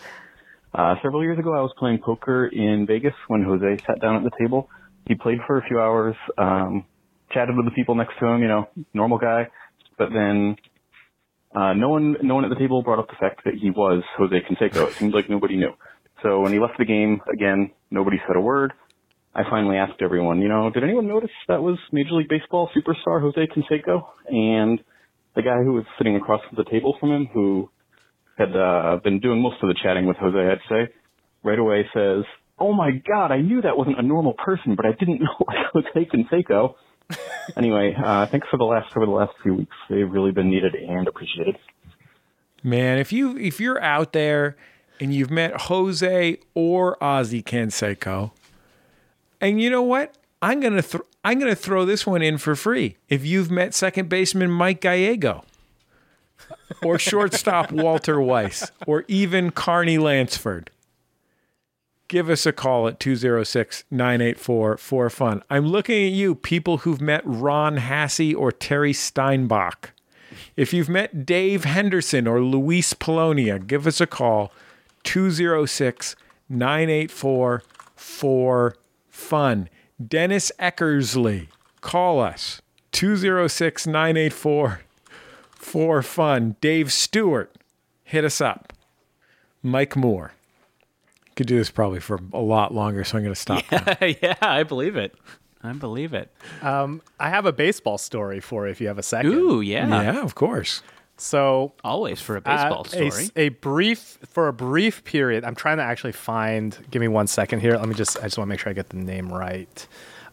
Uh, 0.73 0.95
several 1.03 1.23
years 1.23 1.39
ago, 1.39 1.53
I 1.53 1.61
was 1.61 1.73
playing 1.79 1.99
poker 1.99 2.47
in 2.47 2.87
Vegas 2.87 3.13
when 3.29 3.45
Jose 3.45 3.85
sat 3.87 4.01
down 4.01 4.17
at 4.17 4.25
the 4.25 4.31
table. 4.41 4.71
He 5.07 5.15
played 5.15 5.39
for 5.47 5.59
a 5.59 5.63
few 5.69 5.79
hours, 5.79 6.17
um, 6.39 6.87
chatted 7.31 7.57
with 7.57 7.67
the 7.67 7.73
people 7.73 7.95
next 7.95 8.15
to 8.21 8.27
him, 8.27 8.41
you 8.41 8.49
know, 8.49 8.71
normal 8.95 9.19
guy. 9.19 9.49
But 9.99 10.09
then 10.15 10.57
uh, 11.55 11.75
no 11.75 11.91
one, 11.91 12.17
no 12.23 12.37
one 12.37 12.45
at 12.45 12.51
the 12.51 12.57
table 12.57 12.83
brought 12.83 13.01
up 13.01 13.09
the 13.09 13.17
fact 13.21 13.45
that 13.45 13.55
he 13.55 13.71
was 13.71 14.03
Jose 14.17 14.35
Canseco. 14.35 14.89
It 14.89 14.95
seemed 14.95 15.13
like 15.13 15.29
nobody 15.29 15.57
knew. 15.57 15.75
So 16.23 16.41
when 16.41 16.53
he 16.53 16.59
left 16.59 16.79
the 16.79 16.87
game, 16.87 17.21
again, 17.31 17.71
nobody 17.91 18.17
said 18.27 18.37
a 18.37 18.41
word. 18.41 18.73
I 19.35 19.43
finally 19.51 19.77
asked 19.77 20.01
everyone, 20.01 20.41
you 20.41 20.49
know, 20.49 20.71
did 20.71 20.85
anyone 20.85 21.09
notice 21.09 21.31
that 21.49 21.61
was 21.63 21.77
Major 21.91 22.13
League 22.13 22.29
Baseball 22.29 22.71
superstar 22.77 23.21
Jose 23.21 23.49
Canseco? 23.49 24.07
And 24.29 24.79
the 25.35 25.43
guy 25.43 25.63
who 25.65 25.73
was 25.73 25.85
sitting 25.99 26.15
across 26.17 26.41
the 26.57 26.65
table 26.65 26.97
from 27.01 27.11
him, 27.11 27.29
who 27.33 27.69
had 28.39 28.55
uh, 28.57 28.99
been 29.03 29.19
doing 29.19 29.41
most 29.41 29.57
of 29.63 29.69
the 29.69 29.75
chatting 29.83 30.07
with 30.07 30.17
Jose, 30.19 30.39
I'd 30.39 30.59
say, 30.69 30.93
right 31.43 31.59
away 31.59 31.85
says, 31.93 32.25
"Oh 32.59 32.73
my 32.73 32.91
God, 33.07 33.33
I 33.33 33.41
knew 33.41 33.61
that 33.63 33.77
wasn't 33.77 33.99
a 33.99 34.03
normal 34.03 34.35
person, 34.35 34.77
but 34.77 34.87
I 34.87 34.93
didn't 34.93 35.21
know 35.21 35.37
it 35.41 35.75
was 35.75 35.85
Jose 35.95 36.09
Canseco." 36.13 36.75
anyway, 37.57 37.95
uh, 38.03 38.27
thanks 38.27 38.47
for 38.51 38.57
the 38.57 38.65
last 38.65 38.97
over 38.97 39.07
the 39.07 39.13
last 39.13 39.33
few 39.43 39.55
weeks. 39.55 39.77
They've 39.91 40.11
really 40.11 40.31
been 40.31 40.49
needed 40.49 40.75
and 40.75 41.09
appreciated. 41.09 41.57
Man, 42.63 42.99
if 42.99 43.13
you 43.13 43.37
if 43.37 43.61
you're 43.61 43.83
out 43.83 44.13
there 44.13 44.57
and 45.01 45.13
you've 45.13 45.31
met 45.31 45.63
Jose 45.63 46.39
or 46.55 47.03
Ozzie 47.03 47.43
Canseco, 47.43 48.31
and 49.45 49.61
you 49.61 49.69
know 49.71 49.83
what? 49.83 50.17
I'm 50.41 50.61
gonna 50.61 50.81
th- 50.83 51.05
I'm 51.23 51.39
gonna 51.39 51.55
throw 51.55 51.85
this 51.85 52.07
one 52.07 52.23
in 52.23 52.39
for 52.39 52.57
free. 52.57 52.97
If 53.09 53.27
you've 53.27 53.51
met 53.51 53.75
second 53.75 54.09
baseman 54.09 54.51
Mike 54.51 54.81
Gallego, 54.81 55.45
or 56.83 56.99
shortstop 56.99 57.71
Walter 57.73 58.19
Weiss, 58.21 58.71
or 58.87 59.05
even 59.07 59.51
Carney 59.51 59.99
Lansford, 59.99 60.71
give 62.09 62.31
us 62.31 62.47
a 62.47 62.53
call 62.53 62.89
at 62.89 62.99
206-984-4FUN. 63.01 65.43
I'm 65.51 65.67
looking 65.67 66.07
at 66.07 66.13
you, 66.13 66.35
people 66.35 66.79
who've 66.79 67.01
met 67.01 67.23
Ron 67.25 67.77
Hassey 67.77 68.35
or 68.35 68.51
Terry 68.51 68.93
Steinbach. 68.93 69.93
If 70.57 70.73
you've 70.73 70.89
met 70.89 71.27
Dave 71.27 71.65
Henderson 71.65 72.27
or 72.27 72.41
Luis 72.41 72.93
Polonia, 72.93 73.59
give 73.59 73.87
us 73.87 74.01
a 74.01 74.07
call 74.07 74.53
206 75.05 76.17
984 76.49 77.63
4FUN. 79.15 79.69
Dennis 80.05 80.51
Eckersley, 80.59 81.49
call 81.81 82.21
us 82.21 82.61
206 82.93 83.87
984 83.87 84.81
4FUN. 85.59 86.57
Dave 86.61 86.93
Stewart, 86.93 87.55
hit 88.03 88.25
us 88.25 88.41
up. 88.41 88.73
Mike 89.63 89.97
Moore. 89.97 90.33
Could 91.37 91.47
do 91.47 91.57
this 91.57 91.71
probably 91.71 92.01
for 92.01 92.21
a 92.33 92.41
lot 92.41 92.75
longer, 92.75 93.03
so 93.03 93.17
I'm 93.17 93.25
going 93.25 93.35
to 93.35 93.41
stop. 93.41 93.65
now. 93.73 93.97
yeah, 94.01 94.37
I 94.41 94.63
believe 94.63 94.97
it. 94.97 95.15
I 95.63 95.73
believe 95.73 96.13
it. 96.13 96.31
Um, 96.61 97.01
I 97.19 97.31
have 97.31 97.47
a 97.47 97.53
baseball 97.53 97.97
story 97.97 98.39
for 98.41 98.67
you 98.67 98.73
if 98.73 98.81
you 98.81 98.89
have 98.89 98.99
a 98.99 99.03
second. 99.03 99.33
Ooh, 99.33 99.61
yeah. 99.63 99.89
Yeah, 99.89 100.23
of 100.23 100.35
course. 100.35 100.83
So 101.17 101.73
Always 101.85 102.21
for 102.21 102.35
a 102.37 102.39
uh, 102.39 102.41
baseball 102.41 102.83
a- 102.83 102.89
story. 103.11 103.31
A, 103.37 103.49
brief 103.51 104.19
for 104.29 104.49
a 104.49 104.53
brief 104.53 105.05
period. 105.05 105.45
I'm 105.45 105.55
trying 105.55 105.77
to 105.79 105.85
actually 105.85 106.13
find. 106.13 106.77
Give 106.91 107.01
me 107.01 107.09
one 107.09 107.27
second 107.27 107.61
here. 107.61 107.77
Let 107.77 107.89
me 107.89 107.95
just. 107.95 108.19
I 108.19 108.23
just 108.23 108.37
want 108.39 108.49
to 108.49 108.51
make 108.51 108.61
sure 108.61 108.71
I 108.71 108.73
get 108.75 108.89
the 108.89 108.97
name 108.97 109.33
right. 109.33 109.87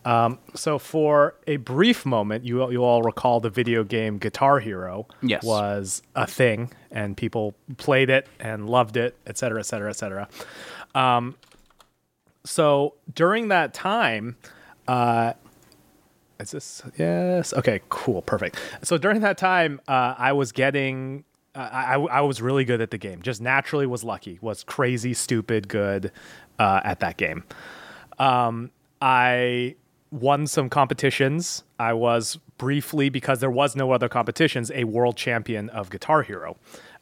Um, 0.03 0.39
so 0.55 0.79
for 0.79 1.35
a 1.45 1.57
brief 1.57 2.05
moment, 2.07 2.43
you 2.43 2.67
you 2.71 2.83
all 2.83 3.03
recall 3.03 3.39
the 3.39 3.51
video 3.51 3.83
game 3.83 4.17
Guitar 4.17 4.59
Hero 4.59 5.05
Yes. 5.21 5.43
was 5.43 6.01
a 6.15 6.25
thing, 6.25 6.71
and 6.89 7.15
people 7.15 7.53
played 7.77 8.09
it 8.09 8.27
and 8.39 8.67
loved 8.67 8.97
it, 8.97 9.15
et 9.27 9.37
cetera, 9.37 9.59
et 9.59 9.63
cetera, 9.67 9.91
et 9.91 9.97
cetera. 9.97 10.27
Um, 10.95 11.35
so 12.43 12.95
during 13.13 13.49
that 13.49 13.75
time, 13.75 14.37
uh, 14.87 15.33
is 16.41 16.51
this 16.51 16.81
yes? 16.97 17.53
Okay, 17.53 17.81
cool, 17.89 18.21
perfect. 18.21 18.57
So 18.83 18.97
during 18.97 19.21
that 19.21 19.37
time, 19.37 19.81
uh, 19.87 20.15
I 20.17 20.33
was 20.33 20.51
getting. 20.51 21.23
Uh, 21.53 21.69
I, 21.71 21.95
I 21.95 22.21
was 22.21 22.41
really 22.41 22.63
good 22.63 22.79
at 22.79 22.91
the 22.91 22.97
game. 22.97 23.21
Just 23.21 23.41
naturally 23.41 23.85
was 23.85 24.03
lucky. 24.05 24.39
Was 24.41 24.63
crazy, 24.63 25.13
stupid, 25.13 25.67
good 25.67 26.11
uh, 26.59 26.79
at 26.83 27.01
that 27.01 27.17
game. 27.17 27.43
Um, 28.19 28.71
I 29.01 29.75
won 30.11 30.47
some 30.47 30.69
competitions. 30.69 31.63
I 31.79 31.93
was 31.93 32.37
briefly, 32.57 33.09
because 33.09 33.39
there 33.39 33.51
was 33.51 33.75
no 33.75 33.91
other 33.91 34.07
competitions, 34.07 34.71
a 34.73 34.83
world 34.83 35.17
champion 35.17 35.69
of 35.69 35.89
Guitar 35.89 36.21
Hero. 36.21 36.57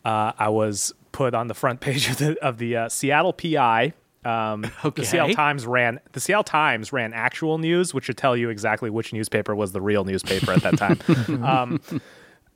Uh, 0.05 0.31
I 0.37 0.49
was 0.49 0.93
put 1.11 1.33
on 1.33 1.47
the 1.47 1.53
front 1.53 1.79
page 1.81 2.09
of 2.09 2.17
the, 2.17 2.43
of 2.43 2.57
the 2.57 2.75
uh, 2.75 2.89
Seattle 2.89 3.33
PI. 3.33 3.93
Um, 4.25 4.65
Okay. 4.83 5.01
The 5.01 5.05
Seattle 5.05 5.33
Times 5.35 5.65
ran 5.65 5.99
the 6.11 6.19
Seattle 6.19 6.43
Times 6.43 6.91
ran 6.91 7.13
actual 7.13 7.57
news, 7.57 7.93
which 7.93 8.05
should 8.05 8.17
tell 8.17 8.35
you 8.35 8.49
exactly 8.49 8.89
which 8.89 9.13
newspaper 9.13 9.55
was 9.55 9.71
the 9.71 9.81
real 9.81 10.03
newspaper 10.03 10.51
at 10.51 10.61
that 10.63 10.77
time. 10.77 10.99
um, 11.43 11.81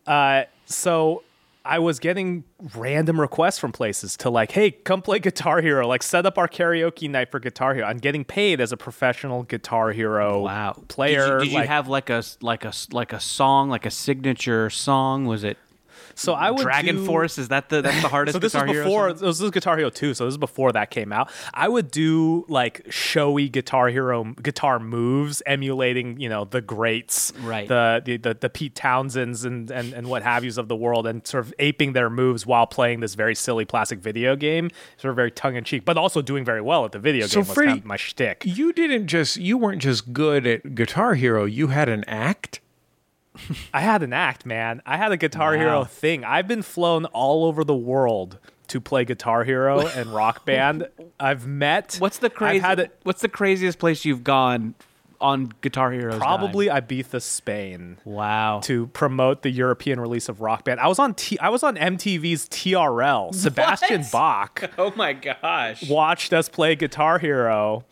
uh, 0.06 0.44
so 0.66 1.24
I 1.66 1.80
was 1.80 2.00
getting 2.00 2.44
random 2.76 3.20
requests 3.22 3.58
from 3.58 3.72
places 3.72 4.18
to 4.18 4.30
like, 4.30 4.52
hey, 4.52 4.72
come 4.72 5.02
play 5.02 5.20
Guitar 5.20 5.62
Hero, 5.62 5.88
like 5.88 6.04
set 6.04 6.26
up 6.26 6.38
our 6.38 6.50
karaoke 6.50 7.10
night 7.10 7.32
for 7.32 7.40
Guitar 7.40 7.74
Hero. 7.74 7.88
I'm 7.88 8.00
getting 8.00 8.26
paid 8.26 8.60
as 8.60 8.74
a 8.74 8.78
professional 8.78 9.44
Guitar 9.44 9.92
Hero 9.94 10.42
wow. 10.42 10.76
player. 10.90 11.26
Did 11.26 11.34
you, 11.34 11.40
did 11.40 11.52
you 11.54 11.60
like- 11.60 11.70
have 11.70 11.88
like 11.88 12.10
a 12.10 12.22
like 12.42 12.66
a 12.66 12.74
like 12.92 13.14
a 13.14 13.20
song, 13.22 13.70
like 13.70 13.86
a 13.86 13.92
signature 13.92 14.70
song? 14.70 15.26
Was 15.26 15.46
it 15.46 15.58
so 16.16 16.34
I 16.34 16.52
would 16.52 16.62
Dragon 16.62 16.98
do- 16.98 17.06
Force? 17.06 17.38
Is 17.38 17.48
that 17.50 17.70
the 17.70 17.82
that's 17.82 18.02
the 18.02 18.08
hardest 18.16 18.34
So 18.34 18.40
this 18.40 18.54
Guitar 18.54 18.68
was 18.68 18.74
Hero 18.76 18.84
before 18.86 19.10
song? 19.18 19.28
this 19.28 19.42
is 19.42 19.52
Guitar 19.52 19.78
Hero 19.78 19.90
2, 19.90 20.14
so 20.14 20.26
this 20.26 20.34
is 20.34 20.38
before 20.38 20.72
that 20.74 20.90
came 20.92 21.12
out. 21.14 21.30
I 21.54 21.68
would 21.68 21.92
do 21.92 22.46
like 22.48 22.86
showy 22.90 23.50
Guitar 23.50 23.88
Hero 23.90 24.24
guitar 24.42 24.80
moves 24.80 25.42
emulating, 25.46 26.20
you 26.20 26.30
know, 26.30 26.46
the 26.46 26.62
greats, 26.62 27.34
Right. 27.42 27.68
The 27.68 28.02
the 28.04 28.18
the, 28.18 28.34
the 28.36 28.50
Pete 28.50 28.76
Townshends 28.76 29.46
and, 29.46 29.70
and 29.72 29.94
and 29.94 30.08
what 30.08 30.24
have 30.24 30.44
yous 30.44 30.58
of 30.58 30.68
the 30.68 30.76
world 30.76 31.08
and 31.08 31.26
sort 31.26 31.46
of 31.46 31.54
aping 31.60 31.94
their 31.94 32.10
moves 32.10 32.46
while 32.46 32.68
playing 32.68 33.00
this 33.00 33.16
very 33.16 33.36
silly 33.36 33.66
plastic 33.66 34.00
video 34.00 34.36
game, 34.36 34.70
sort 34.98 35.10
of 35.12 35.16
very 35.16 35.32
tongue 35.32 35.56
in 35.56 35.64
cheek, 35.64 35.86
but 35.86 35.98
also 35.98 36.22
doing 36.22 36.44
very 36.46 36.62
well 36.62 36.86
at 36.86 36.92
the 36.92 37.00
video 37.00 37.26
So 37.28 37.42
game 37.42 37.48
was 37.48 37.54
Freddie- 37.56 37.68
kind 37.70 37.80
of 37.80 37.86
my 37.86 37.98
shtick. 37.98 38.44
You 38.46 38.74
didn't 38.74 39.08
just 39.08 39.38
you 39.38 39.58
weren't 39.58 39.82
just 39.82 40.14
good 40.14 40.46
at 40.48 40.76
Guitar 40.76 41.16
Hero. 41.16 41.46
You 41.46 41.68
had 41.68 41.90
an 41.90 42.04
act. 42.06 42.60
I 43.74 43.82
had 43.82 44.04
an 44.04 44.14
act, 44.14 44.46
man. 44.46 44.82
I 44.86 44.98
had 44.98 45.12
a 45.12 45.18
Guitar 45.18 45.56
Hero 45.56 45.84
thing. 45.84 46.24
I've 46.24 46.48
been 46.48 46.62
flown 46.62 47.06
all 47.06 47.46
over 47.46 47.64
the 47.64 47.76
world 47.76 48.38
to 48.68 48.80
play 48.80 49.06
Guitar 49.06 49.44
Hero 49.44 49.88
and 49.96 50.14
Rock 50.14 50.46
Band. 50.46 50.88
I've 51.20 51.46
met. 51.48 51.96
What's 52.00 52.20
the 52.20 52.30
crazy? 52.30 52.60
had 52.60 52.80
it- 52.80 53.00
What's 53.04 53.22
the 53.22 53.30
craziest 53.30 53.80
place 53.80 54.06
you've 54.06 54.24
gone 54.24 54.76
on 55.22 55.52
Guitar 55.62 55.92
Hero? 55.92 56.18
probably 56.18 56.68
Ibiza, 56.68 57.22
Spain. 57.22 57.98
Wow. 58.06 58.60
to 58.64 58.88
promote 58.88 59.42
the 59.42 59.50
European 59.52 60.00
release 60.00 60.28
of 60.30 60.42
Rock 60.42 60.66
Band. 60.66 60.80
I 60.80 60.88
was 60.88 61.00
on 61.00 61.14
T- 61.14 61.40
I 61.40 61.50
was 61.50 61.64
on 61.64 61.76
MTV's 61.76 62.48
TRL. 62.50 63.34
Sebastian 63.34 64.04
Bach 64.12 64.70
Oh 64.78 64.92
my 64.96 65.14
gosh. 65.14 65.88
watched 65.90 66.34
us 66.34 66.50
play 66.50 66.76
Guitar 66.76 67.20
Hero. 67.20 67.86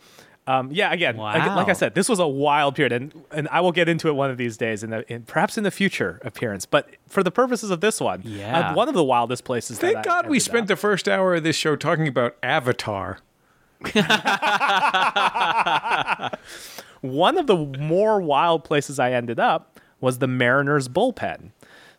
Um, 0.44 0.70
yeah, 0.72 0.92
again, 0.92 1.16
like, 1.18 1.46
like 1.54 1.68
I 1.68 1.72
said, 1.72 1.94
this 1.94 2.08
was 2.08 2.18
a 2.18 2.26
wild 2.26 2.74
period, 2.74 2.90
and 2.92 3.12
and 3.30 3.46
I 3.52 3.60
will 3.60 3.70
get 3.70 3.88
into 3.88 4.08
it 4.08 4.12
one 4.14 4.28
of 4.28 4.36
these 4.38 4.56
days, 4.56 4.82
in, 4.82 4.90
the, 4.90 5.10
in 5.12 5.22
perhaps 5.22 5.56
in 5.56 5.62
the 5.62 5.70
future 5.70 6.18
appearance. 6.24 6.66
But 6.66 6.88
for 7.06 7.22
the 7.22 7.30
purposes 7.30 7.70
of 7.70 7.80
this 7.80 8.00
one, 8.00 8.22
Yeah. 8.24 8.70
uh, 8.70 8.74
one 8.74 8.88
of 8.88 8.94
the 8.94 9.04
wildest 9.04 9.44
places. 9.44 9.78
Thank 9.78 9.94
that 9.94 10.00
I 10.00 10.22
God 10.22 10.28
we 10.28 10.40
spent 10.40 10.62
up. 10.62 10.68
the 10.68 10.76
first 10.76 11.08
hour 11.08 11.36
of 11.36 11.44
this 11.44 11.54
show 11.54 11.76
talking 11.76 12.08
about 12.08 12.36
Avatar. 12.42 13.18
one 17.00 17.38
of 17.38 17.46
the 17.46 17.56
more 17.78 18.20
wild 18.20 18.64
places 18.64 18.98
I 18.98 19.12
ended 19.12 19.38
up 19.40 19.78
was 20.00 20.18
the 20.18 20.26
Mariners 20.28 20.88
bullpen. 20.88 21.50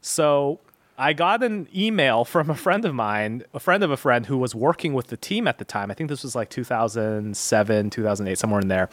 So 0.01 0.59
I 0.97 1.13
got 1.13 1.41
an 1.43 1.67
email 1.75 2.23
from 2.23 2.49
a 2.49 2.55
friend 2.55 2.85
of 2.85 2.93
mine, 2.93 3.43
a 3.53 3.59
friend 3.59 3.83
of 3.83 3.89
a 3.89 3.97
friend 3.97 4.27
who 4.27 4.37
was 4.37 4.53
working 4.53 4.93
with 4.93 5.07
the 5.07 5.17
team 5.17 5.47
at 5.47 5.57
the 5.57 5.65
time. 5.65 5.89
I 5.89 5.93
think 5.95 6.09
this 6.09 6.23
was 6.23 6.35
like 6.35 6.49
2007, 6.49 7.89
2008, 7.89 8.37
somewhere 8.37 8.61
in 8.61 8.67
there. 8.67 8.89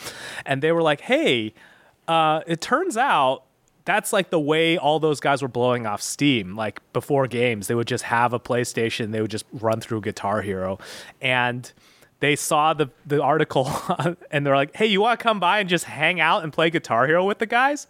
And 0.46 0.62
they 0.62 0.72
were 0.72 0.82
like, 0.82 1.02
hey, 1.02 1.52
uh, 2.08 2.40
it 2.46 2.60
turns 2.60 2.96
out 2.96 3.44
that's 3.84 4.12
like 4.12 4.30
the 4.30 4.40
way 4.40 4.78
all 4.78 4.98
those 4.98 5.20
guys 5.20 5.42
were 5.42 5.48
blowing 5.48 5.86
off 5.86 6.00
steam. 6.00 6.56
Like 6.56 6.80
before 6.92 7.26
games, 7.26 7.66
they 7.66 7.74
would 7.74 7.88
just 7.88 8.04
have 8.04 8.32
a 8.32 8.40
PlayStation, 8.40 9.12
they 9.12 9.20
would 9.20 9.30
just 9.30 9.46
run 9.52 9.80
through 9.80 10.02
Guitar 10.02 10.42
Hero. 10.42 10.78
And 11.20 11.70
they 12.20 12.36
saw 12.36 12.72
the, 12.74 12.88
the 13.06 13.22
article 13.22 13.70
and 14.30 14.46
they're 14.46 14.56
like, 14.56 14.74
hey, 14.76 14.86
you 14.86 15.00
want 15.00 15.18
to 15.18 15.22
come 15.22 15.40
by 15.40 15.58
and 15.58 15.68
just 15.68 15.84
hang 15.84 16.20
out 16.20 16.44
and 16.44 16.52
play 16.52 16.70
Guitar 16.70 17.06
Hero 17.06 17.24
with 17.24 17.38
the 17.38 17.46
guys? 17.46 17.86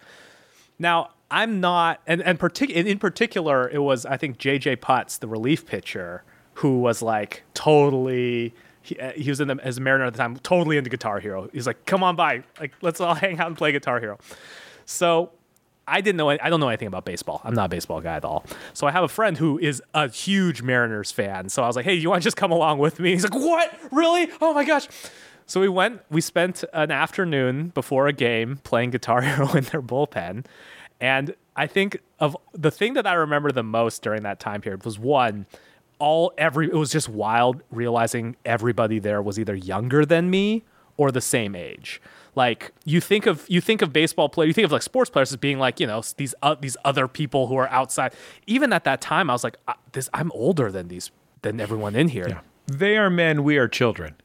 Now, 0.79 1.11
I'm 1.31 1.61
not, 1.61 2.01
and, 2.05 2.21
and 2.21 2.37
partic- 2.37 2.69
in 2.69 2.99
particular, 2.99 3.69
it 3.69 3.79
was, 3.79 4.05
I 4.05 4.17
think, 4.17 4.37
JJ 4.37 4.77
Putz, 4.77 5.17
the 5.17 5.27
relief 5.27 5.65
pitcher, 5.65 6.23
who 6.55 6.79
was 6.79 7.01
like 7.01 7.43
totally, 7.53 8.53
he, 8.81 8.99
uh, 8.99 9.13
he 9.13 9.29
was 9.29 9.39
in 9.39 9.47
the, 9.47 9.57
as 9.63 9.77
a 9.77 9.81
Mariner 9.81 10.05
at 10.05 10.13
the 10.13 10.17
time, 10.17 10.35
totally 10.37 10.77
into 10.77 10.89
Guitar 10.89 11.19
Hero. 11.19 11.49
He's 11.53 11.65
like, 11.65 11.85
come 11.85 12.03
on 12.03 12.15
by, 12.15 12.43
like, 12.59 12.73
let's 12.81 12.99
all 12.99 13.15
hang 13.15 13.39
out 13.39 13.47
and 13.47 13.57
play 13.57 13.71
Guitar 13.71 13.99
Hero. 13.99 14.19
So 14.85 15.31
I 15.87 16.01
didn't 16.01 16.17
know, 16.17 16.29
I 16.29 16.49
don't 16.49 16.59
know 16.59 16.67
anything 16.67 16.87
about 16.87 17.05
baseball. 17.05 17.41
I'm 17.43 17.53
not 17.53 17.65
a 17.65 17.69
baseball 17.69 18.01
guy 18.01 18.17
at 18.17 18.25
all. 18.25 18.45
So 18.73 18.85
I 18.85 18.91
have 18.91 19.03
a 19.03 19.07
friend 19.07 19.37
who 19.37 19.57
is 19.57 19.81
a 19.93 20.09
huge 20.09 20.61
Mariners 20.61 21.11
fan. 21.11 21.49
So 21.49 21.63
I 21.63 21.67
was 21.67 21.75
like, 21.75 21.85
hey, 21.85 21.95
you 21.95 22.09
want 22.09 22.21
to 22.21 22.23
just 22.25 22.37
come 22.37 22.51
along 22.51 22.79
with 22.79 22.99
me? 22.99 23.11
He's 23.11 23.23
like, 23.23 23.35
what? 23.35 23.73
Really? 23.91 24.29
Oh 24.41 24.53
my 24.53 24.65
gosh. 24.65 24.87
So 25.45 25.59
we 25.59 25.67
went, 25.67 26.01
we 26.09 26.21
spent 26.21 26.63
an 26.71 26.91
afternoon 26.91 27.69
before 27.69 28.07
a 28.07 28.13
game 28.13 28.59
playing 28.63 28.91
Guitar 28.91 29.21
Hero 29.21 29.51
in 29.53 29.63
their 29.65 29.81
bullpen. 29.81 30.45
And 31.01 31.35
I 31.55 31.67
think 31.67 31.99
of 32.19 32.37
the 32.53 32.71
thing 32.71 32.93
that 32.93 33.05
I 33.05 33.13
remember 33.13 33.51
the 33.51 33.63
most 33.63 34.03
during 34.03 34.23
that 34.23 34.39
time 34.39 34.61
period 34.61 34.85
was 34.85 34.97
one, 34.97 35.47
all 35.99 36.31
every 36.37 36.67
it 36.67 36.75
was 36.75 36.91
just 36.91 37.09
wild 37.09 37.61
realizing 37.71 38.37
everybody 38.45 38.99
there 38.99 39.21
was 39.21 39.37
either 39.37 39.55
younger 39.55 40.05
than 40.05 40.29
me 40.29 40.63
or 40.97 41.11
the 41.11 41.21
same 41.21 41.55
age. 41.55 42.01
Like 42.35 42.71
you 42.85 43.01
think 43.01 43.25
of 43.25 43.45
you 43.49 43.59
think 43.59 43.81
of 43.81 43.91
baseball 43.91 44.29
players, 44.29 44.49
you 44.49 44.53
think 44.53 44.65
of 44.65 44.71
like 44.71 44.83
sports 44.83 45.09
players 45.09 45.31
as 45.33 45.37
being 45.37 45.59
like 45.59 45.79
you 45.79 45.87
know 45.87 46.01
these 46.17 46.33
uh, 46.43 46.55
these 46.55 46.77
other 46.85 47.07
people 47.07 47.47
who 47.47 47.55
are 47.55 47.67
outside. 47.69 48.13
Even 48.47 48.71
at 48.71 48.83
that 48.85 49.01
time, 49.01 49.29
I 49.29 49.33
was 49.33 49.43
like, 49.43 49.57
this 49.91 50.07
I'm 50.13 50.31
older 50.33 50.71
than 50.71 50.87
these 50.87 51.11
than 51.41 51.59
everyone 51.59 51.95
in 51.95 52.09
here. 52.09 52.27
They 52.67 52.95
are 52.95 53.09
men, 53.09 53.43
we 53.43 53.57
are 53.57 53.67
children. 53.67 54.15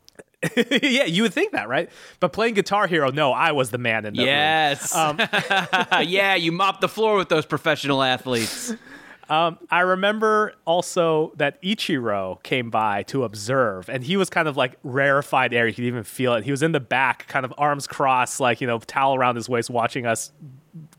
yeah, 0.83 1.05
you 1.05 1.23
would 1.23 1.33
think 1.33 1.53
that, 1.53 1.69
right? 1.69 1.91
But 2.21 2.33
playing 2.33 2.55
Guitar 2.55 2.87
Hero, 2.87 3.11
no, 3.11 3.33
I 3.33 3.53
was 3.53 3.71
the 3.71 3.79
man 3.79 4.05
in 4.05 4.15
room. 4.15 4.27
Yes. 4.27 4.95
Um, 4.95 5.19
yeah, 6.03 6.35
you 6.35 6.53
mopped 6.53 6.81
the 6.81 6.89
floor 6.89 7.17
with 7.17 7.29
those 7.29 7.47
professional 7.47 8.03
athletes. 8.03 8.75
I 9.29 9.81
remember 9.81 10.55
also 10.65 11.33
that 11.37 11.61
Ichiro 11.63 12.41
came 12.43 12.71
by 12.71 13.03
to 13.05 13.25
observe, 13.25 13.89
and 13.89 14.05
he 14.05 14.17
was 14.17 14.31
kind 14.31 14.47
of 14.47 14.57
like 14.57 14.77
rarefied 14.83 15.53
air. 15.53 15.67
You 15.67 15.75
could 15.75 15.85
even 15.85 16.05
feel 16.05 16.35
it. 16.35 16.45
He 16.45 16.51
was 16.51 16.63
in 16.63 16.73
the 16.73 16.81
back, 16.81 17.27
kind 17.27 17.45
of 17.45 17.53
arms 17.59 17.87
crossed, 17.87 18.39
like, 18.39 18.61
you 18.61 18.67
know, 18.67 18.79
towel 18.79 19.17
around 19.17 19.37
his 19.37 19.49
waist, 19.49 19.69
watching 19.69 20.07
us 20.07 20.33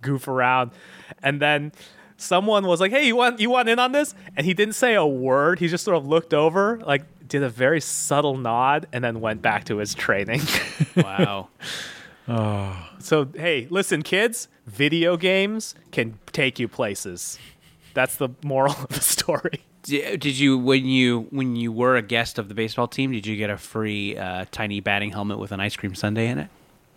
goof 0.02 0.28
around. 0.28 0.72
And 1.24 1.42
then 1.42 1.72
someone 2.18 2.66
was 2.66 2.82
like, 2.82 2.92
Hey, 2.92 3.08
you 3.08 3.16
want 3.16 3.40
you 3.40 3.50
want 3.50 3.70
in 3.70 3.80
on 3.80 3.92
this? 3.92 4.14
And 4.36 4.46
he 4.46 4.54
didn't 4.54 4.76
say 4.76 4.96
a 4.96 5.06
word. 5.06 5.60
He 5.60 5.68
just 5.68 5.84
sort 5.84 5.98
of 5.98 6.06
looked 6.06 6.34
over, 6.34 6.82
like 6.86 7.04
did 7.28 7.44
a 7.44 7.49
very 7.49 7.82
subtle 7.82 8.38
nod, 8.38 8.88
and 8.94 9.04
then 9.04 9.20
went 9.22 9.41
back 9.41 9.66
to 9.66 9.78
his 9.78 9.94
training. 9.95 10.41
Wow. 10.95 11.49
so 12.99 13.28
hey, 13.36 13.68
listen, 13.70 14.02
kids, 14.02 14.48
video 14.66 15.16
games 15.18 15.76
can 15.91 16.20
take 16.34 16.60
you 16.60 16.68
places. 16.68 17.38
That's 17.94 18.16
the 18.18 18.30
moral 18.44 18.74
of 18.74 18.88
the 18.90 19.02
story. 19.02 19.62
Did 19.84 20.20
did 20.20 20.38
you 20.38 20.58
when 20.58 20.86
you 20.86 21.28
when 21.30 21.56
you 21.56 21.72
were 21.72 21.95
a 21.95 22.02
guest 22.02 22.38
of 22.40 22.49
the 22.49 22.54
baseball 22.56 22.88
team? 22.88 23.12
Did 23.12 23.26
you 23.26 23.36
get 23.38 23.49
a 23.49 23.58
free 23.58 24.18
uh, 24.18 24.45
tiny 24.52 24.80
batting 24.82 25.12
helmet 25.12 25.40
with 25.40 25.52
an 25.52 25.60
ice 25.60 25.76
cream 25.76 25.95
sundae 25.95 26.28
in 26.28 26.40
it? 26.40 26.49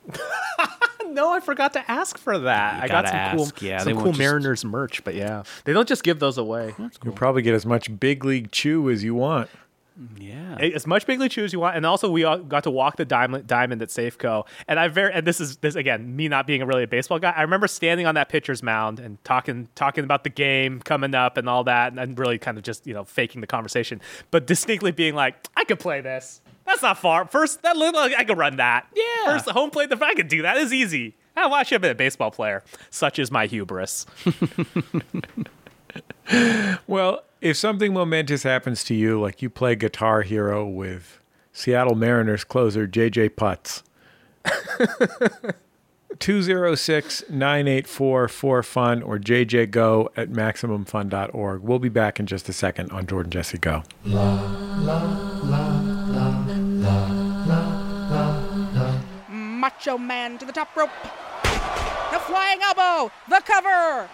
No, 1.13 1.33
I 1.33 1.41
forgot 1.41 1.73
to 1.73 1.91
ask 1.91 2.17
for 2.19 2.39
that. 2.39 2.77
You 2.77 2.83
I 2.85 2.87
got 2.89 3.05
gotta 3.05 3.37
some 3.41 3.51
cool, 3.51 3.69
yeah, 3.69 3.79
some 3.79 3.95
cool 3.95 4.07
just- 4.13 4.19
Mariners 4.21 4.65
merch, 4.65 5.03
but 5.03 5.17
yeah, 5.17 5.43
they 5.65 5.73
don't 5.73 5.89
just 5.89 6.05
give 6.05 6.21
those 6.21 6.39
away. 6.39 6.73
You'll 7.05 7.15
probably 7.15 7.43
get 7.43 7.53
as 7.53 7.67
much 7.67 7.99
big 7.99 8.25
league 8.25 8.53
chew 8.53 8.89
as 8.91 9.03
you 9.03 9.17
want. 9.17 9.51
Yeah. 10.19 10.57
As 10.59 10.87
much 10.87 11.07
Big 11.07 11.21
League 11.21 11.31
Chew 11.31 11.45
as 11.45 11.53
you 11.53 11.61
want, 11.61 11.77
and 11.77 11.85
also 11.85 12.11
we 12.11 12.25
all 12.25 12.39
got 12.39 12.65
to 12.65 12.71
walk 12.71 12.97
the 12.97 13.05
diamond, 13.05 13.47
diamond 13.47 13.83
at 13.83 13.89
Safeco. 13.89 14.47
And 14.69 14.79
I 14.79 14.89
very, 14.89 15.13
and 15.13 15.27
this 15.27 15.41
is 15.41 15.59
this 15.59 15.75
again, 15.75 16.17
me 16.17 16.29
not 16.29 16.47
being 16.47 16.63
a 16.63 16.67
really 16.67 16.85
a 16.85 16.87
baseball 16.87 17.19
guy. 17.19 17.31
I 17.31 17.43
remember 17.43 17.67
standing 17.67 18.07
on 18.07 18.15
that 18.15 18.29
pitcher's 18.29 18.63
mound 18.63 19.01
and 19.01 19.23
talking 19.25 19.69
talking 19.75 20.05
about 20.05 20.25
the 20.25 20.31
game 20.31 20.81
coming 20.81 21.15
up 21.15 21.37
and 21.37 21.49
all 21.49 21.65
that, 21.65 21.93
and 21.99 22.19
really 22.19 22.39
kind 22.39 22.57
of 22.57 22.65
just 22.65 22.87
you 22.87 22.95
know 22.95 23.05
faking 23.05 23.41
the 23.41 23.47
conversation, 23.47 24.01
but 24.31 24.47
distinctly 24.47 24.93
being 24.93 25.15
like, 25.15 25.35
I 25.57 25.65
could 25.65 25.81
play 25.81 26.01
this. 26.01 26.41
That's 26.65 26.83
not 26.83 26.99
far. 26.99 27.27
First, 27.27 27.63
that 27.63 27.77
little 27.77 28.01
I 28.01 28.25
could 28.25 28.39
run 28.39 28.57
that. 28.57 28.87
Yeah. 28.95 29.33
First, 29.33 29.45
the 29.45 29.53
home 29.53 29.71
plate. 29.71 29.91
The 29.91 30.05
I 30.05 30.15
could 30.15 30.29
do 30.29 30.43
that. 30.43 30.57
It's 30.57 30.73
easy. 30.73 31.17
I 31.37 31.63
should 31.63 31.77
have 31.77 31.83
been 31.83 31.91
a 31.91 31.95
baseball 31.95 32.31
player. 32.31 32.63
Such 32.91 33.19
is 33.19 33.31
my 33.31 33.47
hubris. 33.47 34.07
Well, 36.87 37.23
if 37.41 37.57
something 37.57 37.93
momentous 37.93 38.43
happens 38.43 38.85
to 38.85 38.95
you, 38.95 39.21
like 39.21 39.43
you 39.43 39.51
play 39.51 39.75
Guitar 39.75 40.23
Hero 40.23 40.67
with 40.67 41.21
Seattle 41.53 41.95
Mariners 41.95 42.45
closer 42.45 42.87
JJ 42.87 43.31
Putz, 43.31 43.83
206 46.19 47.25
984 47.31 48.29
4FUN 48.29 49.07
or 49.07 49.19
JJGo 49.19 50.09
at 50.17 50.31
MaximumFun.org. 50.31 51.63
We'll 51.63 51.79
be 51.79 51.89
back 51.89 52.21
in 52.21 52.27
just 52.27 52.49
a 52.49 52.53
second 52.53 52.91
on 52.93 53.07
Jordan 53.07 53.31
Jesse 53.31 53.59
Go. 53.59 53.83
La, 54.05 54.35
la, 54.81 55.03
la, 55.45 55.91
Macho 59.61 59.99
Man 59.99 60.39
to 60.39 60.45
the 60.45 60.53
top 60.53 60.75
rope. 60.75 60.91
The 61.43 62.19
flying 62.21 62.61
elbow. 62.63 63.13
The 63.29 63.41
cover. 63.45 64.09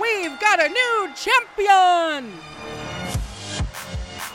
We've 0.00 0.38
got 0.40 0.60
a 0.60 0.68
new 0.68 1.10
champion. 1.14 2.32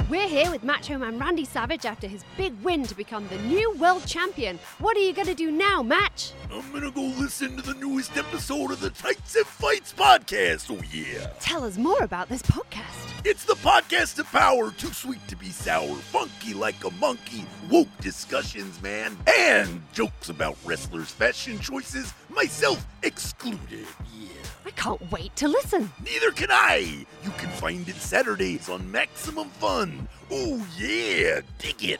We're 0.09 0.27
here 0.27 0.51
with 0.51 0.63
Macho 0.63 0.97
Man 0.97 1.17
Randy 1.17 1.45
Savage 1.45 1.85
after 1.85 2.05
his 2.07 2.25
big 2.35 2.53
win 2.63 2.83
to 2.87 2.95
become 2.95 3.27
the 3.29 3.37
new 3.43 3.73
world 3.77 4.05
champion. 4.05 4.59
What 4.79 4.97
are 4.97 5.01
you 5.01 5.13
going 5.13 5.27
to 5.27 5.35
do 5.35 5.51
now, 5.51 5.81
Match? 5.81 6.33
I'm 6.51 6.69
gonna 6.73 6.91
go 6.91 7.03
listen 7.17 7.55
to 7.55 7.61
the 7.61 7.75
newest 7.75 8.17
episode 8.17 8.71
of 8.71 8.81
the 8.81 8.89
Tights 8.89 9.35
and 9.35 9.45
Fights 9.45 9.93
podcast. 9.93 10.69
Oh, 10.69 10.81
yeah. 10.91 11.27
Tell 11.39 11.63
us 11.63 11.77
more 11.77 12.03
about 12.03 12.27
this 12.27 12.41
podcast. 12.41 13.23
It's 13.23 13.45
the 13.45 13.53
podcast 13.53 14.19
of 14.19 14.25
power, 14.31 14.71
too 14.71 14.91
sweet 14.91 15.25
to 15.29 15.37
be 15.37 15.49
sour, 15.49 15.95
funky 15.95 16.53
like 16.53 16.83
a 16.83 16.91
monkey, 16.95 17.45
woke 17.69 17.95
discussions, 18.01 18.81
man, 18.81 19.15
and 19.27 19.81
jokes 19.93 20.27
about 20.27 20.57
wrestlers' 20.65 21.11
fashion 21.11 21.57
choices, 21.59 22.13
myself 22.29 22.85
excluded. 23.03 23.85
Yeah. 24.19 24.27
I 24.65 24.71
can't 24.71 25.11
wait 25.11 25.35
to 25.37 25.47
listen. 25.47 25.91
Neither 26.03 26.31
can 26.31 26.49
I. 26.51 27.05
You 27.23 27.31
can 27.37 27.49
find 27.49 27.87
it 27.87 27.95
Saturdays 27.95 28.69
on 28.69 28.91
Maximum 28.91 29.49
Fun. 29.49 30.07
Oh, 30.29 30.65
yeah. 30.77 31.41
Dig 31.59 31.83
it. 31.83 31.99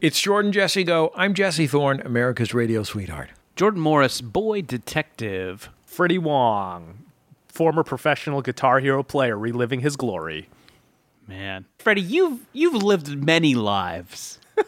It's 0.00 0.20
Jordan 0.20 0.52
Jesse 0.52 0.84
Go. 0.84 1.10
I'm 1.14 1.32
Jesse 1.32 1.66
Thorne, 1.66 2.00
America's 2.00 2.52
radio 2.52 2.82
sweetheart. 2.82 3.30
Jordan 3.54 3.80
Morris, 3.80 4.20
boy 4.20 4.62
detective. 4.62 5.70
Freddie 5.86 6.18
Wong, 6.18 6.98
former 7.48 7.82
professional 7.82 8.42
Guitar 8.42 8.80
Hero 8.80 9.02
player, 9.02 9.38
reliving 9.38 9.80
his 9.80 9.96
glory. 9.96 10.48
Man, 11.26 11.64
Freddie, 11.78 12.02
you've 12.02 12.40
you've 12.52 12.82
lived 12.82 13.22
many 13.24 13.54
lives. 13.54 14.38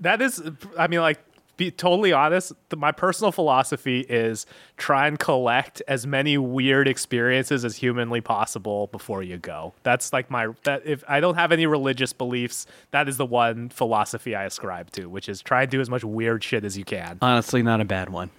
That 0.00 0.22
is, 0.22 0.40
I 0.78 0.86
mean, 0.86 1.00
like, 1.00 1.18
be 1.58 1.70
totally 1.70 2.12
honest. 2.12 2.52
The, 2.70 2.76
my 2.76 2.92
personal 2.92 3.32
philosophy 3.32 4.00
is 4.00 4.46
try 4.78 5.06
and 5.06 5.18
collect 5.18 5.82
as 5.86 6.06
many 6.06 6.38
weird 6.38 6.88
experiences 6.88 7.64
as 7.64 7.76
humanly 7.76 8.22
possible 8.22 8.86
before 8.86 9.22
you 9.22 9.36
go. 9.36 9.74
That's 9.82 10.12
like 10.12 10.30
my 10.30 10.48
that. 10.62 10.86
If 10.86 11.04
I 11.06 11.20
don't 11.20 11.34
have 11.34 11.52
any 11.52 11.66
religious 11.66 12.14
beliefs, 12.14 12.66
that 12.92 13.08
is 13.08 13.18
the 13.18 13.26
one 13.26 13.68
philosophy 13.68 14.34
I 14.34 14.44
ascribe 14.44 14.90
to, 14.92 15.06
which 15.06 15.28
is 15.28 15.42
try 15.42 15.62
and 15.62 15.70
do 15.70 15.80
as 15.82 15.90
much 15.90 16.04
weird 16.04 16.42
shit 16.42 16.64
as 16.64 16.78
you 16.78 16.84
can. 16.84 17.18
Honestly, 17.20 17.62
not 17.62 17.82
a 17.82 17.84
bad 17.84 18.08
one. 18.08 18.30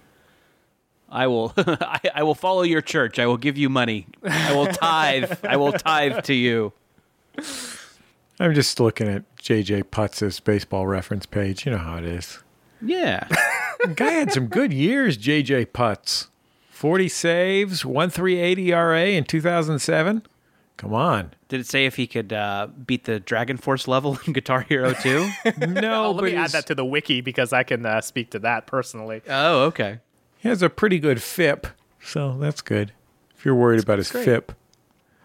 I 1.08 1.26
will 1.26 1.52
I, 1.56 2.00
I 2.14 2.22
will 2.22 2.34
follow 2.34 2.62
your 2.62 2.80
church. 2.82 3.18
I 3.18 3.26
will 3.26 3.36
give 3.36 3.58
you 3.58 3.68
money. 3.68 4.06
I 4.24 4.54
will 4.54 4.66
tithe. 4.66 5.44
I 5.44 5.56
will 5.56 5.72
tithe 5.72 6.24
to 6.24 6.34
you. 6.34 6.72
I'm 8.40 8.54
just 8.54 8.80
looking 8.80 9.06
at 9.08 9.36
JJ 9.36 9.84
Putz's 9.84 10.40
baseball 10.40 10.86
reference 10.86 11.26
page. 11.26 11.66
You 11.66 11.72
know 11.72 11.78
how 11.78 11.98
it 11.98 12.04
is. 12.04 12.38
Yeah. 12.82 13.26
Guy 13.94 14.10
had 14.12 14.32
some 14.32 14.46
good 14.46 14.72
years, 14.72 15.16
JJ 15.18 15.66
Putz. 15.66 16.28
40 16.70 17.08
saves, 17.08 17.84
138 17.84 18.58
ERA 18.58 19.06
in 19.08 19.24
2007. 19.24 20.22
Come 20.76 20.94
on. 20.94 21.34
Did 21.48 21.60
it 21.60 21.66
say 21.66 21.84
if 21.84 21.96
he 21.96 22.06
could 22.06 22.32
uh, 22.32 22.68
beat 22.86 23.04
the 23.04 23.20
Dragon 23.20 23.58
Force 23.58 23.86
level 23.86 24.18
in 24.26 24.32
Guitar 24.32 24.62
Hero 24.62 24.94
2? 24.94 25.30
No, 25.68 26.04
Oh, 26.06 26.10
let 26.12 26.16
but 26.22 26.24
me 26.24 26.34
add 26.36 26.50
that 26.52 26.66
to 26.68 26.74
the 26.74 26.84
wiki 26.86 27.20
because 27.20 27.52
I 27.52 27.64
can 27.64 27.84
uh, 27.84 28.00
speak 28.00 28.30
to 28.30 28.38
that 28.38 28.66
personally. 28.66 29.20
oh, 29.28 29.64
okay. 29.64 29.98
he 30.38 30.48
has 30.48 30.62
a 30.62 30.70
pretty 30.70 30.98
good 30.98 31.20
FIP, 31.22 31.66
so 32.02 32.38
that's 32.38 32.62
good. 32.62 32.92
If 33.36 33.44
you're 33.44 33.54
worried 33.54 33.82
about 33.82 33.98
his 33.98 34.10
great. 34.10 34.24
FIP, 34.24 34.52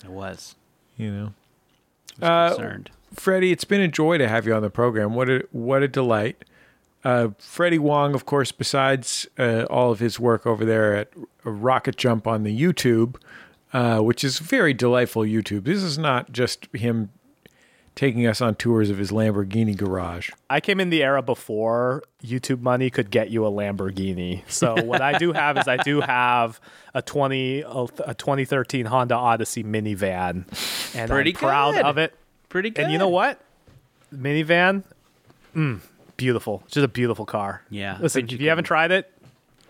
It 0.04 0.10
was. 0.10 0.56
you 0.98 1.10
know. 1.12 1.34
I 2.22 2.48
was 2.48 2.52
Uh, 2.52 2.56
concerned. 2.56 2.92
Freddie, 3.14 3.52
it's 3.54 3.64
been 3.66 3.82
a 3.82 3.88
joy 3.88 4.18
to 4.18 4.28
have 4.28 4.46
you 4.46 4.54
on 4.54 4.62
the 4.62 4.70
program. 4.70 5.14
What 5.14 5.30
a 5.30 5.46
what 5.54 5.84
a 5.84 5.88
delight. 5.88 6.44
Uh, 7.06 7.30
Freddie 7.38 7.78
Wong, 7.80 8.16
of 8.16 8.26
course, 8.26 8.52
besides 8.52 9.28
uh, 9.38 9.66
all 9.70 9.92
of 9.92 10.00
his 10.00 10.20
work 10.20 10.46
over 10.48 10.66
there 10.66 10.96
at 10.96 11.12
RocketJump 11.46 12.26
on 12.26 12.42
the 12.44 12.60
YouTube, 12.60 13.16
uh, 13.74 14.00
which 14.00 14.24
is 14.24 14.40
very 14.40 14.74
delightful 14.74 15.22
YouTube. 15.22 15.66
This 15.66 15.84
is 15.84 16.00
not 16.00 16.32
just 16.32 16.66
him 16.74 17.12
taking 17.94 18.26
us 18.28 18.42
on 18.42 18.56
tours 18.56 18.90
of 18.90 18.98
his 18.98 19.12
Lamborghini 19.12 19.78
garage. 19.78 20.30
I 20.50 20.60
came 20.60 20.80
in 20.80 20.90
the 20.90 21.04
era 21.04 21.22
before 21.22 22.04
YouTube 22.24 22.62
money 22.62 22.90
could 22.90 23.10
get 23.10 23.30
you 23.30 23.46
a 23.46 23.52
Lamborghini. 23.52 24.42
So 24.50 24.76
what 24.84 25.02
I 25.02 25.18
do 25.18 25.32
have 25.32 25.58
is 25.58 25.68
I 25.68 25.78
do 25.78 26.02
have 26.02 26.60
a 26.94 27.02
20 27.02 27.62
a 27.62 28.16
2013 28.16 28.88
Honda 28.88 29.16
Odyssey 29.16 29.64
minivan 29.64 30.46
and 30.96 31.10
Pretty 31.10 31.32
I'm 31.32 31.36
proud 31.38 31.76
good. 31.76 31.86
of 31.86 31.98
it. 31.98 32.14
Pretty 32.50 32.72
good. 32.72 32.84
And 32.84 32.92
you 32.92 32.98
know 32.98 33.10
what? 33.10 33.40
Minivan, 34.14 34.84
mm, 35.56 35.80
beautiful. 36.18 36.64
Just 36.68 36.84
a 36.84 36.88
beautiful 36.88 37.26
car. 37.26 37.62
Yeah, 37.70 37.98
Listen, 38.02 38.26
if 38.26 38.32
you 38.34 38.38
you 38.40 38.50
haven't 38.50 38.66
tried 38.66 38.92
it, 38.92 39.12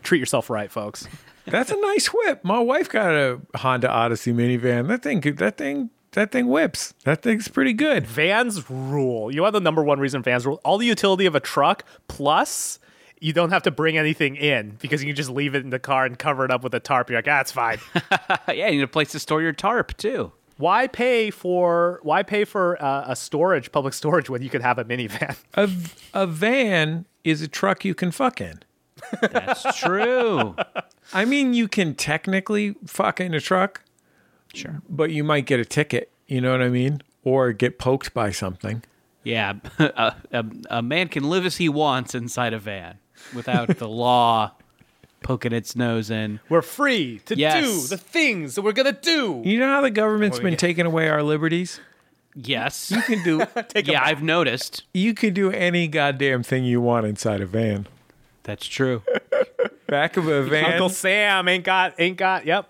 treat 0.03 0.19
yourself 0.19 0.49
right, 0.49 0.71
folks. 0.71 1.07
That's 1.45 1.71
a 1.71 1.79
nice 1.79 2.07
whip. 2.07 2.43
My 2.43 2.59
wife 2.59 2.89
got 2.89 3.11
a 3.11 3.39
Honda 3.55 3.89
Odyssey 3.89 4.33
minivan. 4.33 4.87
That 4.87 5.03
thing, 5.03 5.21
that 5.21 5.57
thing, 5.57 5.91
that 6.11 6.31
thing 6.31 6.47
whips. 6.47 6.93
That 7.03 7.21
thing's 7.21 7.47
pretty 7.47 7.73
good. 7.73 8.07
Vans 8.07 8.69
rule. 8.69 9.31
You 9.31 9.41
know 9.41 9.51
the 9.51 9.59
number 9.59 9.83
one 9.83 9.99
reason 9.99 10.23
vans 10.23 10.45
rule? 10.45 10.59
All 10.65 10.77
the 10.77 10.87
utility 10.87 11.25
of 11.27 11.35
a 11.35 11.39
truck 11.39 11.85
plus 12.07 12.79
you 13.19 13.33
don't 13.33 13.51
have 13.51 13.63
to 13.63 13.71
bring 13.71 13.97
anything 13.97 14.35
in 14.35 14.77
because 14.81 15.01
you 15.01 15.07
can 15.07 15.15
just 15.15 15.29
leave 15.29 15.55
it 15.55 15.63
in 15.63 15.69
the 15.69 15.79
car 15.79 16.05
and 16.05 16.17
cover 16.19 16.45
it 16.45 16.51
up 16.51 16.63
with 16.63 16.73
a 16.73 16.79
tarp. 16.79 17.09
You're 17.09 17.19
like, 17.19 17.27
ah, 17.27 17.41
it's 17.41 17.51
fine. 17.51 17.79
yeah, 18.47 18.67
you 18.67 18.77
need 18.77 18.83
a 18.83 18.87
place 18.87 19.11
to 19.11 19.19
store 19.19 19.41
your 19.41 19.53
tarp 19.53 19.95
too. 19.97 20.31
Why 20.57 20.87
pay 20.87 21.31
for 21.31 21.99
why 22.03 22.23
pay 22.23 22.45
for 22.45 22.81
uh, 22.81 23.05
a 23.07 23.15
storage 23.15 23.71
public 23.71 23.93
storage 23.93 24.29
when 24.29 24.41
you 24.41 24.49
could 24.49 24.61
have 24.61 24.77
a 24.77 24.85
minivan? 24.85 25.35
A 25.55 25.69
a 26.13 26.27
van 26.27 27.05
is 27.23 27.41
a 27.41 27.47
truck 27.47 27.83
you 27.83 27.95
can 27.95 28.11
fuck 28.11 28.39
in. 28.39 28.59
That's 29.21 29.77
true. 29.77 30.55
I 31.13 31.25
mean, 31.25 31.53
you 31.53 31.67
can 31.67 31.95
technically 31.95 32.75
fuck 32.85 33.19
in 33.19 33.33
a 33.33 33.41
truck, 33.41 33.81
sure. 34.53 34.81
but 34.89 35.11
you 35.11 35.23
might 35.23 35.45
get 35.45 35.59
a 35.59 35.65
ticket. 35.65 36.11
You 36.27 36.41
know 36.41 36.51
what 36.51 36.61
I 36.61 36.69
mean? 36.69 37.01
Or 37.23 37.51
get 37.51 37.77
poked 37.77 38.13
by 38.13 38.31
something. 38.31 38.83
Yeah, 39.23 39.53
a, 39.79 40.15
a, 40.31 40.45
a 40.69 40.81
man 40.81 41.09
can 41.09 41.29
live 41.29 41.45
as 41.45 41.57
he 41.57 41.67
wants 41.67 42.15
inside 42.15 42.53
a 42.53 42.59
van 42.59 42.99
without 43.33 43.77
the 43.77 43.87
law 43.87 44.53
poking 45.25 45.51
its 45.51 45.75
nose 45.75 46.11
in. 46.11 46.39
We're 46.49 46.61
free 46.61 47.19
to 47.25 47.35
Yes. 47.35 47.63
do 47.65 47.87
the 47.87 47.97
things 47.97 48.53
that 48.55 48.61
we're 48.61 48.73
gonna 48.73 48.91
do. 48.91 49.41
You 49.43 49.59
know 49.59 49.67
how 49.67 49.81
the 49.81 49.89
government's 49.89 50.37
oh, 50.37 50.43
been 50.43 50.51
get- 50.51 50.59
taking 50.59 50.85
away 50.85 51.09
our 51.09 51.23
liberties? 51.23 51.81
Yes. 52.35 52.91
You 52.91 53.01
can 53.01 53.23
do 53.23 53.41
yeah, 53.75 54.03
I've 54.03 54.21
noticed. 54.21 54.83
you 54.93 55.13
can 55.15 55.33
do 55.33 55.49
any 55.51 55.87
goddamn 55.87 56.43
thing 56.43 56.63
you 56.63 56.79
want 56.79 57.07
inside 57.07 57.41
a 57.41 57.47
van. 57.47 57.87
That's 58.43 58.67
true. 58.67 59.01
Back 59.87 60.15
of 60.15 60.27
a 60.27 60.43
van. 60.43 60.73
Uncle 60.73 60.89
Sam 60.89 61.47
ain't 61.47 61.63
got 61.63 61.95
ain't 61.99 62.17
got 62.17 62.45
yep. 62.45 62.69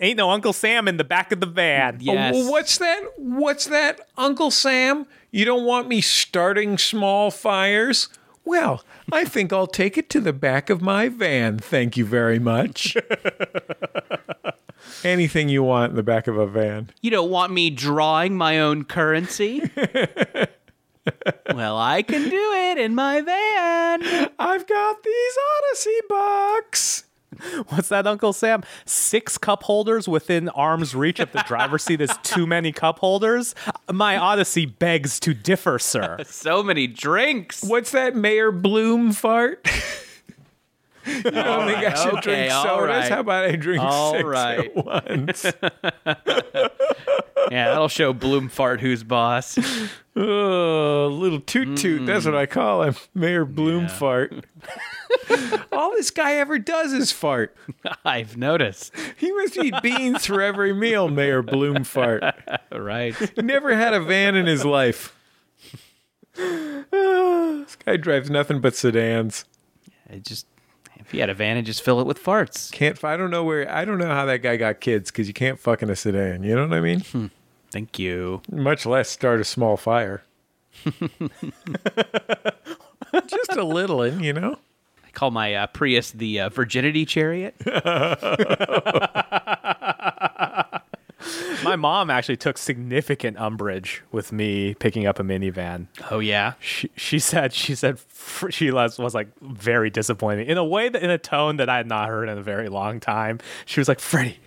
Ain't 0.00 0.16
no 0.16 0.30
Uncle 0.30 0.52
Sam 0.52 0.88
in 0.88 0.96
the 0.96 1.04
back 1.04 1.30
of 1.30 1.38
the 1.38 1.46
van. 1.46 2.00
Oh, 2.08 2.14
well, 2.14 2.50
what's 2.50 2.78
that? 2.78 3.00
What's 3.18 3.66
that, 3.66 4.00
Uncle 4.16 4.50
Sam? 4.50 5.06
You 5.30 5.44
don't 5.44 5.64
want 5.64 5.86
me 5.86 6.00
starting 6.00 6.76
small 6.76 7.30
fires? 7.30 8.08
Well, 8.44 8.84
I 9.12 9.24
think 9.24 9.52
I'll 9.52 9.66
take 9.66 9.96
it 9.96 10.10
to 10.10 10.20
the 10.20 10.32
back 10.32 10.68
of 10.68 10.82
my 10.82 11.08
van. 11.08 11.58
Thank 11.58 11.96
you 11.96 12.04
very 12.04 12.38
much. 12.38 12.96
Anything 15.04 15.48
you 15.48 15.62
want 15.62 15.90
in 15.90 15.96
the 15.96 16.02
back 16.02 16.26
of 16.26 16.36
a 16.36 16.46
van. 16.46 16.90
You 17.00 17.10
don't 17.10 17.30
want 17.30 17.52
me 17.52 17.70
drawing 17.70 18.36
my 18.36 18.58
own 18.58 18.84
currency? 18.84 19.62
well, 21.54 21.78
I 21.78 22.02
can 22.02 22.28
do 22.28 22.52
it 22.52 22.78
in 22.78 22.94
my 22.94 23.20
van. 23.20 24.30
I've 24.38 24.66
got 24.66 25.02
these 25.02 25.38
Odyssey 25.58 25.98
bucks. 26.08 27.04
What's 27.68 27.88
that, 27.88 28.06
Uncle 28.06 28.32
Sam? 28.32 28.62
Six 28.84 29.38
cup 29.38 29.62
holders 29.64 30.08
within 30.08 30.48
arm's 30.50 30.94
reach 30.94 31.20
of 31.20 31.32
the 31.32 31.42
driver's 31.46 31.82
seat 31.84 32.00
is 32.00 32.16
too 32.22 32.46
many 32.46 32.72
cup 32.72 32.98
holders. 32.98 33.54
My 33.90 34.16
Odyssey 34.16 34.66
begs 34.66 35.18
to 35.20 35.34
differ, 35.34 35.78
sir. 35.78 36.18
So 36.32 36.62
many 36.62 36.86
drinks. 36.86 37.62
What's 37.62 37.92
that 37.92 38.16
Mayor 38.16 38.50
Bloom 38.50 39.12
fart? 39.12 39.68
you 41.06 41.22
don't 41.22 41.66
think 41.66 41.78
I 41.78 41.94
should 41.94 42.14
okay, 42.14 42.20
drink 42.20 42.52
all 42.52 42.64
sodas? 42.64 42.88
right. 42.88 43.10
How 43.10 43.20
about 43.20 43.44
I 43.44 43.56
drink 43.56 43.82
All 43.82 44.12
six 44.12 44.24
right. 44.24 44.76
at 44.76 44.76
once? 44.84 45.44
Yeah, 47.50 47.68
that'll 47.68 47.88
show 47.88 48.12
Bloom 48.12 48.48
Fart 48.48 48.80
who's 48.80 49.02
boss. 49.02 49.58
Oh, 50.14 51.08
little 51.10 51.40
toot 51.40 51.76
toot. 51.76 52.06
That's 52.06 52.24
what 52.24 52.34
mm. 52.34 52.38
I 52.38 52.46
call 52.46 52.82
him. 52.82 52.94
Mayor 53.14 53.44
Bloom 53.44 53.88
fart. 53.88 54.44
All 55.72 55.90
this 55.92 56.10
guy 56.10 56.34
ever 56.34 56.58
does 56.58 56.92
is 56.92 57.10
fart. 57.10 57.56
I've 58.04 58.36
noticed. 58.36 58.92
He 59.16 59.32
must 59.32 59.56
eat 59.56 59.74
beans 59.82 60.26
for 60.26 60.42
every 60.42 60.72
meal, 60.72 61.08
Mayor 61.08 61.42
Bloom 61.42 61.84
fart. 61.84 62.22
Right. 62.70 63.14
Never 63.38 63.74
had 63.74 63.94
a 63.94 64.00
van 64.00 64.34
in 64.34 64.46
his 64.46 64.64
life. 64.64 65.16
this 66.34 67.76
guy 67.84 67.96
drives 67.96 68.30
nothing 68.30 68.60
but 68.60 68.74
sedans. 68.74 69.44
It 70.08 70.24
just 70.24 70.46
if 71.12 71.16
you 71.16 71.20
had 71.20 71.28
a 71.28 71.34
van, 71.34 71.58
and 71.58 71.66
just 71.66 71.82
fill 71.82 72.00
it 72.00 72.06
with 72.06 72.18
farts. 72.18 72.72
Can't. 72.72 73.04
I 73.04 73.18
don't 73.18 73.30
know 73.30 73.44
where. 73.44 73.70
I 73.70 73.84
don't 73.84 73.98
know 73.98 74.06
how 74.06 74.24
that 74.24 74.38
guy 74.38 74.56
got 74.56 74.80
kids 74.80 75.10
because 75.10 75.28
you 75.28 75.34
can't 75.34 75.58
fuck 75.58 75.82
in 75.82 75.90
a 75.90 75.96
sedan. 75.96 76.42
You 76.42 76.56
know 76.56 76.66
what 76.66 76.74
I 76.74 76.80
mean? 76.80 77.30
Thank 77.70 77.98
you. 77.98 78.40
Much 78.50 78.86
less 78.86 79.10
start 79.10 79.38
a 79.38 79.44
small 79.44 79.76
fire. 79.76 80.22
Just 83.26 83.52
a 83.52 83.62
little, 83.62 84.00
and 84.00 84.24
you 84.24 84.32
know. 84.32 84.56
I 85.06 85.10
call 85.10 85.30
my 85.30 85.54
uh, 85.54 85.66
Prius 85.66 86.12
the 86.12 86.40
uh, 86.40 86.48
virginity 86.48 87.04
chariot. 87.04 87.56
My 91.64 91.76
mom 91.76 92.10
actually 92.10 92.36
took 92.36 92.58
significant 92.58 93.38
umbrage 93.38 94.02
with 94.10 94.32
me 94.32 94.74
picking 94.74 95.06
up 95.06 95.18
a 95.18 95.22
minivan. 95.22 95.86
Oh 96.10 96.18
yeah. 96.18 96.54
She 96.60 96.90
she 96.96 97.18
said 97.18 97.52
she 97.52 97.74
said 97.74 97.98
fr- 97.98 98.50
she 98.50 98.70
was, 98.70 98.98
was 98.98 99.14
like 99.14 99.28
very 99.40 99.90
disappointed 99.90 100.48
in 100.48 100.58
a 100.58 100.64
way 100.64 100.88
that 100.88 101.02
in 101.02 101.10
a 101.10 101.18
tone 101.18 101.56
that 101.56 101.68
I 101.68 101.76
had 101.76 101.86
not 101.86 102.08
heard 102.08 102.28
in 102.28 102.38
a 102.38 102.42
very 102.42 102.68
long 102.68 103.00
time. 103.00 103.38
She 103.64 103.80
was 103.80 103.88
like, 103.88 104.00
"Freddie, 104.00 104.40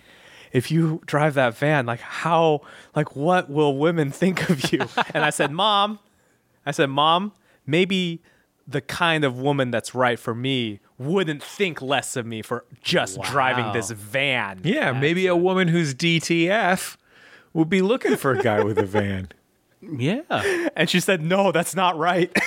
if 0.52 0.70
you 0.70 1.00
drive 1.06 1.34
that 1.34 1.56
van, 1.56 1.86
like 1.86 2.00
how 2.00 2.62
like 2.94 3.16
what 3.16 3.48
will 3.50 3.76
women 3.76 4.10
think 4.10 4.48
of 4.48 4.72
you?" 4.72 4.80
and 5.14 5.24
I 5.24 5.30
said, 5.30 5.50
"Mom, 5.52 5.98
I 6.64 6.70
said, 6.70 6.90
"Mom, 6.90 7.32
maybe 7.66 8.22
the 8.66 8.80
kind 8.80 9.24
of 9.24 9.38
woman 9.38 9.70
that's 9.70 9.94
right 9.94 10.18
for 10.18 10.34
me 10.34 10.80
wouldn't 10.98 11.42
think 11.42 11.82
less 11.82 12.16
of 12.16 12.26
me 12.26 12.42
for 12.42 12.64
just 12.82 13.20
driving 13.22 13.72
this 13.72 13.90
van." 13.90 14.60
Yeah, 14.64 14.92
maybe 14.92 15.26
a 15.26 15.36
woman 15.36 15.68
who's 15.68 15.94
DTF 15.94 16.96
would 17.52 17.68
be 17.68 17.82
looking 17.82 18.16
for 18.16 18.32
a 18.32 18.42
guy 18.42 18.62
with 18.62 18.78
a 18.78 18.86
van. 18.86 19.28
Yeah. 19.82 20.22
And 20.74 20.88
she 20.90 20.98
said, 21.00 21.22
"No, 21.22 21.52
that's 21.52 21.76
not 21.76 21.96
right." 21.96 22.34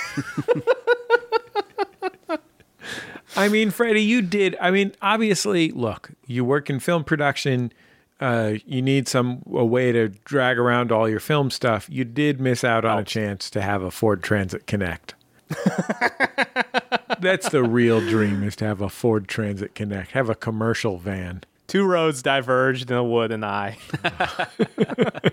I 3.35 3.47
mean, 3.47 3.69
Freddie, 3.71 4.01
you 4.03 4.21
did. 4.21 4.57
I 4.59 4.71
mean, 4.71 4.93
obviously, 5.01 5.71
look, 5.71 6.09
you 6.25 6.43
work 6.43 6.69
in 6.69 6.79
film 6.79 7.03
production. 7.03 7.71
Uh, 8.19 8.55
you 8.65 8.81
need 8.81 9.07
some 9.07 9.41
a 9.53 9.63
way 9.63 9.93
to 9.93 10.09
drag 10.09 10.57
around 10.57 10.91
all 10.91 11.07
your 11.07 11.21
film 11.21 11.49
stuff. 11.49 11.87
You 11.89 12.03
did 12.03 12.41
miss 12.41 12.63
out 12.65 12.83
on 12.83 12.99
a 12.99 13.03
chance 13.03 13.49
to 13.51 13.61
have 13.61 13.81
a 13.81 13.91
Ford 13.91 14.21
Transit 14.23 14.67
Connect. 14.67 15.15
That's 17.21 17.49
the 17.49 17.63
real 17.63 17.99
dream: 18.01 18.43
is 18.43 18.55
to 18.57 18.65
have 18.65 18.81
a 18.81 18.89
Ford 18.89 19.27
Transit 19.27 19.75
Connect, 19.75 20.11
have 20.11 20.29
a 20.29 20.35
commercial 20.35 20.97
van. 20.97 21.43
Two 21.67 21.85
roads 21.85 22.21
diverged 22.23 22.89
in 22.89 22.97
a 22.97 23.03
wood 23.03 23.31
and 23.31 23.45
I. 23.45 23.77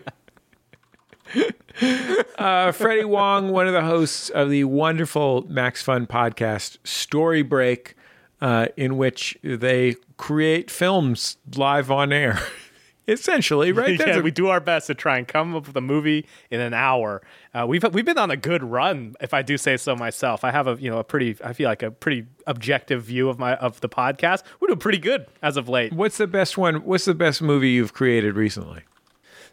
Uh, 2.38 2.72
Freddie 2.72 3.04
Wong, 3.04 3.50
one 3.50 3.66
of 3.66 3.74
the 3.74 3.82
hosts 3.82 4.30
of 4.30 4.48
the 4.48 4.64
wonderful 4.64 5.44
Max 5.48 5.82
Fun 5.82 6.06
podcast, 6.06 6.78
Story 6.84 7.42
Break, 7.42 7.94
uh, 8.40 8.68
in 8.76 8.96
which 8.96 9.36
they 9.42 9.96
create 10.16 10.70
films 10.70 11.36
live 11.54 11.90
on 11.90 12.12
air. 12.12 12.40
Essentially, 13.08 13.72
right? 13.72 13.98
yeah, 13.98 14.16
a- 14.16 14.22
we 14.22 14.30
do 14.30 14.48
our 14.48 14.60
best 14.60 14.86
to 14.88 14.94
try 14.94 15.18
and 15.18 15.28
come 15.28 15.54
up 15.54 15.66
with 15.66 15.76
a 15.76 15.80
movie 15.82 16.26
in 16.50 16.60
an 16.60 16.72
hour. 16.74 17.22
Uh, 17.57 17.65
we've 17.66 17.83
we've 17.95 18.05
been 18.05 18.19
on 18.19 18.31
a 18.31 18.37
good 18.37 18.62
run, 18.62 19.15
if 19.19 19.33
I 19.33 19.41
do 19.41 19.57
say 19.57 19.78
so 19.78 19.97
myself. 19.97 20.45
I 20.45 20.51
have 20.51 20.66
a 20.66 20.77
you 20.78 20.91
know 20.91 20.99
a 20.99 21.05
pretty 21.05 21.37
I 21.43 21.55
feel 21.55 21.70
like 21.70 21.83
a 21.83 21.91
pretty 21.91 22.27
objective 22.47 23.05
view 23.05 23.31
of 23.31 23.39
my 23.39 23.55
of 23.57 23.81
the 23.81 23.89
podcast. 23.89 24.43
We're 24.61 24.69
doing 24.69 24.78
pretty 24.78 24.99
good 24.99 25.27
as 25.41 25.57
of 25.57 25.66
late. 25.66 25.95
What's 25.95 26.19
the 26.19 26.27
best 26.27 26.59
one? 26.59 26.85
What's 26.85 27.07
the 27.07 27.15
best 27.15 27.41
movie 27.41 27.70
you've 27.70 27.95
created 27.95 28.37
recently? 28.37 28.83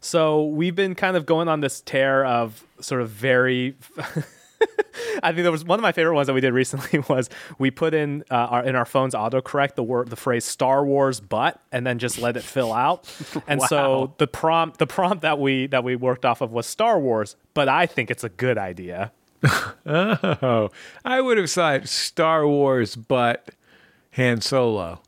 So 0.01 0.43
we've 0.47 0.75
been 0.75 0.95
kind 0.95 1.15
of 1.15 1.25
going 1.25 1.47
on 1.47 1.61
this 1.61 1.79
tear 1.79 2.25
of 2.25 2.65
sort 2.81 3.01
of 3.01 3.09
very. 3.09 3.77
I 5.23 5.31
think 5.31 5.43
there 5.43 5.51
was 5.51 5.65
one 5.65 5.79
of 5.79 5.83
my 5.83 5.91
favorite 5.91 6.15
ones 6.15 6.27
that 6.27 6.33
we 6.33 6.41
did 6.41 6.53
recently 6.53 6.99
was 7.09 7.29
we 7.57 7.71
put 7.71 7.93
in 7.93 8.23
uh, 8.31 8.35
our 8.35 8.63
in 8.63 8.75
our 8.75 8.85
phones 8.85 9.13
autocorrect 9.13 9.75
the 9.75 9.83
word 9.83 10.09
the 10.09 10.15
phrase 10.15 10.45
Star 10.45 10.85
Wars 10.85 11.19
butt 11.19 11.59
and 11.71 11.85
then 11.85 11.99
just 11.99 12.17
let 12.17 12.37
it 12.37 12.43
fill 12.43 12.73
out. 12.73 13.09
And 13.47 13.61
so 13.63 14.13
the 14.17 14.27
prompt 14.27 14.79
the 14.79 14.87
prompt 14.87 15.21
that 15.21 15.39
we 15.39 15.67
that 15.67 15.83
we 15.83 15.95
worked 15.95 16.25
off 16.25 16.41
of 16.41 16.51
was 16.51 16.65
Star 16.65 16.99
Wars, 16.99 17.35
but 17.53 17.67
I 17.67 17.85
think 17.85 18.09
it's 18.09 18.23
a 18.23 18.29
good 18.29 18.57
idea. 18.57 19.11
Oh, 19.85 20.69
I 21.03 21.19
would 21.19 21.37
have 21.37 21.49
said 21.49 21.89
Star 21.89 22.47
Wars, 22.47 22.95
butt 22.95 23.49
Han 24.13 24.41
Solo. 24.41 25.01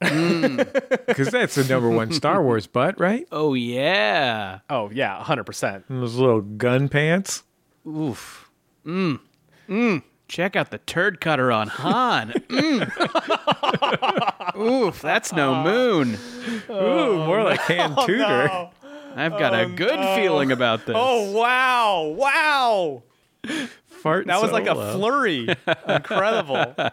Because 0.00 1.30
that's 1.30 1.54
the 1.54 1.66
number 1.68 1.90
one 1.90 2.12
Star 2.12 2.42
Wars 2.42 2.66
butt, 2.66 2.98
right? 2.98 3.26
Oh 3.30 3.54
yeah. 3.54 4.60
Oh 4.70 4.90
yeah, 4.90 5.22
hundred 5.22 5.44
percent. 5.44 5.84
Those 5.88 6.16
little 6.16 6.40
gun 6.40 6.88
pants. 6.88 7.42
Oof. 7.86 8.50
Mm. 8.84 9.20
Mm. 9.68 10.02
Check 10.28 10.54
out 10.56 10.70
the 10.70 10.78
turd 10.78 11.20
cutter 11.20 11.50
on 11.50 11.68
Han. 11.68 12.30
Mm. 12.48 12.90
Oof, 14.60 15.00
that's 15.02 15.32
no 15.32 15.62
moon. 15.62 16.16
Ooh, 16.70 17.24
more 17.24 17.42
like 17.42 17.60
Han 17.60 17.96
Tudor. 18.06 18.70
I've 19.16 19.38
got 19.38 19.58
a 19.58 19.66
good 19.66 19.98
feeling 20.16 20.52
about 20.52 20.86
this. 20.86 20.94
Oh 20.96 21.32
wow, 21.32 22.04
wow! 22.04 23.02
Fart 23.88 24.26
That 24.28 24.40
was 24.40 24.52
like 24.52 24.66
a 24.66 24.74
Solo. 24.74 24.92
flurry. 24.96 25.48
Incredible. 25.88 26.74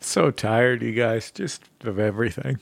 So 0.00 0.32
tired, 0.32 0.82
you 0.82 0.90
guys, 0.92 1.30
just 1.30 1.62
of 1.84 2.00
everything. 2.00 2.58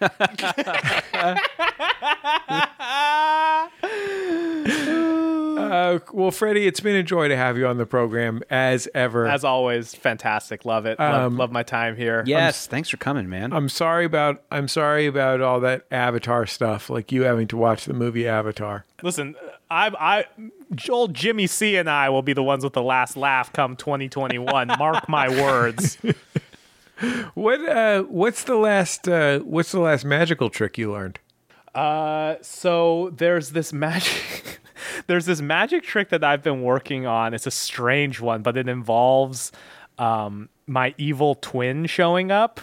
uh, 5.72 5.98
well, 6.12 6.30
Freddie, 6.30 6.66
it's 6.66 6.80
been 6.80 6.96
a 6.96 7.02
joy 7.02 7.28
to 7.28 7.36
have 7.36 7.56
you 7.56 7.66
on 7.66 7.78
the 7.78 7.86
program 7.86 8.42
as 8.50 8.88
ever. 8.94 9.26
As 9.26 9.42
always, 9.44 9.94
fantastic. 9.94 10.64
Love 10.64 10.84
it. 10.86 10.98
Love, 10.98 11.32
Um, 11.32 11.36
love 11.38 11.50
my 11.50 11.62
time 11.62 11.96
here. 11.96 12.22
yes, 12.26 12.66
thanks 12.66 12.88
for 12.90 12.98
coming, 12.98 13.28
man. 13.28 13.52
I'm 13.52 13.68
sorry 13.68 14.04
about 14.04 14.42
I'm 14.50 14.68
sorry 14.68 15.06
about 15.06 15.40
all 15.40 15.60
that 15.60 15.86
Avatar 15.90 16.46
stuff, 16.46 16.90
like 16.90 17.10
you 17.10 17.22
having 17.22 17.48
to 17.48 17.56
watch 17.56 17.86
the 17.86 17.94
movie 17.94 18.28
Avatar. 18.28 18.84
Listen, 19.02 19.34
I, 19.70 19.90
I, 19.98 20.24
Joel, 20.74 21.08
Jimmy 21.08 21.46
C, 21.46 21.76
and 21.76 21.88
I 21.88 22.08
will 22.10 22.22
be 22.22 22.34
the 22.34 22.42
ones 22.42 22.62
with 22.62 22.74
the 22.74 22.82
last 22.82 23.16
laugh 23.16 23.52
come 23.52 23.74
2021. 23.74 24.68
Mark 24.78 25.08
my 25.08 25.28
words. 25.28 25.96
What 27.34 27.60
uh, 27.68 28.02
what's 28.02 28.44
the 28.44 28.54
last 28.56 29.08
uh, 29.08 29.40
what's 29.40 29.72
the 29.72 29.80
last 29.80 30.04
magical 30.04 30.50
trick 30.50 30.78
you 30.78 30.92
learned? 30.92 31.18
Uh, 31.74 32.36
so 32.42 33.10
there's 33.16 33.50
this 33.50 33.72
magic. 33.72 34.51
There's 35.06 35.26
this 35.26 35.40
magic 35.40 35.82
trick 35.84 36.08
that 36.10 36.22
I've 36.24 36.42
been 36.42 36.62
working 36.62 37.06
on. 37.06 37.34
It's 37.34 37.46
a 37.46 37.50
strange 37.50 38.20
one, 38.20 38.42
but 38.42 38.56
it 38.56 38.68
involves 38.68 39.52
um, 39.98 40.48
my 40.66 40.94
evil 40.98 41.34
twin 41.36 41.86
showing 41.86 42.30
up. 42.30 42.60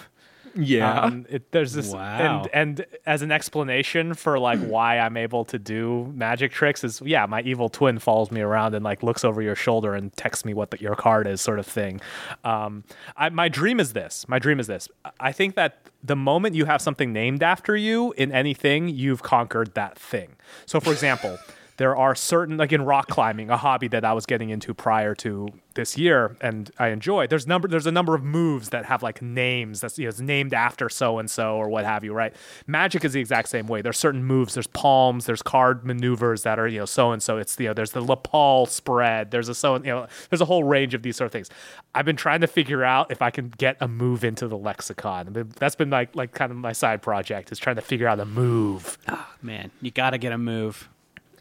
Yeah. 0.56 1.02
Um, 1.02 1.28
it, 1.30 1.52
there's 1.52 1.74
this, 1.74 1.94
Wow. 1.94 2.42
and 2.54 2.80
and 2.80 2.86
as 3.06 3.22
an 3.22 3.32
explanation 3.32 4.16
for 4.16 4.40
like 4.40 4.60
why 4.68 4.98
I'm 4.98 5.16
able 5.16 5.46
to 5.46 5.60
do 5.60 6.12
magic 6.16 6.52
tricks 6.52 6.84
is 6.84 7.02
yeah, 7.06 7.28
my 7.28 7.42
evil 7.44 7.70
twin 7.70 8.00
follows 8.00 8.32
me 8.32 8.42
around 8.42 8.74
and 8.74 8.84
like 8.84 9.04
looks 9.04 9.24
over 9.24 9.44
your 9.44 9.56
shoulder 9.56 9.94
and 9.94 10.12
texts 10.18 10.44
me 10.46 10.56
what 10.56 10.72
the, 10.72 10.80
your 10.82 10.96
card 10.96 11.28
is, 11.28 11.40
sort 11.40 11.60
of 11.60 11.68
thing. 11.68 12.02
Um, 12.44 12.84
I, 13.16 13.30
my 13.30 13.48
dream 13.48 13.80
is 13.80 13.94
this. 13.94 14.28
My 14.28 14.40
dream 14.40 14.60
is 14.60 14.66
this. 14.66 14.90
I 15.20 15.32
think 15.32 15.54
that 15.54 15.82
the 16.04 16.16
moment 16.16 16.56
you 16.56 16.66
have 16.66 16.82
something 16.82 17.14
named 17.14 17.44
after 17.44 17.78
you 17.78 18.12
in 18.18 18.32
anything, 18.32 18.90
you've 18.90 19.22
conquered 19.22 19.76
that 19.76 20.00
thing. 20.00 20.36
So, 20.66 20.80
for 20.80 20.92
example. 20.92 21.38
There 21.80 21.96
are 21.96 22.14
certain, 22.14 22.58
like 22.58 22.74
in 22.74 22.82
rock 22.82 23.08
climbing, 23.08 23.50
a 23.50 23.56
hobby 23.56 23.88
that 23.88 24.04
I 24.04 24.12
was 24.12 24.26
getting 24.26 24.50
into 24.50 24.74
prior 24.74 25.16
to 25.16 25.48
this 25.76 25.98
year, 25.98 26.36
and 26.42 26.70
I 26.78 26.90
enjoy. 26.90 27.28
There's 27.28 27.48
number, 27.48 27.70
there's 27.70 27.86
a 27.86 27.92
number 27.92 28.14
of 28.16 28.22
moves 28.22 28.72
that 28.72 28.84
have 28.84 29.02
like 29.02 29.22
names 29.22 29.80
that's 29.80 29.98
you 29.98 30.04
know, 30.04 30.10
it's 30.10 30.20
named 30.20 30.54
after 30.54 30.90
so 30.90 31.20
and 31.20 31.32
so 31.32 31.56
or 31.56 31.70
what 31.70 31.86
have 31.86 32.04
you, 32.04 32.12
right? 32.12 32.36
Magic 32.68 33.06
is 33.06 33.14
the 33.14 33.22
exact 33.22 33.48
same 33.48 33.66
way. 33.66 33.82
There's 33.82 33.98
certain 33.98 34.26
moves, 34.26 34.56
there's 34.56 34.68
palms, 34.68 35.26
there's 35.26 35.42
card 35.42 35.86
maneuvers 35.86 36.44
that 36.44 36.60
are 36.60 36.68
you 36.68 36.80
know 36.80 36.86
so 36.86 37.14
and 37.14 37.24
so. 37.24 37.38
It's 37.38 37.58
you 37.58 37.68
know 37.68 37.74
there's 37.74 37.92
the 37.92 38.02
lapel 38.02 38.66
spread, 38.66 39.32
there's 39.32 39.48
a 39.48 39.56
so 39.56 39.78
you 39.78 39.84
know 39.84 40.06
there's 40.30 40.42
a 40.42 40.46
whole 40.46 40.66
range 40.66 40.94
of 40.94 41.02
these 41.02 41.16
sort 41.16 41.28
of 41.28 41.32
things. 41.32 41.50
I've 41.96 42.04
been 42.04 42.18
trying 42.18 42.42
to 42.42 42.48
figure 42.48 42.84
out 42.84 43.10
if 43.10 43.22
I 43.22 43.30
can 43.32 43.54
get 43.58 43.78
a 43.80 43.88
move 43.88 44.26
into 44.26 44.50
the 44.50 44.58
lexicon. 44.58 45.50
That's 45.56 45.76
been 45.76 45.92
like 45.92 46.14
like 46.14 46.34
kind 46.34 46.52
of 46.52 46.58
my 46.58 46.74
side 46.74 47.02
project 47.02 47.54
is 47.54 47.58
trying 47.58 47.78
to 47.78 47.82
figure 47.82 48.10
out 48.10 48.20
a 48.20 48.26
move. 48.26 48.98
Oh 49.08 49.28
Man, 49.42 49.72
you 49.82 49.92
got 49.92 50.10
to 50.10 50.18
get 50.18 50.34
a 50.34 50.38
move. 50.38 50.90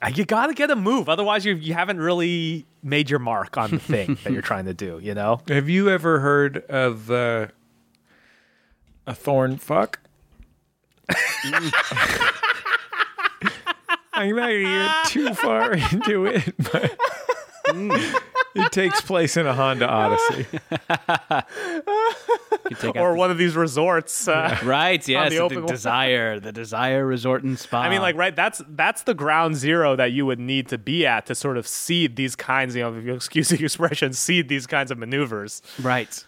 Uh, 0.03 0.11
You 0.15 0.25
got 0.25 0.47
to 0.49 0.55
get 0.55 0.70
a 0.70 0.77
move, 0.77 1.09
otherwise 1.09 1.45
you 1.45 1.55
you 1.55 1.75
haven't 1.75 1.99
really 1.99 2.66
made 2.83 3.11
your 3.11 3.19
mark 3.19 3.57
on 3.59 3.70
the 3.70 3.79
thing 3.79 4.19
that 4.25 4.33
you're 4.33 4.43
trying 4.53 4.65
to 4.66 4.75
do. 4.75 5.01
You 5.03 5.15
know. 5.15 5.41
Have 5.49 5.69
you 5.69 5.89
ever 5.91 6.20
heard 6.20 6.59
of 6.69 7.11
uh, 7.11 7.49
a 9.07 9.15
thorn 9.15 9.57
fuck? 9.57 10.01
I'm 14.12 14.35
not 14.35 14.49
gonna 14.49 14.62
get 14.62 15.05
too 15.07 15.35
far 15.35 15.73
into 15.73 16.27
it, 16.27 16.55
but 16.59 16.99
it 18.55 18.73
takes 18.73 19.01
place 19.01 19.36
in 19.36 19.47
a 19.47 19.55
Honda 19.55 19.89
Odyssey. 19.89 20.47
You 22.70 22.77
take 22.77 22.97
out 22.97 23.03
or 23.03 23.12
the- 23.12 23.19
one 23.19 23.31
of 23.31 23.39
these 23.39 23.57
resorts. 23.57 24.28
Uh, 24.28 24.59
right, 24.65 25.07
yes, 25.09 25.31
the 25.31 25.36
the, 25.36 25.43
open 25.43 25.62
one. 25.65 25.66
desire, 25.73 26.39
the 26.39 26.53
desire 26.53 27.07
resort 27.07 27.43
and 27.43 27.59
spa. 27.59 27.81
I 27.81 27.89
mean, 27.89 28.03
like, 28.03 28.15
right? 28.16 28.35
That's 28.36 28.61
that's 28.69 29.03
the 29.03 29.15
ground 29.15 29.57
zero 29.57 29.97
that 29.97 30.12
you 30.12 30.27
would 30.27 30.39
need 30.39 30.69
to 30.69 30.77
be 30.78 31.07
at 31.07 31.27
to 31.27 31.35
sort 31.35 31.57
of 31.57 31.66
seed 31.66 32.16
these 32.16 32.36
kinds, 32.36 32.77
you 32.77 32.82
know, 32.82 32.95
if 32.95 33.05
you 33.05 33.15
excuse 33.15 33.49
the 33.49 33.65
expression, 33.65 34.12
seed 34.12 34.49
these 34.49 34.66
kinds 34.66 34.90
of 34.90 34.99
maneuvers. 34.99 35.62
right. 35.81 36.24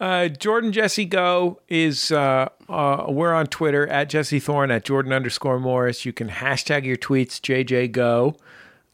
Uh, 0.00 0.28
Jordan 0.28 0.72
Jesse 0.72 1.04
Go 1.04 1.60
is 1.68 2.10
uh, 2.10 2.48
uh, 2.70 3.04
we're 3.08 3.34
on 3.34 3.46
Twitter 3.48 3.86
at 3.88 4.08
Jesse 4.08 4.40
Thorne 4.40 4.70
at 4.70 4.82
Jordan 4.86 5.12
underscore 5.12 5.60
Morris. 5.60 6.06
You 6.06 6.14
can 6.14 6.30
hashtag 6.30 6.86
your 6.86 6.96
tweets 6.96 7.38
JJ 7.38 7.92
Go. 7.92 8.36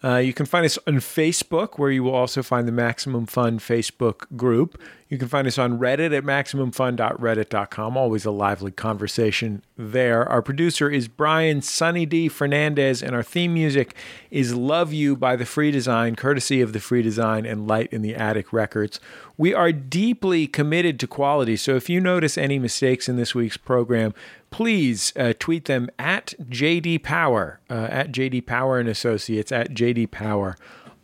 Uh, 0.07 0.19
you 0.19 0.33
can 0.33 0.47
find 0.47 0.65
us 0.65 0.79
on 0.87 0.99
Facebook, 0.99 1.81
where 1.81 1.91
you 1.91 2.05
will 2.05 2.15
also 2.15 2.41
find 2.41 2.69
the 2.69 2.73
Maximum 2.73 3.27
Fun 3.27 3.59
Facebook 3.59 4.25
group. 4.37 4.81
You 5.09 5.19
can 5.19 5.29
find 5.29 5.47
us 5.47 5.57
on 5.57 5.79
Reddit 5.79 6.17
at 6.17 6.25
MaximumFun.reddit.com. 6.25 7.97
Always 7.97 8.25
a 8.25 8.33
lively 8.33 8.73
conversation 8.73 9.63
there. 9.77 10.29
Our 10.29 10.43
producer 10.43 10.91
is 10.91 11.07
Brian 11.07 11.63
Sunny 11.63 12.07
D. 12.07 12.27
Fernandez, 12.27 13.05
and 13.05 13.15
our 13.15 13.23
theme 13.23 13.55
music 13.55 13.95
is 14.33 14.57
Love 14.57 14.93
You 14.93 15.15
by 15.15 15.37
The 15.37 15.47
Free 15.47 15.71
Design, 15.71 16.17
courtesy 16.17 16.61
of 16.61 16.73
The 16.73 16.81
Free 16.81 17.03
Design 17.03 17.47
and 17.47 17.69
Light 17.69 17.93
in 17.93 18.03
the 18.03 18.17
Attic 18.17 18.53
Records. 18.53 18.99
We 19.37 19.55
are 19.55 19.71
deeply 19.71 20.49
committed 20.49 20.99
to 20.99 21.07
quality, 21.07 21.57
so 21.57 21.77
if 21.77 21.89
you 21.89 22.01
notice 22.01 22.37
any 22.37 22.59
mistakes 22.59 23.09
in 23.09 23.17
this 23.17 23.33
week's 23.33 23.57
program, 23.57 24.13
please 24.51 25.13
uh, 25.15 25.35
tweet 25.39 25.67
them 25.67 25.89
at 26.01 26.35
JD 26.43 27.05
Power, 27.05 27.61
uh, 27.71 27.75
at 27.91 28.11
JD 28.11 28.45
Power 28.47 28.81
and 28.81 28.89
Associates, 28.89 29.53
at 29.53 29.71
JD 29.71 30.11
Power 30.11 30.57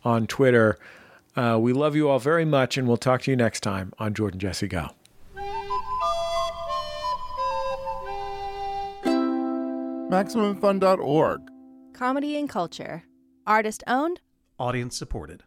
on 0.03 0.27
Twitter. 0.27 0.77
Uh, 1.35 1.59
we 1.61 1.73
love 1.73 1.97
you 1.97 2.09
all 2.09 2.19
very 2.19 2.45
much, 2.45 2.77
and 2.77 2.87
we'll 2.87 2.97
talk 2.97 3.23
to 3.23 3.31
you 3.31 3.37
next 3.37 3.61
time 3.61 3.93
on 3.99 4.13
Jordan 4.15 4.39
Jesse 4.39 4.69
Go. 4.69 4.89
MaximumFun.org. 10.13 11.41
Comedy 11.95 12.37
and 12.37 12.49
culture. 12.49 13.05
Artist 13.47 13.83
owned. 13.87 14.21
Audience 14.59 14.97
supported. 14.97 15.45